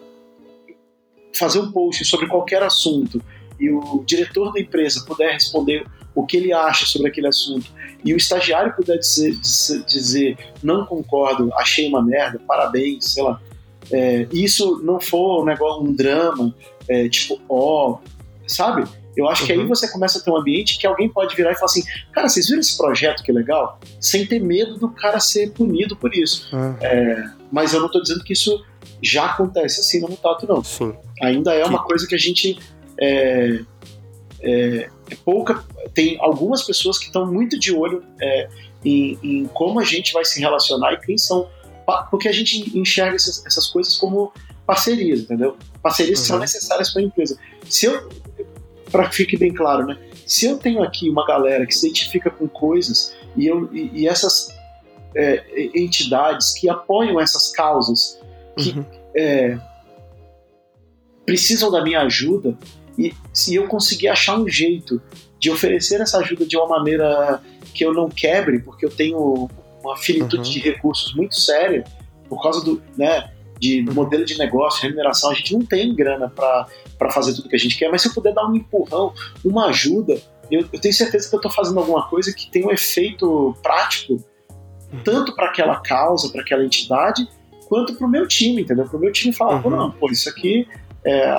fazer 1.34 1.60
um 1.60 1.72
post 1.72 2.04
sobre 2.06 2.28
qualquer 2.28 2.64
assunto 2.64 3.22
e 3.60 3.70
o 3.70 4.04
diretor 4.06 4.52
da 4.54 4.60
empresa 4.60 5.04
puder 5.06 5.34
responder 5.34 5.86
o 6.14 6.26
que 6.26 6.38
ele 6.38 6.54
acha 6.54 6.86
sobre 6.86 7.10
aquele 7.10 7.28
assunto 7.28 7.72
e 8.04 8.14
o 8.14 8.18
estagiário 8.18 8.74
puder 8.76 8.98
dizer, 8.98 9.36
dizer 9.86 10.38
não 10.64 10.86
concordo, 10.86 11.54
achei 11.56 11.88
uma 11.88 12.02
merda, 12.02 12.40
parabéns, 12.48 13.14
sei 13.14 13.24
lá, 13.24 13.42
é, 13.92 14.28
isso 14.32 14.82
não 14.84 15.00
for 15.00 15.42
um 15.42 15.46
negócio, 15.46 15.84
um 15.84 15.94
drama, 15.94 16.56
é, 16.88 17.08
tipo, 17.10 17.40
ó, 17.50 17.92
oh, 17.92 18.00
sabe? 18.48 18.88
Eu 19.16 19.30
acho 19.30 19.42
uhum. 19.42 19.48
que 19.48 19.54
aí 19.54 19.60
uhum. 19.60 19.68
você 19.68 19.88
começa 19.88 20.20
a 20.20 20.22
ter 20.22 20.30
um 20.30 20.38
ambiente 20.38 20.78
que 20.78 20.86
alguém 20.86 21.10
pode 21.10 21.36
virar 21.36 21.52
e 21.52 21.56
falar 21.56 21.66
assim: 21.66 21.84
cara, 22.12 22.28
vocês 22.28 22.48
viram 22.48 22.60
esse 22.60 22.78
projeto 22.78 23.24
que 23.24 23.32
legal? 23.32 23.80
Sem 24.00 24.26
ter 24.26 24.40
medo 24.40 24.78
do 24.78 24.90
cara 24.90 25.20
ser 25.20 25.52
punido 25.52 25.96
por 25.96 26.14
isso. 26.14 26.56
Uhum. 26.56 26.76
É, 26.82 27.24
mas 27.52 27.74
eu 27.74 27.80
não 27.80 27.88
estou 27.88 28.02
dizendo 28.02 28.24
que 28.24 28.34
isso 28.34 28.64
já 29.02 29.26
acontece 29.26 29.80
assim 29.80 30.00
no 30.00 30.10
Mutato, 30.10 30.48
não. 30.48 30.64
Sim. 30.64 30.94
Ainda 31.22 31.54
é 31.54 31.64
que... 31.64 31.70
uma 31.70 31.84
coisa 31.84 32.08
que 32.08 32.16
a 32.16 32.18
gente 32.18 32.60
é, 33.00 33.60
é, 34.42 34.90
é, 35.10 35.16
pouca. 35.24 35.64
Tem 35.94 36.18
algumas 36.20 36.64
pessoas 36.64 36.98
que 36.98 37.06
estão 37.06 37.26
muito 37.26 37.60
de 37.60 37.74
olho 37.74 38.04
é, 38.22 38.50
em, 38.84 39.18
em, 39.24 39.46
como 39.48 39.80
a 39.80 39.84
gente 39.84 40.14
vai 40.14 40.26
se 40.26 40.40
relacionar 40.40 40.94
e 40.94 40.98
quem 40.98 41.18
são. 41.18 41.50
Porque 42.10 42.28
a 42.28 42.32
gente 42.32 42.78
enxerga 42.78 43.16
essas, 43.16 43.46
essas 43.46 43.68
coisas 43.68 43.96
como 43.96 44.34
parcerias, 44.66 45.22
entendeu? 45.22 45.56
Parcerias 45.82 46.20
uhum. 46.20 46.24
que 46.24 46.28
são 46.28 46.36
uhum. 46.38 46.42
necessárias 46.42 46.92
para 46.92 47.02
a 47.02 47.06
empresa. 47.06 47.38
Se 47.70 47.86
eu. 47.86 48.10
Para 48.92 49.10
que 49.10 49.16
fique 49.16 49.38
bem 49.38 49.54
claro, 49.54 49.86
né? 49.86 49.98
Se 50.26 50.46
eu 50.46 50.58
tenho 50.58 50.82
aqui 50.84 51.10
uma 51.10 51.26
galera 51.26 51.66
que 51.66 51.74
se 51.74 51.88
identifica 51.88 52.30
com 52.30 52.48
coisas 52.48 53.16
e, 53.36 53.48
eu, 53.48 53.70
e, 53.74 54.02
e 54.02 54.08
essas 54.08 54.56
é, 55.16 55.70
entidades 55.76 56.54
que 56.54 56.68
apoiam 56.70 57.20
essas 57.20 57.52
causas, 57.52 58.20
que 58.58 58.72
uhum. 58.72 58.86
é, 59.16 59.58
precisam 61.26 61.72
da 61.72 61.84
minha 61.84 62.02
ajuda, 62.02 62.58
e 62.98 63.14
se 63.34 63.56
eu 63.56 63.68
conseguir 63.68 64.08
achar 64.08 64.40
um 64.40 64.48
jeito 64.48 65.02
de 65.40 65.52
oferecer 65.52 66.02
essa 66.02 66.20
ajuda 66.20 66.46
de 66.46 66.56
uma 66.58 66.68
maneira 66.68 67.42
que 67.74 67.86
eu 67.86 67.94
não 67.94 68.10
quebre, 68.10 68.60
porque 68.60 68.86
eu 68.86 68.90
tenho 68.90 69.50
uma 69.84 69.98
finitude 69.98 70.48
uhum. 70.48 70.54
de 70.54 70.60
recursos 70.60 71.14
muito 71.14 71.36
séria, 71.36 71.84
por 72.28 72.42
causa 72.42 72.64
do, 72.64 72.82
né, 72.98 73.32
de 73.60 73.82
modelo 73.82 74.26
de 74.26 74.38
negócio, 74.38 74.84
remuneração, 74.84 75.32
a 75.32 75.34
gente 75.34 75.54
não 75.54 75.66
tem 75.66 75.94
grana 75.94 76.30
para 76.30 77.12
fazer 77.12 77.34
tudo 77.34 77.50
que 77.50 77.56
a 77.56 77.60
gente 77.60 77.78
quer, 77.78 77.90
mas 77.90 78.02
se 78.02 78.08
eu 78.08 78.14
puder 78.14 78.34
dar 78.34 78.48
um 78.48 78.56
empurrão, 78.56 79.14
uma 79.44 79.68
ajuda, 79.68 80.20
eu, 80.52 80.66
eu 80.72 80.80
tenho 80.80 80.94
certeza 80.94 81.30
que 81.30 81.36
eu 81.36 81.40
estou 81.40 81.52
fazendo 81.52 81.80
alguma 81.80 82.08
coisa 82.08 82.34
que 82.34 82.50
tem 82.50 82.66
um 82.66 82.72
efeito 82.72 83.56
prático, 83.62 84.14
uhum. 84.14 85.00
tanto 85.04 85.36
para 85.36 85.48
aquela 85.48 85.80
causa, 85.82 86.30
para 86.30 86.42
aquela 86.42 86.64
entidade, 86.64 87.28
quanto 87.68 87.96
para 87.96 88.06
o 88.06 88.10
meu 88.10 88.28
time, 88.28 88.62
entendeu? 88.62 88.86
Para 88.86 88.98
o 88.98 89.00
meu 89.00 89.12
time 89.12 89.34
falar, 89.34 89.56
uhum. 89.56 89.62
pô, 89.62 89.70
não, 89.70 89.92
pô, 89.92 90.10
isso 90.12 90.30
aqui 90.30 90.68
é, 91.04 91.36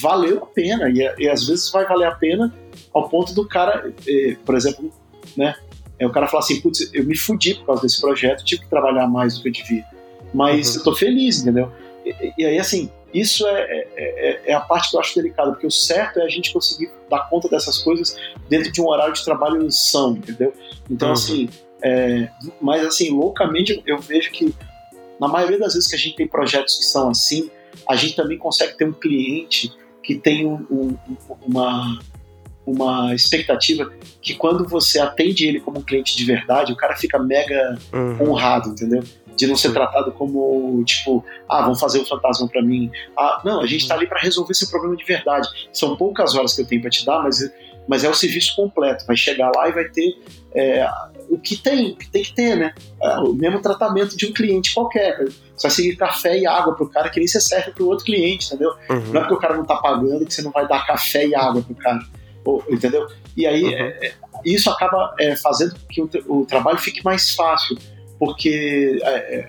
valeu 0.00 0.44
a 0.44 0.46
pena. 0.46 0.88
E, 0.88 0.98
e, 1.18 1.28
às 1.28 1.46
vezes 1.46 1.70
vai 1.70 1.86
valer 1.86 2.06
a 2.06 2.14
pena 2.14 2.54
ao 2.92 3.08
ponto 3.08 3.34
do 3.34 3.46
cara, 3.46 3.92
eh, 4.06 4.36
por 4.44 4.54
exemplo, 4.54 4.92
né? 5.36 5.54
É 5.98 6.06
o 6.06 6.12
cara 6.12 6.26
falar 6.26 6.42
assim, 6.42 6.60
putz, 6.60 6.90
eu 6.92 7.04
me 7.04 7.16
fudi 7.16 7.54
por 7.54 7.66
causa 7.66 7.82
desse 7.82 8.00
projeto, 8.00 8.44
tive 8.44 8.62
que 8.62 8.68
trabalhar 8.68 9.06
mais 9.08 9.36
do 9.36 9.42
que 9.42 9.48
eu 9.48 9.52
devia. 9.52 9.84
Mas 10.36 10.72
uhum. 10.72 10.80
eu 10.80 10.84
tô 10.84 10.94
feliz, 10.94 11.40
entendeu? 11.40 11.72
E, 12.04 12.34
e 12.36 12.44
aí, 12.44 12.58
assim, 12.58 12.90
isso 13.14 13.46
é, 13.46 13.62
é, 13.62 13.88
é, 13.96 14.42
é, 14.50 14.52
a 14.52 14.60
parte 14.60 14.90
que 14.90 14.96
eu 14.96 15.00
acho 15.00 15.14
delicada, 15.14 15.52
porque 15.52 15.66
o 15.66 15.70
certo 15.70 16.20
é 16.20 16.24
a 16.24 16.28
gente 16.28 16.52
conseguir 16.52 16.90
dar 17.08 17.20
conta 17.30 17.48
dessas 17.48 17.78
coisas 17.78 18.14
dentro 18.50 18.70
de 18.70 18.82
um 18.82 18.86
horário 18.86 19.14
de 19.14 19.24
trabalho 19.24 19.66
são, 19.70 20.12
entendeu? 20.12 20.52
Então, 20.90 21.08
uhum. 21.08 21.14
assim, 21.14 21.48
é, 21.82 22.28
mas 22.60 22.84
assim, 22.84 23.10
loucamente 23.10 23.82
eu 23.86 23.98
vejo 23.98 24.30
que 24.30 24.54
na 25.18 25.26
maioria 25.26 25.58
das 25.58 25.72
vezes 25.72 25.88
que 25.88 25.96
a 25.96 25.98
gente 25.98 26.16
tem 26.16 26.28
projetos 26.28 26.76
que 26.76 26.84
são 26.84 27.08
assim, 27.08 27.50
a 27.88 27.96
gente 27.96 28.14
também 28.14 28.36
consegue 28.36 28.76
ter 28.76 28.84
um 28.84 28.92
cliente 28.92 29.72
que 30.02 30.16
tem 30.16 30.44
um, 30.44 30.66
um, 30.70 30.96
uma, 31.46 31.98
uma 32.66 33.14
expectativa 33.14 33.90
que 34.20 34.34
quando 34.34 34.68
você 34.68 34.98
atende 34.98 35.46
ele 35.46 35.60
como 35.60 35.78
um 35.78 35.82
cliente 35.82 36.14
de 36.14 36.24
verdade, 36.24 36.72
o 36.72 36.76
cara 36.76 36.94
fica 36.94 37.18
mega 37.18 37.78
uhum. 37.94 38.30
honrado, 38.30 38.68
entendeu? 38.68 39.02
De 39.36 39.46
não 39.46 39.56
ser 39.56 39.72
tratado 39.72 40.12
como, 40.12 40.82
tipo, 40.84 41.24
ah, 41.48 41.66
vão 41.66 41.74
fazer 41.74 42.00
o 42.00 42.06
fantasma 42.06 42.48
para 42.48 42.62
mim. 42.62 42.90
Ah, 43.18 43.42
não, 43.44 43.60
a 43.60 43.66
gente 43.66 43.82
está 43.82 43.94
ali 43.94 44.06
para 44.06 44.20
resolver 44.20 44.52
esse 44.52 44.70
problema 44.70 44.96
de 44.96 45.04
verdade. 45.04 45.48
São 45.72 45.96
poucas 45.96 46.34
horas 46.34 46.54
que 46.54 46.62
eu 46.62 46.66
tenho 46.66 46.80
para 46.80 46.90
te 46.90 47.04
dar, 47.04 47.22
mas, 47.22 47.38
mas 47.86 48.02
é 48.02 48.08
o 48.08 48.14
serviço 48.14 48.56
completo. 48.56 49.04
Vai 49.06 49.16
chegar 49.16 49.52
lá 49.54 49.68
e 49.68 49.72
vai 49.72 49.84
ter 49.84 50.18
é, 50.54 50.88
o 51.28 51.38
que 51.38 51.56
tem, 51.56 51.92
o 51.92 51.96
que 51.96 52.08
tem 52.08 52.22
que 52.22 52.32
ter, 52.32 52.56
né? 52.56 52.74
É, 53.02 53.18
o 53.18 53.34
mesmo 53.34 53.60
tratamento 53.60 54.16
de 54.16 54.26
um 54.26 54.32
cliente 54.32 54.72
qualquer. 54.72 55.24
Você 55.24 55.68
vai 55.68 55.70
seguir 55.70 55.96
café 55.96 56.38
e 56.38 56.46
água 56.46 56.74
pro 56.74 56.88
cara 56.88 57.10
que 57.10 57.18
nem 57.18 57.28
você 57.28 57.40
serve 57.40 57.72
pro 57.72 57.86
outro 57.86 58.04
cliente, 58.04 58.46
entendeu? 58.46 58.70
Uhum. 58.88 59.12
Não 59.12 59.20
é 59.20 59.20
porque 59.20 59.34
o 59.34 59.38
cara 59.38 59.56
não 59.56 59.64
tá 59.64 59.76
pagando 59.76 60.24
que 60.24 60.32
você 60.32 60.42
não 60.42 60.50
vai 60.50 60.66
dar 60.66 60.86
café 60.86 61.26
e 61.26 61.34
água 61.34 61.62
pro 61.62 61.74
cara. 61.74 62.00
Ou, 62.44 62.64
entendeu? 62.70 63.06
E 63.36 63.46
aí 63.46 63.64
uhum. 63.64 63.70
é, 63.72 64.12
isso 64.44 64.70
acaba 64.70 65.14
é, 65.18 65.36
fazendo 65.36 65.74
que 65.90 66.00
o, 66.00 66.08
o, 66.28 66.46
trabalho 66.46 66.78
fique 66.78 67.04
mais 67.04 67.34
fácil, 67.34 67.76
porque 68.18 68.98
é, 69.02 69.48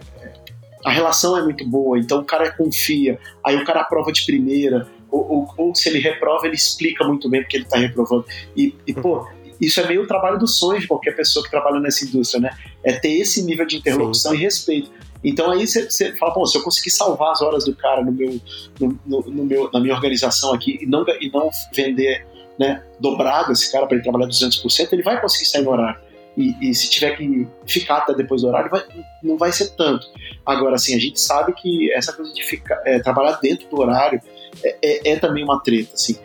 a 0.86 0.92
relação 0.92 1.38
é 1.38 1.44
muito 1.44 1.68
boa, 1.68 1.98
então 2.00 2.20
o 2.20 2.24
cara 2.24 2.52
confia, 2.52 3.20
aí 3.46 3.56
o 3.56 3.66
cara 3.66 3.82
aprova 3.82 4.12
de 4.12 4.26
primeira, 4.26 4.88
ou, 5.12 5.30
ou, 5.30 5.54
ou 5.58 5.76
se 5.76 5.90
ele 5.90 6.00
reprova, 6.00 6.46
ele 6.46 6.56
explica 6.56 7.06
muito 7.06 7.30
bem 7.30 7.42
porque 7.42 7.58
ele 7.58 7.64
está 7.64 7.78
reprovando. 7.78 8.26
E, 8.56 8.76
e 8.86 8.94
pô, 8.94 9.28
isso 9.60 9.80
é 9.80 9.88
meio 9.88 10.04
o 10.04 10.08
trabalho 10.08 10.38
dos 10.38 10.58
sonhos 10.58 10.82
de 10.82 10.88
qualquer 10.88 11.16
pessoa 11.16 11.44
que 11.44 11.52
trabalha 11.52 11.80
nessa 11.80 12.06
indústria, 12.06 12.42
né? 12.42 12.52
É 12.84 12.94
ter 12.94 13.14
esse 13.18 13.44
nível 13.44 13.66
de 13.66 13.78
interlocução 13.78 14.32
Sim. 14.32 14.38
e 14.38 14.42
respeito. 14.42 14.92
Então 15.24 15.50
aí 15.52 15.66
você 15.66 16.16
fala, 16.16 16.34
pô, 16.34 16.46
se 16.46 16.58
eu 16.58 16.64
conseguir 16.64 16.92
salvar 16.92 17.32
as 17.32 17.42
horas 17.42 17.66
do 17.66 17.76
cara 17.76 18.04
no 18.04 18.12
meu, 18.12 18.40
no, 18.80 19.00
no, 19.06 19.22
no 19.22 19.46
meu, 19.46 19.70
na 19.74 19.80
minha 19.80 19.96
organização 19.96 20.54
aqui 20.54 20.78
e 20.82 20.86
não, 20.86 21.04
e 21.20 21.30
não 21.32 21.50
vender 21.74 22.26
né, 22.60 22.84
dobrado 23.00 23.52
esse 23.52 23.72
cara 23.72 23.88
para 23.88 23.96
ele 23.96 24.04
trabalhar 24.04 24.28
200%, 24.28 24.94
ele 24.94 25.04
vai 25.04 25.20
conseguir 25.20 25.46
sair 25.46 25.64
no 25.64 25.72
horário. 25.72 26.00
E, 26.38 26.56
e, 26.62 26.76
se 26.76 26.88
tiver 26.88 27.18
que 27.18 27.48
ficar 27.66 27.98
até 27.98 28.14
depois 28.14 28.44
do 28.44 28.48
horário, 28.48 28.70
vai, 28.70 28.84
não 29.24 29.38
vai 29.38 29.52
ser 29.52 29.72
tanto. 29.72 30.06
Agora, 30.46 30.76
assim, 30.76 30.96
a 30.96 31.00
gente 31.00 31.20
sabe 31.20 31.52
que 31.54 31.92
essa 31.92 32.14
coisa 32.14 32.32
de 32.32 32.44
ficar, 32.44 32.80
é, 32.86 33.00
trabalhar 33.00 33.40
dentro 33.42 33.68
do 33.68 33.80
horário 33.82 34.22
é, 34.64 34.78
é, 34.84 35.12
é, 35.14 35.16
também 35.16 35.44
uma 35.44 35.60
treta, 35.60 35.96
assim, 35.96 36.16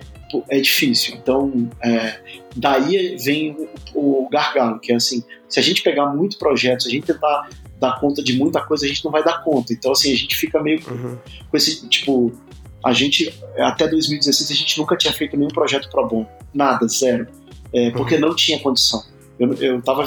é 0.50 0.60
difícil. 0.60 1.14
Então, 1.16 1.70
é, 1.82 2.20
daí 2.54 3.16
vem 3.16 3.56
o, 3.94 4.24
o, 4.24 4.28
gargalo, 4.28 4.78
que 4.80 4.92
é 4.92 4.96
assim, 4.96 5.24
se 5.48 5.58
a 5.58 5.62
gente 5.62 5.82
pegar 5.82 6.06
muito 6.06 6.38
projeto, 6.38 6.82
se 6.82 6.88
a 6.88 6.92
gente 6.92 7.06
tentar 7.06 7.48
dar 7.80 7.98
conta 7.98 8.22
de 8.22 8.36
muita 8.36 8.60
coisa, 8.60 8.84
a 8.84 8.88
gente 8.88 9.02
não 9.04 9.10
vai 9.10 9.24
dar 9.24 9.42
conta. 9.42 9.72
Então, 9.72 9.92
assim, 9.92 10.12
a 10.12 10.16
gente 10.16 10.36
fica 10.36 10.62
meio 10.62 10.78
uhum. 10.90 11.16
com 11.50 11.56
esse, 11.56 11.88
tipo, 11.88 12.32
a 12.84 12.92
gente, 12.92 13.34
até 13.58 13.88
2016, 13.88 14.50
a 14.50 14.54
gente 14.54 14.78
nunca 14.78 14.94
tinha 14.94 15.12
feito 15.12 15.38
nenhum 15.38 15.50
projeto 15.50 15.88
pro 15.88 16.06
bom. 16.06 16.26
Nada, 16.52 16.86
zero. 16.86 17.28
É, 17.72 17.90
porque 17.92 18.16
uhum. 18.16 18.20
não 18.20 18.36
tinha 18.36 18.58
condição. 18.58 19.02
Eu, 19.38 19.54
eu 19.54 19.82
tava 19.82 20.04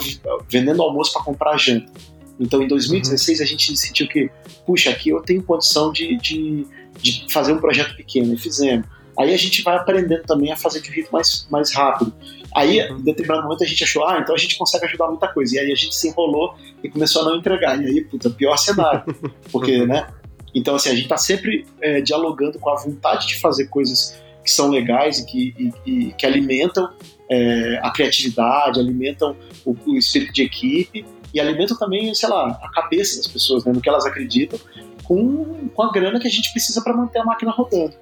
vendendo 0.50 0.82
almoço 0.82 1.14
para 1.14 1.24
comprar 1.24 1.58
janta. 1.58 1.92
Então, 2.40 2.62
em 2.62 2.68
2016, 2.68 3.40
uhum. 3.40 3.44
a 3.44 3.48
gente 3.48 3.78
sentiu 3.78 4.08
que, 4.08 4.30
puxa, 4.66 4.90
aqui 4.90 5.10
eu 5.10 5.22
tenho 5.22 5.42
condição 5.44 5.92
de, 5.92 6.18
de, 6.18 6.68
de, 7.02 7.26
fazer 7.32 7.54
um 7.54 7.60
projeto 7.60 7.96
pequeno, 7.96 8.34
e 8.34 8.38
fizemos. 8.38 8.88
Aí 9.18 9.34
a 9.34 9.38
gente 9.38 9.62
vai 9.64 9.78
aprendendo 9.78 10.24
também 10.24 10.52
a 10.52 10.58
fazer 10.58 10.82
de 10.82 10.90
ritmo 10.90 11.14
mais, 11.14 11.48
mais 11.50 11.74
rápido. 11.74 12.14
Aí, 12.54 12.82
uhum. 12.82 13.00
em 13.00 13.04
determinado 13.04 13.44
momento, 13.44 13.64
a 13.64 13.68
gente 13.68 13.84
achou, 13.84 14.06
ah, 14.06 14.20
então 14.22 14.36
a 14.36 14.38
gente 14.38 14.58
consegue 14.58 14.86
ajudar 14.86 15.08
muita 15.08 15.28
coisa. 15.28 15.56
E 15.56 15.60
aí 15.60 15.72
a 15.72 15.76
gente 15.76 15.96
se 15.96 16.10
enrolou 16.10 16.56
e 16.84 16.90
começou 16.90 17.22
a 17.22 17.26
não 17.26 17.38
entregar. 17.38 17.82
E 17.82 17.86
aí, 17.86 18.04
puta, 18.04 18.30
pior 18.30 18.58
cenário. 18.58 19.04
Porque, 19.52 19.86
né? 19.86 20.08
Então, 20.54 20.76
assim, 20.76 20.90
a 20.90 20.96
gente 20.96 21.08
tá 21.08 21.18
sempre 21.18 21.66
é, 21.82 22.02
dialogando 22.02 22.60
com 22.60 22.70
a 22.70 22.76
vontade 22.76 23.28
de 23.28 23.40
fazer 23.40 23.68
coisas 23.68 24.18
que 24.44 24.52
são 24.52 24.70
legais 24.70 25.20
e 25.20 25.26
que, 25.26 25.56
e, 25.58 25.90
e 25.90 26.14
que 26.14 26.26
alimentam 26.26 26.90
é, 27.30 27.80
a 27.82 27.92
criatividade, 27.92 28.80
alimentam 28.80 29.36
o, 29.66 29.76
o, 29.86 29.98
espírito 29.98 30.34
de 30.34 30.44
equipe 30.44 31.06
e 31.34 31.40
alimentam 31.40 31.78
também, 31.78 32.14
sei 32.14 32.30
lá, 32.30 32.60
a 32.62 32.70
cabeça 32.72 33.18
das 33.18 33.28
pessoas, 33.28 33.66
né, 33.66 33.74
no 33.74 33.82
que 33.82 33.90
elas 33.90 34.06
acreditam, 34.06 34.60
com, 35.04 35.70
com 35.70 35.84
a 35.84 35.92
grana 35.92 36.20
que 36.20 36.28
a 36.28 36.32
gente 36.32 36.52
precisa 36.52 36.82
para 36.82 36.96
manter 36.96 37.20
a 37.20 37.26
máquina 37.26 37.52
rodando. 37.52 37.94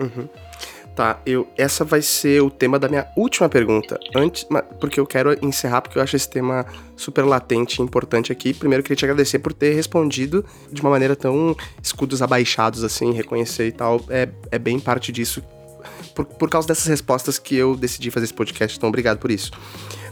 Uhum. 0.00 0.28
Tá, 0.94 1.20
eu, 1.26 1.48
essa 1.58 1.84
vai 1.84 2.00
ser 2.00 2.40
o 2.40 2.48
tema 2.48 2.78
da 2.78 2.88
minha 2.88 3.08
última 3.16 3.48
pergunta. 3.48 3.98
Antes, 4.14 4.46
porque 4.78 5.00
eu 5.00 5.06
quero 5.06 5.36
encerrar, 5.44 5.80
porque 5.80 5.98
eu 5.98 6.02
acho 6.02 6.14
esse 6.14 6.30
tema 6.30 6.64
super 6.96 7.24
latente 7.24 7.80
e 7.80 7.84
importante 7.84 8.30
aqui. 8.30 8.54
Primeiro, 8.54 8.80
queria 8.84 8.96
te 8.96 9.04
agradecer 9.04 9.40
por 9.40 9.52
ter 9.52 9.74
respondido 9.74 10.44
de 10.70 10.80
uma 10.80 10.90
maneira 10.90 11.16
tão 11.16 11.56
escudos 11.82 12.22
abaixados, 12.22 12.84
assim, 12.84 13.12
reconhecer 13.12 13.66
e 13.66 13.72
tal. 13.72 14.00
É, 14.08 14.28
é 14.52 14.58
bem 14.58 14.78
parte 14.78 15.10
disso 15.10 15.42
por, 16.14 16.24
por 16.24 16.48
causa 16.48 16.68
dessas 16.68 16.86
respostas 16.86 17.38
que 17.38 17.54
eu 17.54 17.76
decidi 17.76 18.10
fazer 18.10 18.24
esse 18.24 18.34
podcast, 18.34 18.76
então 18.76 18.88
obrigado 18.88 19.18
por 19.18 19.30
isso. 19.30 19.50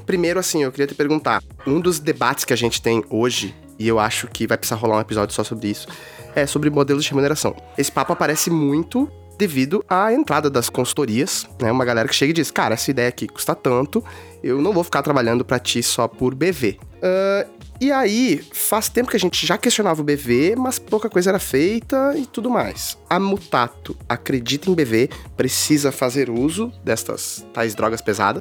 Primeiro, 0.05 0.41
assim, 0.41 0.63
eu 0.63 0.71
queria 0.71 0.87
te 0.87 0.95
perguntar: 0.95 1.43
um 1.67 1.81
dos 1.81 1.99
debates 1.99 2.45
que 2.45 2.53
a 2.53 2.57
gente 2.57 2.83
tem 2.83 3.05
hoje, 3.09 3.55
e 3.79 3.87
eu 3.87 3.99
acho 3.99 4.27
que 4.29 4.47
vai 4.47 4.59
precisar 4.59 4.77
rolar 4.77 4.97
um 4.97 5.01
episódio 5.01 5.35
só 5.35 5.45
sobre 5.45 5.69
isso, 5.69 5.87
é 6.35 6.47
sobre 6.47 6.71
modelos 6.71 7.05
de 7.05 7.11
remuneração. 7.11 7.55
Esse 7.79 7.91
papo 7.91 8.13
aparece 8.13 8.51
muito 8.51 9.11
devido 9.39 9.85
à 9.89 10.13
entrada 10.13 10.49
das 10.51 10.69
consultorias, 10.69 11.47
né? 11.61 11.71
Uma 11.71 11.85
galera 11.85 12.09
que 12.09 12.15
chega 12.15 12.31
e 12.31 12.35
diz: 12.35 12.51
Cara, 12.51 12.75
essa 12.75 12.91
ideia 12.91 13.09
aqui 13.09 13.27
custa 13.27 13.55
tanto, 13.55 14.05
eu 14.43 14.61
não 14.61 14.73
vou 14.73 14.85
ficar 14.85 15.03
trabalhando 15.03 15.45
para 15.45 15.59
ti 15.59 15.83
só 15.83 16.09
por 16.09 16.35
BV. 16.35 16.79
Uh, 16.97 17.62
e 17.83 17.91
aí, 17.91 18.41
faz 18.53 18.89
tempo 18.89 19.11
que 19.11 19.17
a 19.17 19.19
gente 19.19 19.45
já 19.45 19.59
questionava 19.59 20.01
o 20.01 20.05
BV, 20.05 20.55
mas 20.57 20.79
pouca 20.79 21.11
coisa 21.11 21.31
era 21.31 21.41
feita 21.41 22.15
e 22.17 22.25
tudo 22.25 22.49
mais. 22.49 22.97
A 23.11 23.19
Mutato 23.19 23.97
acredita 24.09 24.71
em 24.71 24.75
BV, 24.77 25.11
precisa 25.37 25.91
fazer 25.91 26.31
uso 26.31 26.73
destas 26.85 27.45
tais 27.53 27.75
drogas 27.75 28.01
pesadas, 28.01 28.41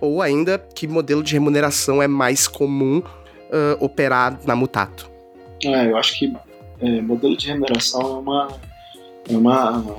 ou 0.00 0.22
ainda 0.22 0.56
que 0.56 0.86
modelo 0.86 1.20
de 1.20 1.32
remuneração 1.32 2.00
é 2.00 2.06
mais 2.06 2.46
comum 2.46 2.98
uh, 2.98 3.84
operar 3.84 4.38
na 4.46 4.54
Mutato? 4.54 5.10
É, 5.64 5.86
eu 5.86 5.96
acho 5.96 6.16
que 6.16 6.32
é, 6.80 7.00
modelo 7.00 7.36
de 7.36 7.48
remuneração 7.48 8.00
é 8.00 8.20
uma, 8.20 8.60
é 9.28 9.36
uma, 9.36 9.96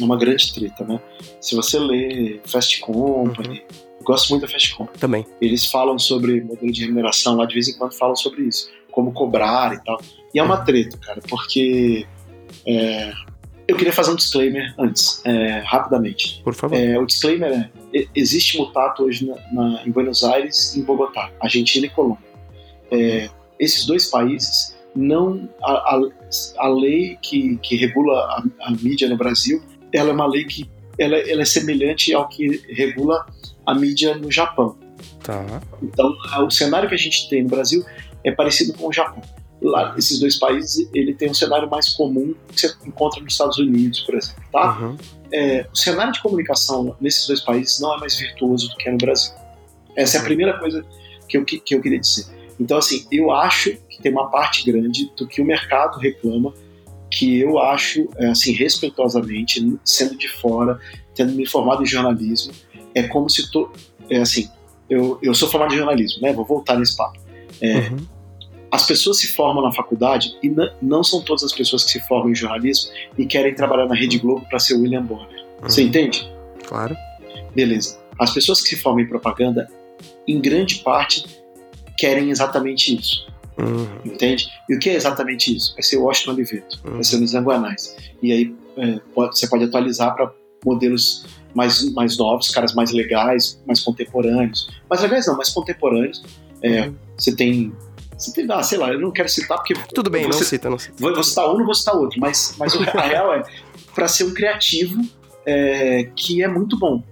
é 0.00 0.04
uma 0.04 0.16
grande 0.16 0.54
treta, 0.54 0.84
né? 0.84 1.00
Se 1.40 1.56
você 1.56 1.80
lê 1.80 2.40
Fast 2.44 2.78
Company, 2.78 3.64
uhum 3.68 3.83
gosto 4.04 4.30
muito 4.30 4.42
da 4.42 4.48
Fast 4.48 4.74
Company. 4.74 4.98
Também. 4.98 5.26
Eles 5.40 5.66
falam 5.66 5.98
sobre 5.98 6.40
modelo 6.40 6.72
de 6.72 6.82
remuneração 6.82 7.36
lá, 7.36 7.46
de 7.46 7.54
vez 7.54 7.68
em 7.68 7.78
quando 7.78 7.94
falam 7.94 8.14
sobre 8.14 8.42
isso, 8.42 8.70
como 8.90 9.12
cobrar 9.12 9.74
e 9.74 9.84
tal. 9.84 10.00
E 10.32 10.38
é 10.38 10.42
uma 10.42 10.58
treta, 10.58 10.96
cara, 10.98 11.20
porque 11.28 12.06
é, 12.66 13.12
eu 13.66 13.76
queria 13.76 13.92
fazer 13.92 14.10
um 14.10 14.16
disclaimer 14.16 14.74
antes, 14.78 15.22
é, 15.24 15.60
rapidamente. 15.60 16.40
Por 16.42 16.54
favor. 16.54 16.76
É, 16.76 16.98
o 16.98 17.06
disclaimer 17.06 17.70
é: 17.94 18.06
existe 18.14 18.58
mutato 18.58 19.04
hoje 19.04 19.26
na, 19.26 19.36
na, 19.52 19.82
em 19.86 19.90
Buenos 19.90 20.22
Aires 20.22 20.74
e 20.74 20.80
em 20.80 20.82
Bogotá, 20.82 21.30
Argentina 21.40 21.86
e 21.86 21.90
Colômbia. 21.90 22.24
É, 22.90 23.30
esses 23.58 23.86
dois 23.86 24.06
países 24.06 24.76
não. 24.94 25.48
A, 25.62 25.72
a, 25.72 26.00
a 26.58 26.68
lei 26.68 27.16
que, 27.22 27.56
que 27.58 27.76
regula 27.76 28.18
a, 28.18 28.44
a, 28.60 28.70
mídia 28.70 29.08
no 29.08 29.16
Brasil, 29.16 29.62
ela 29.92 30.10
é 30.10 30.12
uma 30.12 30.26
lei 30.26 30.44
que 30.44 30.68
ela, 30.98 31.16
ela 31.16 31.42
é 31.42 31.44
semelhante 31.44 32.12
ao 32.12 32.28
que 32.28 32.62
regula 32.68 33.26
a 33.66 33.74
mídia 33.74 34.16
no 34.16 34.30
Japão. 34.30 34.76
Tá. 35.22 35.62
Então, 35.82 36.14
o 36.46 36.50
cenário 36.50 36.88
que 36.88 36.94
a 36.94 36.98
gente 36.98 37.28
tem 37.28 37.42
no 37.42 37.48
Brasil 37.48 37.84
é 38.22 38.30
parecido 38.30 38.72
com 38.74 38.88
o 38.88 38.92
Japão. 38.92 39.22
Lá, 39.62 39.94
esses 39.96 40.18
dois 40.18 40.36
países, 40.36 40.88
ele 40.94 41.14
tem 41.14 41.30
um 41.30 41.34
cenário 41.34 41.68
mais 41.70 41.88
comum 41.88 42.34
que 42.48 42.60
você 42.60 42.74
encontra 42.86 43.22
nos 43.22 43.32
Estados 43.32 43.58
Unidos, 43.58 44.00
por 44.00 44.14
exemplo, 44.14 44.42
tá? 44.52 44.78
Uhum. 44.78 44.96
É, 45.32 45.66
o 45.72 45.76
cenário 45.76 46.12
de 46.12 46.20
comunicação 46.20 46.94
nesses 47.00 47.26
dois 47.26 47.40
países 47.40 47.80
não 47.80 47.94
é 47.94 48.00
mais 48.00 48.16
virtuoso 48.16 48.68
do 48.68 48.76
que 48.76 48.88
é 48.88 48.92
no 48.92 48.98
Brasil. 48.98 49.32
Essa 49.96 50.16
é 50.16 50.18
a 50.18 50.20
uhum. 50.20 50.26
primeira 50.26 50.58
coisa 50.58 50.84
que 51.28 51.38
eu, 51.38 51.44
que, 51.44 51.58
que 51.58 51.74
eu 51.74 51.80
queria 51.80 51.98
dizer. 51.98 52.26
Então, 52.60 52.76
assim, 52.76 53.06
eu 53.10 53.30
acho 53.30 53.74
que 53.88 54.02
tem 54.02 54.12
uma 54.12 54.30
parte 54.30 54.70
grande 54.70 55.10
do 55.16 55.26
que 55.26 55.40
o 55.40 55.44
mercado 55.44 55.98
reclama 55.98 56.52
que 57.10 57.38
eu 57.38 57.58
acho, 57.58 58.08
é, 58.16 58.26
assim, 58.26 58.52
respeitosamente, 58.52 59.78
sendo 59.84 60.16
de 60.16 60.28
fora, 60.28 60.78
tendo 61.14 61.32
me 61.32 61.46
formado 61.46 61.82
em 61.82 61.86
jornalismo, 61.86 62.52
é 62.94 63.04
como 63.04 63.28
se 63.28 63.50
tu, 63.50 63.70
é 64.08 64.18
assim, 64.18 64.48
eu, 64.88 65.18
eu 65.22 65.34
sou 65.34 65.48
formado 65.48 65.74
em 65.74 65.78
jornalismo, 65.78 66.22
né? 66.22 66.32
Vou 66.32 66.44
voltar 66.44 66.78
nesse 66.78 66.96
papo. 66.96 67.18
É, 67.60 67.78
uhum. 67.78 67.96
As 68.70 68.86
pessoas 68.86 69.18
se 69.18 69.28
formam 69.28 69.62
na 69.62 69.72
faculdade 69.72 70.36
e 70.42 70.52
não 70.82 71.04
são 71.04 71.22
todas 71.22 71.44
as 71.44 71.52
pessoas 71.52 71.84
que 71.84 71.92
se 71.92 72.00
formam 72.00 72.30
em 72.30 72.34
jornalismo 72.34 72.90
e 73.16 73.24
querem 73.24 73.54
trabalhar 73.54 73.86
na 73.86 73.94
Rede 73.94 74.18
Globo 74.18 74.44
para 74.48 74.58
ser 74.58 74.74
William 74.74 75.02
Bonner. 75.02 75.44
Uhum. 75.62 75.68
Você 75.68 75.82
entende? 75.82 76.28
Claro. 76.66 76.96
Beleza. 77.54 77.98
As 78.18 78.32
pessoas 78.32 78.60
que 78.60 78.68
se 78.68 78.76
formam 78.76 79.04
em 79.04 79.08
propaganda, 79.08 79.68
em 80.26 80.40
grande 80.40 80.76
parte, 80.76 81.24
querem 81.96 82.30
exatamente 82.30 82.96
isso. 82.96 83.26
Uhum. 83.58 83.86
Entende? 84.04 84.48
E 84.68 84.74
o 84.74 84.78
que 84.78 84.90
é 84.90 84.94
exatamente 84.94 85.54
isso? 85.54 85.72
Vai 85.74 85.82
ser 85.82 85.96
o 85.96 86.04
Washington 86.04 86.32
Oliveto, 86.32 86.80
uhum. 86.84 86.94
vai 86.94 87.04
ser 87.04 87.22
o 87.22 87.26
Zanguanais. 87.26 87.96
E 88.20 88.32
aí 88.32 88.54
é, 88.76 89.00
pode, 89.14 89.38
você 89.38 89.48
pode 89.48 89.64
atualizar 89.64 90.14
para 90.14 90.32
modelos 90.64 91.26
mais, 91.54 91.92
mais 91.92 92.18
novos, 92.18 92.48
caras 92.50 92.74
mais 92.74 92.90
legais, 92.90 93.60
mais 93.66 93.80
contemporâneos. 93.80 94.68
Mais 94.88 95.02
legais 95.02 95.26
não, 95.26 95.36
mais 95.36 95.50
contemporâneos. 95.50 96.22
É, 96.62 96.86
uhum. 96.86 96.94
Você 97.16 97.34
tem. 97.34 97.72
Você 98.16 98.32
tem, 98.32 98.46
ah, 98.50 98.62
sei 98.62 98.78
lá, 98.78 98.92
eu 98.92 99.00
não 99.00 99.10
quero 99.10 99.28
citar 99.28 99.58
porque. 99.58 99.74
Tudo 99.94 100.10
bem, 100.10 100.24
não 100.24 100.32
cita, 100.32 100.70
não 100.70 100.78
cita. 100.78 100.94
Vou, 100.98 101.12
vou 101.12 101.22
citar 101.22 101.48
um, 101.50 101.58
não 101.58 101.64
vou 101.64 101.74
citar 101.74 101.94
outro, 101.94 102.20
mas, 102.20 102.54
mas 102.58 102.74
a 102.74 102.78
real 103.02 103.34
é 103.34 103.42
para 103.94 104.08
ser 104.08 104.24
um 104.24 104.34
criativo 104.34 105.00
é, 105.46 106.08
que 106.16 106.42
é 106.42 106.48
muito 106.48 106.78
bom 106.78 107.02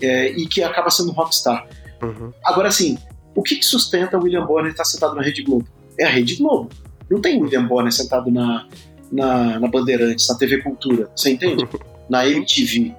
é, 0.00 0.30
e 0.30 0.46
que 0.46 0.62
acaba 0.62 0.90
sendo 0.90 1.10
um 1.10 1.14
rockstar. 1.14 1.66
Uhum. 2.02 2.32
Agora, 2.44 2.68
assim, 2.68 2.98
o 3.34 3.42
que, 3.42 3.56
que 3.56 3.64
sustenta 3.64 4.18
o 4.18 4.22
William 4.22 4.44
Bonner 4.44 4.70
estar 4.70 4.84
sentado 4.84 5.14
na 5.14 5.22
Rede 5.22 5.42
Globo? 5.42 5.66
É 5.98 6.04
a 6.04 6.08
Rede 6.08 6.36
Globo. 6.36 6.70
Não 7.10 7.20
tem 7.20 7.40
William 7.40 7.66
Bonner 7.66 7.92
sentado 7.92 8.30
na, 8.30 8.66
na, 9.10 9.60
na 9.60 9.68
Bandeirantes, 9.68 10.26
na 10.28 10.36
TV 10.36 10.62
Cultura, 10.62 11.10
você 11.14 11.30
entende? 11.30 11.68
Na 12.10 12.28
MTV. 12.28 12.94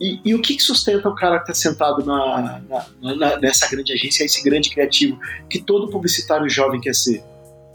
E, 0.00 0.20
e, 0.24 0.34
o 0.34 0.42
que, 0.42 0.56
que, 0.56 0.62
sustenta 0.62 1.08
o 1.08 1.14
cara 1.14 1.38
que 1.38 1.50
está 1.50 1.54
sentado 1.54 2.04
na, 2.04 2.60
na, 2.68 3.14
na, 3.14 3.36
nessa 3.38 3.68
grande 3.68 3.92
agência, 3.92 4.24
esse 4.24 4.42
grande 4.42 4.70
criativo, 4.70 5.18
que 5.48 5.60
todo 5.60 5.88
publicitário 5.88 6.48
jovem 6.48 6.80
quer 6.80 6.94
ser? 6.94 7.22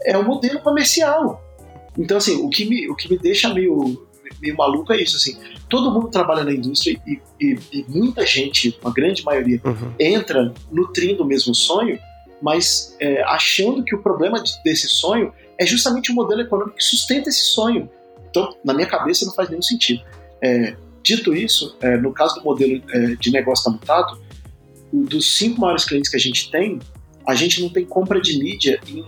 É 0.04 0.16
o 0.16 0.24
modelo 0.24 0.60
comercial. 0.60 1.42
Então, 1.98 2.16
assim, 2.16 2.36
o 2.36 2.48
que 2.48 2.64
me, 2.64 2.88
o 2.88 2.94
que 2.94 3.10
me 3.10 3.18
deixa 3.18 3.52
meio, 3.52 4.06
meio 4.40 4.56
maluco 4.56 4.92
é 4.92 5.02
isso, 5.02 5.16
assim, 5.16 5.36
todo 5.68 5.90
mundo 5.90 6.08
trabalha 6.08 6.44
na 6.44 6.52
indústria 6.52 7.00
e, 7.06 7.20
e, 7.40 7.58
e 7.72 7.84
muita 7.88 8.24
gente, 8.24 8.78
uma 8.82 8.92
grande 8.92 9.24
maioria, 9.24 9.60
uhum. 9.64 9.92
entra 9.98 10.52
nutrindo 10.70 11.22
o 11.22 11.26
mesmo 11.26 11.54
sonho, 11.54 11.98
mas 12.40 12.96
é, 13.00 13.22
achando 13.22 13.84
que 13.84 13.94
o 13.94 14.02
problema 14.02 14.42
desse 14.64 14.88
sonho 14.88 15.32
é 15.58 15.66
justamente 15.66 16.10
o 16.10 16.14
modelo 16.14 16.40
econômico 16.40 16.76
que 16.76 16.84
sustenta 16.84 17.28
esse 17.28 17.42
sonho. 17.42 17.88
Então, 18.28 18.56
na 18.64 18.74
minha 18.74 18.86
cabeça, 18.86 19.24
não 19.24 19.34
faz 19.34 19.48
nenhum 19.48 19.62
sentido. 19.62 20.02
É, 20.42 20.74
Dito 21.02 21.34
isso, 21.34 21.76
é, 21.80 21.96
no 21.96 22.12
caso 22.12 22.36
do 22.36 22.44
modelo 22.44 22.82
é, 22.90 23.16
de 23.16 23.30
negócio 23.30 23.64
da 23.64 23.70
Mutado, 23.72 24.20
dos 24.92 25.36
cinco 25.36 25.60
maiores 25.60 25.84
clientes 25.84 26.10
que 26.10 26.16
a 26.16 26.20
gente 26.20 26.50
tem, 26.50 26.78
a 27.26 27.34
gente 27.34 27.60
não 27.60 27.68
tem 27.68 27.84
compra 27.84 28.20
de 28.20 28.38
mídia 28.38 28.80
em 28.88 29.04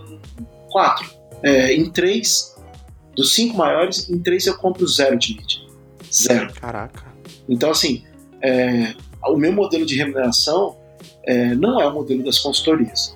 quatro. 0.69 1.09
É, 1.43 1.73
em 1.73 1.89
três, 1.89 2.55
Dos 3.15 3.33
cinco 3.33 3.55
maiores, 3.55 4.09
em 4.09 4.19
três 4.19 4.45
eu 4.45 4.57
compro 4.57 4.85
zero 4.87 5.17
de 5.17 5.35
mídia. 5.35 5.61
Zero. 6.11 6.53
Caraca. 6.53 7.05
Então, 7.47 7.71
assim, 7.71 8.03
é, 8.41 8.93
o 9.25 9.37
meu 9.37 9.53
modelo 9.53 9.85
de 9.85 9.95
remuneração 9.95 10.77
é, 11.23 11.55
não 11.55 11.79
é 11.79 11.87
o 11.87 11.93
modelo 11.93 12.23
das 12.23 12.39
consultorias, 12.39 13.15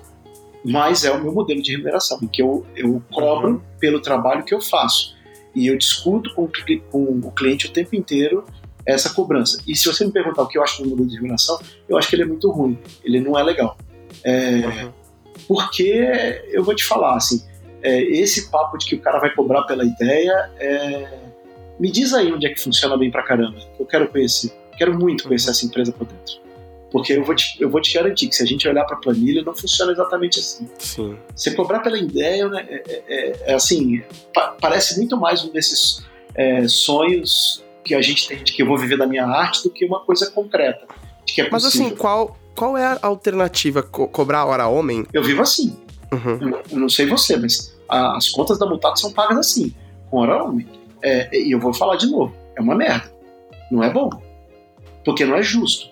mas 0.64 1.04
é 1.04 1.10
o 1.10 1.22
meu 1.22 1.32
modelo 1.32 1.62
de 1.62 1.72
remuneração, 1.72 2.18
em 2.22 2.26
que 2.26 2.40
eu, 2.40 2.66
eu 2.74 3.02
cobro 3.12 3.50
uhum. 3.50 3.60
pelo 3.78 4.00
trabalho 4.00 4.42
que 4.42 4.54
eu 4.54 4.60
faço. 4.60 5.14
E 5.54 5.66
eu 5.66 5.76
discuto 5.76 6.32
com, 6.34 6.48
com 6.90 7.20
o 7.22 7.32
cliente 7.32 7.66
o 7.66 7.70
tempo 7.70 7.94
inteiro 7.94 8.44
essa 8.86 9.10
cobrança. 9.10 9.62
E 9.66 9.76
se 9.76 9.86
você 9.86 10.04
me 10.04 10.12
perguntar 10.12 10.42
o 10.42 10.48
que 10.48 10.58
eu 10.58 10.62
acho 10.62 10.82
do 10.82 10.88
modelo 10.88 11.08
de 11.08 11.14
remuneração, 11.16 11.58
eu 11.88 11.96
acho 11.96 12.08
que 12.08 12.16
ele 12.16 12.22
é 12.22 12.26
muito 12.26 12.50
ruim, 12.50 12.78
ele 13.04 13.20
não 13.20 13.38
é 13.38 13.42
legal. 13.42 13.76
É, 14.24 14.50
uhum. 14.66 14.92
Porque 15.46 16.42
eu 16.52 16.62
vou 16.62 16.74
te 16.74 16.84
falar, 16.84 17.16
assim, 17.16 17.44
é, 17.82 18.00
esse 18.02 18.50
papo 18.50 18.76
de 18.78 18.86
que 18.86 18.94
o 18.94 19.00
cara 19.00 19.18
vai 19.18 19.34
cobrar 19.34 19.62
pela 19.62 19.84
ideia, 19.84 20.50
é, 20.58 21.18
me 21.78 21.90
diz 21.90 22.12
aí 22.12 22.32
onde 22.32 22.46
é 22.46 22.50
que 22.50 22.60
funciona 22.60 22.96
bem 22.96 23.10
pra 23.10 23.22
caramba. 23.22 23.58
Eu 23.78 23.86
quero 23.86 24.08
conhecer, 24.08 24.52
quero 24.76 24.98
muito 24.98 25.24
conhecer 25.24 25.50
essa 25.50 25.64
empresa 25.64 25.92
por 25.92 26.06
dentro. 26.06 26.40
Porque 26.90 27.12
eu 27.12 27.24
vou 27.24 27.34
te, 27.34 27.56
eu 27.60 27.70
vou 27.70 27.80
te 27.80 27.94
garantir 27.94 28.28
que 28.28 28.34
se 28.34 28.42
a 28.42 28.46
gente 28.46 28.68
olhar 28.68 28.84
para 28.84 28.96
a 28.96 29.00
planilha, 29.00 29.42
não 29.42 29.54
funciona 29.54 29.92
exatamente 29.92 30.40
assim. 30.40 30.68
Sim. 30.78 31.16
Você 31.34 31.52
cobrar 31.52 31.80
pela 31.80 31.96
ideia, 31.96 32.48
né, 32.48 32.66
é, 32.68 32.74
é, 32.74 33.04
é, 33.08 33.42
é 33.46 33.54
assim, 33.54 34.02
pa, 34.34 34.56
parece 34.60 34.96
muito 34.96 35.16
mais 35.16 35.44
um 35.44 35.52
desses 35.52 36.04
é, 36.34 36.66
sonhos 36.66 37.64
que 37.84 37.94
a 37.94 38.02
gente 38.02 38.28
tem 38.28 38.42
de 38.42 38.52
que 38.52 38.62
eu 38.62 38.66
vou 38.66 38.78
viver 38.78 38.96
da 38.96 39.06
minha 39.06 39.26
arte 39.26 39.62
do 39.62 39.70
que 39.70 39.84
uma 39.84 40.00
coisa 40.00 40.30
concreta. 40.30 40.86
De 41.24 41.32
que 41.32 41.42
é 41.42 41.48
Mas 41.50 41.64
assim, 41.64 41.90
qual, 41.90 42.36
qual 42.54 42.76
é 42.76 42.84
a 42.84 42.98
alternativa? 43.02 43.82
Co 43.82 44.08
cobrar 44.08 44.40
a 44.40 44.44
hora 44.44 44.68
homem? 44.68 45.06
Eu 45.12 45.22
vivo 45.22 45.42
assim. 45.42 45.76
Uhum. 46.12 46.38
Eu, 46.40 46.62
eu, 46.70 46.78
não 46.78 46.88
sei 46.88 47.06
você, 47.06 47.36
mas 47.36 47.76
a, 47.88 48.16
as 48.16 48.28
contas 48.28 48.58
da 48.58 48.66
Mutato 48.66 48.98
são 48.98 49.12
pagas 49.12 49.38
assim, 49.38 49.74
com 50.10 50.18
hora 50.18 50.42
homem. 50.42 50.66
É, 51.02 51.36
e 51.36 51.52
eu 51.52 51.60
vou 51.60 51.72
falar 51.72 51.96
de 51.96 52.06
novo, 52.06 52.34
é 52.56 52.60
uma 52.60 52.74
merda. 52.74 53.10
Não 53.70 53.82
é 53.82 53.90
bom. 53.90 54.10
Porque 55.04 55.24
não 55.24 55.36
é 55.36 55.42
justo. 55.42 55.88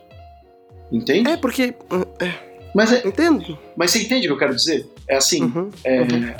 Entende? 0.90 1.30
É, 1.30 1.36
porque. 1.36 1.74
É, 2.20 2.32
mas 2.74 2.92
é, 2.92 3.06
Entendo. 3.06 3.58
Mas 3.76 3.90
você 3.90 4.02
entende 4.02 4.26
o 4.26 4.30
que 4.30 4.34
eu 4.34 4.38
quero 4.38 4.54
dizer? 4.54 4.88
É 5.06 5.16
assim. 5.16 5.44
Uhum, 5.44 5.70
é, 5.84 6.00
uhum. 6.00 6.34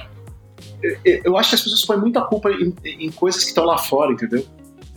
Eu, 0.83 1.21
eu, 1.25 1.37
acho 1.37 1.51
que 1.51 1.55
as 1.57 1.63
pessoas 1.63 1.85
põem 1.85 1.99
muita 1.99 2.21
culpa 2.23 2.51
em, 2.51 2.75
em 2.85 3.11
coisas 3.11 3.43
que 3.43 3.49
estão 3.49 3.65
lá 3.65 3.79
fora, 3.79 4.13
entendeu? 4.13 4.45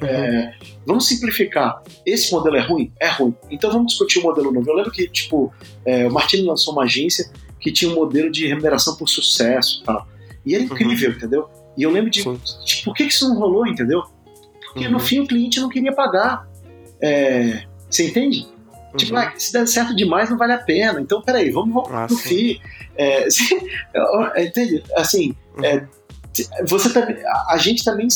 Uhum. 0.01 0.07
É, 0.07 0.53
vamos 0.85 1.07
simplificar. 1.07 1.81
Esse 2.05 2.31
modelo 2.31 2.55
é 2.55 2.61
ruim? 2.61 2.91
É 2.99 3.09
ruim. 3.09 3.35
Então 3.49 3.71
vamos 3.71 3.91
discutir 3.91 4.19
o 4.19 4.21
um 4.21 4.23
modelo 4.25 4.51
novo. 4.51 4.69
Eu 4.69 4.75
lembro 4.75 4.91
que, 4.91 5.07
tipo, 5.07 5.53
é, 5.85 6.07
o 6.07 6.11
Martini 6.11 6.43
lançou 6.43 6.73
uma 6.73 6.83
agência 6.83 7.31
que 7.59 7.71
tinha 7.71 7.91
um 7.91 7.95
modelo 7.95 8.31
de 8.31 8.47
remuneração 8.47 8.95
por 8.95 9.07
sucesso 9.07 9.81
e 9.81 9.85
tal. 9.85 10.07
E 10.45 10.55
era 10.55 10.63
incrível, 10.63 11.11
uhum. 11.11 11.15
entendeu? 11.15 11.49
E 11.77 11.83
eu 11.83 11.91
lembro 11.91 12.09
de, 12.09 12.23
de, 12.23 12.83
por 12.83 12.95
que 12.95 13.03
isso 13.03 13.29
não 13.29 13.37
rolou, 13.37 13.67
entendeu? 13.67 14.03
Porque 14.73 14.87
no 14.87 14.97
uhum. 14.97 14.99
fim 14.99 15.19
o 15.19 15.27
cliente 15.27 15.59
não 15.59 15.69
queria 15.69 15.93
pagar. 15.93 16.47
É, 17.01 17.63
você 17.89 18.07
entende? 18.07 18.47
Tipo, 18.97 19.13
uhum. 19.13 19.19
ah, 19.19 19.33
se 19.37 19.53
der 19.53 19.67
certo 19.67 19.95
demais, 19.95 20.29
não 20.29 20.37
vale 20.37 20.53
a 20.53 20.57
pena. 20.57 20.99
Então, 20.99 21.21
peraí, 21.21 21.49
vamos 21.51 21.73
voltar 21.73 22.03
ah, 22.03 22.07
pro 22.07 22.17
FII. 22.17 22.59
É, 22.93 23.25
entende? 24.43 24.83
Assim, 24.95 25.33
uhum. 25.57 25.65
é, 25.65 25.87
você 26.67 26.93
também. 26.93 27.15
A, 27.25 27.53
a, 27.53 27.57
gente 27.57 27.83
também. 27.83 28.07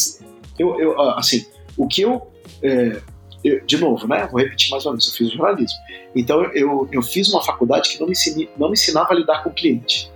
Eu, 0.59 0.79
eu, 0.79 1.01
assim, 1.17 1.43
o 1.77 1.87
que 1.87 2.01
eu, 2.01 2.31
é, 2.61 3.01
eu, 3.43 3.65
De 3.65 3.77
novo, 3.77 4.07
né? 4.07 4.27
Vou 4.31 4.41
repetir 4.41 4.71
mais 4.71 4.85
uma 4.85 4.93
vez, 4.93 5.07
eu 5.07 5.13
fiz 5.13 5.31
jornalismo. 5.31 5.77
Então, 6.15 6.43
eu, 6.53 6.87
eu 6.91 7.01
fiz 7.01 7.31
uma 7.31 7.43
faculdade 7.43 7.89
que 7.89 7.99
não 7.99 8.07
me, 8.07 8.13
ensine, 8.13 8.49
não 8.57 8.67
me 8.67 8.73
ensinava 8.73 9.11
a 9.11 9.15
lidar 9.15 9.43
com 9.43 9.49
o 9.49 9.53
cliente. 9.53 10.11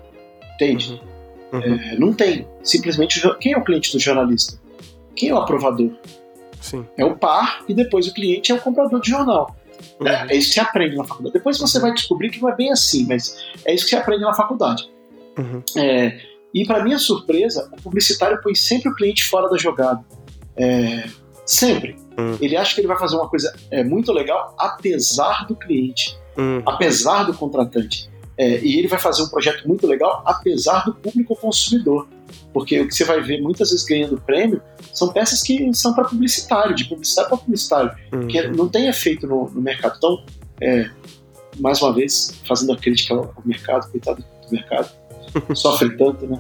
Entende? 0.56 1.02
Uhum. 1.54 1.60
Uhum. 1.60 1.76
É, 1.76 1.96
não 1.98 2.14
tem. 2.14 2.48
Simplesmente, 2.64 3.22
quem 3.40 3.54
é 3.54 3.58
o 3.58 3.64
cliente 3.64 3.92
do 3.92 4.00
jornalista? 4.00 4.60
Quem 5.16 5.30
é 5.30 5.34
o 5.34 5.38
aprovador? 5.38 5.92
Sim. 6.62 6.86
É 6.98 7.06
o 7.06 7.16
par 7.16 7.64
e 7.68 7.74
depois 7.74 8.08
o 8.08 8.14
cliente 8.14 8.52
é 8.52 8.56
o 8.56 8.62
comprador 8.62 9.00
de 9.02 9.10
jornal. 9.10 9.56
Uhum. 10.00 10.08
É, 10.08 10.36
isso 10.36 10.50
que 10.50 10.54
você 10.56 10.60
aprende 10.60 10.96
na 10.96 11.04
faculdade. 11.04 11.34
Depois 11.34 11.58
você 11.58 11.80
vai 11.80 11.94
descobrir 11.94 12.30
que 12.30 12.42
não 12.42 12.50
é 12.50 12.56
bem 12.56 12.72
assim, 12.72 13.06
mas 13.08 13.38
é 13.66 13.74
isso 13.74 13.86
que 13.86 13.92
você 13.92 13.96
aprende 13.96 14.24
na 14.24 14.34
faculdade. 14.34 14.90
Uhum. 15.38 15.64
É, 15.78 16.20
e 16.54 16.66
para 16.66 16.84
minha 16.84 16.98
surpresa, 16.98 17.70
o 17.78 17.82
publicitário 17.82 18.42
põe 18.42 18.56
sempre 18.56 18.90
o 18.90 18.96
cliente 18.96 19.24
fora 19.24 19.50
da 19.50 19.58
jogada. 19.58 20.04
É, 20.58 21.08
sempre. 21.50 21.96
Uhum. 22.18 22.38
Ele 22.40 22.56
acha 22.56 22.76
que 22.76 22.82
ele 22.82 22.88
vai 22.88 22.98
fazer 22.98 23.16
uma 23.16 23.28
coisa 23.28 23.54
é, 23.72 23.84
muito 23.84 24.12
legal, 24.12 24.54
apesar 24.58 25.48
do 25.48 25.56
cliente, 25.56 26.18
uhum. 26.38 26.62
apesar 26.66 27.24
do 27.24 27.34
contratante. 27.34 28.10
É, 28.38 28.60
e 28.60 28.78
ele 28.78 28.88
vai 28.88 29.00
fazer 29.00 29.24
um 29.24 29.28
projeto 29.28 29.68
muito 29.68 29.86
legal, 29.86 30.22
apesar 30.26 30.86
do 30.86 30.94
público 30.94 31.36
consumidor. 31.36 32.08
Porque 32.54 32.80
o 32.80 32.88
que 32.88 32.94
você 32.94 33.04
vai 33.04 33.22
ver 33.22 33.42
muitas 33.42 33.72
vezes 33.72 33.86
ganhando 33.86 34.22
prêmio 34.22 34.62
são 34.94 35.12
peças 35.12 35.42
que 35.42 35.74
são 35.74 35.94
para 35.94 36.06
publicitário, 36.06 36.76
de 36.76 36.86
publicitário 36.86 37.30
para 37.30 37.38
publicitário, 37.40 37.92
uhum. 38.14 38.28
que 38.28 38.48
não 38.48 38.70
tem 38.70 38.88
efeito 38.88 39.28
no, 39.28 39.50
no 39.50 39.62
mercado. 39.62 39.96
Então, 39.98 40.24
é, 40.62 40.90
mais 41.60 41.82
uma 41.82 41.94
vez, 41.94 42.40
fazendo 42.48 42.74
a 42.74 42.78
crítica 42.78 43.14
ao, 43.14 43.26
ao 43.36 43.44
mercado, 43.44 43.92
coitado 43.92 44.24
do 44.24 44.52
mercado, 44.52 44.90
sofre 45.54 45.98
tanto, 45.98 46.26
né? 46.28 46.40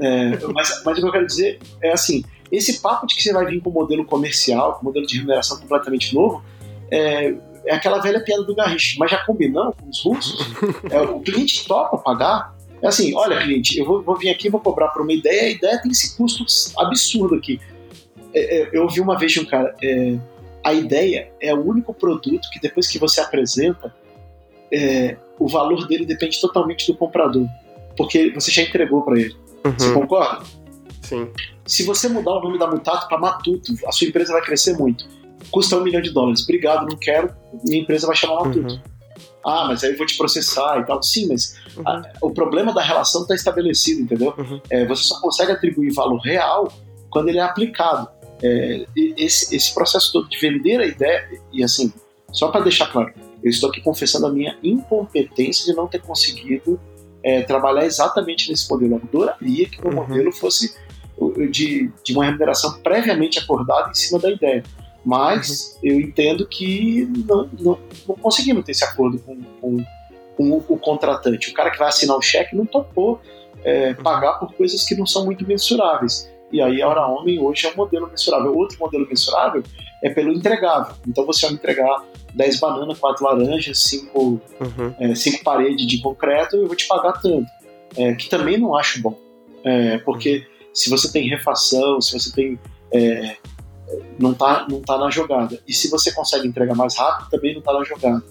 É, 0.00 0.38
mas, 0.52 0.82
mas 0.84 0.98
o 0.98 1.00
que 1.00 1.06
eu 1.06 1.12
quero 1.12 1.26
dizer 1.26 1.58
é 1.82 1.92
assim: 1.92 2.24
esse 2.50 2.80
papo 2.80 3.06
de 3.06 3.14
que 3.14 3.22
você 3.22 3.32
vai 3.32 3.46
vir 3.46 3.60
com 3.60 3.70
um 3.70 3.72
modelo 3.72 4.04
comercial, 4.04 4.74
com 4.74 4.82
um 4.82 4.84
modelo 4.84 5.06
de 5.06 5.16
remuneração 5.16 5.58
completamente 5.58 6.14
novo, 6.14 6.44
é, 6.90 7.34
é 7.64 7.74
aquela 7.74 8.00
velha 8.00 8.20
piada 8.20 8.44
do 8.44 8.54
Garrish, 8.54 8.96
mas 8.98 9.10
já 9.10 9.18
combinando 9.24 9.72
com 9.72 9.88
os 9.88 10.02
russos, 10.02 10.54
é, 10.90 11.00
o 11.00 11.20
cliente 11.20 11.66
topa 11.66 11.98
pagar 11.98 12.56
é 12.82 12.88
assim, 12.88 13.14
olha, 13.14 13.42
cliente, 13.42 13.78
eu 13.78 13.86
vou, 13.86 14.02
vou 14.02 14.16
vir 14.16 14.30
aqui 14.30 14.50
vou 14.50 14.60
cobrar 14.60 14.88
por 14.88 15.02
uma 15.02 15.12
ideia, 15.12 15.42
a 15.42 15.50
ideia 15.50 15.80
tem 15.80 15.90
esse 15.90 16.16
custo 16.16 16.44
absurdo 16.78 17.34
aqui. 17.34 17.60
É, 18.34 18.62
é, 18.62 18.70
eu 18.72 18.82
ouvi 18.82 19.00
uma 19.00 19.18
vez 19.18 19.32
de 19.32 19.40
um 19.40 19.44
cara, 19.44 19.74
é, 19.82 20.18
a 20.62 20.74
ideia 20.74 21.32
é 21.40 21.54
o 21.54 21.64
único 21.64 21.94
produto 21.94 22.48
que 22.52 22.60
depois 22.60 22.86
que 22.86 22.98
você 22.98 23.20
apresenta, 23.20 23.94
é, 24.70 25.16
o 25.38 25.48
valor 25.48 25.86
dele 25.86 26.04
depende 26.04 26.40
totalmente 26.40 26.86
do 26.86 26.96
comprador, 26.96 27.46
porque 27.96 28.30
você 28.30 28.50
já 28.50 28.62
entregou 28.62 29.02
para 29.02 29.18
ele. 29.18 29.34
Uhum. 29.64 29.74
Você 29.78 29.92
concorda? 29.92 30.44
Sim. 31.06 31.28
Se 31.64 31.84
você 31.84 32.08
mudar 32.08 32.32
o 32.32 32.40
nome 32.40 32.58
da 32.58 32.66
Mutato 32.66 33.08
para 33.08 33.18
Matuto, 33.18 33.72
a 33.86 33.92
sua 33.92 34.08
empresa 34.08 34.32
vai 34.32 34.42
crescer 34.42 34.76
muito. 34.76 35.06
Custa 35.50 35.76
um 35.76 35.82
milhão 35.82 36.02
de 36.02 36.10
dólares. 36.10 36.42
Obrigado, 36.42 36.86
não 36.86 36.96
quero. 36.96 37.34
Minha 37.64 37.82
empresa 37.82 38.06
vai 38.06 38.16
chamar 38.16 38.44
Matuto. 38.44 38.74
Uhum 38.74 38.96
ah, 39.46 39.66
mas 39.68 39.84
aí 39.84 39.92
eu 39.92 39.96
vou 39.96 40.04
te 40.04 40.16
processar 40.16 40.80
e 40.80 40.84
tal. 40.84 41.00
Sim, 41.00 41.28
mas 41.28 41.56
uhum. 41.76 41.86
a, 41.86 42.02
o 42.20 42.32
problema 42.32 42.74
da 42.74 42.82
relação 42.82 43.22
está 43.22 43.34
estabelecido, 43.36 44.02
entendeu? 44.02 44.34
Uhum. 44.36 44.60
É, 44.68 44.84
você 44.84 45.04
só 45.04 45.20
consegue 45.20 45.52
atribuir 45.52 45.92
valor 45.92 46.18
real 46.18 46.66
quando 47.08 47.28
ele 47.28 47.38
é 47.38 47.42
aplicado. 47.42 48.08
É, 48.42 48.84
esse, 49.16 49.54
esse 49.54 49.72
processo 49.72 50.12
todo 50.12 50.28
de 50.28 50.36
vender 50.36 50.80
a 50.80 50.86
ideia, 50.86 51.40
e 51.52 51.62
assim, 51.62 51.92
só 52.32 52.48
para 52.48 52.62
deixar 52.62 52.88
claro, 52.88 53.14
eu 53.42 53.48
estou 53.48 53.70
aqui 53.70 53.80
confessando 53.80 54.26
a 54.26 54.32
minha 54.32 54.58
incompetência 54.64 55.64
de 55.64 55.76
não 55.76 55.86
ter 55.86 56.02
conseguido 56.02 56.78
é, 57.22 57.42
trabalhar 57.42 57.86
exatamente 57.86 58.50
nesse 58.50 58.68
modelo. 58.68 58.96
Eu 58.96 59.02
adoraria 59.08 59.68
que 59.68 59.78
o 59.78 59.88
meu 59.88 59.96
uhum. 59.96 60.08
modelo 60.08 60.32
fosse 60.32 60.74
de, 61.50 61.90
de 62.04 62.12
uma 62.12 62.24
remuneração 62.24 62.78
previamente 62.80 63.38
acordada 63.38 63.90
em 63.90 63.94
cima 63.94 64.18
da 64.18 64.30
ideia. 64.30 64.62
Mas 65.04 65.78
uhum. 65.82 65.90
eu 65.90 66.00
entendo 66.00 66.46
que 66.46 67.08
não, 67.28 67.48
não, 67.58 67.78
não, 68.08 68.16
conseguimos 68.16 68.64
ter 68.64 68.72
esse 68.72 68.84
acordo 68.84 69.18
com, 69.20 69.40
com, 69.60 69.84
com 70.36 70.50
o, 70.50 70.64
o, 70.68 70.78
contratante. 70.78 71.50
O 71.50 71.54
cara 71.54 71.70
que 71.70 71.78
vai 71.78 71.88
assinar 71.88 72.16
o 72.16 72.22
cheque 72.22 72.56
não 72.56 72.66
topou 72.66 73.20
é, 73.64 73.90
uhum. 73.90 74.02
pagar 74.02 74.32
por 74.34 74.52
coisas 74.54 74.84
que 74.84 74.96
não 74.96 75.06
são 75.06 75.24
muito 75.24 75.46
mensuráveis. 75.46 76.28
E 76.52 76.60
aí 76.60 76.82
a 76.82 76.88
hora 76.88 77.06
homem 77.06 77.40
hoje 77.40 77.66
é 77.66 77.72
um 77.72 77.76
modelo 77.76 78.08
mensurável. 78.08 78.56
Outro 78.56 78.78
modelo 78.78 79.06
mensurável 79.08 79.62
é 80.02 80.10
pelo 80.10 80.32
entregável. 80.32 80.94
Então 81.06 81.24
você 81.24 81.42
vai 81.42 81.52
me 81.52 81.56
entregar 81.58 82.04
10 82.34 82.60
bananas, 82.60 82.98
4 82.98 83.24
laranjas, 83.24 83.78
5 83.78 84.20
uhum. 84.20 84.40
é, 84.98 85.14
cinco 85.14 85.42
paredes 85.42 85.86
de 85.86 86.00
concreto 86.00 86.56
e 86.56 86.60
eu 86.60 86.66
vou 86.66 86.76
te 86.76 86.86
pagar 86.86 87.12
tanto. 87.14 87.46
É, 87.96 88.14
que 88.14 88.28
também 88.28 88.58
não 88.58 88.76
acho 88.76 89.00
bom. 89.00 89.16
É, 89.64 89.98
porque. 89.98 90.44
Se 90.76 90.90
você 90.90 91.10
tem 91.10 91.26
refação, 91.26 92.00
se 92.02 92.12
você 92.12 92.30
tem 92.30 92.58
é, 92.92 93.36
não 94.18 94.32
está 94.32 94.66
não 94.68 94.80
tá 94.82 94.98
na 94.98 95.10
jogada. 95.10 95.58
E 95.66 95.72
se 95.72 95.90
você 95.90 96.12
consegue 96.12 96.46
entregar 96.46 96.74
mais 96.74 96.96
rápido, 96.96 97.30
também 97.30 97.52
não 97.52 97.60
está 97.60 97.72
na 97.72 97.82
jogada. 97.82 98.22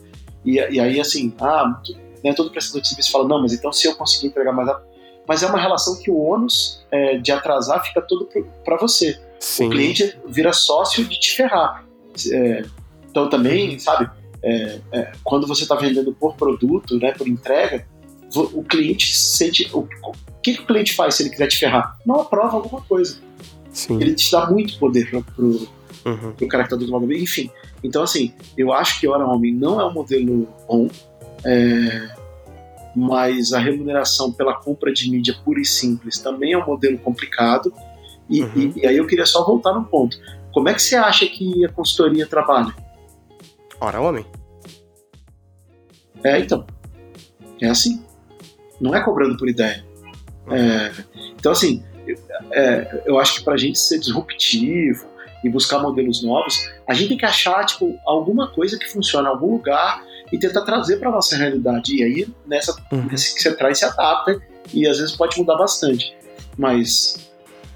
E, 0.45 0.53
e, 0.53 0.79
aí, 0.79 0.99
assim, 0.99 1.33
ah, 1.41 1.81
né, 2.23 2.33
todo 2.33 2.51
prestador 2.51 2.81
de 2.81 2.87
serviço 2.87 3.11
fala, 3.11 3.27
não, 3.27 3.41
mas 3.41 3.51
então 3.51 3.73
se 3.73 3.87
eu 3.87 3.95
conseguir 3.95 4.27
entregar 4.27 4.53
mais 4.53 4.67
rápido. 4.67 4.87
Mas 5.27 5.41
é 5.41 5.47
uma 5.47 5.59
relação 5.59 5.99
que 5.99 6.11
o 6.11 6.17
ônus 6.19 6.85
é, 6.91 7.17
de 7.17 7.31
atrasar 7.31 7.83
fica 7.83 7.99
todo 7.99 8.29
para 8.63 8.77
você. 8.77 9.19
Sim. 9.39 9.67
O 9.67 9.69
cliente 9.71 10.15
vira 10.27 10.53
sócio 10.53 11.03
de 11.03 11.19
te 11.19 11.35
ferrar. 11.35 11.83
É, 12.31 12.63
então 13.09 13.27
também, 13.27 13.71
uhum. 13.71 13.79
sabe, 13.79 14.07
é, 14.43 14.79
é, 14.91 15.11
quando 15.23 15.47
você 15.47 15.63
está 15.63 15.73
vendendo 15.73 16.13
por 16.13 16.35
produto, 16.35 16.99
né, 16.99 17.11
por 17.11 17.27
entrega, 17.27 17.87
o 18.35 18.63
cliente 18.63 19.15
sente. 19.15 19.67
O, 19.73 19.79
o 19.79 20.11
que, 20.45 20.53
que 20.53 20.61
o 20.61 20.65
cliente 20.65 20.93
faz 20.93 21.15
se 21.15 21.23
ele 21.23 21.31
quiser 21.31 21.47
te 21.47 21.57
ferrar? 21.57 21.97
Não 22.05 22.21
aprova 22.21 22.57
alguma 22.57 22.81
coisa. 22.81 23.17
Sim. 23.71 23.99
Ele 23.99 24.13
te 24.13 24.31
dá 24.31 24.49
muito 24.49 24.77
poder 24.77 25.09
pro, 25.09 25.23
pro, 25.23 25.47
uhum. 26.05 26.31
pro 26.37 26.47
cara 26.47 26.63
que 26.63 26.69
tá 26.69 26.75
do 26.75 26.89
lado. 26.89 27.11
Enfim, 27.11 27.49
então 27.83 28.03
assim, 28.03 28.31
eu 28.55 28.71
acho 28.71 28.99
que 28.99 29.07
Hora 29.07 29.25
Homem 29.25 29.53
não 29.53 29.81
é 29.81 29.85
um 29.85 29.91
modelo 29.91 30.47
bom, 30.67 30.87
é, 31.43 32.09
mas 32.95 33.53
a 33.53 33.59
remuneração 33.59 34.31
pela 34.31 34.53
compra 34.53 34.93
de 34.93 35.09
mídia 35.09 35.35
pura 35.43 35.59
e 35.59 35.65
simples 35.65 36.19
também 36.19 36.53
é 36.53 36.57
um 36.57 36.65
modelo 36.65 36.97
complicado. 36.99 37.73
E, 38.29 38.43
uhum. 38.43 38.73
e, 38.75 38.81
e 38.81 38.87
aí 38.87 38.97
eu 38.97 39.07
queria 39.07 39.25
só 39.25 39.43
voltar 39.43 39.73
no 39.73 39.83
ponto. 39.83 40.17
Como 40.53 40.69
é 40.69 40.73
que 40.73 40.81
você 40.81 40.95
acha 40.95 41.25
que 41.25 41.65
a 41.65 41.69
consultoria 41.69 42.27
trabalha? 42.27 42.73
Ora, 43.81 43.99
homem. 43.99 44.25
É, 46.23 46.39
então. 46.39 46.65
É 47.59 47.67
assim. 47.67 48.03
Não 48.79 48.95
é 48.95 49.03
cobrando 49.03 49.37
por 49.37 49.49
ideia. 49.49 49.84
É, 50.51 50.91
então, 51.37 51.51
assim, 51.51 51.83
é, 52.51 53.03
eu 53.05 53.19
acho 53.19 53.35
que 53.35 53.43
para 53.43 53.53
a 53.53 53.57
gente 53.57 53.79
ser 53.79 53.99
disruptivo 53.99 55.05
e 55.43 55.49
buscar 55.49 55.79
modelos 55.79 56.23
novos, 56.23 56.69
a 56.87 56.93
gente 56.93 57.09
tem 57.09 57.17
que 57.17 57.25
achar 57.25 57.65
tipo, 57.65 57.97
alguma 58.05 58.47
coisa 58.51 58.77
que 58.77 58.87
funciona 58.87 59.29
em 59.29 59.31
algum 59.31 59.53
lugar 59.53 60.03
e 60.31 60.39
tentar 60.39 60.61
trazer 60.61 60.97
para 60.97 61.11
nossa 61.11 61.35
realidade. 61.35 61.95
E 61.95 62.03
aí, 62.03 62.27
nessa, 62.47 62.75
uhum. 62.91 63.07
que 63.07 63.17
você 63.17 63.55
traz, 63.55 63.79
se 63.79 63.85
adapta 63.85 64.41
e 64.73 64.87
às 64.87 64.97
vezes 64.97 65.15
pode 65.15 65.37
mudar 65.37 65.55
bastante. 65.55 66.15
Mas, 66.57 67.29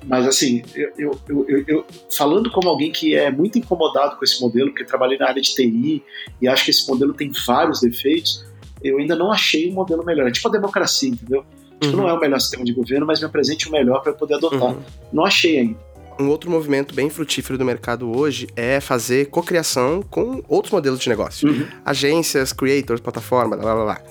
mas 0.05 0.27
assim, 0.27 0.63
eu, 0.73 0.91
eu, 0.97 1.45
eu, 1.47 1.63
eu, 1.67 1.85
falando 2.09 2.49
como 2.49 2.69
alguém 2.69 2.91
que 2.91 3.15
é 3.15 3.29
muito 3.29 3.59
incomodado 3.59 4.15
com 4.15 4.23
esse 4.23 4.41
modelo, 4.41 4.69
porque 4.69 4.83
trabalhei 4.83 5.17
na 5.17 5.27
área 5.27 5.41
de 5.41 5.53
TI 5.53 6.03
e 6.41 6.47
acho 6.47 6.65
que 6.65 6.71
esse 6.71 6.87
modelo 6.87 7.13
tem 7.13 7.31
vários 7.45 7.81
defeitos, 7.81 8.45
eu 8.83 8.97
ainda 8.97 9.15
não 9.15 9.31
achei 9.31 9.69
um 9.69 9.73
modelo 9.73 10.03
melhor. 10.03 10.27
É 10.27 10.31
tipo 10.31 10.47
a 10.47 10.51
democracia, 10.51 11.09
entendeu? 11.09 11.45
Uhum. 11.83 11.91
não 11.91 12.09
é 12.09 12.13
o 12.13 12.19
melhor 12.19 12.39
sistema 12.39 12.65
de 12.65 12.73
governo, 12.73 13.05
mas 13.05 13.19
me 13.19 13.25
apresente 13.25 13.67
o 13.69 13.71
melhor 13.71 14.01
para 14.01 14.11
eu 14.11 14.15
poder 14.15 14.35
adotar. 14.35 14.73
Uhum. 14.73 14.81
Não 15.13 15.25
achei 15.25 15.59
ainda. 15.59 15.79
Um 16.19 16.27
outro 16.27 16.51
movimento 16.51 16.93
bem 16.93 17.09
frutífero 17.09 17.57
do 17.57 17.63
mercado 17.63 18.13
hoje 18.13 18.49
é 18.53 18.81
fazer 18.81 19.27
cocriação 19.27 20.01
com 20.01 20.43
outros 20.49 20.73
modelos 20.73 20.99
de 20.99 21.07
negócio. 21.07 21.47
Uhum. 21.47 21.65
Agências, 21.85 22.51
creators, 22.51 22.99
plataforma, 22.99 23.55
blá 23.55 23.73
blá 23.73 23.83
blá. 23.85 24.01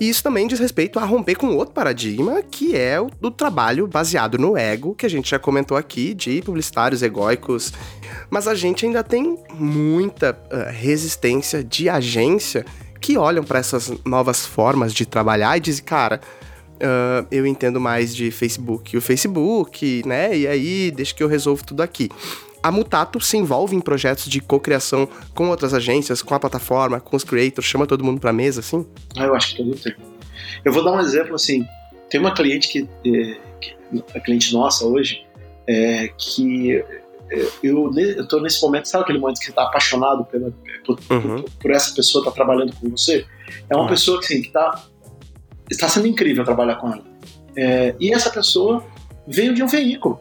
E 0.00 0.08
isso 0.08 0.22
também 0.22 0.46
diz 0.46 0.60
respeito 0.60 0.98
a 0.98 1.04
romper 1.04 1.34
com 1.34 1.48
outro 1.56 1.74
paradigma, 1.74 2.40
que 2.42 2.76
é 2.76 3.00
o 3.00 3.10
do 3.20 3.30
trabalho 3.30 3.86
baseado 3.86 4.38
no 4.38 4.56
ego, 4.56 4.94
que 4.94 5.04
a 5.04 5.10
gente 5.10 5.30
já 5.30 5.38
comentou 5.38 5.76
aqui, 5.76 6.14
de 6.14 6.40
publicitários 6.42 7.02
egóicos. 7.02 7.72
Mas 8.30 8.46
a 8.46 8.54
gente 8.54 8.86
ainda 8.86 9.02
tem 9.02 9.36
muita 9.54 10.38
uh, 10.52 10.70
resistência 10.70 11.64
de 11.64 11.88
agência 11.88 12.64
que 13.00 13.16
olham 13.16 13.42
para 13.42 13.58
essas 13.58 13.92
novas 14.04 14.46
formas 14.46 14.92
de 14.92 15.04
trabalhar 15.04 15.56
e 15.56 15.60
dizem, 15.60 15.84
cara, 15.84 16.20
uh, 16.82 17.26
eu 17.30 17.46
entendo 17.46 17.80
mais 17.80 18.14
de 18.14 18.30
Facebook 18.30 18.94
e 18.94 18.98
o 18.98 19.00
Facebook, 19.00 20.02
né? 20.06 20.36
E 20.36 20.46
aí, 20.46 20.90
deixa 20.90 21.14
que 21.14 21.22
eu 21.22 21.28
resolvo 21.28 21.64
tudo 21.64 21.82
aqui. 21.82 22.08
A 22.62 22.72
Mutato 22.72 23.20
se 23.20 23.36
envolve 23.36 23.76
em 23.76 23.80
projetos 23.80 24.24
de 24.24 24.40
cocriação 24.40 25.08
com 25.34 25.48
outras 25.48 25.72
agências, 25.72 26.22
com 26.22 26.34
a 26.34 26.40
plataforma, 26.40 27.00
com 27.00 27.16
os 27.16 27.24
creators, 27.24 27.66
chama 27.66 27.86
todo 27.86 28.04
mundo 28.04 28.20
pra 28.20 28.32
mesa, 28.32 28.60
assim? 28.60 28.86
Ah, 29.16 29.24
eu 29.24 29.34
acho 29.34 29.50
que 29.50 29.62
todo 29.62 29.76
tempo. 29.76 30.00
Eu 30.64 30.72
vou 30.72 30.82
dar 30.82 30.92
um 30.92 31.00
exemplo, 31.00 31.34
assim, 31.34 31.64
tem 32.10 32.20
uma 32.20 32.34
cliente 32.34 32.68
que, 32.68 32.88
é, 33.06 33.36
que 33.60 33.76
a 34.14 34.20
cliente 34.20 34.52
nossa 34.52 34.84
hoje, 34.84 35.24
é, 35.68 36.08
que 36.18 36.82
é, 37.30 37.48
eu, 37.62 37.90
eu 37.94 38.26
tô 38.26 38.40
nesse 38.40 38.60
momento, 38.62 38.88
sabe 38.88 39.04
aquele 39.04 39.18
momento 39.18 39.38
que 39.38 39.46
você 39.46 39.52
tá 39.52 39.62
apaixonado 39.64 40.24
pela, 40.24 40.52
por, 40.84 40.98
uhum. 41.10 41.42
por, 41.42 41.50
por, 41.50 41.70
essa 41.70 41.94
pessoa 41.94 42.24
que 42.24 42.30
tá 42.30 42.34
trabalhando 42.34 42.74
com 42.74 42.88
você? 42.88 43.24
É 43.68 43.74
uma 43.74 43.84
uhum. 43.84 43.88
pessoa 43.88 44.18
que, 44.18 44.26
assim, 44.26 44.42
que 44.42 44.50
tá 44.50 44.84
está 45.70 45.88
sendo 45.88 46.06
incrível 46.06 46.44
trabalhar 46.44 46.76
com 46.76 46.92
ela. 46.92 47.04
É, 47.56 47.94
e 47.98 48.12
essa 48.12 48.30
pessoa 48.30 48.84
veio 49.26 49.54
de 49.54 49.62
um 49.62 49.66
veículo. 49.66 50.18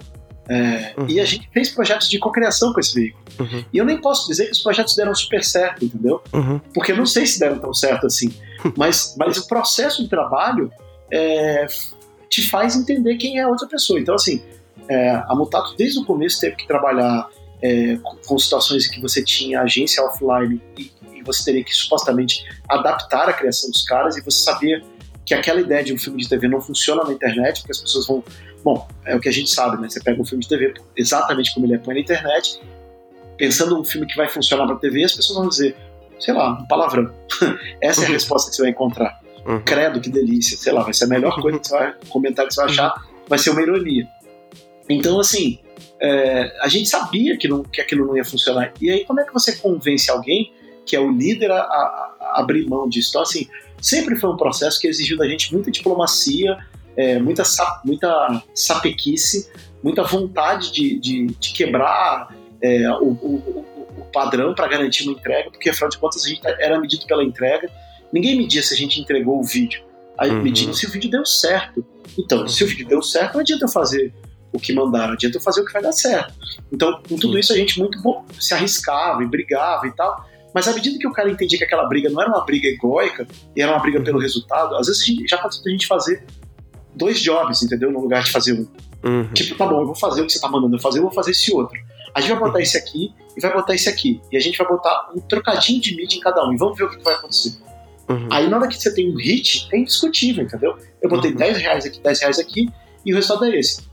É, 0.49 0.94
uhum. 0.98 1.07
E 1.10 1.19
a 1.19 1.26
gente 1.26 1.49
fez 1.52 1.69
projetos 1.69 2.10
de 2.10 2.18
cocriação 2.19 2.72
com 2.72 2.80
esse 2.80 2.94
veículo. 2.94 3.24
Uhum. 3.40 3.65
E 3.72 3.78
eu 3.78 3.86
nem 3.86 3.99
posso 3.99 4.28
dizer 4.28 4.45
que 4.45 4.52
os 4.52 4.60
projetos 4.60 4.95
deram 4.95 5.14
super 5.14 5.44
certo, 5.44 5.84
entendeu? 5.84 6.22
Uhum. 6.34 6.60
Porque 6.74 6.94
eu 6.94 6.98
não 6.98 7.06
sei 7.06 7.26
se 7.26 7.40
deram 7.40 7.60
tão 7.60 7.74
certo 7.74 8.07
assim. 8.07 8.34
mas, 8.78 9.15
mas 9.18 9.38
o 9.38 9.48
processo 9.48 10.02
de 10.02 10.10
trabalho 10.10 10.72
é, 11.11 11.68
te 12.30 12.41
faz 12.49 12.76
entender 12.76 13.18
quem 13.18 13.40
é 13.40 13.44
a 13.44 13.49
outra 13.49 13.68
pessoa. 13.68 13.99
Então, 13.99 14.15
assim, 14.15 14.41
é, 14.88 15.10
a 15.28 15.36
Mutato 15.36 15.76
desde 15.76 15.99
o 15.99 16.06
começo 16.06 16.40
teve 16.40 16.56
que 16.56 16.68
trabalhar 16.68 17.30
é, 17.61 17.98
com 18.26 18.38
situações 18.38 18.88
em 18.88 18.91
que 18.91 19.02
você 19.02 19.24
tinha 19.24 19.61
agência 19.61 20.03
offline 20.03 20.61
e, 20.78 20.91
e 21.14 21.24
você 21.24 21.44
teria 21.44 21.64
que 21.64 21.74
supostamente 21.74 22.45
adaptar 22.69 23.28
a 23.28 23.34
criação 23.34 23.69
dos 23.69 23.84
caras 23.84 24.15
e 24.15 24.22
você 24.22 24.44
sabia 24.44 24.82
que 25.27 25.33
aquela 25.33 25.59
ideia 25.59 25.83
de 25.83 25.93
um 25.93 25.97
filme 25.97 26.23
de 26.23 26.29
TV 26.29 26.47
não 26.47 26.61
funciona 26.61 27.03
na 27.03 27.11
internet, 27.11 27.59
porque 27.59 27.73
as 27.73 27.81
pessoas 27.81 28.07
vão. 28.07 28.23
Bom, 28.63 28.87
é 29.05 29.13
o 29.13 29.19
que 29.19 29.27
a 29.27 29.31
gente 29.31 29.49
sabe, 29.49 29.79
né? 29.81 29.89
Você 29.89 30.01
pega 30.01 30.21
um 30.21 30.25
filme 30.25 30.41
de 30.41 30.47
TV 30.47 30.73
exatamente 30.95 31.53
como 31.53 31.65
ele 31.65 31.75
é 31.75 31.77
põe 31.77 31.95
na 31.95 31.99
internet, 31.99 32.61
pensando 33.37 33.77
um 33.77 33.83
filme 33.83 34.07
que 34.07 34.15
vai 34.15 34.29
funcionar 34.29 34.65
para 34.65 34.77
TV, 34.77 35.03
as 35.03 35.11
pessoas 35.11 35.37
vão 35.37 35.49
dizer, 35.49 35.75
sei 36.17 36.33
lá, 36.33 36.53
um 36.53 36.65
palavrão. 36.65 37.13
Essa 37.83 38.03
é 38.03 38.05
a 38.05 38.07
resposta 38.07 38.49
que 38.49 38.55
você 38.55 38.61
vai 38.61 38.71
encontrar. 38.71 39.19
Uhum. 39.45 39.61
Credo, 39.63 39.99
que 39.99 40.09
delícia, 40.09 40.55
sei 40.55 40.71
lá, 40.71 40.81
vai 40.81 40.93
ser 40.93 41.03
a 41.03 41.07
melhor 41.07 41.35
coisa 41.41 41.59
que 41.59 41.67
você 41.67 41.77
vai, 41.77 41.93
comentário 42.07 42.47
que 42.47 42.55
você 42.55 42.61
vai 42.61 42.69
achar, 42.69 43.05
vai 43.27 43.37
ser 43.37 43.49
uma 43.49 43.61
ironia. 43.61 44.07
Então, 44.87 45.19
assim, 45.19 45.59
é, 45.99 46.57
a 46.61 46.69
gente 46.69 46.87
sabia 46.87 47.37
que, 47.37 47.49
não, 47.49 47.63
que 47.63 47.81
aquilo 47.81 48.07
não 48.07 48.15
ia 48.15 48.23
funcionar. 48.23 48.71
E 48.79 48.89
aí, 48.89 49.03
como 49.03 49.19
é 49.19 49.25
que 49.25 49.33
você 49.33 49.57
convence 49.57 50.09
alguém 50.09 50.53
que 50.85 50.95
é 50.95 50.99
o 51.01 51.11
líder 51.11 51.51
a, 51.51 51.59
a, 51.59 52.15
a 52.21 52.39
abrir 52.39 52.65
mão 52.65 52.87
disso? 52.87 53.09
Então, 53.09 53.21
assim, 53.23 53.45
sempre 53.81 54.15
foi 54.15 54.29
um 54.29 54.37
processo 54.37 54.79
que 54.79 54.87
exigiu 54.87 55.17
da 55.17 55.27
gente 55.27 55.53
muita 55.53 55.71
diplomacia, 55.71 56.57
é, 56.95 57.19
muita, 57.19 57.43
muita 57.85 58.43
sapequice, 58.55 59.51
muita 59.83 60.03
vontade 60.03 60.71
de, 60.71 60.99
de, 60.99 61.27
de 61.27 61.53
quebrar 61.53 62.35
é, 62.61 62.89
o, 62.91 63.09
o, 63.09 63.65
o, 63.99 64.05
padrão 64.11 64.55
para 64.55 64.67
garantir 64.67 65.03
uma 65.03 65.13
entrega, 65.13 65.51
porque 65.51 65.69
afinal 65.69 65.89
de 65.89 65.97
contas 65.97 66.25
a 66.25 66.29
gente 66.29 66.41
era 66.45 66.79
medido 66.79 67.05
pela 67.05 67.23
entrega. 67.23 67.69
Ninguém 68.11 68.37
media 68.37 68.63
se 68.63 68.73
a 68.73 68.77
gente 68.77 68.99
entregou 68.99 69.39
o 69.39 69.43
vídeo. 69.43 69.83
Aí 70.17 70.31
uhum. 70.31 70.41
medindo 70.41 70.73
se 70.73 70.87
o 70.87 70.89
vídeo 70.89 71.11
deu 71.11 71.25
certo. 71.25 71.85
Então, 72.17 72.39
uhum. 72.39 72.47
se 72.47 72.63
o 72.63 72.67
vídeo 72.67 72.87
deu 72.87 73.01
certo, 73.01 73.35
não 73.35 73.41
adianta 73.41 73.65
eu 73.65 73.69
fazer 73.69 74.11
o 74.51 74.59
que 74.59 74.73
mandaram, 74.73 75.13
adianta 75.13 75.37
eu 75.37 75.41
fazer 75.41 75.61
o 75.61 75.65
que 75.65 75.73
vai 75.73 75.81
dar 75.81 75.91
certo. 75.91 76.33
Então, 76.71 76.99
com 77.07 77.15
tudo 77.17 77.37
isso, 77.37 77.53
a 77.53 77.55
gente 77.55 77.77
muito 77.77 77.99
se 78.39 78.53
arriscava 78.53 79.21
e 79.21 79.27
brigava 79.27 79.85
e 79.85 79.91
tal. 79.91 80.25
Mas 80.53 80.68
à 80.68 80.74
medida 80.74 80.98
que 80.98 81.07
o 81.07 81.11
cara 81.11 81.30
entendia 81.30 81.57
que 81.57 81.64
aquela 81.64 81.88
briga 81.88 82.10
não 82.10 82.22
era 82.22 82.30
uma 82.30 82.44
briga 82.45 82.68
egóica, 82.68 83.28
e 83.56 83.61
era 83.61 83.72
uma 83.72 83.80
briga 83.80 84.02
pelo 84.02 84.19
resultado, 84.19 84.76
às 84.76 84.88
vezes 84.88 85.06
já 85.30 85.38
aconteceu 85.38 85.64
a 85.68 85.69
gente 85.69 85.88
fazer 85.88 86.26
dois 86.95 87.22
jobs, 87.22 87.61
entendeu? 87.61 87.91
No 87.91 88.02
lugar 88.02 88.24
de 88.24 88.32
fazer 88.32 88.53
um. 88.53 88.68
Uhum. 89.07 89.32
Tipo, 89.34 89.56
tá 89.56 89.65
bom, 89.68 89.82
eu 89.82 89.86
vou 89.86 89.95
fazer 89.95 90.22
o 90.22 90.26
que 90.26 90.34
você 90.34 90.40
tá 90.40 90.49
mandando 90.49 90.76
eu 90.76 90.80
fazer, 90.80 90.99
eu 90.99 91.03
vou 91.03 91.11
fazer 91.11 91.32
esse 91.32 91.53
outro. 91.53 91.80
A 92.14 92.19
gente 92.19 92.32
vai 92.32 92.40
botar 92.40 92.61
esse 92.61 92.78
aqui 92.78 93.14
e 93.36 93.41
vai 93.41 93.53
botar 93.53 93.76
esse 93.76 93.88
aqui. 93.88 94.19
E 94.32 94.38
a 94.38 94.40
gente 94.40 94.57
vai 94.57 94.68
botar 94.68 95.11
um 95.15 95.19
trocadinho 95.19 95.80
de 95.80 95.95
mídia 95.95 96.18
em 96.18 96.19
cada 96.19 96.44
um. 96.48 96.53
E 96.53 96.57
vamos 96.57 96.76
ver 96.76 96.86
o 96.86 96.90
que, 96.90 97.03
vai 97.03 97.14
acontecer. 97.14 97.56
Uhum. 98.10 98.28
Aí 98.32 98.49
na 98.49 98.57
hora 98.57 98.68
que 98.68 98.76
você 98.76 98.91
tem 98.91 99.14
um 99.14 99.18
hit, 99.18 99.69
é 99.72 99.78
indiscutível, 99.78 100.44
entendeu? 100.44 100.76
Eu 101.02 101.10
botei 101.10 101.32
uhum. 101.32 101.38
10 101.38 101.57
reais 101.60 101.86
aqui, 101.86 101.99
10 101.99 102.19
reais 102.22 102.40
aqui, 102.40 102.69
e 103.06 103.14
o 103.14 103.15
resultado 103.15 103.45
é 103.45 103.60
esse. 103.60 103.86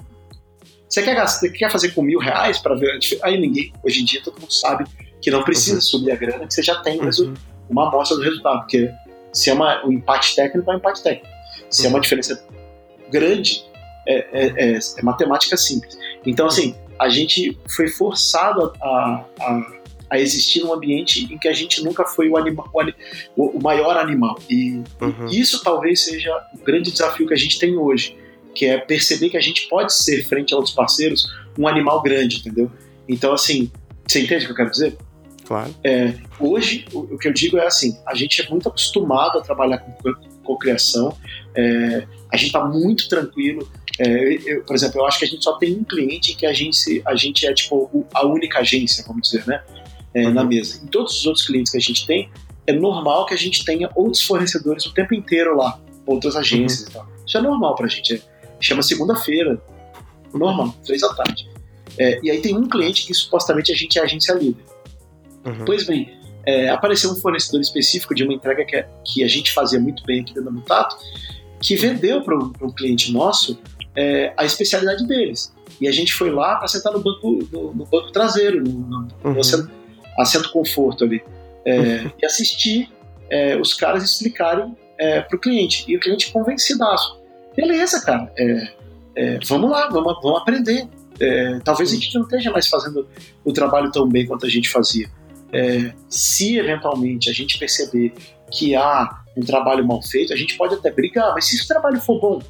Você 0.88 1.02
quer, 1.02 1.14
gastar, 1.14 1.48
quer 1.50 1.70
fazer 1.70 1.90
com 1.90 2.02
mil 2.02 2.18
reais 2.18 2.58
para 2.58 2.74
ver? 2.76 2.98
Aí 3.22 3.38
ninguém, 3.38 3.72
hoje 3.82 4.00
em 4.00 4.04
dia, 4.04 4.22
todo 4.22 4.40
mundo 4.40 4.52
sabe 4.52 4.84
que 5.24 5.30
não 5.30 5.42
precisa 5.42 5.76
uhum. 5.76 5.80
subir 5.80 6.12
a 6.12 6.16
grana, 6.16 6.46
que 6.46 6.52
você 6.52 6.62
já 6.62 6.76
tem 6.82 7.00
uhum. 7.00 7.32
uma 7.70 7.88
amostra 7.88 8.14
do 8.18 8.22
resultado, 8.22 8.58
porque 8.58 8.92
se 9.32 9.48
é 9.48 9.54
uma, 9.54 9.82
um 9.86 9.90
empate 9.90 10.36
técnico, 10.36 10.70
é 10.70 10.74
um 10.74 10.76
empate 10.76 11.02
técnico. 11.02 11.34
Se 11.70 11.86
é 11.86 11.88
uma 11.88 11.96
uhum. 11.96 12.02
diferença 12.02 12.46
grande, 13.10 13.64
é, 14.06 14.16
é, 14.16 14.52
é, 14.56 14.78
é, 14.78 15.02
matemática 15.02 15.56
simples. 15.56 15.98
Então, 16.26 16.46
assim, 16.46 16.74
a 16.98 17.08
gente 17.08 17.58
foi 17.66 17.88
forçado 17.88 18.70
a, 18.82 19.24
a, 19.40 19.72
a, 20.10 20.20
existir 20.20 20.60
num 20.62 20.74
ambiente 20.74 21.24
em 21.32 21.38
que 21.38 21.48
a 21.48 21.54
gente 21.54 21.82
nunca 21.82 22.04
foi 22.04 22.28
o, 22.28 22.36
anima, 22.36 22.62
o, 23.34 23.58
o 23.58 23.62
maior 23.62 23.96
animal. 23.96 24.38
E 24.50 24.82
uhum. 25.00 25.26
isso 25.30 25.62
talvez 25.64 26.04
seja 26.04 26.30
o 26.52 26.62
grande 26.62 26.90
desafio 26.90 27.26
que 27.26 27.32
a 27.32 27.38
gente 27.38 27.58
tem 27.58 27.78
hoje, 27.78 28.14
que 28.54 28.66
é 28.66 28.76
perceber 28.76 29.30
que 29.30 29.38
a 29.38 29.42
gente 29.42 29.68
pode 29.68 29.94
ser, 29.94 30.22
frente 30.28 30.52
a 30.52 30.58
outros 30.58 30.74
parceiros, 30.74 31.26
um 31.58 31.66
animal 31.66 32.02
grande, 32.02 32.40
entendeu? 32.40 32.70
Então, 33.08 33.32
assim, 33.32 33.72
você 34.06 34.20
entende 34.20 34.44
o 34.44 34.48
que 34.48 34.52
eu 34.52 34.56
quero 34.56 34.70
dizer? 34.70 34.98
Claro. 35.44 35.74
É, 35.84 36.14
hoje, 36.40 36.86
o, 36.92 37.00
o, 37.00 37.18
que 37.18 37.28
eu 37.28 37.32
digo 37.32 37.58
é 37.58 37.66
assim: 37.66 37.98
a 38.06 38.14
gente 38.14 38.42
é 38.42 38.48
muito 38.48 38.68
acostumado 38.68 39.38
a 39.38 39.42
trabalhar 39.42 39.78
com 39.78 39.92
cocriação, 40.42 41.16
é, 41.54 42.06
a 42.32 42.36
gente 42.36 42.46
está 42.46 42.64
muito 42.64 43.08
tranquilo. 43.08 43.68
É, 43.98 44.34
eu, 44.44 44.64
por 44.64 44.74
exemplo, 44.74 45.00
eu 45.00 45.06
acho 45.06 45.18
que 45.18 45.24
a 45.24 45.28
gente 45.28 45.44
só 45.44 45.56
tem 45.56 45.74
um 45.74 45.84
cliente 45.84 46.34
que 46.34 46.46
a 46.46 46.52
gente, 46.52 47.02
a 47.04 47.14
gente 47.14 47.46
é 47.46 47.52
tipo 47.52 48.06
a 48.12 48.26
única 48.26 48.60
agência, 48.60 49.04
vamos 49.06 49.28
dizer, 49.28 49.46
né? 49.46 49.62
É, 50.12 50.26
uhum. 50.26 50.34
Na 50.34 50.44
mesa. 50.44 50.80
Em 50.82 50.86
todos 50.86 51.18
os 51.18 51.26
outros 51.26 51.46
clientes 51.46 51.72
que 51.72 51.78
a 51.78 51.80
gente 51.80 52.06
tem, 52.06 52.30
é 52.66 52.72
normal 52.72 53.26
que 53.26 53.34
a 53.34 53.36
gente 53.36 53.64
tenha 53.64 53.90
outros 53.94 54.22
fornecedores 54.22 54.86
o 54.86 54.94
tempo 54.94 55.14
inteiro 55.14 55.56
lá, 55.56 55.78
outras 56.06 56.36
agências 56.36 56.82
uhum. 56.82 56.88
e 56.88 56.92
tal. 56.92 57.08
Isso 57.26 57.38
é 57.38 57.42
normal 57.42 57.74
pra 57.74 57.86
gente. 57.86 58.14
É, 58.14 58.20
chama 58.60 58.82
segunda-feira, 58.82 59.60
normal, 60.32 60.74
três 60.84 61.02
da 61.02 61.12
tarde. 61.14 61.48
É, 61.98 62.18
e 62.22 62.30
aí 62.30 62.40
tem 62.40 62.56
um 62.56 62.68
cliente 62.68 63.06
que 63.06 63.14
supostamente 63.14 63.70
a 63.70 63.74
gente 63.74 63.98
é 63.98 64.02
agência 64.02 64.32
líder. 64.32 64.64
Uhum. 65.44 65.64
Pois 65.64 65.86
bem, 65.86 66.18
é, 66.46 66.68
apareceu 66.68 67.10
um 67.10 67.16
fornecedor 67.16 67.60
específico 67.60 68.14
de 68.14 68.22
uma 68.22 68.34
entrega 68.34 68.64
que, 68.64 68.76
é, 68.76 68.88
que, 69.04 69.24
a 69.24 69.28
gente 69.28 69.52
fazia 69.52 69.80
muito 69.80 70.02
bem 70.04 70.20
aqui 70.20 70.34
dentro 70.34 70.44
da 70.44 70.50
Mutato, 70.50 70.96
que 71.60 71.74
vendeu 71.76 72.22
para 72.22 72.36
um 72.36 72.70
cliente 72.70 73.12
nosso 73.12 73.58
é, 73.96 74.32
a 74.36 74.44
especialidade 74.44 75.06
deles. 75.06 75.54
E 75.80 75.88
a 75.88 75.92
gente 75.92 76.12
foi 76.12 76.30
lá 76.30 76.56
para 76.56 76.68
sentar 76.68 76.92
no 76.92 77.00
banco, 77.00 77.38
no, 77.50 77.74
no 77.74 77.86
banco 77.86 78.12
traseiro, 78.12 78.62
no, 78.62 78.72
no, 78.72 79.08
uhum. 79.24 79.40
assento, 79.40 79.70
assento, 80.18 80.52
conforto 80.52 81.04
ali, 81.04 81.22
é, 81.64 81.78
uhum. 81.78 82.10
e 82.22 82.26
assistir 82.26 82.90
é, 83.30 83.56
os 83.56 83.72
caras 83.72 84.04
explicarem 84.04 84.76
é, 84.98 85.20
para 85.20 85.36
o 85.36 85.40
cliente. 85.40 85.84
E 85.88 85.96
o 85.96 86.00
cliente 86.00 86.30
convencidaço. 86.30 87.18
Beleza, 87.56 88.04
cara, 88.04 88.32
vamos 89.46 89.70
lá, 89.70 89.88
vamos, 89.88 90.18
vamos 90.20 90.40
aprender. 90.40 90.88
talvez 91.64 91.92
a 91.92 91.94
gente 91.94 92.12
não 92.16 92.22
esteja 92.22 92.50
mais 92.50 92.66
fazendo 92.66 93.08
o 93.44 93.52
trabalho 93.52 93.92
tão 93.92 94.08
bem 94.08 94.26
quanto 94.26 94.44
a 94.44 94.48
gente 94.48 94.68
fazia. 94.68 95.08
É, 95.54 95.92
se 96.08 96.58
eventualmente 96.58 97.30
a 97.30 97.32
gente 97.32 97.58
perceber 97.58 98.12
que 98.50 98.74
há 98.74 99.22
um 99.36 99.42
trabalho 99.42 99.86
mal 99.86 100.02
feito, 100.02 100.32
a 100.32 100.36
gente 100.36 100.56
pode 100.56 100.74
até 100.74 100.90
brigar, 100.90 101.32
mas 101.32 101.46
se 101.46 101.62
o 101.62 101.66
trabalho 101.66 102.00
for 102.00 102.20
bom, 102.20 102.42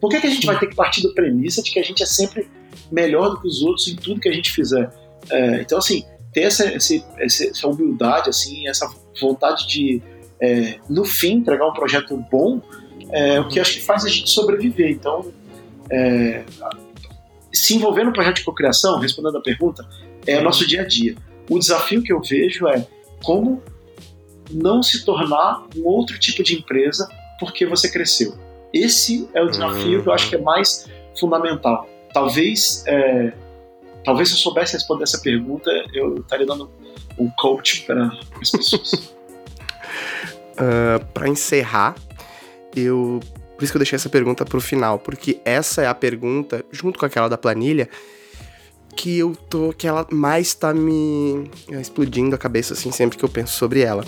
por 0.00 0.10
que, 0.10 0.20
que 0.20 0.26
a 0.26 0.30
gente 0.30 0.46
vai 0.46 0.58
ter 0.58 0.66
que 0.66 0.74
partir 0.74 1.02
da 1.02 1.10
premissa 1.10 1.62
de 1.62 1.70
que 1.70 1.78
a 1.78 1.82
gente 1.82 2.02
é 2.02 2.06
sempre 2.06 2.48
melhor 2.90 3.30
do 3.30 3.40
que 3.40 3.46
os 3.46 3.62
outros 3.62 3.88
em 3.88 3.96
tudo 3.96 4.20
que 4.20 4.28
a 4.28 4.32
gente 4.32 4.50
fizer? 4.50 4.90
É, 5.30 5.60
então, 5.60 5.78
assim, 5.78 6.04
ter 6.32 6.42
essa, 6.42 6.64
essa, 6.64 6.94
essa, 7.18 7.68
humildade, 7.68 8.30
assim, 8.30 8.66
essa 8.66 8.90
vontade 9.20 9.66
de, 9.66 10.02
é, 10.40 10.78
no 10.88 11.04
fim, 11.04 11.34
entregar 11.34 11.66
um 11.68 11.72
projeto 11.72 12.16
bom, 12.30 12.62
é 13.10 13.40
o 13.40 13.48
que 13.48 13.60
acho 13.60 13.74
que 13.74 13.82
faz 13.82 14.04
a 14.04 14.08
gente 14.08 14.30
sobreviver. 14.30 14.90
Então, 14.90 15.30
é, 15.90 16.44
se 17.52 17.74
envolver 17.74 18.04
no 18.04 18.12
projeto 18.12 18.36
de 18.36 18.44
cocriação, 18.44 18.98
respondendo 18.98 19.38
a 19.38 19.42
pergunta, 19.42 19.86
é 20.26 20.38
o 20.38 20.42
nosso 20.42 20.66
dia 20.66 20.82
a 20.82 20.86
dia. 20.86 21.14
O 21.50 21.58
desafio 21.58 22.02
que 22.02 22.12
eu 22.12 22.22
vejo 22.22 22.68
é 22.68 22.86
como 23.24 23.62
não 24.50 24.82
se 24.82 25.04
tornar 25.04 25.66
um 25.76 25.84
outro 25.84 26.18
tipo 26.18 26.42
de 26.42 26.54
empresa 26.54 27.08
porque 27.38 27.66
você 27.66 27.90
cresceu. 27.90 28.34
Esse 28.72 29.28
é 29.34 29.42
o 29.42 29.48
desafio 29.48 30.02
que 30.02 30.08
eu 30.08 30.12
acho 30.12 30.28
que 30.28 30.36
é 30.36 30.40
mais 30.40 30.88
fundamental. 31.18 31.88
Talvez, 32.14 32.84
é, 32.86 33.32
talvez 34.04 34.28
se 34.28 34.34
eu 34.34 34.38
soubesse 34.38 34.74
responder 34.74 35.02
essa 35.02 35.20
pergunta, 35.20 35.70
eu 35.92 36.18
estaria 36.18 36.46
dando 36.46 36.70
um 37.18 37.28
coach 37.30 37.82
para 37.82 38.12
as 38.40 38.50
pessoas. 38.50 38.92
uh, 38.92 39.10
ah, 40.56 41.04
para 41.12 41.28
encerrar, 41.28 41.96
eu 42.74 43.20
por 43.60 43.64
isso 43.64 43.74
que 43.74 43.76
eu 43.76 43.80
deixei 43.80 43.96
essa 43.96 44.08
pergunta 44.08 44.42
para 44.42 44.56
o 44.56 44.60
final, 44.60 44.98
porque 44.98 45.38
essa 45.44 45.82
é 45.82 45.86
a 45.86 45.94
pergunta, 45.94 46.64
junto 46.72 46.98
com 46.98 47.04
aquela 47.04 47.28
da 47.28 47.36
planilha, 47.36 47.90
que 48.96 49.18
eu 49.18 49.34
tô. 49.48 49.72
que 49.72 49.86
ela 49.86 50.06
mais 50.10 50.54
tá 50.54 50.72
me 50.74 51.50
explodindo 51.68 52.34
a 52.34 52.38
cabeça, 52.38 52.74
assim, 52.74 52.90
sempre 52.90 53.16
que 53.16 53.24
eu 53.24 53.28
penso 53.28 53.56
sobre 53.56 53.80
ela. 53.80 54.04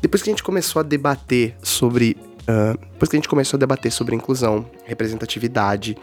Depois 0.00 0.22
que 0.22 0.30
a 0.30 0.32
gente 0.32 0.42
começou 0.42 0.80
a 0.80 0.82
debater 0.82 1.54
sobre. 1.62 2.16
Uh, 2.42 2.78
depois 2.92 3.10
que 3.10 3.16
a 3.16 3.18
gente 3.18 3.28
começou 3.28 3.58
a 3.58 3.60
debater 3.60 3.92
sobre 3.92 4.14
inclusão, 4.14 4.64
representatividade, 4.86 5.96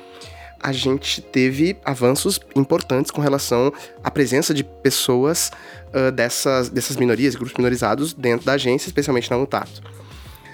a 0.62 0.72
gente 0.72 1.22
teve 1.22 1.78
avanços 1.84 2.40
importantes 2.56 3.12
com 3.12 3.22
relação 3.22 3.74
à 4.04 4.12
presença 4.12 4.54
de 4.54 4.64
pessoas 4.64 5.52
uh, 5.94 6.12
dessas, 6.12 6.70
dessas 6.70 6.98
minorias, 6.98 7.36
grupos 7.36 7.56
minorizados 7.58 8.14
dentro 8.14 8.46
da 8.46 8.54
agência, 8.54 8.88
especialmente 8.88 9.30
na 9.30 9.38
Mutato. 9.38 9.82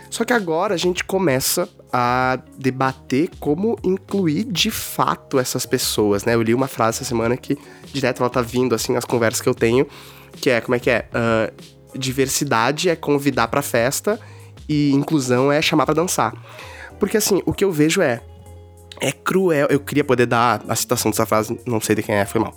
Só 0.10 0.26
que 0.26 0.34
agora 0.34 0.74
a 0.74 0.78
gente 0.78 1.04
começa 1.04 1.68
a 1.92 2.40
debater 2.58 3.30
como 3.40 3.78
incluir 3.84 4.46
de 4.46 4.72
fato 4.72 5.38
essas 5.38 5.66
pessoas, 5.66 6.24
né? 6.24 6.36
Eu 6.36 6.42
li 6.42 6.54
uma 6.54 6.68
frase 6.68 6.98
essa 6.98 7.06
semana 7.06 7.36
que 7.36 7.58
direto 7.92 8.22
ela 8.22 8.30
tá 8.30 8.42
vindo 8.42 8.74
assim 8.74 8.94
nas 8.94 9.04
conversas 9.04 9.42
que 9.42 9.50
eu 9.50 9.56
tenho, 9.56 9.86
que 10.34 10.50
é 10.50 10.62
como 10.62 10.76
é 10.76 10.80
que 10.80 10.90
é? 10.90 11.10
Uh, 11.14 11.98
diversidade 11.98 12.90
é 12.90 12.96
convidar 12.96 13.50
para 13.50 13.62
festa 13.62 14.20
e 14.70 14.92
inclusão 14.92 15.52
é 15.52 15.62
chamar 15.62 15.86
para 15.86 15.96
dançar. 15.96 16.34
Porque 17.00 17.18
assim, 17.18 17.42
o 17.46 17.54
que 17.54 17.64
eu 17.64 17.72
vejo 17.72 18.02
é 18.02 18.22
é 19.02 19.12
cruel. 19.12 19.68
Eu 19.70 19.80
queria 19.80 20.04
poder 20.04 20.28
dar 20.28 20.64
a 20.68 20.76
citação 20.76 21.12
dessa 21.12 21.26
frase, 21.26 21.60
não 21.66 21.82
sei 21.82 21.96
de 21.96 22.04
quem 22.04 22.16
é, 22.16 22.26
foi 22.26 22.40
mal. 22.40 22.56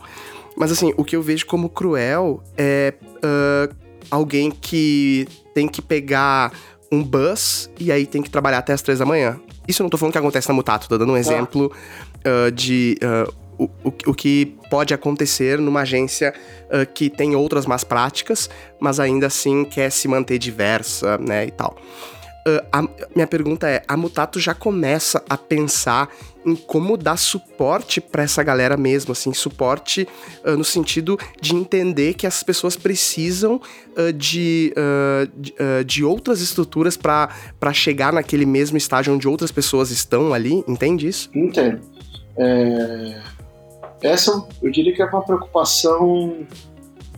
Mas 0.56 0.70
assim, 0.70 0.92
o 0.96 1.04
que 1.04 1.16
eu 1.16 1.22
vejo 1.22 1.46
como 1.46 1.68
cruel 1.68 2.42
é 2.56 2.94
uh, 3.00 3.74
alguém 4.10 4.50
que 4.50 5.26
tem 5.54 5.66
que 5.66 5.80
pegar 5.80 6.52
um 6.94 7.02
bus 7.02 7.70
e 7.78 7.90
aí 7.90 8.06
tem 8.06 8.22
que 8.22 8.30
trabalhar 8.30 8.58
até 8.58 8.72
as 8.72 8.82
três 8.82 8.98
da 8.98 9.06
manhã. 9.06 9.40
Isso 9.66 9.82
eu 9.82 9.84
não 9.84 9.90
tô 9.90 9.96
falando 9.96 10.12
que 10.12 10.18
acontece 10.18 10.48
na 10.48 10.54
Mutato, 10.54 10.88
tô 10.88 10.98
dando 10.98 11.12
um 11.12 11.16
exemplo 11.16 11.72
uh, 12.26 12.50
de 12.50 12.98
uh, 13.02 13.32
o, 13.58 13.64
o, 13.64 13.94
o, 14.06 14.14
que 14.14 14.56
pode 14.68 14.92
acontecer 14.92 15.58
numa 15.58 15.80
agência 15.80 16.34
uh, 16.66 16.90
que 16.92 17.08
tem 17.08 17.34
outras 17.34 17.66
más 17.66 17.84
práticas, 17.84 18.50
mas 18.80 19.00
ainda 19.00 19.26
assim 19.26 19.64
quer 19.64 19.90
se 19.90 20.08
manter 20.08 20.38
diversa, 20.38 21.18
né, 21.18 21.46
e 21.46 21.50
tal. 21.50 21.76
A 22.70 22.82
minha 23.14 23.26
pergunta 23.26 23.68
é: 23.68 23.82
a 23.88 23.96
Mutato 23.96 24.38
já 24.38 24.54
começa 24.54 25.22
a 25.28 25.36
pensar 25.36 26.10
em 26.44 26.54
como 26.54 26.96
dar 26.96 27.16
suporte 27.16 28.00
para 28.00 28.22
essa 28.22 28.42
galera 28.42 28.76
mesmo, 28.76 29.12
assim, 29.12 29.32
suporte 29.32 30.06
uh, 30.44 30.56
no 30.56 30.64
sentido 30.64 31.18
de 31.40 31.54
entender 31.54 32.14
que 32.14 32.26
as 32.26 32.42
pessoas 32.42 32.76
precisam 32.76 33.60
uh, 33.96 34.12
de, 34.12 34.74
uh, 34.76 35.30
de, 35.40 35.54
de, 35.86 36.04
outras 36.04 36.40
estruturas 36.40 36.96
para 36.96 37.72
chegar 37.72 38.12
naquele 38.12 38.44
mesmo 38.44 38.76
estágio 38.76 39.14
onde 39.14 39.26
outras 39.26 39.50
pessoas 39.50 39.90
estão 39.90 40.34
ali, 40.34 40.62
entende 40.68 41.08
isso? 41.08 41.30
Entendo. 41.34 41.80
É... 42.36 43.22
Essa 44.02 44.46
eu 44.62 44.70
diria 44.70 44.92
que 44.92 45.00
é 45.00 45.06
uma 45.06 45.22
preocupação 45.24 46.46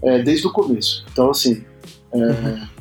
é, 0.03 0.23
desde 0.23 0.47
o 0.47 0.53
começo. 0.53 1.05
Então, 1.11 1.31
assim, 1.31 1.65
é... 2.12 2.16
Uhum. 2.16 2.76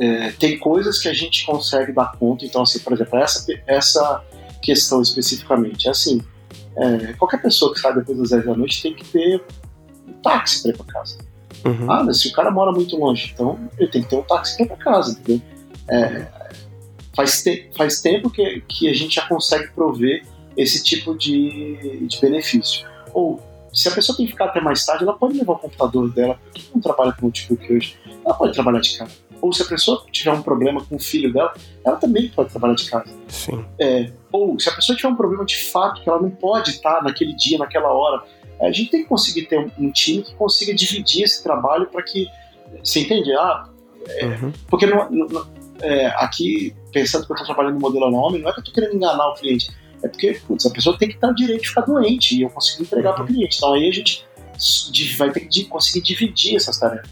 É, 0.00 0.30
tem 0.32 0.58
coisas 0.58 0.98
que 0.98 1.08
a 1.08 1.12
gente 1.12 1.44
consegue 1.44 1.92
dar 1.92 2.12
conta. 2.18 2.44
Então, 2.44 2.62
assim, 2.62 2.78
por 2.78 2.92
exemplo, 2.92 3.18
essa, 3.18 3.46
essa 3.66 4.24
questão 4.62 5.02
especificamente. 5.02 5.88
É 5.88 5.90
assim, 5.90 6.20
é, 6.76 7.12
qualquer 7.14 7.42
pessoa 7.42 7.72
que 7.72 7.80
sai 7.80 7.94
depois 7.94 8.18
das 8.18 8.30
10 8.30 8.44
da 8.44 8.54
noite 8.54 8.82
tem 8.82 8.94
que 8.94 9.04
ter 9.04 9.42
um 10.06 10.12
táxi 10.22 10.62
para 10.62 10.70
ir 10.70 10.76
para 10.76 10.86
casa. 10.86 11.18
Uhum. 11.64 11.90
Ah, 11.90 12.04
mas 12.04 12.20
se 12.20 12.28
o 12.28 12.32
cara 12.32 12.50
mora 12.50 12.70
muito 12.70 12.96
longe, 12.96 13.32
então 13.34 13.58
ele 13.78 13.90
tem 13.90 14.02
que 14.02 14.08
ter 14.08 14.16
um 14.16 14.22
táxi 14.22 14.56
para 14.56 14.64
ir 14.64 14.68
para 14.68 14.76
casa, 14.76 15.12
entendeu? 15.12 15.42
É, 15.88 16.26
faz, 17.16 17.42
te, 17.42 17.70
faz 17.76 18.00
tempo 18.00 18.30
que, 18.30 18.62
que 18.68 18.88
a 18.88 18.94
gente 18.94 19.16
já 19.16 19.26
consegue 19.26 19.68
prover 19.72 20.24
esse 20.56 20.82
tipo 20.82 21.16
de, 21.16 22.06
de 22.06 22.20
benefício. 22.20 22.86
Ou, 23.12 23.40
se 23.72 23.88
a 23.88 23.90
pessoa 23.90 24.16
tem 24.16 24.26
que 24.26 24.32
ficar 24.32 24.46
até 24.46 24.60
mais 24.60 24.84
tarde, 24.84 25.02
ela 25.04 25.14
pode 25.14 25.36
levar 25.36 25.54
o 25.54 25.58
computador 25.58 26.12
dela, 26.12 26.34
por 26.34 26.52
que 26.52 26.70
não 26.74 26.80
trabalha 26.80 27.12
com 27.12 27.26
notebook 27.26 27.72
hoje? 27.72 27.96
Ela 28.24 28.34
pode 28.34 28.52
trabalhar 28.52 28.80
de 28.80 28.98
casa. 28.98 29.12
Ou 29.40 29.52
se 29.52 29.62
a 29.62 29.66
pessoa 29.66 30.04
tiver 30.10 30.32
um 30.32 30.42
problema 30.42 30.84
com 30.84 30.96
o 30.96 30.98
filho 30.98 31.32
dela, 31.32 31.54
ela 31.84 31.96
também 31.96 32.28
pode 32.28 32.50
trabalhar 32.50 32.74
de 32.74 32.90
casa. 32.90 33.14
Sim. 33.28 33.64
É, 33.80 34.10
ou 34.32 34.58
se 34.58 34.68
a 34.68 34.72
pessoa 34.72 34.96
tiver 34.96 35.08
um 35.08 35.16
problema 35.16 35.44
de 35.44 35.56
fato, 35.56 36.02
que 36.02 36.08
ela 36.08 36.20
não 36.20 36.30
pode 36.30 36.70
estar 36.70 37.02
naquele 37.02 37.34
dia, 37.34 37.58
naquela 37.58 37.92
hora, 37.92 38.22
a 38.60 38.72
gente 38.72 38.90
tem 38.90 39.02
que 39.02 39.08
conseguir 39.08 39.46
ter 39.46 39.58
um, 39.58 39.70
um 39.78 39.90
time 39.92 40.22
que 40.22 40.34
consiga 40.34 40.74
dividir 40.74 41.24
esse 41.24 41.42
trabalho 41.42 41.86
para 41.86 42.02
que. 42.02 42.26
Você 42.82 43.00
entende? 43.00 43.32
Ah, 43.32 43.68
é, 44.06 44.26
uhum. 44.26 44.52
Porque 44.68 44.86
não, 44.86 45.08
não, 45.10 45.46
é, 45.80 46.06
aqui, 46.16 46.74
pensando 46.92 47.24
que 47.24 47.32
eu 47.32 47.34
estou 47.34 47.46
trabalhando 47.46 47.74
no 47.74 47.80
modelo 47.80 48.10
nome, 48.10 48.38
não 48.38 48.48
é 48.48 48.52
que 48.52 48.58
eu 48.58 48.62
estou 48.62 48.74
querendo 48.74 48.96
enganar 48.96 49.28
o 49.28 49.34
cliente. 49.34 49.70
É 50.02 50.08
porque, 50.08 50.40
putz, 50.46 50.66
a 50.66 50.70
pessoa 50.70 50.96
tem 50.96 51.08
que 51.08 51.24
o 51.24 51.34
direito 51.34 51.62
de 51.62 51.68
ficar 51.68 51.82
doente 51.82 52.36
e 52.36 52.42
eu 52.42 52.50
consigo 52.50 52.82
entregar 52.82 53.10
uhum. 53.10 53.16
para 53.16 53.24
o 53.24 53.26
cliente. 53.26 53.56
Então 53.56 53.74
aí 53.74 53.88
a 53.88 53.92
gente 53.92 54.26
vai 55.16 55.30
ter 55.30 55.40
que 55.40 55.64
conseguir 55.64 56.02
dividir 56.02 56.56
essas 56.56 56.78
tarefas. 56.78 57.10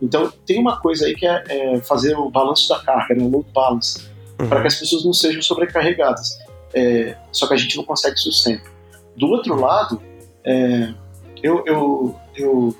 Então, 0.00 0.32
tem 0.46 0.60
uma 0.60 0.80
coisa 0.80 1.06
aí 1.06 1.14
que 1.14 1.26
é, 1.26 1.44
é 1.48 1.80
fazer 1.80 2.16
o 2.16 2.30
balanço 2.30 2.68
da 2.68 2.78
carga, 2.78 3.14
né, 3.14 3.24
o 3.24 3.28
load 3.28 3.48
balance, 3.52 4.08
uhum. 4.40 4.48
para 4.48 4.60
que 4.60 4.68
as 4.68 4.76
pessoas 4.76 5.04
não 5.04 5.12
sejam 5.12 5.42
sobrecarregadas. 5.42 6.38
É, 6.72 7.16
só 7.32 7.46
que 7.46 7.54
a 7.54 7.56
gente 7.56 7.76
não 7.76 7.84
consegue 7.84 8.16
isso 8.16 8.32
sempre. 8.32 8.70
Do 9.16 9.26
outro 9.26 9.58
lado, 9.58 10.00
é, 10.44 10.94
eu, 11.42 11.64
eu, 11.66 12.16
eu, 12.36 12.76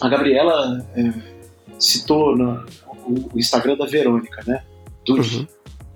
a 0.00 0.08
Gabriela 0.08 0.86
é, 0.94 1.12
citou 1.78 2.34
o, 2.36 3.38
Instagram 3.38 3.76
da 3.76 3.86
Verônica, 3.86 4.42
né? 4.46 4.62
Uhum. 5.08 5.46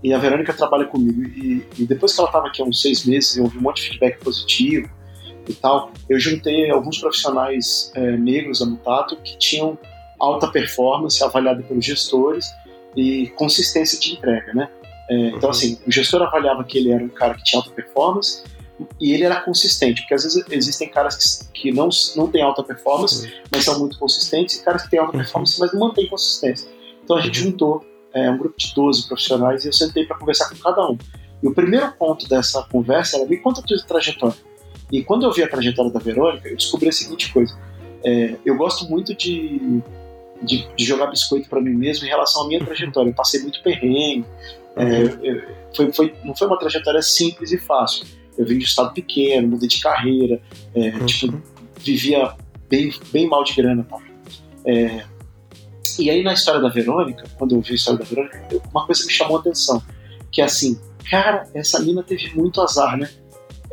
E 0.03 0.13
a 0.13 0.19
Verônica 0.19 0.53
trabalha 0.53 0.87
comigo. 0.87 1.23
E, 1.23 1.67
e 1.79 1.87
depois 1.87 2.15
que 2.15 2.21
ela 2.21 2.29
estava 2.29 2.49
aqui 2.49 2.63
há 2.63 2.65
uns 2.65 2.81
seis 2.81 3.05
meses, 3.05 3.37
eu 3.37 3.45
ouvi 3.45 3.59
um 3.59 3.63
monte 3.63 3.83
de 3.83 3.89
feedback 3.89 4.19
positivo 4.23 4.89
e 5.49 5.55
tal. 5.55 5.93
Eu 6.09 6.19
juntei 6.19 6.71
alguns 6.71 6.99
profissionais 6.99 7.93
é, 7.95 8.17
negros 8.17 8.61
da 8.61 8.67
Mutato 8.67 9.17
que 9.17 9.39
tinham 9.39 9.79
alta 10.25 10.49
performance 10.49 11.23
avaliada 11.23 11.63
pelos 11.63 11.85
gestores 11.85 12.47
e 12.97 13.29
consistência 13.37 13.99
de 13.99 14.13
entrega, 14.13 14.53
né? 14.55 14.69
É, 15.09 15.29
então, 15.29 15.45
uhum. 15.45 15.51
assim, 15.51 15.79
o 15.87 15.91
gestor 15.91 16.23
avaliava 16.23 16.65
que 16.65 16.79
ele 16.79 16.91
era 16.91 17.03
um 17.03 17.09
cara 17.09 17.35
que 17.35 17.45
tinha 17.45 17.61
alta 17.61 17.71
performance 17.71 18.43
e 19.01 19.13
ele 19.13 19.25
era 19.25 19.41
consistente, 19.41 20.03
porque 20.03 20.15
às 20.15 20.23
vezes 20.23 20.45
existem 20.51 20.89
caras 20.89 21.49
que, 21.53 21.63
que 21.63 21.73
não, 21.73 21.89
não 22.17 22.29
têm 22.29 22.43
alta 22.43 22.63
performance, 22.63 23.33
mas 23.53 23.65
são 23.65 23.79
muito 23.79 23.99
consistentes, 23.99 24.57
e 24.57 24.65
caras 24.65 24.83
que 24.83 24.91
têm 24.91 24.99
alta 24.99 25.13
uhum. 25.13 25.23
performance, 25.23 25.61
mas 25.61 25.73
não 25.73 25.81
mantêm 25.81 26.09
consistência. 26.09 26.69
Então 27.05 27.17
a 27.17 27.21
gente 27.21 27.41
uhum. 27.41 27.51
juntou 27.51 27.85
é, 28.15 28.31
um 28.31 28.39
grupo 28.39 28.57
de 28.57 28.75
12 28.75 29.07
profissionais 29.07 29.65
e 29.65 29.69
eu 29.69 29.73
sentei 29.73 30.07
para 30.07 30.17
conversar 30.17 30.49
com 30.49 30.57
cada 30.57 30.89
um. 30.89 30.97
E 31.43 31.47
o 31.47 31.55
primeiro 31.55 31.93
ponto 31.93 32.29
dessa 32.29 32.63
conversa 32.63 33.19
era: 33.19 33.27
me 33.27 33.37
conta 33.37 33.61
a 33.61 33.65
tua 33.65 33.77
trajetória. 33.87 34.37
E 34.91 35.03
quando 35.03 35.27
eu 35.27 35.33
vi 35.33 35.43
a 35.43 35.49
trajetória 35.49 35.91
da 35.91 36.01
Verônica, 36.01 36.49
eu 36.49 36.57
descobri 36.57 36.89
a 36.89 36.93
seguinte 36.93 37.33
coisa: 37.33 37.55
é, 38.05 38.37
eu 38.45 38.57
gosto 38.57 38.89
muito 38.89 39.15
de 39.15 39.83
de, 40.43 40.67
de 40.75 40.85
jogar 40.85 41.07
biscoito 41.07 41.49
para 41.49 41.61
mim 41.61 41.75
mesmo 41.75 42.07
em 42.07 42.09
relação 42.09 42.45
à 42.45 42.49
minha 42.49 42.65
trajetória. 42.65 43.11
Eu 43.11 43.15
passei 43.15 43.41
muito 43.41 43.63
perrengue. 43.63 44.27
É, 44.77 44.85
uhum. 44.85 45.43
foi, 45.75 45.93
foi, 45.93 46.15
não 46.25 46.35
foi 46.35 46.49
uma 46.49 46.59
trajetória 46.59 47.03
simples 47.03 47.53
e 47.53 47.59
fácil. 47.59 48.07
Eu 48.37 48.45
vim 48.45 48.59
de 48.59 48.65
um 48.65 48.67
estado 48.67 48.93
pequeno, 48.93 49.49
mudei 49.49 49.69
de 49.69 49.81
carreira, 49.81 50.41
é, 50.75 50.89
uhum. 50.89 51.07
tipo, 51.07 51.43
vivia 51.79 52.35
bem, 52.69 52.93
bem 53.13 53.29
mal 53.29 53.45
de 53.45 53.55
grana. 53.55 53.85
Tá? 53.85 53.99
É, 54.67 55.05
e 55.99 56.11
aí 56.11 56.23
na 56.23 56.33
história 56.33 56.61
da 56.61 56.69
Verônica, 56.69 57.25
quando 57.39 57.55
eu 57.55 57.61
vi 57.61 57.73
a 57.73 57.75
história 57.75 58.01
da 58.01 58.05
Verônica, 58.05 58.61
uma 58.73 58.85
coisa 58.85 59.05
me 59.07 59.13
chamou 59.13 59.37
a 59.37 59.41
atenção, 59.41 59.81
que 60.33 60.41
é 60.41 60.45
assim, 60.45 60.81
cara, 61.09 61.49
essa 61.55 61.79
mina 61.79 62.03
teve 62.03 62.35
muito 62.35 62.61
azar, 62.61 62.97
né? 62.97 63.09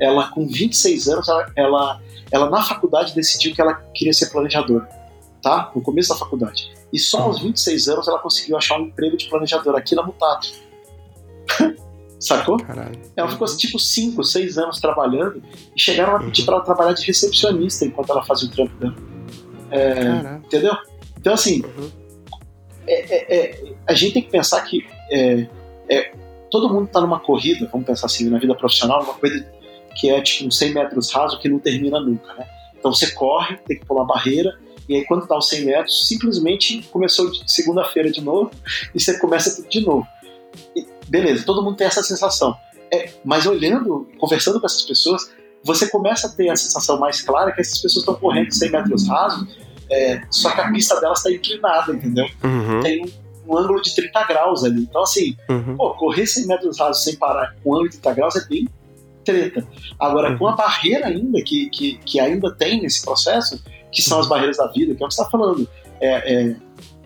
ela 0.02 0.28
com 0.30 0.48
26 0.48 1.08
anos, 1.10 1.30
ela, 1.30 1.52
ela, 1.56 2.02
ela 2.32 2.50
na 2.50 2.64
faculdade 2.64 3.14
decidiu 3.14 3.54
que 3.54 3.62
ela 3.62 3.76
queria 3.94 4.12
ser 4.12 4.32
planejadora, 4.32 4.90
tá? 5.42 5.72
No 5.76 5.82
começo 5.82 6.10
da 6.10 6.16
faculdade. 6.16 6.72
E 6.92 7.00
só 7.00 7.22
aos 7.22 7.42
26 7.42 7.88
anos 7.88 8.08
ela 8.08 8.20
conseguiu 8.20 8.58
achar 8.58 8.80
um 8.80 8.86
emprego 8.86 9.18
de 9.18 9.30
planejadora 9.30 9.78
aqui 9.78 9.96
na 9.96 10.04
Mutato. 10.04 10.50
Sacou? 12.20 12.58
Caralho. 12.58 13.00
Ela 13.16 13.28
ficou 13.28 13.48
tipo 13.58 13.80
5, 13.80 14.24
6 14.24 14.58
anos 14.60 14.80
trabalhando 14.80 15.42
e 15.76 15.82
chegaram 15.82 16.18
a 16.18 16.20
pedir 16.20 16.42
uhum. 16.42 16.46
para 16.46 16.56
ela 16.56 16.64
trabalhar 16.64 16.94
de 16.94 17.06
recepcionista 17.06 17.84
enquanto 17.84 18.12
ela 18.12 18.24
fazia 18.24 18.48
o 18.48 18.52
trampo 18.52 18.76
dela. 18.76 18.96
É, 19.72 20.36
entendeu? 20.46 20.76
Então, 21.20 21.34
assim, 21.34 21.64
uhum. 21.64 21.90
é, 22.86 23.16
é, 23.16 23.36
é, 23.36 23.74
a 23.88 23.94
gente 23.94 24.14
tem 24.14 24.22
que 24.22 24.30
pensar 24.30 24.62
que 24.62 24.86
é, 25.10 25.48
é, 25.90 26.14
todo 26.52 26.72
mundo 26.72 26.86
está 26.86 27.02
numa 27.02 27.20
corrida, 27.20 27.68
vamos 27.72 27.88
pensar 27.88 28.06
assim, 28.06 28.30
na 28.30 28.38
vida 28.38 28.54
profissional, 28.54 29.04
uma 29.04 29.14
corrida 29.16 29.52
que 29.96 30.10
é 30.10 30.22
tipo 30.22 30.48
uns 30.48 30.58
100 30.58 30.74
metros 30.74 31.12
raso 31.12 31.40
que 31.40 31.50
não 31.50 31.58
termina 31.58 32.00
nunca, 32.00 32.34
né? 32.36 32.48
Então 32.78 32.94
você 32.94 33.12
corre, 33.12 33.58
tem 33.68 33.80
que 33.80 33.86
pular 33.86 34.06
barreira, 34.06 34.58
e 34.88 34.96
aí 34.96 35.06
quando 35.06 35.28
dá 35.28 35.38
os 35.38 35.48
100 35.50 35.66
metros, 35.66 36.08
simplesmente 36.08 36.82
começou 36.92 37.32
segunda-feira 37.48 38.12
de 38.12 38.22
novo, 38.22 38.52
e 38.94 39.00
você 39.00 39.18
começa 39.20 39.56
tudo 39.56 39.70
de 39.70 39.86
novo. 39.86 40.08
E, 40.76 40.86
beleza, 41.08 41.44
todo 41.46 41.64
mundo 41.64 41.78
tem 41.78 41.88
essa 41.88 42.04
sensação. 42.04 42.56
É, 42.94 43.10
mas 43.24 43.46
olhando, 43.46 44.08
conversando 44.20 44.60
com 44.60 44.66
essas 44.66 44.82
pessoas, 44.82 45.32
você 45.64 45.88
começa 45.88 46.28
a 46.28 46.30
ter 46.32 46.50
a 46.50 46.56
sensação 46.56 47.00
mais 47.00 47.22
clara 47.22 47.52
que 47.52 47.62
essas 47.62 47.80
pessoas 47.80 48.04
estão 48.04 48.16
correndo 48.16 48.52
100 48.52 48.72
metros 48.72 49.08
rasos, 49.08 49.48
é, 49.90 50.22
só 50.30 50.52
que 50.52 50.62
a 50.62 50.72
pista 50.72 51.00
delas 51.00 51.20
está 51.20 51.32
inclinada, 51.32 51.94
entendeu? 51.94 52.26
Uhum. 52.44 52.82
Tem 52.82 53.06
um, 53.06 53.54
um, 53.54 53.58
ângulo 53.58 53.82
de 53.82 53.94
30 53.94 54.24
graus 54.26 54.64
ali. 54.64 54.82
Então, 54.82 55.04
assim, 55.04 55.36
uhum. 55.50 55.78
pô, 55.78 55.94
correr 55.96 56.26
100 56.26 56.48
metros 56.48 56.80
rasos 56.80 57.04
sem 57.04 57.16
parar 57.16 57.56
com 57.64 57.72
um 57.72 57.74
ângulo 57.74 57.90
de 57.90 57.98
30 57.98 58.16
graus 58.16 58.36
é 58.36 58.46
bem 58.46 58.68
treta. 59.24 59.68
Agora, 60.00 60.32
uhum. 60.32 60.38
com 60.38 60.48
a 60.48 60.56
barreira 60.56 61.08
ainda, 61.08 61.42
que, 61.44 61.70
que, 61.70 61.98
que 61.98 62.20
ainda 62.20 62.52
tem 62.52 62.82
nesse 62.82 63.04
processo, 63.04 63.62
que 63.92 64.02
são 64.02 64.20
as 64.20 64.28
barreiras 64.28 64.58
da 64.58 64.68
vida, 64.68 64.96
que 64.96 65.04
é 65.04 65.06
o 65.06 65.10
que 65.10 65.16
você 65.16 65.22
está 65.22 65.30
falando. 65.32 65.68
É, 66.00 66.34
é, 66.34 66.56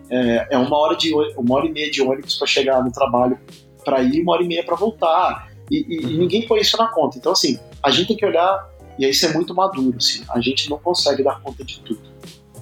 é, 0.08 0.46
é, 0.50 0.58
uma, 0.58 0.76
hora 0.78 0.96
de, 0.96 1.12
uma 1.36 1.56
hora 1.56 1.66
e 1.66 1.72
meia 1.72 1.90
de 1.90 2.00
ônibus 2.00 2.36
para 2.36 2.46
chegar 2.46 2.82
no 2.82 2.92
trabalho 2.92 3.38
para 3.84 4.02
ir, 4.02 4.22
uma 4.22 4.32
hora 4.32 4.42
e 4.42 4.48
meia 4.48 4.64
para 4.64 4.76
voltar. 4.76 5.50
E, 5.70 5.84
e, 5.88 6.12
e, 6.12 6.18
ninguém 6.18 6.46
põe 6.46 6.60
isso 6.60 6.76
na 6.76 6.88
conta. 6.88 7.18
Então, 7.18 7.32
assim, 7.32 7.58
a 7.82 7.90
gente 7.90 8.08
tem 8.08 8.16
que 8.16 8.24
olhar, 8.24 8.68
e 8.98 9.04
aí 9.04 9.10
isso 9.10 9.26
é 9.26 9.32
muito 9.32 9.54
maduro, 9.54 9.96
assim, 9.96 10.24
a 10.28 10.40
gente 10.40 10.70
não 10.70 10.78
consegue 10.78 11.22
dar 11.22 11.40
conta 11.40 11.64
de 11.64 11.80
tudo. 11.80 12.00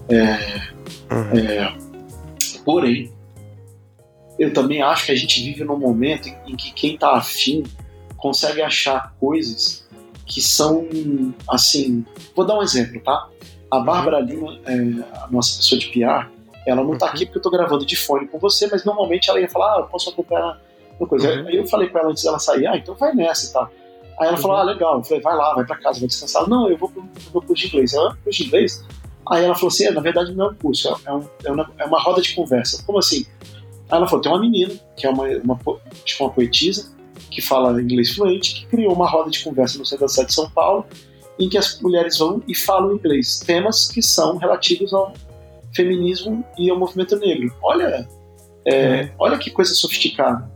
É, 0.09 1.15
uhum. 1.15 1.39
é, 1.39 1.77
porém, 2.65 3.13
eu 4.39 4.53
também 4.53 4.83
acho 4.83 5.07
que 5.07 5.13
a 5.13 5.15
gente 5.15 5.43
vive 5.43 5.65
num 5.65 5.79
momento 5.79 6.29
em, 6.29 6.53
em 6.53 6.57
que 6.57 6.73
quem 6.73 6.95
está 6.95 7.17
afim 7.17 7.63
consegue 8.17 8.63
achar 8.63 9.15
coisas 9.21 9.87
que 10.27 10.41
são, 10.41 10.89
assim, 11.49 12.05
vou 12.35 12.47
dar 12.47 12.59
um 12.59 12.63
exemplo, 12.63 13.01
tá? 13.03 13.29
A 13.77 13.81
Bárbara 13.81 14.19
uhum. 14.19 14.25
Lima, 14.25 14.59
é, 14.67 14.73
a 15.23 15.29
nossa 15.31 15.57
pessoa 15.57 15.79
de 15.79 15.89
PR, 15.89 16.31
ela 16.67 16.83
não 16.83 16.95
está 16.95 17.07
uhum. 17.07 17.13
aqui 17.13 17.27
porque 17.27 17.39
eu 17.39 17.41
estou 17.41 17.53
gravando 17.53 17.85
de 17.85 17.97
fone 17.97 18.27
com 18.29 18.39
você, 18.39 18.67
mas 18.67 18.85
normalmente 18.85 19.29
ela 19.29 19.41
ia 19.41 19.49
falar, 19.49 19.75
ah, 19.75 19.81
eu 19.81 19.87
posso 19.87 20.11
acompanhar 20.11 20.61
uma 20.99 21.09
coisa. 21.09 21.29
Uhum. 21.29 21.49
Aí 21.49 21.57
eu 21.57 21.67
falei 21.67 21.89
com 21.89 21.99
ela 21.99 22.11
antes 22.11 22.23
dela 22.23 22.39
sair, 22.39 22.67
ah, 22.67 22.77
então 22.77 22.95
vai 22.95 23.15
nessa 23.15 23.47
e 23.47 23.53
tal. 23.53 23.71
Aí 24.21 24.29
ela 24.29 24.37
falou, 24.37 24.57
uhum. 24.57 24.63
ah, 24.63 24.65
legal. 24.65 24.99
Eu 24.99 25.05
falei, 25.05 25.23
vai 25.23 25.37
lá, 25.37 25.55
vai 25.55 25.65
pra 25.65 25.77
casa, 25.77 25.99
vai 25.99 26.09
descansar. 26.09 26.49
Não, 26.49 26.69
eu 26.71 26.79
vou 26.79 26.89
pro 26.89 27.03
meu 27.03 27.43
curso 27.43 27.63
de 27.63 27.69
inglês. 27.69 27.93
Ela, 27.95 28.17
curso 28.23 28.43
de 28.43 28.49
inglês? 28.49 28.85
Aí 29.31 29.45
ela 29.45 29.55
falou 29.55 29.69
assim, 29.69 29.87
é, 29.87 29.91
na 29.91 30.01
verdade 30.01 30.35
não 30.35 30.47
é 30.47 30.51
um 30.51 30.55
curso, 30.55 30.89
é, 31.07 31.13
um, 31.13 31.27
é, 31.45 31.51
uma, 31.51 31.71
é 31.79 31.85
uma 31.85 32.01
roda 32.01 32.21
de 32.21 32.35
conversa. 32.35 32.83
Como 32.85 32.99
assim? 32.99 33.27
Aí 33.91 33.99
ela 33.99 34.07
falou, 34.07 34.23
tem 34.23 34.31
uma 34.31 34.41
menina, 34.41 34.75
que 34.97 35.07
é 35.07 35.11
uma, 35.11 35.27
uma, 35.39 35.59
tipo 36.05 36.25
uma 36.25 36.31
poetisa, 36.31 36.95
que 37.31 37.41
fala 37.41 37.81
inglês 37.81 38.15
fluente, 38.15 38.55
que 38.55 38.67
criou 38.67 38.93
uma 38.93 39.09
roda 39.09 39.31
de 39.31 39.43
conversa 39.43 39.79
no 39.79 39.85
centro 39.85 40.05
da 40.05 40.09
cidade 40.09 40.29
de 40.29 40.35
São 40.35 40.49
Paulo, 40.51 40.87
em 41.39 41.49
que 41.49 41.59
as 41.59 41.81
mulheres 41.81 42.19
vão 42.19 42.43
e 42.47 42.55
falam 42.55 42.95
inglês, 42.95 43.41
temas 43.41 43.89
que 43.89 44.03
são 44.03 44.37
relativos 44.37 44.93
ao 44.93 45.13
feminismo 45.75 46.45
e 46.59 46.71
ao 46.71 46.79
movimento 46.79 47.17
negro. 47.17 47.55
Olha, 47.63 48.09
é, 48.65 49.03
uhum. 49.03 49.11
olha 49.19 49.39
que 49.39 49.51
coisa 49.51 49.75
sofisticada. 49.75 50.49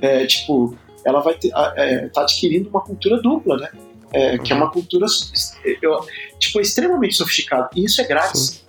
É, 0.00 0.26
tipo, 0.26 0.76
ela 1.04 1.20
vai 1.20 1.34
ter, 1.34 1.50
é, 1.76 2.08
tá 2.08 2.22
adquirindo 2.22 2.68
uma 2.68 2.80
cultura 2.80 3.20
dupla, 3.20 3.56
né? 3.56 3.70
É, 4.12 4.38
que 4.38 4.52
é 4.52 4.56
uma 4.56 4.70
cultura 4.70 5.06
eu, 5.82 6.06
tipo, 6.38 6.60
extremamente 6.60 7.16
sofisticada. 7.16 7.68
E 7.74 7.84
isso 7.84 8.00
é 8.00 8.04
grátis. 8.04 8.40
Sim. 8.40 8.60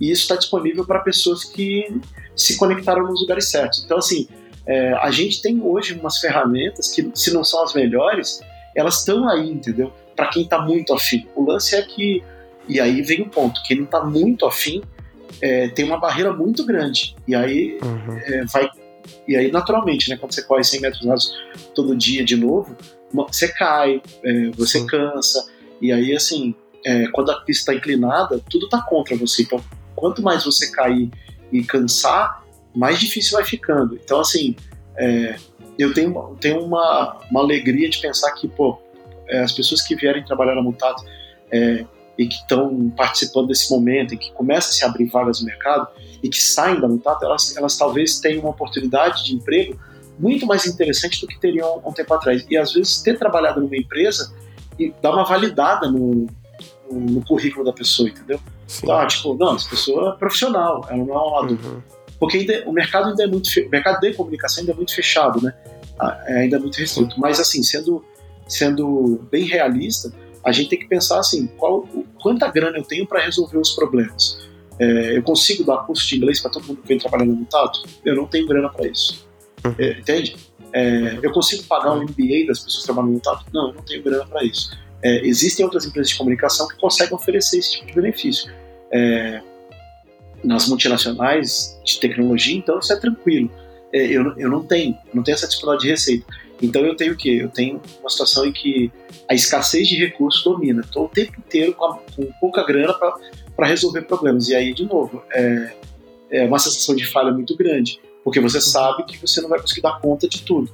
E 0.00 0.10
isso 0.10 0.22
está 0.22 0.36
disponível 0.36 0.84
para 0.84 1.00
pessoas 1.00 1.44
que 1.44 2.00
se 2.34 2.56
conectaram 2.56 3.04
nos 3.04 3.20
lugares 3.20 3.50
certos. 3.50 3.84
Então, 3.84 3.98
assim, 3.98 4.26
é, 4.66 4.92
a 4.94 5.10
gente 5.10 5.42
tem 5.42 5.60
hoje 5.62 5.94
umas 5.94 6.18
ferramentas 6.18 6.88
que, 6.88 7.10
se 7.14 7.32
não 7.32 7.44
são 7.44 7.62
as 7.62 7.74
melhores, 7.74 8.40
elas 8.74 9.00
estão 9.00 9.28
aí, 9.28 9.50
entendeu? 9.50 9.92
Para 10.14 10.28
quem 10.28 10.42
está 10.42 10.60
muito 10.60 10.92
afim. 10.92 11.26
O 11.34 11.44
lance 11.44 11.74
é 11.74 11.82
que, 11.82 12.22
e 12.68 12.80
aí 12.80 13.02
vem 13.02 13.22
o 13.22 13.28
ponto, 13.28 13.62
quem 13.64 13.78
não 13.78 13.84
está 13.84 14.04
muito 14.04 14.46
afim 14.46 14.82
é, 15.40 15.68
tem 15.68 15.84
uma 15.84 15.98
barreira 15.98 16.32
muito 16.32 16.64
grande. 16.64 17.16
E 17.26 17.34
aí 17.34 17.78
uhum. 17.82 18.18
é, 18.18 18.44
vai. 18.46 18.70
E 19.26 19.36
aí, 19.36 19.50
naturalmente, 19.50 20.08
né, 20.08 20.16
quando 20.16 20.32
você 20.32 20.42
corre 20.42 20.62
100 20.62 20.80
metros 20.80 21.06
rasos 21.06 21.32
todo 21.74 21.96
dia 21.96 22.24
de 22.24 22.36
novo, 22.36 22.76
você 23.12 23.48
cai, 23.48 24.00
é, 24.24 24.50
você 24.50 24.78
Sim. 24.78 24.86
cansa. 24.86 25.44
E 25.80 25.92
aí, 25.92 26.14
assim, 26.14 26.54
é, 26.84 27.08
quando 27.08 27.30
a 27.30 27.40
pista 27.40 27.72
está 27.72 27.74
inclinada, 27.74 28.40
tudo 28.48 28.66
está 28.66 28.80
contra 28.82 29.16
você. 29.16 29.42
Então, 29.42 29.62
quanto 29.96 30.22
mais 30.22 30.44
você 30.44 30.70
cair 30.70 31.10
e 31.50 31.64
cansar, 31.64 32.44
mais 32.74 32.98
difícil 33.00 33.36
vai 33.36 33.44
ficando. 33.44 33.96
Então, 33.96 34.20
assim, 34.20 34.54
é, 34.96 35.36
eu 35.78 35.92
tenho, 35.92 36.36
tenho 36.40 36.60
uma, 36.64 37.20
uma 37.30 37.40
alegria 37.40 37.88
de 37.90 37.98
pensar 37.98 38.30
que, 38.32 38.48
pô, 38.48 38.78
é, 39.28 39.40
as 39.40 39.52
pessoas 39.52 39.82
que 39.82 39.94
vierem 39.94 40.24
trabalhar 40.24 40.54
na 40.54 40.62
Mutato 40.62 41.04
é, 41.50 41.84
e 42.18 42.26
que 42.26 42.34
estão 42.34 42.90
participando 42.96 43.48
desse 43.48 43.70
momento, 43.70 44.14
e 44.14 44.16
que 44.16 44.32
começa 44.32 44.70
a 44.70 44.72
se 44.72 44.84
abrir 44.84 45.06
vagas 45.06 45.40
no 45.40 45.46
mercado 45.46 45.88
e 46.22 46.28
que 46.28 46.40
saem 46.40 46.80
da 46.80 46.88
Mutato, 46.88 47.24
elas, 47.24 47.56
elas 47.56 47.76
talvez 47.76 48.20
tenham 48.20 48.40
uma 48.40 48.50
oportunidade 48.50 49.24
de 49.24 49.34
emprego 49.34 49.78
muito 50.18 50.46
mais 50.46 50.66
interessante 50.66 51.20
do 51.20 51.26
que 51.26 51.38
teriam 51.40 51.82
um 51.84 51.92
tempo 51.92 52.12
atrás. 52.14 52.44
E 52.48 52.56
às 52.56 52.72
vezes 52.72 53.02
ter 53.02 53.18
trabalhado 53.18 53.60
numa 53.60 53.76
empresa 53.76 54.32
e 54.78 54.92
dar 55.02 55.12
uma 55.12 55.24
validada 55.24 55.90
no, 55.90 56.26
no, 56.90 57.00
no 57.00 57.24
currículo 57.26 57.64
da 57.64 57.72
pessoa, 57.72 58.08
entendeu? 58.08 58.38
Tá, 58.86 59.06
tipo, 59.06 59.34
não, 59.34 59.56
essa 59.56 59.68
pessoa 59.68 60.14
é 60.14 60.18
profissional, 60.18 60.86
ela 60.88 61.04
não 61.04 61.14
é 61.14 61.18
um 61.18 61.38
adulto. 61.38 61.68
Uhum. 61.68 61.82
Porque 62.18 62.38
ainda, 62.38 62.62
o 62.66 62.72
mercado 62.72 63.08
ainda 63.08 63.24
é 63.24 63.26
muito 63.26 63.48
o 63.60 63.68
mercado 63.68 64.00
de 64.00 64.14
comunicação 64.14 64.60
ainda 64.60 64.72
é 64.72 64.76
muito 64.76 64.94
fechado, 64.94 65.42
né? 65.42 65.52
Ah, 65.98 66.22
é 66.26 66.38
ainda 66.42 66.58
muito 66.58 66.78
restrito. 66.78 67.18
Mas 67.18 67.40
assim, 67.40 67.62
sendo 67.62 68.04
sendo 68.46 69.26
bem 69.30 69.44
realista, 69.44 70.12
a 70.44 70.50
gente 70.52 70.70
tem 70.70 70.78
que 70.78 70.86
pensar 70.86 71.18
assim, 71.18 71.46
qual, 71.56 71.86
quanta 72.20 72.48
grana 72.48 72.78
eu 72.78 72.84
tenho 72.84 73.06
para 73.06 73.20
resolver 73.20 73.58
os 73.58 73.70
problemas. 73.70 74.38
É, 74.78 75.16
eu 75.16 75.22
consigo 75.22 75.64
dar 75.64 75.78
curso 75.78 76.08
de 76.08 76.16
inglês 76.16 76.40
para 76.40 76.50
todo 76.50 76.66
mundo 76.66 76.82
que 76.82 76.88
vem 76.88 76.98
trabalhando 76.98 77.34
no 77.34 77.44
Tato? 77.44 77.82
Eu 78.04 78.16
não 78.16 78.26
tenho 78.26 78.46
grana 78.46 78.68
para 78.68 78.88
isso. 78.88 79.26
Uhum. 79.64 79.74
É, 79.78 79.92
entende? 79.92 80.36
É, 80.72 81.18
eu 81.22 81.30
consigo 81.30 81.62
pagar 81.64 81.92
um 81.92 82.02
MBA 82.02 82.46
das 82.48 82.60
pessoas 82.60 82.78
que 82.78 82.84
trabalham 82.84 83.10
no 83.10 83.20
Tato? 83.20 83.44
Não, 83.52 83.68
eu 83.68 83.74
não 83.74 83.82
tenho 83.82 84.02
grana 84.02 84.26
para 84.26 84.42
isso. 84.44 84.76
É, 85.02 85.26
existem 85.26 85.64
outras 85.64 85.84
empresas 85.84 86.10
de 86.10 86.18
comunicação 86.18 86.66
que 86.66 86.76
conseguem 86.76 87.14
oferecer 87.14 87.58
esse 87.58 87.72
tipo 87.72 87.86
de 87.86 87.94
benefício. 87.94 88.52
É, 88.90 89.40
nas 90.42 90.68
multinacionais 90.68 91.78
de 91.84 92.00
tecnologia, 92.00 92.56
então 92.56 92.78
isso 92.78 92.92
é 92.92 92.96
tranquilo. 92.96 93.50
É, 93.92 94.04
eu, 94.06 94.36
eu 94.38 94.50
não 94.50 94.64
tenho, 94.64 94.92
eu 94.92 95.14
não 95.14 95.22
tenho 95.22 95.34
essa 95.34 95.46
disponibilidade 95.46 95.84
de 95.84 95.90
receita. 95.90 96.26
Então 96.62 96.82
eu 96.86 96.94
tenho 96.96 97.14
o 97.14 97.16
quê? 97.16 97.40
Eu 97.42 97.48
tenho 97.48 97.80
uma 98.00 98.08
situação 98.08 98.46
em 98.46 98.52
que 98.52 98.90
a 99.28 99.34
escassez 99.34 99.88
de 99.88 99.96
recursos 99.96 100.44
domina. 100.44 100.80
Estou 100.82 101.06
o 101.06 101.08
tempo 101.08 101.32
inteiro 101.38 101.74
com, 101.74 101.84
a, 101.84 101.98
com 102.14 102.24
pouca 102.40 102.64
grana 102.64 102.94
para 102.94 103.66
resolver 103.66 104.02
problemas. 104.02 104.48
E 104.48 104.54
aí, 104.54 104.72
de 104.72 104.84
novo, 104.84 105.22
é, 105.32 105.72
é 106.30 106.44
uma 106.44 106.58
sensação 106.58 106.94
de 106.94 107.04
falha 107.04 107.32
muito 107.32 107.56
grande, 107.56 108.00
porque 108.22 108.40
você 108.40 108.58
uhum. 108.58 108.62
sabe 108.62 109.04
que 109.04 109.18
você 109.18 109.40
não 109.40 109.48
vai 109.48 109.60
conseguir 109.60 109.82
dar 109.82 110.00
conta 110.00 110.28
de 110.28 110.42
tudo. 110.42 110.72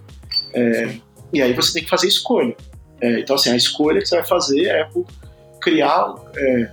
É, 0.52 0.94
e 1.32 1.40
aí 1.40 1.52
você 1.55 1.73
tem 1.73 1.82
que 1.82 1.90
fazer 1.90 2.06
escolha. 2.06 2.55
É, 3.01 3.20
então, 3.20 3.36
assim, 3.36 3.51
a 3.51 3.56
escolha 3.56 4.01
que 4.01 4.06
você 4.06 4.16
vai 4.16 4.27
fazer 4.27 4.66
é 4.66 4.85
por 4.85 5.06
criar 5.60 6.15
é, 6.36 6.70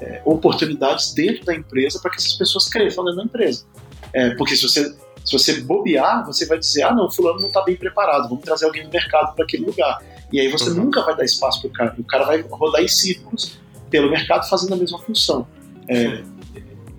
é, 0.00 0.22
oportunidades 0.24 1.12
dentro 1.12 1.44
da 1.44 1.54
empresa 1.54 1.98
para 2.00 2.10
que 2.10 2.18
essas 2.18 2.34
pessoas 2.34 2.68
cresçam 2.68 3.04
dentro 3.04 3.18
da 3.18 3.24
empresa. 3.24 3.64
É, 4.12 4.30
porque 4.34 4.54
se 4.54 4.62
você 4.62 4.94
se 5.26 5.32
você 5.32 5.60
bobear, 5.60 6.24
você 6.24 6.46
vai 6.46 6.58
dizer, 6.58 6.84
ah 6.84 6.94
não, 6.94 7.10
fulano 7.10 7.40
não 7.40 7.48
está 7.48 7.62
bem 7.62 7.76
preparado, 7.76 8.28
vamos 8.28 8.44
trazer 8.44 8.64
alguém 8.64 8.84
no 8.84 8.90
mercado 8.90 9.34
para 9.34 9.44
aquele 9.44 9.66
lugar. 9.66 10.00
E 10.32 10.40
aí 10.40 10.48
você 10.48 10.70
uhum. 10.70 10.84
nunca 10.84 11.02
vai 11.02 11.16
dar 11.16 11.24
espaço 11.24 11.60
para 11.62 11.68
o 11.68 11.72
cara. 11.72 11.94
O 11.98 12.04
cara 12.04 12.24
vai 12.24 12.40
rodar 12.42 12.82
em 12.82 12.88
círculos 12.88 13.58
pelo 13.90 14.10
mercado 14.10 14.48
fazendo 14.48 14.74
a 14.74 14.76
mesma 14.76 14.98
função. 15.00 15.46
É, 15.88 16.22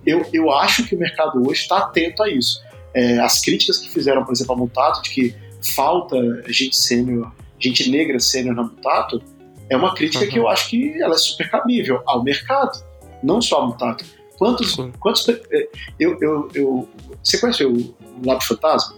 eu, 0.04 0.24
eu 0.32 0.50
acho 0.52 0.84
que 0.84 0.94
o 0.94 0.98
mercado 0.98 1.40
hoje 1.46 1.62
está 1.62 1.78
atento 1.78 2.22
a 2.22 2.30
isso. 2.30 2.62
É, 2.94 3.18
as 3.18 3.40
críticas 3.40 3.78
que 3.78 3.88
fizeram, 3.90 4.24
por 4.24 4.32
exemplo, 4.32 4.54
a 4.54 4.56
Mutato, 4.56 5.02
de 5.02 5.10
que 5.10 5.34
falta 5.74 6.16
gente 6.48 6.76
sênior, 6.76 7.32
gente 7.58 7.90
negra 7.90 8.18
sênior 8.18 8.54
na 8.54 8.62
Mutato, 8.62 9.22
é 9.70 9.76
uma 9.76 9.94
crítica 9.94 10.24
uhum. 10.24 10.30
que 10.30 10.38
eu 10.38 10.48
acho 10.48 10.70
que 10.70 11.00
ela 11.00 11.14
é 11.14 11.18
super 11.18 11.50
cabível 11.50 12.02
ao 12.06 12.22
mercado, 12.22 12.82
não 13.22 13.40
só 13.40 13.62
a 13.62 13.66
Mutato. 13.66 14.04
Quantos, 14.38 14.76
quantos 15.00 15.28
é, 15.28 15.68
eu, 15.98 16.16
eu, 16.20 16.48
eu, 16.54 16.88
você 17.22 17.38
conhece 17.38 17.64
o 17.64 17.94
Lab 18.24 18.44
Fantasma? 18.44 18.96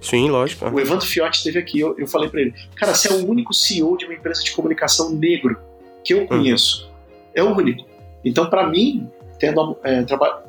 Sim, 0.00 0.28
lógico. 0.30 0.68
O 0.68 0.80
Evandro 0.80 1.06
Fiotti 1.06 1.38
esteve 1.38 1.58
aqui, 1.58 1.78
eu, 1.78 1.96
eu 1.96 2.08
falei 2.08 2.28
para 2.28 2.40
ele, 2.40 2.54
cara, 2.74 2.92
você 2.92 3.08
é 3.08 3.12
o 3.12 3.28
único 3.28 3.54
CEO 3.54 3.96
de 3.96 4.04
uma 4.04 4.14
empresa 4.14 4.42
de 4.42 4.50
comunicação 4.50 5.10
negro 5.10 5.56
que 6.04 6.12
eu 6.12 6.20
uhum. 6.20 6.26
conheço. 6.26 6.86
Uhum. 6.86 6.92
É 7.34 7.42
o 7.42 7.56
único. 7.56 7.88
Então, 8.24 8.50
para 8.50 8.66
mim, 8.68 9.08
tendo, 9.38 9.76
é, 9.84 10.04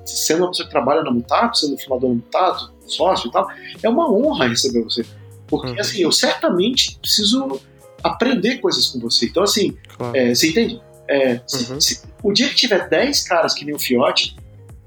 sendo 0.05 0.43
uma 0.43 0.49
pessoa 0.49 0.67
que 0.67 0.71
trabalha 0.71 1.03
na 1.03 1.11
Mutato, 1.11 1.57
sendo 1.57 1.77
fundador 1.77 2.09
da 2.09 2.15
Mutato, 2.15 2.73
sócio 2.87 3.27
e 3.27 3.31
tal, 3.31 3.47
é 3.81 3.89
uma 3.89 4.11
honra 4.11 4.47
receber 4.47 4.83
você. 4.83 5.05
Porque, 5.47 5.71
uhum. 5.71 5.79
assim, 5.79 6.01
eu 6.01 6.11
certamente 6.11 6.97
preciso 6.99 7.59
aprender 8.03 8.57
coisas 8.57 8.87
com 8.87 8.99
você. 8.99 9.27
Então, 9.27 9.43
assim, 9.43 9.77
claro. 9.97 10.17
é, 10.17 10.33
você 10.33 10.49
entende? 10.49 10.81
É, 11.07 11.39
se, 11.45 11.71
uhum. 11.71 11.79
se, 11.79 12.01
o 12.23 12.31
dia 12.31 12.49
que 12.49 12.55
tiver 12.55 12.89
10 12.89 13.27
caras 13.27 13.53
que 13.53 13.63
nem 13.65 13.75
o 13.75 13.79
Fiote, 13.79 14.35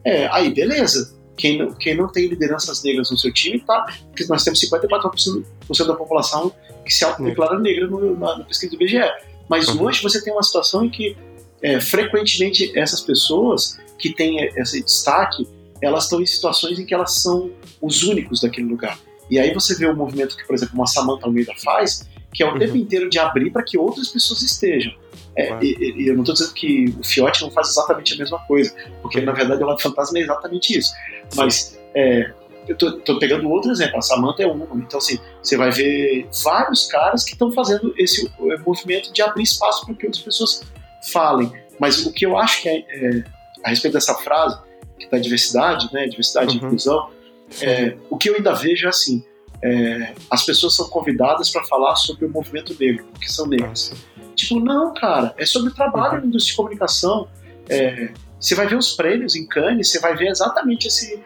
é, 0.05 0.27
aí 0.29 0.53
beleza. 0.53 1.15
Quem 1.37 1.59
não, 1.59 1.73
quem 1.73 1.95
não 1.95 2.09
tem 2.09 2.27
lideranças 2.29 2.83
negras 2.83 3.11
no 3.11 3.19
seu 3.19 3.33
time, 3.33 3.61
tá? 3.61 3.85
Porque 4.09 4.25
nós 4.27 4.43
temos 4.43 4.61
54% 4.61 5.87
da 5.87 5.95
população 5.95 6.53
que 6.85 6.93
se 6.93 7.05
autodeclara 7.05 7.59
negra 7.59 7.87
no, 7.87 8.19
na, 8.19 8.39
na, 8.39 8.45
pesquisa 8.45 8.77
do 8.77 8.83
IBGE. 8.83 9.11
Mas 9.49 9.69
uhum. 9.69 9.85
hoje 9.85 10.03
você 10.03 10.23
tem 10.23 10.33
uma 10.33 10.43
situação 10.43 10.85
em 10.85 10.91
que 10.91 11.17
é, 11.63 11.81
frequentemente 11.81 12.77
essas 12.79 13.01
pessoas 13.01 13.79
que 13.99 14.15
têm 14.15 14.45
esse 14.57 14.83
destaque, 14.83 15.47
elas 15.83 16.05
estão 16.05 16.21
em 16.21 16.27
situações 16.27 16.79
em 16.79 16.87
que 16.87 16.95
elas 16.95 17.15
são 17.15 17.51
os 17.81 18.03
únicos 18.03 18.41
daquele 18.41 18.69
lugar. 18.69 18.99
E 19.31 19.39
aí 19.39 19.53
você 19.53 19.75
vê 19.75 19.89
um 19.89 19.95
movimento 19.95 20.37
que, 20.37 20.47
por 20.47 20.55
exemplo, 20.55 20.75
uma 20.75 20.87
Samantha 20.87 21.27
Almeida 21.27 21.53
faz, 21.63 22.09
que 22.33 22.43
é 22.43 22.47
o 22.47 22.53
uhum. 22.53 22.59
tempo 22.59 22.77
inteiro 22.77 23.11
de 23.11 23.19
abrir 23.19 23.51
para 23.51 23.63
que 23.63 23.77
outras 23.77 24.09
pessoas 24.09 24.43
estejam. 24.43 24.93
É, 25.37 25.53
e, 25.63 26.03
e, 26.03 26.09
eu 26.09 26.15
não 26.15 26.23
estou 26.23 26.35
dizendo 26.35 26.55
que 26.55 26.95
o 26.99 27.05
Fiote 27.05 27.43
não 27.43 27.51
faz 27.51 27.69
exatamente 27.69 28.15
a 28.15 28.17
mesma 28.17 28.39
coisa, 28.47 28.75
porque 29.03 29.21
na 29.21 29.33
verdade 29.33 29.63
o 29.63 29.67
Lado 29.67 29.83
Fantasma 29.83 30.19
é 30.19 30.23
exatamente 30.23 30.79
isso. 30.79 30.95
Mas 31.35 31.79
é, 31.95 32.33
eu 32.67 32.75
estou 32.75 33.19
pegando 33.19 33.49
outro 33.49 33.71
exemplo, 33.71 33.99
a 33.99 34.03
Samantha 34.03 34.43
é 34.43 34.47
uma. 34.47 34.67
Então, 34.77 34.99
assim, 34.99 35.19
você 35.43 35.57
vai 35.57 35.71
ver 35.71 36.29
vários 36.43 36.87
caras 36.87 37.23
que 37.23 37.33
estão 37.33 37.53
fazendo 37.53 37.95
esse 37.97 38.27
é, 38.27 38.59
movimento 38.59 39.13
de 39.13 39.23
abrir 39.23 39.43
espaço 39.43 39.85
para 39.85 39.95
que 39.95 40.07
outras 40.07 40.23
pessoas 40.23 40.63
falem. 41.13 41.53
Mas 41.79 42.05
o 42.05 42.13
que 42.13 42.27
eu 42.27 42.37
acho 42.37 42.63
que 42.63 42.69
é, 42.69 42.79
é 42.79 43.25
a 43.63 43.71
respeito 43.71 43.95
dessa 43.95 44.15
frase, 44.15 44.59
que 44.99 45.09
da 45.09 45.19
diversidade, 45.19 45.89
né, 45.93 46.07
diversidade 46.07 46.57
uhum. 46.57 46.63
e 46.63 46.67
inclusão, 46.67 47.11
é, 47.61 47.97
o 48.11 48.17
que 48.17 48.31
eu 48.31 48.35
ainda 48.35 48.53
vejo 48.55 48.87
é 48.87 48.89
assim: 48.89 49.25
é, 49.63 50.15
as 50.31 50.45
pessoas 50.45 50.75
são 50.75 50.89
convidadas 50.89 51.51
para 51.51 51.65
falar 51.65 51.95
sobre 51.97 52.27
o 52.27 52.31
movimento 52.31 52.75
negro, 52.79 53.07
porque 53.13 53.29
são 53.29 53.47
negras. 53.47 53.93
Tipo, 54.37 54.61
não, 54.61 54.95
cara, 54.95 55.35
é 55.37 55.45
sobre 55.45 55.71
o 55.71 55.75
trabalho 55.75 56.15
uhum. 56.15 56.21
na 56.21 56.27
indústria 56.27 56.53
de 56.53 56.57
comunicação. 56.57 57.29
É, 57.69 58.11
você 58.39 58.55
vai 58.55 58.67
ver 58.67 58.77
os 58.77 58.93
prêmios 58.93 59.35
em 59.35 59.47
Cannes, 59.47 59.91
você 59.91 59.99
vai 59.99 60.15
ver 60.15 60.29
exatamente 60.29 60.87
esse, 60.87 61.21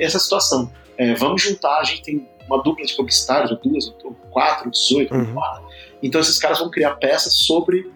essa 0.00 0.18
situação. 0.18 0.72
É, 0.96 1.14
vamos 1.14 1.42
juntar, 1.42 1.80
a 1.80 1.84
gente 1.84 2.02
tem 2.02 2.28
uma 2.46 2.62
dupla 2.62 2.84
de 2.86 2.94
publicitários, 2.94 3.50
ou 3.50 3.58
duas, 3.58 3.92
ou 4.04 4.12
quatro, 4.30 4.70
dezoito, 4.70 5.14
uhum. 5.14 5.34
quatro. 5.34 5.64
Então 6.02 6.20
esses 6.20 6.38
caras 6.38 6.58
vão 6.58 6.70
criar 6.70 6.96
peças 6.96 7.34
sobre 7.34 7.90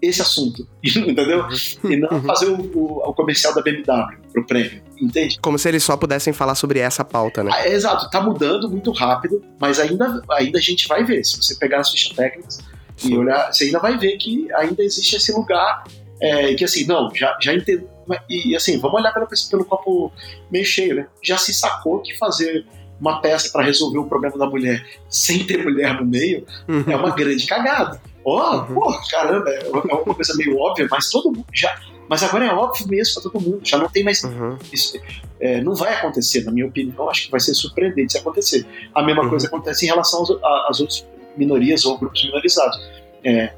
esse 0.00 0.22
assunto, 0.22 0.66
entendeu? 0.82 1.44
Uhum. 1.84 1.92
E 1.92 1.96
não 1.96 2.08
uhum. 2.10 2.22
fazer 2.22 2.46
o, 2.46 2.56
o, 2.74 3.08
o, 3.08 3.14
comercial 3.14 3.54
da 3.54 3.60
BMW 3.60 4.18
pro 4.32 4.46
prêmio, 4.46 4.82
entende? 5.00 5.38
Como 5.40 5.58
se 5.58 5.68
eles 5.68 5.82
só 5.82 5.96
pudessem 5.96 6.32
falar 6.32 6.54
sobre 6.54 6.78
essa 6.78 7.04
pauta, 7.04 7.44
né? 7.44 7.50
Ah, 7.52 7.68
exato, 7.68 8.08
tá 8.10 8.20
mudando 8.20 8.68
muito 8.70 8.90
rápido, 8.92 9.42
mas 9.58 9.78
ainda, 9.78 10.22
ainda 10.30 10.58
a 10.58 10.62
gente 10.62 10.88
vai 10.88 11.04
ver. 11.04 11.22
Se 11.24 11.36
você 11.36 11.54
pegar 11.54 11.80
as 11.80 11.90
fichas 11.90 12.16
técnicas. 12.16 12.58
E 13.04 13.16
olhar, 13.16 13.52
você 13.52 13.64
ainda 13.64 13.78
vai 13.78 13.96
ver 13.96 14.16
que 14.16 14.52
ainda 14.52 14.82
existe 14.82 15.16
esse 15.16 15.32
lugar 15.32 15.84
é, 16.20 16.54
que 16.54 16.64
assim, 16.64 16.86
não, 16.86 17.12
já, 17.14 17.36
já 17.40 17.54
entendo. 17.54 17.88
E 18.28 18.54
assim, 18.54 18.78
vamos 18.78 19.00
olhar 19.00 19.12
pelo, 19.12 19.26
pelo 19.50 19.64
copo 19.64 20.12
meio 20.50 20.64
cheio, 20.64 20.96
né? 20.96 21.06
Já 21.22 21.38
se 21.38 21.54
sacou 21.54 22.00
que 22.00 22.16
fazer 22.18 22.66
uma 23.00 23.20
peça 23.20 23.50
para 23.50 23.64
resolver 23.64 23.98
o 23.98 24.04
problema 24.04 24.36
da 24.36 24.46
mulher 24.46 24.84
sem 25.08 25.44
ter 25.46 25.64
mulher 25.64 25.94
no 25.98 26.04
meio 26.04 26.44
uhum. 26.68 26.84
é 26.86 26.96
uma 26.96 27.10
grande 27.16 27.46
cagada. 27.46 28.00
Ó, 28.22 28.36
oh, 28.36 28.58
uhum. 28.58 28.74
pô, 28.74 29.00
caramba, 29.10 29.48
é 29.48 29.68
uma 29.68 30.14
coisa 30.14 30.34
meio 30.36 30.58
óbvia, 30.58 30.86
mas 30.90 31.08
todo 31.08 31.32
mundo 31.32 31.46
já. 31.52 31.80
Mas 32.06 32.22
agora 32.22 32.44
é 32.44 32.52
óbvio 32.52 32.88
mesmo 32.88 33.14
para 33.14 33.30
todo 33.30 33.40
mundo, 33.40 33.60
já 33.62 33.78
não 33.78 33.88
tem 33.88 34.04
mais. 34.04 34.22
Uhum. 34.22 34.58
Isso, 34.70 35.00
é, 35.40 35.62
não 35.62 35.74
vai 35.74 35.94
acontecer, 35.94 36.44
na 36.44 36.52
minha 36.52 36.66
opinião, 36.66 37.08
acho 37.08 37.26
que 37.26 37.30
vai 37.30 37.40
ser 37.40 37.54
surpreendente 37.54 38.12
se 38.12 38.18
acontecer. 38.18 38.66
A 38.94 39.02
mesma 39.02 39.22
uhum. 39.22 39.30
coisa 39.30 39.46
acontece 39.46 39.86
em 39.86 39.88
relação 39.88 40.22
às 40.68 40.80
outras 40.80 41.06
minorias 41.36 41.84
ou 41.84 41.98
grupos 41.98 42.24
minorizados. 42.24 42.78
É, 43.24 43.52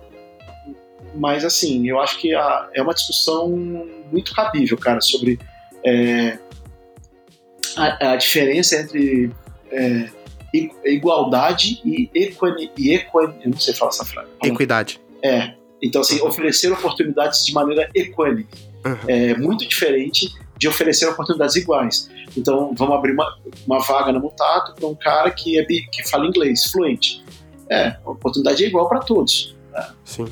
mas 1.15 1.45
assim, 1.45 1.89
eu 1.89 2.01
acho 2.01 2.19
que 2.19 2.35
a, 2.35 2.69
é 2.75 2.83
uma 2.83 2.95
discussão 2.95 3.49
muito 4.11 4.35
cabível, 4.35 4.77
cara, 4.79 5.01
sobre 5.01 5.39
é, 5.85 6.39
a, 7.77 8.13
a, 8.13 8.17
diferença 8.17 8.77
entre 8.77 9.31
é, 9.71 10.09
igualdade 10.85 11.81
e 11.85 12.11
equidade. 12.15 12.71
eu 13.45 13.51
não 13.51 13.59
sei 13.59 13.75
falar 13.75 13.91
essa 13.91 14.05
frase. 14.05 14.29
Equidade. 14.43 15.01
É. 15.23 15.55
Então, 15.83 16.01
assim, 16.01 16.21
uhum. 16.21 16.29
oferecer 16.29 16.73
oportunidades 16.73 17.45
de 17.45 17.53
maneira 17.53 17.91
equânime. 17.95 18.47
Uhum. 18.85 18.97
É 19.09 19.35
muito 19.37 19.67
diferente 19.67 20.33
de 20.57 20.69
oferecer 20.69 21.07
oportunidades 21.07 21.57
iguais. 21.57 22.09
Então, 22.37 22.73
vamos 22.77 22.95
abrir 22.95 23.13
uma, 23.13 23.37
uma 23.67 23.81
vaga 23.81 24.13
no 24.13 24.21
Mutato 24.21 24.75
para 24.75 24.87
um 24.87 24.95
cara 24.95 25.31
que, 25.31 25.59
é, 25.59 25.65
que 25.65 26.09
fala 26.09 26.27
inglês, 26.27 26.67
fluente. 26.71 27.22
É, 27.73 27.97
a 28.05 28.11
oportunidade 28.11 28.63
é 28.63 28.67
igual 28.69 28.87
para 28.87 29.01
todos. 29.01 29.57
Né? 29.73 29.87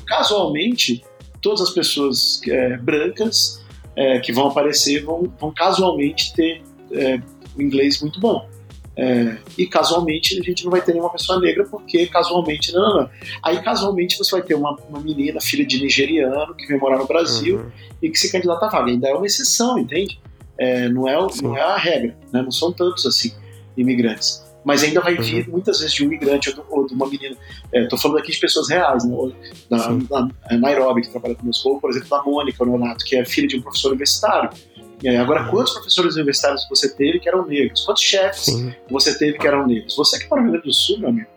Casualmente, 0.05 1.03
todas 1.41 1.61
as 1.61 1.71
pessoas 1.71 2.39
é, 2.47 2.77
brancas 2.77 3.63
é, 3.95 4.19
que 4.19 4.31
vão 4.31 4.47
aparecer 4.47 5.03
vão, 5.03 5.23
vão 5.39 5.51
casualmente 5.51 6.33
ter 6.35 6.61
é, 6.91 7.19
um 7.57 7.61
inglês 7.61 7.99
muito 7.99 8.19
bom. 8.19 8.47
É, 8.95 9.37
e 9.57 9.65
casualmente 9.65 10.39
a 10.39 10.43
gente 10.43 10.63
não 10.63 10.71
vai 10.71 10.81
ter 10.81 10.91
nenhuma 10.91 11.11
pessoa 11.11 11.39
negra, 11.39 11.65
porque 11.65 12.05
casualmente, 12.05 12.71
não, 12.73 12.81
não, 12.81 13.01
não. 13.01 13.09
Aí 13.41 13.59
casualmente 13.63 14.17
você 14.17 14.31
vai 14.31 14.43
ter 14.43 14.53
uma, 14.53 14.77
uma 14.87 14.99
menina, 14.99 15.41
filha 15.41 15.65
de 15.65 15.81
nigeriano, 15.81 16.53
que 16.53 16.67
vem 16.67 16.77
morar 16.77 16.99
no 16.99 17.07
Brasil 17.07 17.57
uhum. 17.57 17.71
e 18.03 18.09
que 18.11 18.19
se 18.19 18.31
candidata 18.31 18.67
a 18.67 18.69
vaga. 18.69 18.91
Ainda 18.91 19.07
é 19.07 19.13
uma 19.15 19.25
exceção, 19.25 19.79
entende? 19.79 20.19
É, 20.59 20.87
não, 20.89 21.07
é, 21.07 21.17
não 21.41 21.57
é 21.57 21.61
a 21.61 21.77
regra, 21.77 22.15
né? 22.31 22.43
não 22.43 22.51
são 22.51 22.71
tantos 22.71 23.05
assim 23.07 23.33
imigrantes. 23.75 24.43
Mas 24.63 24.83
ainda 24.83 25.01
vai 25.01 25.15
vir 25.15 25.45
uhum. 25.47 25.53
muitas 25.53 25.79
vezes 25.79 25.93
de 25.93 26.03
um 26.03 26.07
imigrante 26.07 26.53
ou, 26.55 26.65
ou 26.69 26.87
de 26.87 26.93
uma 26.93 27.07
menina. 27.07 27.35
Estou 27.73 27.97
é, 27.97 28.01
falando 28.01 28.17
aqui 28.19 28.31
de 28.31 28.39
pessoas 28.39 28.69
reais, 28.69 29.03
né? 29.03 29.15
da, 29.69 29.87
da 29.87 30.57
Nairobi, 30.57 31.01
que 31.01 31.09
trabalha 31.09 31.35
conosco, 31.35 31.69
ou 31.69 31.79
por 31.79 31.89
exemplo 31.89 32.09
da 32.09 32.21
Mônica 32.23 32.63
Nonato, 32.63 33.03
que 33.03 33.15
é 33.15 33.25
filha 33.25 33.47
de 33.47 33.57
um 33.57 33.61
professor 33.61 33.89
universitário 33.89 34.51
agora, 35.19 35.43
uhum. 35.43 35.49
quantos 35.49 35.73
professores 35.73 36.15
universitários 36.15 36.67
você 36.69 36.93
teve 36.93 37.19
que 37.19 37.27
eram 37.27 37.45
negros? 37.45 37.83
Quantos 37.83 38.03
chefes 38.03 38.45
Sim. 38.45 38.73
você 38.89 39.17
teve 39.17 39.37
que 39.37 39.47
eram 39.47 39.65
negros? 39.65 39.95
Você 39.95 40.19
que 40.19 40.27
para 40.27 40.39
o 40.39 40.43
Rio 40.43 40.51
Grande 40.51 40.67
do 40.67 40.73
Sul, 40.73 40.99
meu 40.99 41.09
amigo. 41.09 41.27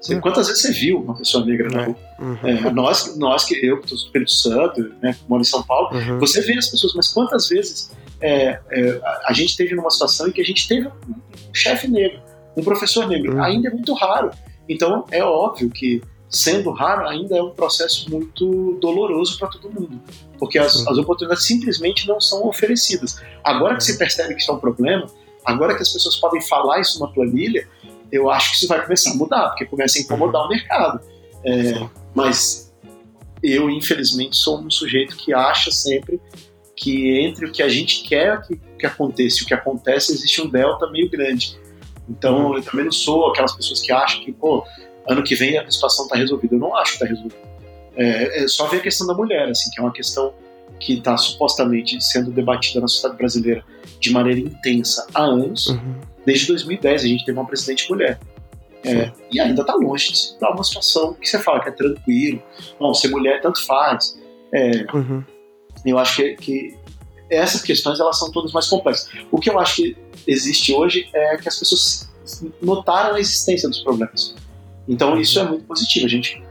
Você, 0.00 0.14
uhum. 0.14 0.20
Quantas 0.20 0.46
vezes 0.46 0.62
você 0.62 0.72
viu 0.72 1.00
uma 1.00 1.16
pessoa 1.16 1.44
negra 1.44 1.68
na 1.70 1.82
é. 1.82 1.84
rua? 1.86 1.96
Uhum. 2.20 2.38
É, 2.44 2.70
nós, 2.70 3.16
nós 3.16 3.44
que 3.44 3.54
eu, 3.54 3.78
que 3.78 3.84
estou 3.84 3.98
no 3.98 4.04
Espírito 4.04 4.32
Santo, 4.32 4.94
né, 5.02 5.16
moro 5.28 5.40
em 5.40 5.44
São 5.44 5.62
Paulo, 5.62 5.96
uhum. 5.96 6.18
você 6.18 6.40
vê 6.40 6.56
as 6.56 6.68
pessoas, 6.68 6.94
mas 6.94 7.08
quantas 7.08 7.48
vezes 7.48 7.90
é, 8.20 8.60
é, 8.70 9.00
a 9.24 9.32
gente 9.32 9.56
teve 9.56 9.74
numa 9.74 9.90
situação 9.90 10.28
em 10.28 10.32
que 10.32 10.40
a 10.40 10.44
gente 10.44 10.68
teve 10.68 10.86
um 10.86 11.54
chefe 11.54 11.88
negro, 11.88 12.20
um 12.58 12.64
professor 12.64 13.06
negro? 13.06 13.34
Uhum. 13.34 13.42
Ainda 13.42 13.68
é 13.68 13.72
muito 13.72 13.94
raro. 13.94 14.30
Então 14.68 15.04
é 15.10 15.22
óbvio 15.22 15.70
que 15.70 16.02
sendo 16.28 16.70
raro, 16.70 17.08
ainda 17.08 17.36
é 17.36 17.42
um 17.42 17.50
processo 17.50 18.10
muito 18.10 18.78
doloroso 18.80 19.38
para 19.38 19.48
todo 19.48 19.72
mundo, 19.72 19.98
porque 20.38 20.58
as, 20.58 20.86
as, 20.86 20.98
oportunidades 20.98 21.46
simplesmente 21.46 22.06
não 22.06 22.20
são 22.20 22.46
oferecidas. 22.46 23.18
Agora 23.42 23.76
que 23.76 23.84
se 23.84 23.96
percebe 23.96 24.34
que 24.34 24.42
isso 24.42 24.50
é 24.50 24.54
um 24.54 24.58
problema, 24.58 25.06
agora 25.42 25.74
que 25.74 25.80
as 25.80 25.88
pessoas 25.88 26.16
podem 26.16 26.42
falar 26.42 26.80
isso 26.80 26.98
numa 26.98 27.10
planilha, 27.10 27.66
eu 28.12 28.30
acho 28.30 28.50
que 28.50 28.56
isso 28.56 28.68
vai 28.68 28.82
começar 28.82 29.12
a 29.12 29.14
mudar, 29.14 29.48
porque 29.48 29.64
começa 29.64 29.98
a 29.98 30.02
incomodar 30.02 30.44
o 30.44 30.48
mercado. 30.48 31.00
É, 31.44 31.88
mas 32.14 32.74
eu, 33.42 33.70
infelizmente, 33.70 34.36
sou 34.36 34.60
um 34.60 34.70
sujeito 34.70 35.16
que 35.16 35.32
acha 35.32 35.70
sempre 35.70 36.20
que 36.76 37.18
entre 37.20 37.46
o 37.46 37.52
que 37.52 37.62
a 37.62 37.68
gente 37.68 38.02
quer 38.04 38.40
que, 38.46 38.56
que 38.78 38.86
aconteça 38.86 39.40
e 39.40 39.42
o 39.42 39.46
que 39.46 39.54
acontece, 39.54 40.12
existe 40.12 40.40
um 40.40 40.48
delta 40.48 40.88
meio 40.90 41.10
grande. 41.10 41.58
Então, 42.08 42.56
eu 42.56 42.62
também 42.62 42.84
não 42.84 42.92
sou 42.92 43.28
aquelas 43.28 43.54
pessoas 43.54 43.80
que 43.80 43.92
acham 43.92 44.24
que, 44.24 44.32
pô, 44.32 44.64
ano 45.06 45.22
que 45.22 45.34
vem 45.34 45.58
a 45.58 45.70
situação 45.70 46.04
está 46.04 46.16
resolvida. 46.16 46.54
Eu 46.54 46.58
não 46.58 46.76
acho 46.76 46.92
que 46.92 47.04
está 47.04 47.06
resolvida. 47.06 47.48
É, 47.96 48.44
é, 48.44 48.48
só 48.48 48.66
ver 48.66 48.78
a 48.78 48.80
questão 48.80 49.06
da 49.06 49.14
mulher, 49.14 49.48
assim, 49.48 49.70
que 49.70 49.80
é 49.80 49.82
uma 49.82 49.92
questão 49.92 50.32
que 50.78 50.94
está 50.94 51.16
supostamente 51.16 52.00
sendo 52.00 52.30
debatida 52.30 52.80
na 52.80 52.86
sociedade 52.86 53.18
brasileira 53.18 53.64
de 53.98 54.10
maneira 54.10 54.40
intensa 54.40 55.06
há 55.12 55.22
anos. 55.22 55.66
Uhum. 55.66 55.94
Desde 56.24 56.46
2010 56.46 57.04
a 57.04 57.06
gente 57.08 57.24
teve 57.24 57.36
uma 57.36 57.46
presidente 57.46 57.90
mulher. 57.90 58.20
É, 58.84 59.10
e 59.32 59.40
ainda 59.40 59.62
está 59.62 59.74
longe 59.74 60.12
de 60.12 60.38
dar 60.38 60.52
uma 60.52 60.62
situação 60.62 61.14
que 61.14 61.28
você 61.28 61.38
fala 61.40 61.60
que 61.60 61.68
é 61.68 61.72
tranquilo. 61.72 62.40
Não, 62.80 62.94
ser 62.94 63.08
mulher 63.08 63.40
tanto 63.40 63.64
faz. 63.66 64.16
É, 64.54 64.86
uhum. 64.94 65.24
Eu 65.84 65.98
acho 65.98 66.16
que, 66.16 66.34
que, 66.36 66.77
essas 67.30 67.62
questões 67.62 68.00
elas 68.00 68.18
são 68.18 68.30
todas 68.30 68.52
mais 68.52 68.66
complexas. 68.66 69.10
O 69.30 69.38
que 69.38 69.50
eu 69.50 69.58
acho 69.58 69.76
que 69.76 69.96
existe 70.26 70.72
hoje 70.72 71.08
é 71.14 71.36
que 71.36 71.48
as 71.48 71.58
pessoas 71.58 72.08
notaram 72.60 73.14
a 73.14 73.20
existência 73.20 73.68
dos 73.68 73.80
problemas. 73.80 74.34
Então 74.88 75.18
isso 75.20 75.38
é 75.38 75.44
muito 75.44 75.64
positivo. 75.64 76.06
A 76.06 76.08
gente, 76.08 76.42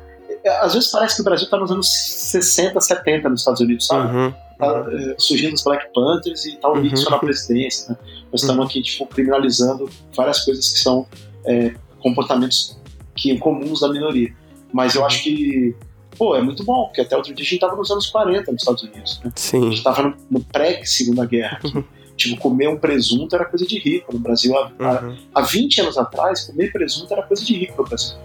às 0.61 0.73
vezes 0.73 0.91
parece 0.91 1.15
que 1.15 1.21
o 1.21 1.25
Brasil 1.25 1.45
está 1.45 1.57
nos 1.57 1.71
anos 1.71 1.87
60, 1.89 2.79
70 2.79 3.29
nos 3.29 3.41
Estados 3.41 3.61
Unidos, 3.61 3.87
sabe? 3.87 4.15
Uhum. 4.15 4.33
Tá, 4.57 4.87
é, 4.91 5.15
surgindo 5.19 5.53
os 5.53 5.63
Black 5.63 5.85
Panthers 5.93 6.45
e 6.45 6.55
tá 6.57 6.67
o 6.69 6.73
uhum. 6.73 6.81
Nixon 6.81 7.09
na 7.09 7.19
presidência. 7.19 7.91
Né? 7.91 7.97
Nós 8.31 8.41
estamos 8.41 8.63
uhum. 8.63 8.69
aqui 8.69 8.81
tipo, 8.81 9.05
criminalizando 9.07 9.89
várias 10.15 10.43
coisas 10.43 10.69
que 10.69 10.79
são 10.79 11.05
é, 11.45 11.73
comportamentos 11.99 12.77
que 13.15 13.37
comuns 13.37 13.81
da 13.81 13.89
minoria. 13.89 14.33
Mas 14.71 14.95
eu 14.95 15.05
acho 15.05 15.23
que, 15.23 15.75
pô, 16.17 16.35
é 16.35 16.41
muito 16.41 16.63
bom, 16.63 16.85
porque 16.85 17.01
até 17.01 17.15
outro 17.15 17.33
dia 17.33 17.45
a 17.45 17.47
gente 17.47 17.59
tava 17.59 17.75
nos 17.75 17.91
anos 17.91 18.07
40 18.07 18.51
nos 18.51 18.61
Estados 18.61 18.83
Unidos, 18.83 19.21
né? 19.23 19.31
Sim. 19.35 19.67
A 19.67 19.69
gente 19.69 19.83
tava 19.83 20.03
no, 20.03 20.17
no 20.29 20.41
pré-segunda 20.41 21.25
guerra. 21.25 21.59
Aqui. 21.63 21.83
tipo, 22.17 22.41
comer 22.41 22.67
um 22.67 22.77
presunto 22.77 23.35
era 23.35 23.45
coisa 23.45 23.65
de 23.65 23.77
rico 23.77 24.11
no 24.11 24.19
Brasil. 24.19 24.57
Há, 24.57 24.71
uhum. 25.01 25.17
há 25.33 25.41
20 25.41 25.81
anos 25.81 25.97
atrás, 25.97 26.45
comer 26.45 26.71
presunto 26.71 27.13
era 27.13 27.21
coisa 27.21 27.45
de 27.45 27.53
rico 27.53 27.81
no 27.81 27.87
Brasil. 27.87 28.17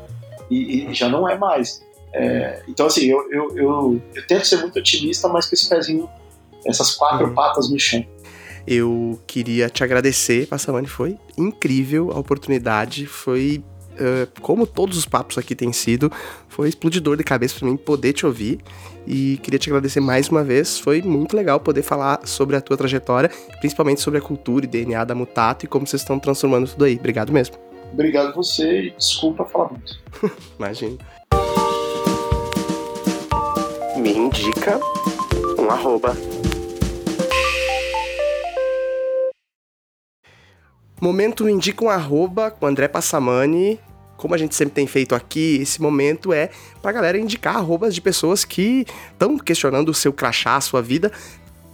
E, 0.51 0.87
e 0.91 0.95
já 0.95 1.09
não 1.09 1.29
é 1.29 1.37
mais. 1.37 1.83
É, 2.13 2.63
então, 2.69 2.87
assim, 2.87 3.07
eu, 3.07 3.31
eu, 3.31 3.57
eu, 3.57 4.03
eu, 4.15 4.27
tento 4.27 4.47
ser 4.47 4.57
muito 4.57 4.79
otimista, 4.79 5.29
mas 5.29 5.47
com 5.47 5.55
esse 5.55 5.69
pezinho, 5.69 6.09
essas 6.67 6.95
quatro 6.95 7.29
uhum. 7.29 7.35
patas 7.35 7.71
no 7.71 7.79
chão. 7.79 8.05
Eu 8.67 9.21
queria 9.27 9.69
te 9.69 9.83
agradecer, 9.83 10.47
Passamani, 10.47 10.87
foi 10.87 11.19
incrível 11.37 12.13
a 12.13 12.19
oportunidade, 12.19 13.07
foi 13.07 13.63
Uh, 13.93 14.41
como 14.41 14.67
todos 14.67 14.97
os 14.97 15.07
papos 15.07 15.39
aqui 15.39 15.55
têm 15.55 15.73
sido, 15.73 16.11
foi 16.49 16.69
explodidor 16.69 17.17
de 17.17 17.25
cabeça 17.25 17.59
para 17.59 17.69
mim 17.69 17.77
poder 17.77 18.13
te 18.13 18.27
ouvir. 18.27 18.59
E 19.07 19.39
queria 19.43 19.59
te 19.59 19.69
agradecer 19.69 20.01
mais 20.01 20.29
uma 20.29 20.45
vez. 20.45 20.79
Foi 20.79 21.03
muito 21.03 21.37
legal 21.37 21.59
poder 21.61 21.83
falar 21.83 22.21
sobre 22.27 22.57
a 22.57 22.61
tua 22.61 22.77
trajetória, 22.77 23.31
principalmente 23.61 24.01
sobre 24.01 24.19
a 24.19 24.23
cultura 24.23 24.65
e 24.65 24.69
DNA 24.69 25.05
da 25.05 25.15
Mutato 25.15 25.65
e 25.65 25.69
como 25.69 25.87
vocês 25.87 26.03
estão 26.03 26.19
transformando 26.19 26.69
tudo 26.69 26.85
aí. 26.85 26.97
Obrigado 26.97 27.33
mesmo. 27.33 27.57
Obrigado 27.93 28.35
você 28.35 28.85
e 28.85 28.91
desculpa 28.93 29.45
falar 29.45 29.71
muito. 29.71 29.99
Imagina. 30.59 30.97
Me 33.97 34.13
indica 34.13 34.81
um 35.59 35.71
arroba 35.71 36.17
Momento 41.03 41.49
indica 41.49 41.85
um 41.85 41.91
arroba 41.91 42.49
com 42.53 42.65
André 42.65 42.87
Passamani. 42.87 43.77
Como 44.17 44.37
a 44.37 44.39
gente 44.39 44.55
sempre 44.55 44.73
tem 44.73 44.87
feito 44.87 45.17
aqui, 45.17 45.59
esse 45.61 45.83
momento 45.83 46.33
é 46.33 46.49
pra 46.81 46.93
galera 46.93 47.19
indicar 47.19 47.57
arrobas 47.57 47.93
de 47.93 48.01
pessoas 48.01 48.45
que 48.45 48.87
estão 49.11 49.37
questionando 49.37 49.89
o 49.89 49.95
seu 49.95 50.13
crachá, 50.13 50.55
a 50.55 50.61
sua 50.61 50.81
vida. 50.81 51.11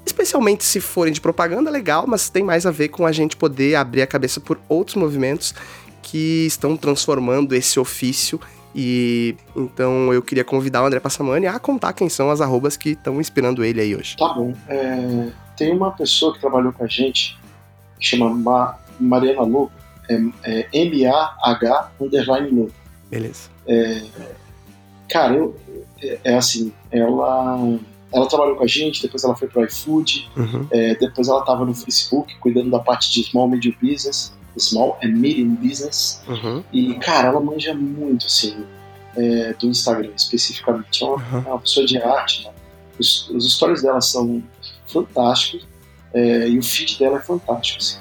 Especialmente 0.07 0.65
se 0.65 0.81
forem 0.81 1.13
de 1.13 1.21
propaganda, 1.21 1.71
legal, 1.71 2.07
mas 2.09 2.31
tem 2.31 2.43
mais 2.43 2.65
a 2.65 2.71
ver 2.71 2.89
com 2.89 3.05
a 3.05 3.13
gente 3.13 3.37
poder 3.37 3.75
abrir 3.75 4.01
a 4.01 4.07
cabeça 4.07 4.41
por 4.41 4.59
outros 4.67 4.97
movimentos 4.97 5.55
que 6.01 6.47
estão 6.47 6.75
transformando 6.75 7.55
esse 7.55 7.79
ofício 7.79 8.41
e 8.75 9.37
então 9.55 10.11
eu 10.11 10.23
queria 10.23 10.45
convidar 10.45 10.83
o 10.83 10.87
André 10.87 11.01
Passamani 11.01 11.47
a 11.47 11.59
contar 11.59 11.93
quem 11.93 12.09
são 12.09 12.31
as 12.31 12.41
arrobas 12.41 12.79
que 12.79 12.91
estão 12.91 13.21
inspirando 13.21 13.63
ele 13.63 13.83
aí 13.83 13.95
hoje. 13.95 14.17
Tá 14.17 14.33
bom. 14.33 14.55
É, 14.67 15.29
tem 15.55 15.77
uma 15.77 15.91
pessoa 15.91 16.33
que 16.33 16.41
trabalhou 16.41 16.73
com 16.73 16.85
a 16.85 16.87
gente, 16.87 17.39
que 18.01 18.07
chama 18.07 18.31
Mariana 18.99 19.43
Lobo, 19.43 19.73
é, 20.09 20.15
é 20.45 20.69
M-A-H 20.73 21.93
underline 22.01 22.51
Lobo. 22.51 22.73
Beleza. 23.11 23.51
É, 23.67 24.03
cara, 25.09 25.35
eu, 25.35 25.57
é, 26.03 26.19
é, 26.25 26.35
assim, 26.37 26.73
ela, 26.91 27.79
ela 28.13 28.29
trabalhou 28.29 28.57
com 28.57 28.65
a 28.65 28.67
gente, 28.67 29.03
depois 29.03 29.25
ela 29.25 29.37
foi 29.37 29.49
pro 29.49 29.65
iFood, 29.65 30.31
uhum. 30.37 30.67
é, 30.71 30.95
depois 30.95 31.29
ela 31.29 31.41
estava 31.41 31.65
no 31.65 31.75
Facebook 31.75 32.37
cuidando 32.39 32.71
da 32.71 32.79
parte 32.79 33.11
de 33.13 33.25
Small 33.25 33.49
Medium 33.49 33.75
Business, 33.83 34.33
Small 34.57 34.99
and 35.03 35.13
Medium 35.13 35.55
Business, 35.55 36.23
uhum. 36.27 36.65
e, 36.73 36.95
cara, 36.95 37.29
ela 37.29 37.41
manja 37.41 37.75
muito, 37.75 38.27
assim, 38.27 38.65
é, 39.17 39.53
do 39.55 39.69
Instagram 39.69 40.11
especificamente. 40.17 41.03
É 41.03 41.07
uma, 41.07 41.17
uhum. 41.17 41.45
é 41.47 41.49
uma 41.51 41.61
pessoa 41.61 41.87
de 41.87 41.99
arte, 41.99 42.45
né? 42.45 42.53
os, 42.99 43.29
os 43.31 43.55
stories 43.55 43.83
dela 43.83 44.01
são 44.01 44.43
fantásticos, 44.87 45.67
é, 46.13 46.49
e 46.49 46.59
o 46.59 46.63
feed 46.63 46.99
dela 46.99 47.19
é 47.19 47.21
fantástico, 47.21 47.79
assim. 47.79 47.99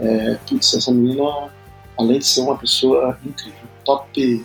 É, 0.00 0.34
putz, 0.48 0.74
essa 0.74 0.90
menina, 0.90 1.50
além 1.98 2.18
de 2.18 2.26
ser 2.26 2.40
uma 2.40 2.56
pessoa 2.56 3.18
incrível, 3.24 3.60
top 3.84 4.44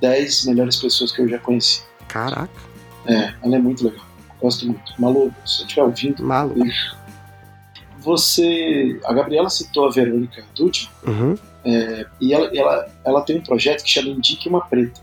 10 0.00 0.46
melhores 0.46 0.76
pessoas 0.76 1.10
que 1.12 1.20
eu 1.20 1.28
já 1.28 1.38
conheci. 1.38 1.82
Caraca. 2.08 2.50
É, 3.06 3.34
ela 3.42 3.56
é 3.56 3.58
muito 3.58 3.84
legal. 3.84 4.04
Gosto 4.40 4.66
muito. 4.66 4.92
Malu, 4.98 5.32
se 5.44 5.58
você 5.58 5.62
estiver 5.62 5.82
ouvindo, 5.82 6.22
Malu. 6.22 6.54
Você. 7.98 9.00
A 9.04 9.12
Gabriela 9.12 9.48
citou 9.48 9.86
a 9.86 9.90
Verônica 9.90 10.44
Dutti, 10.54 10.90
uhum. 11.06 11.36
é, 11.64 12.06
e 12.20 12.34
ela, 12.34 12.50
ela, 12.54 12.88
ela 13.04 13.22
tem 13.22 13.38
um 13.38 13.42
projeto 13.42 13.82
que 13.82 13.90
chama 13.90 14.08
Indique 14.08 14.48
uma 14.48 14.60
Preta. 14.60 15.00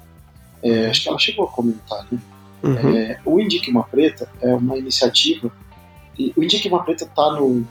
É, 0.63 0.87
acho 0.87 1.01
que 1.01 1.09
ela 1.09 1.17
chegou 1.17 1.45
a 1.45 1.47
comentar, 1.47 2.05
né? 2.11 2.19
Uhum. 2.63 2.95
É, 2.95 3.19
o 3.25 3.39
Indique 3.39 3.71
uma 3.71 3.83
Preta 3.83 4.29
é 4.39 4.53
uma 4.53 4.77
iniciativa. 4.77 5.51
E 6.17 6.31
o 6.35 6.43
Indique 6.43 6.67
uma 6.67 6.83
Preta 6.83 7.07
tá 7.07 7.31
no, 7.31 7.65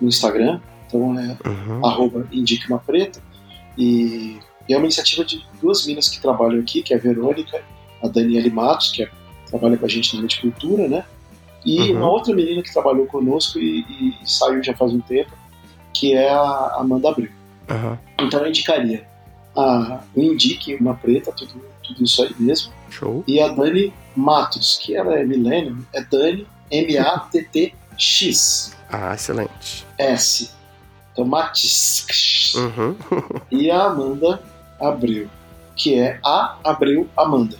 no 0.00 0.08
Instagram, 0.08 0.60
então 0.90 1.18
é 1.18 1.36
uhum. 1.48 1.86
arroba 1.86 2.26
Indique 2.32 2.68
uma 2.68 2.78
Preta. 2.78 3.22
E, 3.78 4.38
e, 4.68 4.74
é 4.74 4.76
uma 4.76 4.84
iniciativa 4.84 5.24
de 5.24 5.44
duas 5.60 5.86
minas 5.86 6.08
que 6.08 6.20
trabalham 6.20 6.60
aqui, 6.60 6.82
que 6.82 6.92
é 6.92 6.96
a 6.96 7.00
Verônica, 7.00 7.62
a 8.02 8.08
Daniele 8.08 8.50
Matos, 8.50 8.90
que 8.90 9.04
é, 9.04 9.10
trabalha 9.48 9.76
com 9.76 9.86
a 9.86 9.88
gente 9.88 10.12
na 10.12 10.18
área 10.18 10.28
de 10.28 10.40
cultura, 10.40 10.88
né? 10.88 11.04
E 11.64 11.92
uhum. 11.92 11.98
uma 11.98 12.10
outra 12.10 12.34
menina 12.34 12.62
que 12.62 12.72
trabalhou 12.72 13.06
conosco 13.06 13.58
e, 13.58 13.84
e, 13.88 14.16
e, 14.22 14.30
saiu 14.30 14.62
já 14.62 14.74
faz 14.74 14.92
um 14.92 15.00
tempo, 15.00 15.30
que 15.94 16.14
é 16.14 16.28
a 16.28 16.76
Amanda 16.78 17.10
Abreu. 17.10 17.30
Uhum. 17.70 17.96
Então 18.20 18.40
eu 18.40 18.48
indicaria 18.48 19.06
a, 19.56 20.00
o 20.14 20.20
Indique, 20.20 20.74
uma 20.76 20.94
preta, 20.94 21.32
tudo, 21.32 21.62
tudo 21.82 22.02
isso 22.02 22.22
aí 22.22 22.34
mesmo. 22.38 22.72
Show. 22.90 23.22
E 23.26 23.40
a 23.40 23.48
Dani 23.48 23.92
Matos, 24.16 24.78
que 24.82 24.96
ela 24.96 25.14
é 25.14 25.24
milênio, 25.24 25.86
é 25.92 26.02
Dani 26.02 26.46
M-A-T-T-X. 26.70 28.76
Ah, 28.90 29.14
excelente. 29.14 29.86
S. 29.98 30.59
Tomates. 31.14 32.54
Uhum. 32.54 32.96
e 33.50 33.70
a 33.70 33.84
Amanda 33.84 34.42
Abreu, 34.80 35.28
que 35.76 35.98
é 35.98 36.18
a 36.24 36.56
Abreu 36.64 37.08
Amanda. 37.16 37.56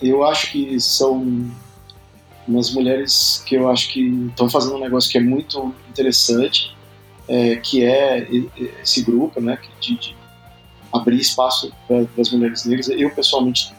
Eu 0.00 0.24
acho 0.24 0.52
que 0.52 0.80
são 0.80 1.50
umas 2.46 2.72
mulheres 2.72 3.42
que 3.46 3.54
eu 3.54 3.70
acho 3.70 3.92
que 3.92 4.00
estão 4.28 4.48
fazendo 4.50 4.76
um 4.76 4.80
negócio 4.80 5.10
que 5.10 5.18
é 5.18 5.20
muito 5.20 5.72
interessante, 5.88 6.76
é, 7.28 7.56
que 7.56 7.84
é 7.84 8.26
esse 8.82 9.02
grupo, 9.02 9.40
né, 9.40 9.58
de, 9.80 9.96
de 9.96 10.16
abrir 10.92 11.20
espaço 11.20 11.72
para 11.86 12.04
as 12.18 12.30
mulheres 12.30 12.64
negras. 12.64 12.88
Eu 12.88 13.10
pessoalmente 13.10 13.72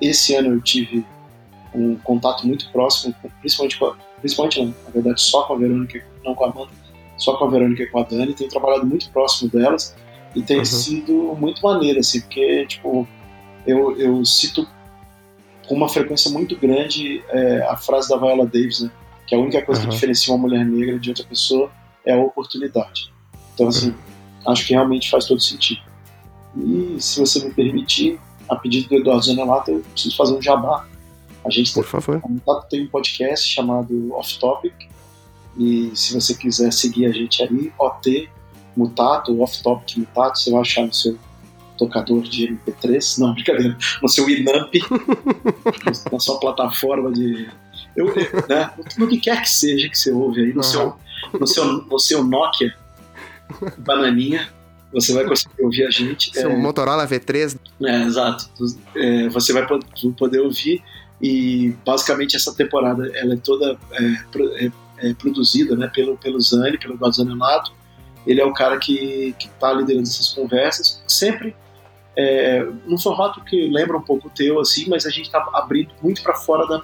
esse 0.00 0.34
ano 0.34 0.54
eu 0.54 0.60
tive 0.60 1.04
um 1.74 1.96
contato 1.96 2.46
muito 2.46 2.70
próximo, 2.70 3.14
principalmente 3.40 3.78
com 3.78 3.86
a, 3.86 3.96
principalmente 4.18 4.60
não, 4.60 4.74
na 4.84 4.90
verdade 4.90 5.20
só 5.20 5.42
com 5.42 5.54
a 5.54 5.56
Verônica, 5.56 6.04
não 6.24 6.34
com 6.34 6.44
a 6.44 6.50
Amanda, 6.50 6.70
só 7.20 7.36
com 7.36 7.44
a 7.44 7.50
Verônica 7.50 7.82
e 7.82 7.86
com 7.86 8.00
a 8.00 8.02
Dani, 8.02 8.34
tenho 8.34 8.50
trabalhado 8.50 8.86
muito 8.86 9.10
próximo 9.10 9.50
delas 9.50 9.94
e 10.34 10.42
tem 10.42 10.58
uhum. 10.58 10.64
sido 10.64 11.12
muito 11.38 11.62
maneiro, 11.62 12.00
assim, 12.00 12.20
porque, 12.20 12.66
tipo, 12.66 13.06
eu, 13.66 13.96
eu 13.98 14.24
cito 14.24 14.66
com 15.68 15.74
uma 15.74 15.88
frequência 15.88 16.30
muito 16.30 16.56
grande 16.56 17.22
é, 17.28 17.62
a 17.68 17.76
frase 17.76 18.08
da 18.08 18.16
Viola 18.16 18.46
Davis, 18.46 18.80
né? 18.80 18.90
Que 19.26 19.34
a 19.34 19.38
única 19.38 19.62
coisa 19.62 19.82
uhum. 19.82 19.88
que 19.88 19.94
diferencia 19.94 20.32
uma 20.34 20.40
mulher 20.40 20.64
negra 20.64 20.98
de 20.98 21.10
outra 21.10 21.24
pessoa 21.24 21.70
é 22.04 22.12
a 22.12 22.18
oportunidade. 22.18 23.12
Então, 23.54 23.68
assim, 23.68 23.90
uhum. 23.90 24.52
acho 24.52 24.66
que 24.66 24.72
realmente 24.72 25.10
faz 25.10 25.26
todo 25.26 25.40
sentido. 25.40 25.82
E, 26.56 26.96
se 26.98 27.20
você 27.20 27.44
me 27.44 27.52
permitir, 27.52 28.18
a 28.48 28.56
pedido 28.56 28.88
do 28.88 28.96
Eduardo 28.96 29.24
Zanelato, 29.24 29.70
eu 29.70 29.84
preciso 29.92 30.16
fazer 30.16 30.34
um 30.34 30.42
jabá. 30.42 30.86
A 31.44 31.50
gente 31.50 31.72
Por 31.72 31.82
tem, 31.82 32.00
favor. 32.00 32.22
tem 32.68 32.82
um 32.84 32.88
podcast 32.88 33.46
chamado 33.46 34.12
Off 34.14 34.38
Topic, 34.38 34.74
e 35.60 35.94
se 35.94 36.14
você 36.14 36.34
quiser 36.34 36.72
seguir 36.72 37.04
a 37.04 37.12
gente 37.12 37.42
aí, 37.42 37.70
OT 37.78 38.30
Mutato, 38.74 39.38
Off 39.42 39.62
Topic 39.62 39.98
Mutato, 39.98 40.38
você 40.38 40.50
vai 40.50 40.62
achar 40.62 40.86
no 40.86 40.94
seu 40.94 41.18
tocador 41.76 42.22
de 42.22 42.48
MP3, 42.48 43.18
não, 43.20 43.34
brincadeira, 43.34 43.76
no 44.02 44.08
seu 44.08 44.28
Inamp, 44.30 44.72
na 46.10 46.18
sua 46.18 46.40
plataforma 46.40 47.12
de. 47.12 47.46
Eu, 47.94 48.06
né, 48.48 48.70
no 48.96 49.06
que 49.06 49.18
quer 49.18 49.42
que 49.42 49.50
seja 49.50 49.90
que 49.90 49.98
você 49.98 50.10
ouve 50.10 50.40
aí, 50.40 50.48
no, 50.54 50.56
uhum. 50.56 50.62
seu, 50.62 50.96
no, 51.38 51.46
seu, 51.46 51.64
no 51.64 51.98
seu 51.98 52.24
Nokia 52.24 52.74
bananinha, 53.76 54.48
você 54.90 55.12
vai 55.12 55.26
conseguir 55.26 55.62
ouvir 55.62 55.84
a 55.84 55.90
gente. 55.90 56.32
Seu 56.32 56.50
é, 56.50 56.56
Motorola 56.56 57.06
V3. 57.06 57.58
É, 57.82 58.02
exato. 58.04 58.48
É, 58.96 59.28
você 59.28 59.52
vai 59.52 59.66
poder 60.16 60.40
ouvir 60.40 60.82
e 61.20 61.74
basicamente 61.84 62.34
essa 62.34 62.54
temporada 62.54 63.10
ela 63.14 63.34
é 63.34 63.36
toda 63.36 63.78
é, 63.92 64.70
é 65.00 65.14
produzida 65.14 65.76
né, 65.76 65.90
pelo, 65.92 66.16
pelo 66.16 66.40
Zani, 66.40 66.78
pelo 66.78 66.94
Eduardo 66.94 67.16
Zanelato. 67.16 67.72
Ele 68.26 68.40
é 68.40 68.44
o 68.44 68.52
cara 68.52 68.78
que 68.78 69.34
está 69.38 69.72
liderando 69.72 70.06
essas 70.06 70.28
conversas, 70.28 71.02
sempre 71.06 71.54
é, 72.16 72.66
num 72.86 72.98
formato 72.98 73.42
que 73.44 73.68
lembra 73.68 73.96
um 73.96 74.02
pouco 74.02 74.28
o 74.28 74.30
teu, 74.30 74.60
assim, 74.60 74.86
mas 74.88 75.06
a 75.06 75.10
gente 75.10 75.26
está 75.26 75.46
abrindo 75.54 75.90
muito 76.02 76.22
para 76.22 76.34
fora 76.34 76.66
da, 76.66 76.82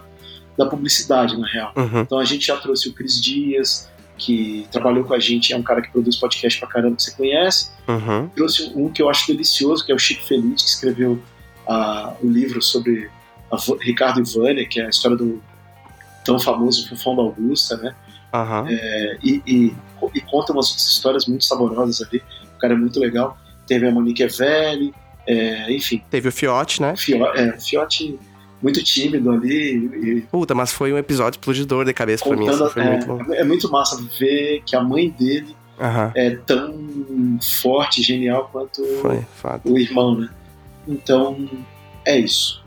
da 0.56 0.66
publicidade, 0.66 1.36
na 1.38 1.46
real. 1.46 1.72
Uhum. 1.76 2.00
Então 2.00 2.18
a 2.18 2.24
gente 2.24 2.46
já 2.46 2.56
trouxe 2.56 2.88
o 2.88 2.92
Cris 2.92 3.20
Dias, 3.20 3.90
que 4.16 4.66
trabalhou 4.70 5.04
com 5.04 5.12
a 5.12 5.18
gente, 5.18 5.52
é 5.52 5.56
um 5.56 5.62
cara 5.62 5.82
que 5.82 5.90
produz 5.90 6.16
podcast 6.16 6.58
pra 6.58 6.68
caramba 6.68 6.96
que 6.96 7.02
você 7.02 7.14
conhece. 7.14 7.70
Uhum. 7.86 8.28
Trouxe 8.28 8.72
um 8.74 8.90
que 8.90 9.02
eu 9.02 9.10
acho 9.10 9.26
delicioso, 9.26 9.84
que 9.84 9.92
é 9.92 9.94
o 9.94 9.98
Chico 9.98 10.22
Feliz, 10.24 10.62
que 10.62 10.68
escreveu 10.68 11.22
uh, 11.68 12.16
o 12.22 12.28
livro 12.28 12.62
sobre 12.62 13.10
Ricardo 13.80 14.20
e 14.20 14.24
Vânia, 14.24 14.66
que 14.66 14.80
é 14.80 14.86
a 14.86 14.88
história 14.88 15.16
do 15.16 15.42
tão 16.24 16.40
famoso 16.40 16.88
Fufão 16.88 17.14
da 17.14 17.22
Augusta, 17.22 17.76
né? 17.76 17.94
Uhum. 18.34 18.66
É, 18.68 19.18
e, 19.22 19.42
e, 19.46 19.74
e, 20.14 20.20
conta 20.22 20.52
umas 20.52 20.68
histórias 20.68 21.26
muito 21.26 21.44
saborosas 21.44 22.06
ali. 22.06 22.22
O 22.54 22.58
cara 22.58 22.74
é 22.74 22.76
muito 22.76 23.00
legal. 23.00 23.36
Teve 23.66 23.88
a 23.88 23.90
Monique 23.90 24.22
Evelli, 24.22 24.94
É, 25.26 25.72
enfim. 25.72 26.02
Teve 26.10 26.28
o 26.28 26.32
Fiote, 26.32 26.80
né? 26.80 26.94
Fiote, 26.96 27.38
é, 27.40 27.58
Fiote 27.58 28.18
muito 28.62 28.82
tímido 28.82 29.30
ali. 29.30 30.18
E... 30.18 30.20
Puta, 30.30 30.54
mas 30.54 30.72
foi 30.72 30.92
um 30.92 30.98
episódio 30.98 31.38
explodidor 31.38 31.84
de 31.84 31.92
cabeça 31.92 32.24
pra 32.24 32.36
mim. 32.36 32.48
Assim, 32.48 32.68
foi 32.68 32.82
é, 32.82 32.90
muito 32.90 33.06
bom. 33.06 33.34
é 33.34 33.44
muito 33.44 33.70
massa 33.70 34.02
ver 34.18 34.62
que 34.64 34.76
a 34.76 34.82
mãe 34.82 35.10
dele 35.10 35.54
Uhum. 35.78 36.10
é 36.14 36.30
tão 36.46 37.38
forte, 37.60 38.02
genial 38.02 38.48
quanto 38.50 38.82
Foi, 39.02 39.22
o 39.64 39.78
irmão, 39.78 40.18
né? 40.18 40.30
Então, 40.88 41.46
é 42.04 42.18
isso. 42.18 42.64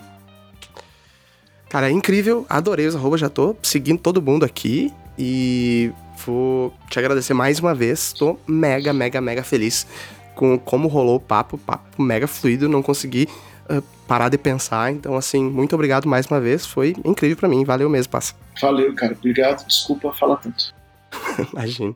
Cara, 1.69 1.89
é 1.89 1.91
incrível, 1.91 2.45
adorei 2.47 2.85
os 2.85 2.95
arrobas, 2.95 3.19
já 3.19 3.29
tô 3.29 3.55
seguindo 3.63 3.99
todo 3.99 4.21
mundo 4.21 4.43
aqui 4.43 4.93
e 5.19 5.91
vou 6.25 6.73
te 6.89 6.97
agradecer 6.97 7.33
mais 7.33 7.59
uma 7.59 7.75
vez. 7.75 8.13
Tô 8.13 8.39
mega, 8.47 8.93
mega, 8.93 9.19
mega 9.19 9.43
feliz 9.43 9.85
com 10.33 10.57
como 10.57 10.87
rolou 10.87 11.17
o 11.17 11.19
papo, 11.19 11.57
papo 11.57 12.01
mega 12.01 12.25
fluido, 12.25 12.69
não 12.69 12.81
consegui 12.81 13.27
uh, 13.69 13.81
parar 14.07 14.29
de 14.29 14.37
pensar. 14.37 14.89
Então, 14.89 15.17
assim, 15.17 15.43
muito 15.43 15.75
obrigado 15.75 16.07
mais 16.07 16.25
uma 16.27 16.39
vez, 16.39 16.65
foi 16.65 16.95
incrível 17.03 17.35
para 17.35 17.49
mim, 17.49 17.65
valeu 17.65 17.89
mesmo, 17.89 18.09
passa. 18.09 18.33
Valeu, 18.61 18.95
cara, 18.95 19.11
obrigado, 19.11 19.67
desculpa 19.67 20.13
falar 20.13 20.37
tanto. 20.37 20.73
Imagina. 21.51 21.93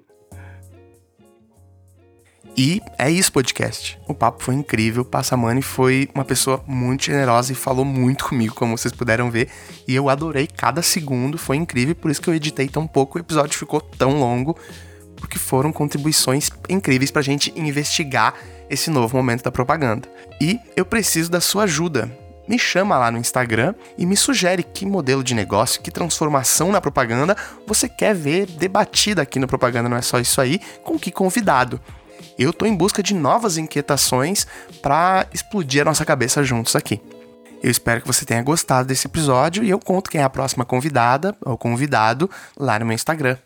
E 2.56 2.82
é 3.00 3.10
isso, 3.10 3.32
podcast. 3.32 4.00
O 4.08 4.14
papo 4.14 4.44
foi 4.44 4.54
incrível. 4.54 5.04
Passamani 5.04 5.62
foi 5.62 6.08
uma 6.14 6.24
pessoa 6.24 6.64
muito 6.68 7.06
generosa 7.06 7.52
e 7.52 7.56
falou 7.56 7.84
muito 7.84 8.26
comigo, 8.26 8.54
como 8.54 8.78
vocês 8.78 8.94
puderam 8.94 9.32
ver. 9.32 9.50
E 9.88 9.96
eu 9.96 10.08
adorei 10.08 10.48
cada 10.48 10.82
segundo, 10.84 11.38
foi 11.38 11.58
incrível. 11.58 11.96
Por 11.96 12.12
isso 12.12 12.22
que 12.22 12.30
eu 12.30 12.34
editei 12.34 12.68
tão 12.68 12.86
pouco, 12.86 13.18
o 13.18 13.22
episódio 13.22 13.58
ficou 13.58 13.82
tão 13.82 14.20
longo. 14.20 14.56
Porque 15.16 15.40
foram 15.40 15.72
contribuições 15.72 16.52
incríveis 16.70 17.10
pra 17.10 17.22
gente 17.22 17.52
investigar 17.56 18.36
esse 18.70 18.90
novo 18.92 19.18
momento 19.18 19.44
da 19.44 19.52
propaganda. 19.52 20.08
E 20.40 20.60
eu 20.76 20.86
preciso 20.86 21.32
da 21.32 21.42
sua 21.42 21.64
ajuda. 21.64 22.12
Me 22.48 22.60
chama 22.60 22.98
lá 22.98 23.10
no 23.10 23.18
Instagram 23.18 23.74
e 23.98 24.06
me 24.06 24.18
sugere 24.18 24.64
que 24.64 24.86
modelo 24.86 25.24
de 25.24 25.34
negócio, 25.34 25.82
que 25.82 25.90
transformação 25.90 26.74
na 26.74 26.82
propaganda 26.82 27.38
você 27.66 27.88
quer 27.88 28.14
ver 28.14 28.46
debatida 28.46 29.22
aqui 29.22 29.40
no 29.40 29.48
Propaganda 29.48 29.88
Não 29.88 29.96
É 29.96 30.02
Só 30.02 30.20
Isso 30.20 30.42
Aí, 30.42 30.60
com 30.84 31.00
que 31.00 31.10
convidado 31.10 31.80
eu 32.38 32.54
tô 32.54 32.66
em 32.66 32.76
busca 32.76 33.04
de 33.04 33.14
novas 33.14 33.58
inquietações 33.58 34.48
para 34.82 35.28
explodir 35.34 35.82
a 35.82 35.86
nossa 35.86 36.06
cabeça 36.06 36.44
juntos 36.44 36.76
aqui. 36.76 37.02
Eu 37.62 37.72
espero 37.72 38.02
que 38.02 38.08
você 38.08 38.26
tenha 38.26 38.42
gostado 38.42 38.88
desse 38.88 39.08
episódio 39.08 39.64
e 39.64 39.70
eu 39.70 39.80
conto 39.80 40.10
quem 40.10 40.20
é 40.20 40.24
a 40.24 40.30
próxima 40.30 40.66
convidada 40.66 41.36
ou 41.46 41.58
convidado 41.58 42.30
lá 42.58 42.78
no 42.78 42.86
meu 42.86 42.96
Instagram. 42.96 43.38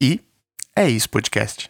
E 0.00 0.20
é 0.76 0.88
isso, 0.88 1.10
podcast. 1.10 1.68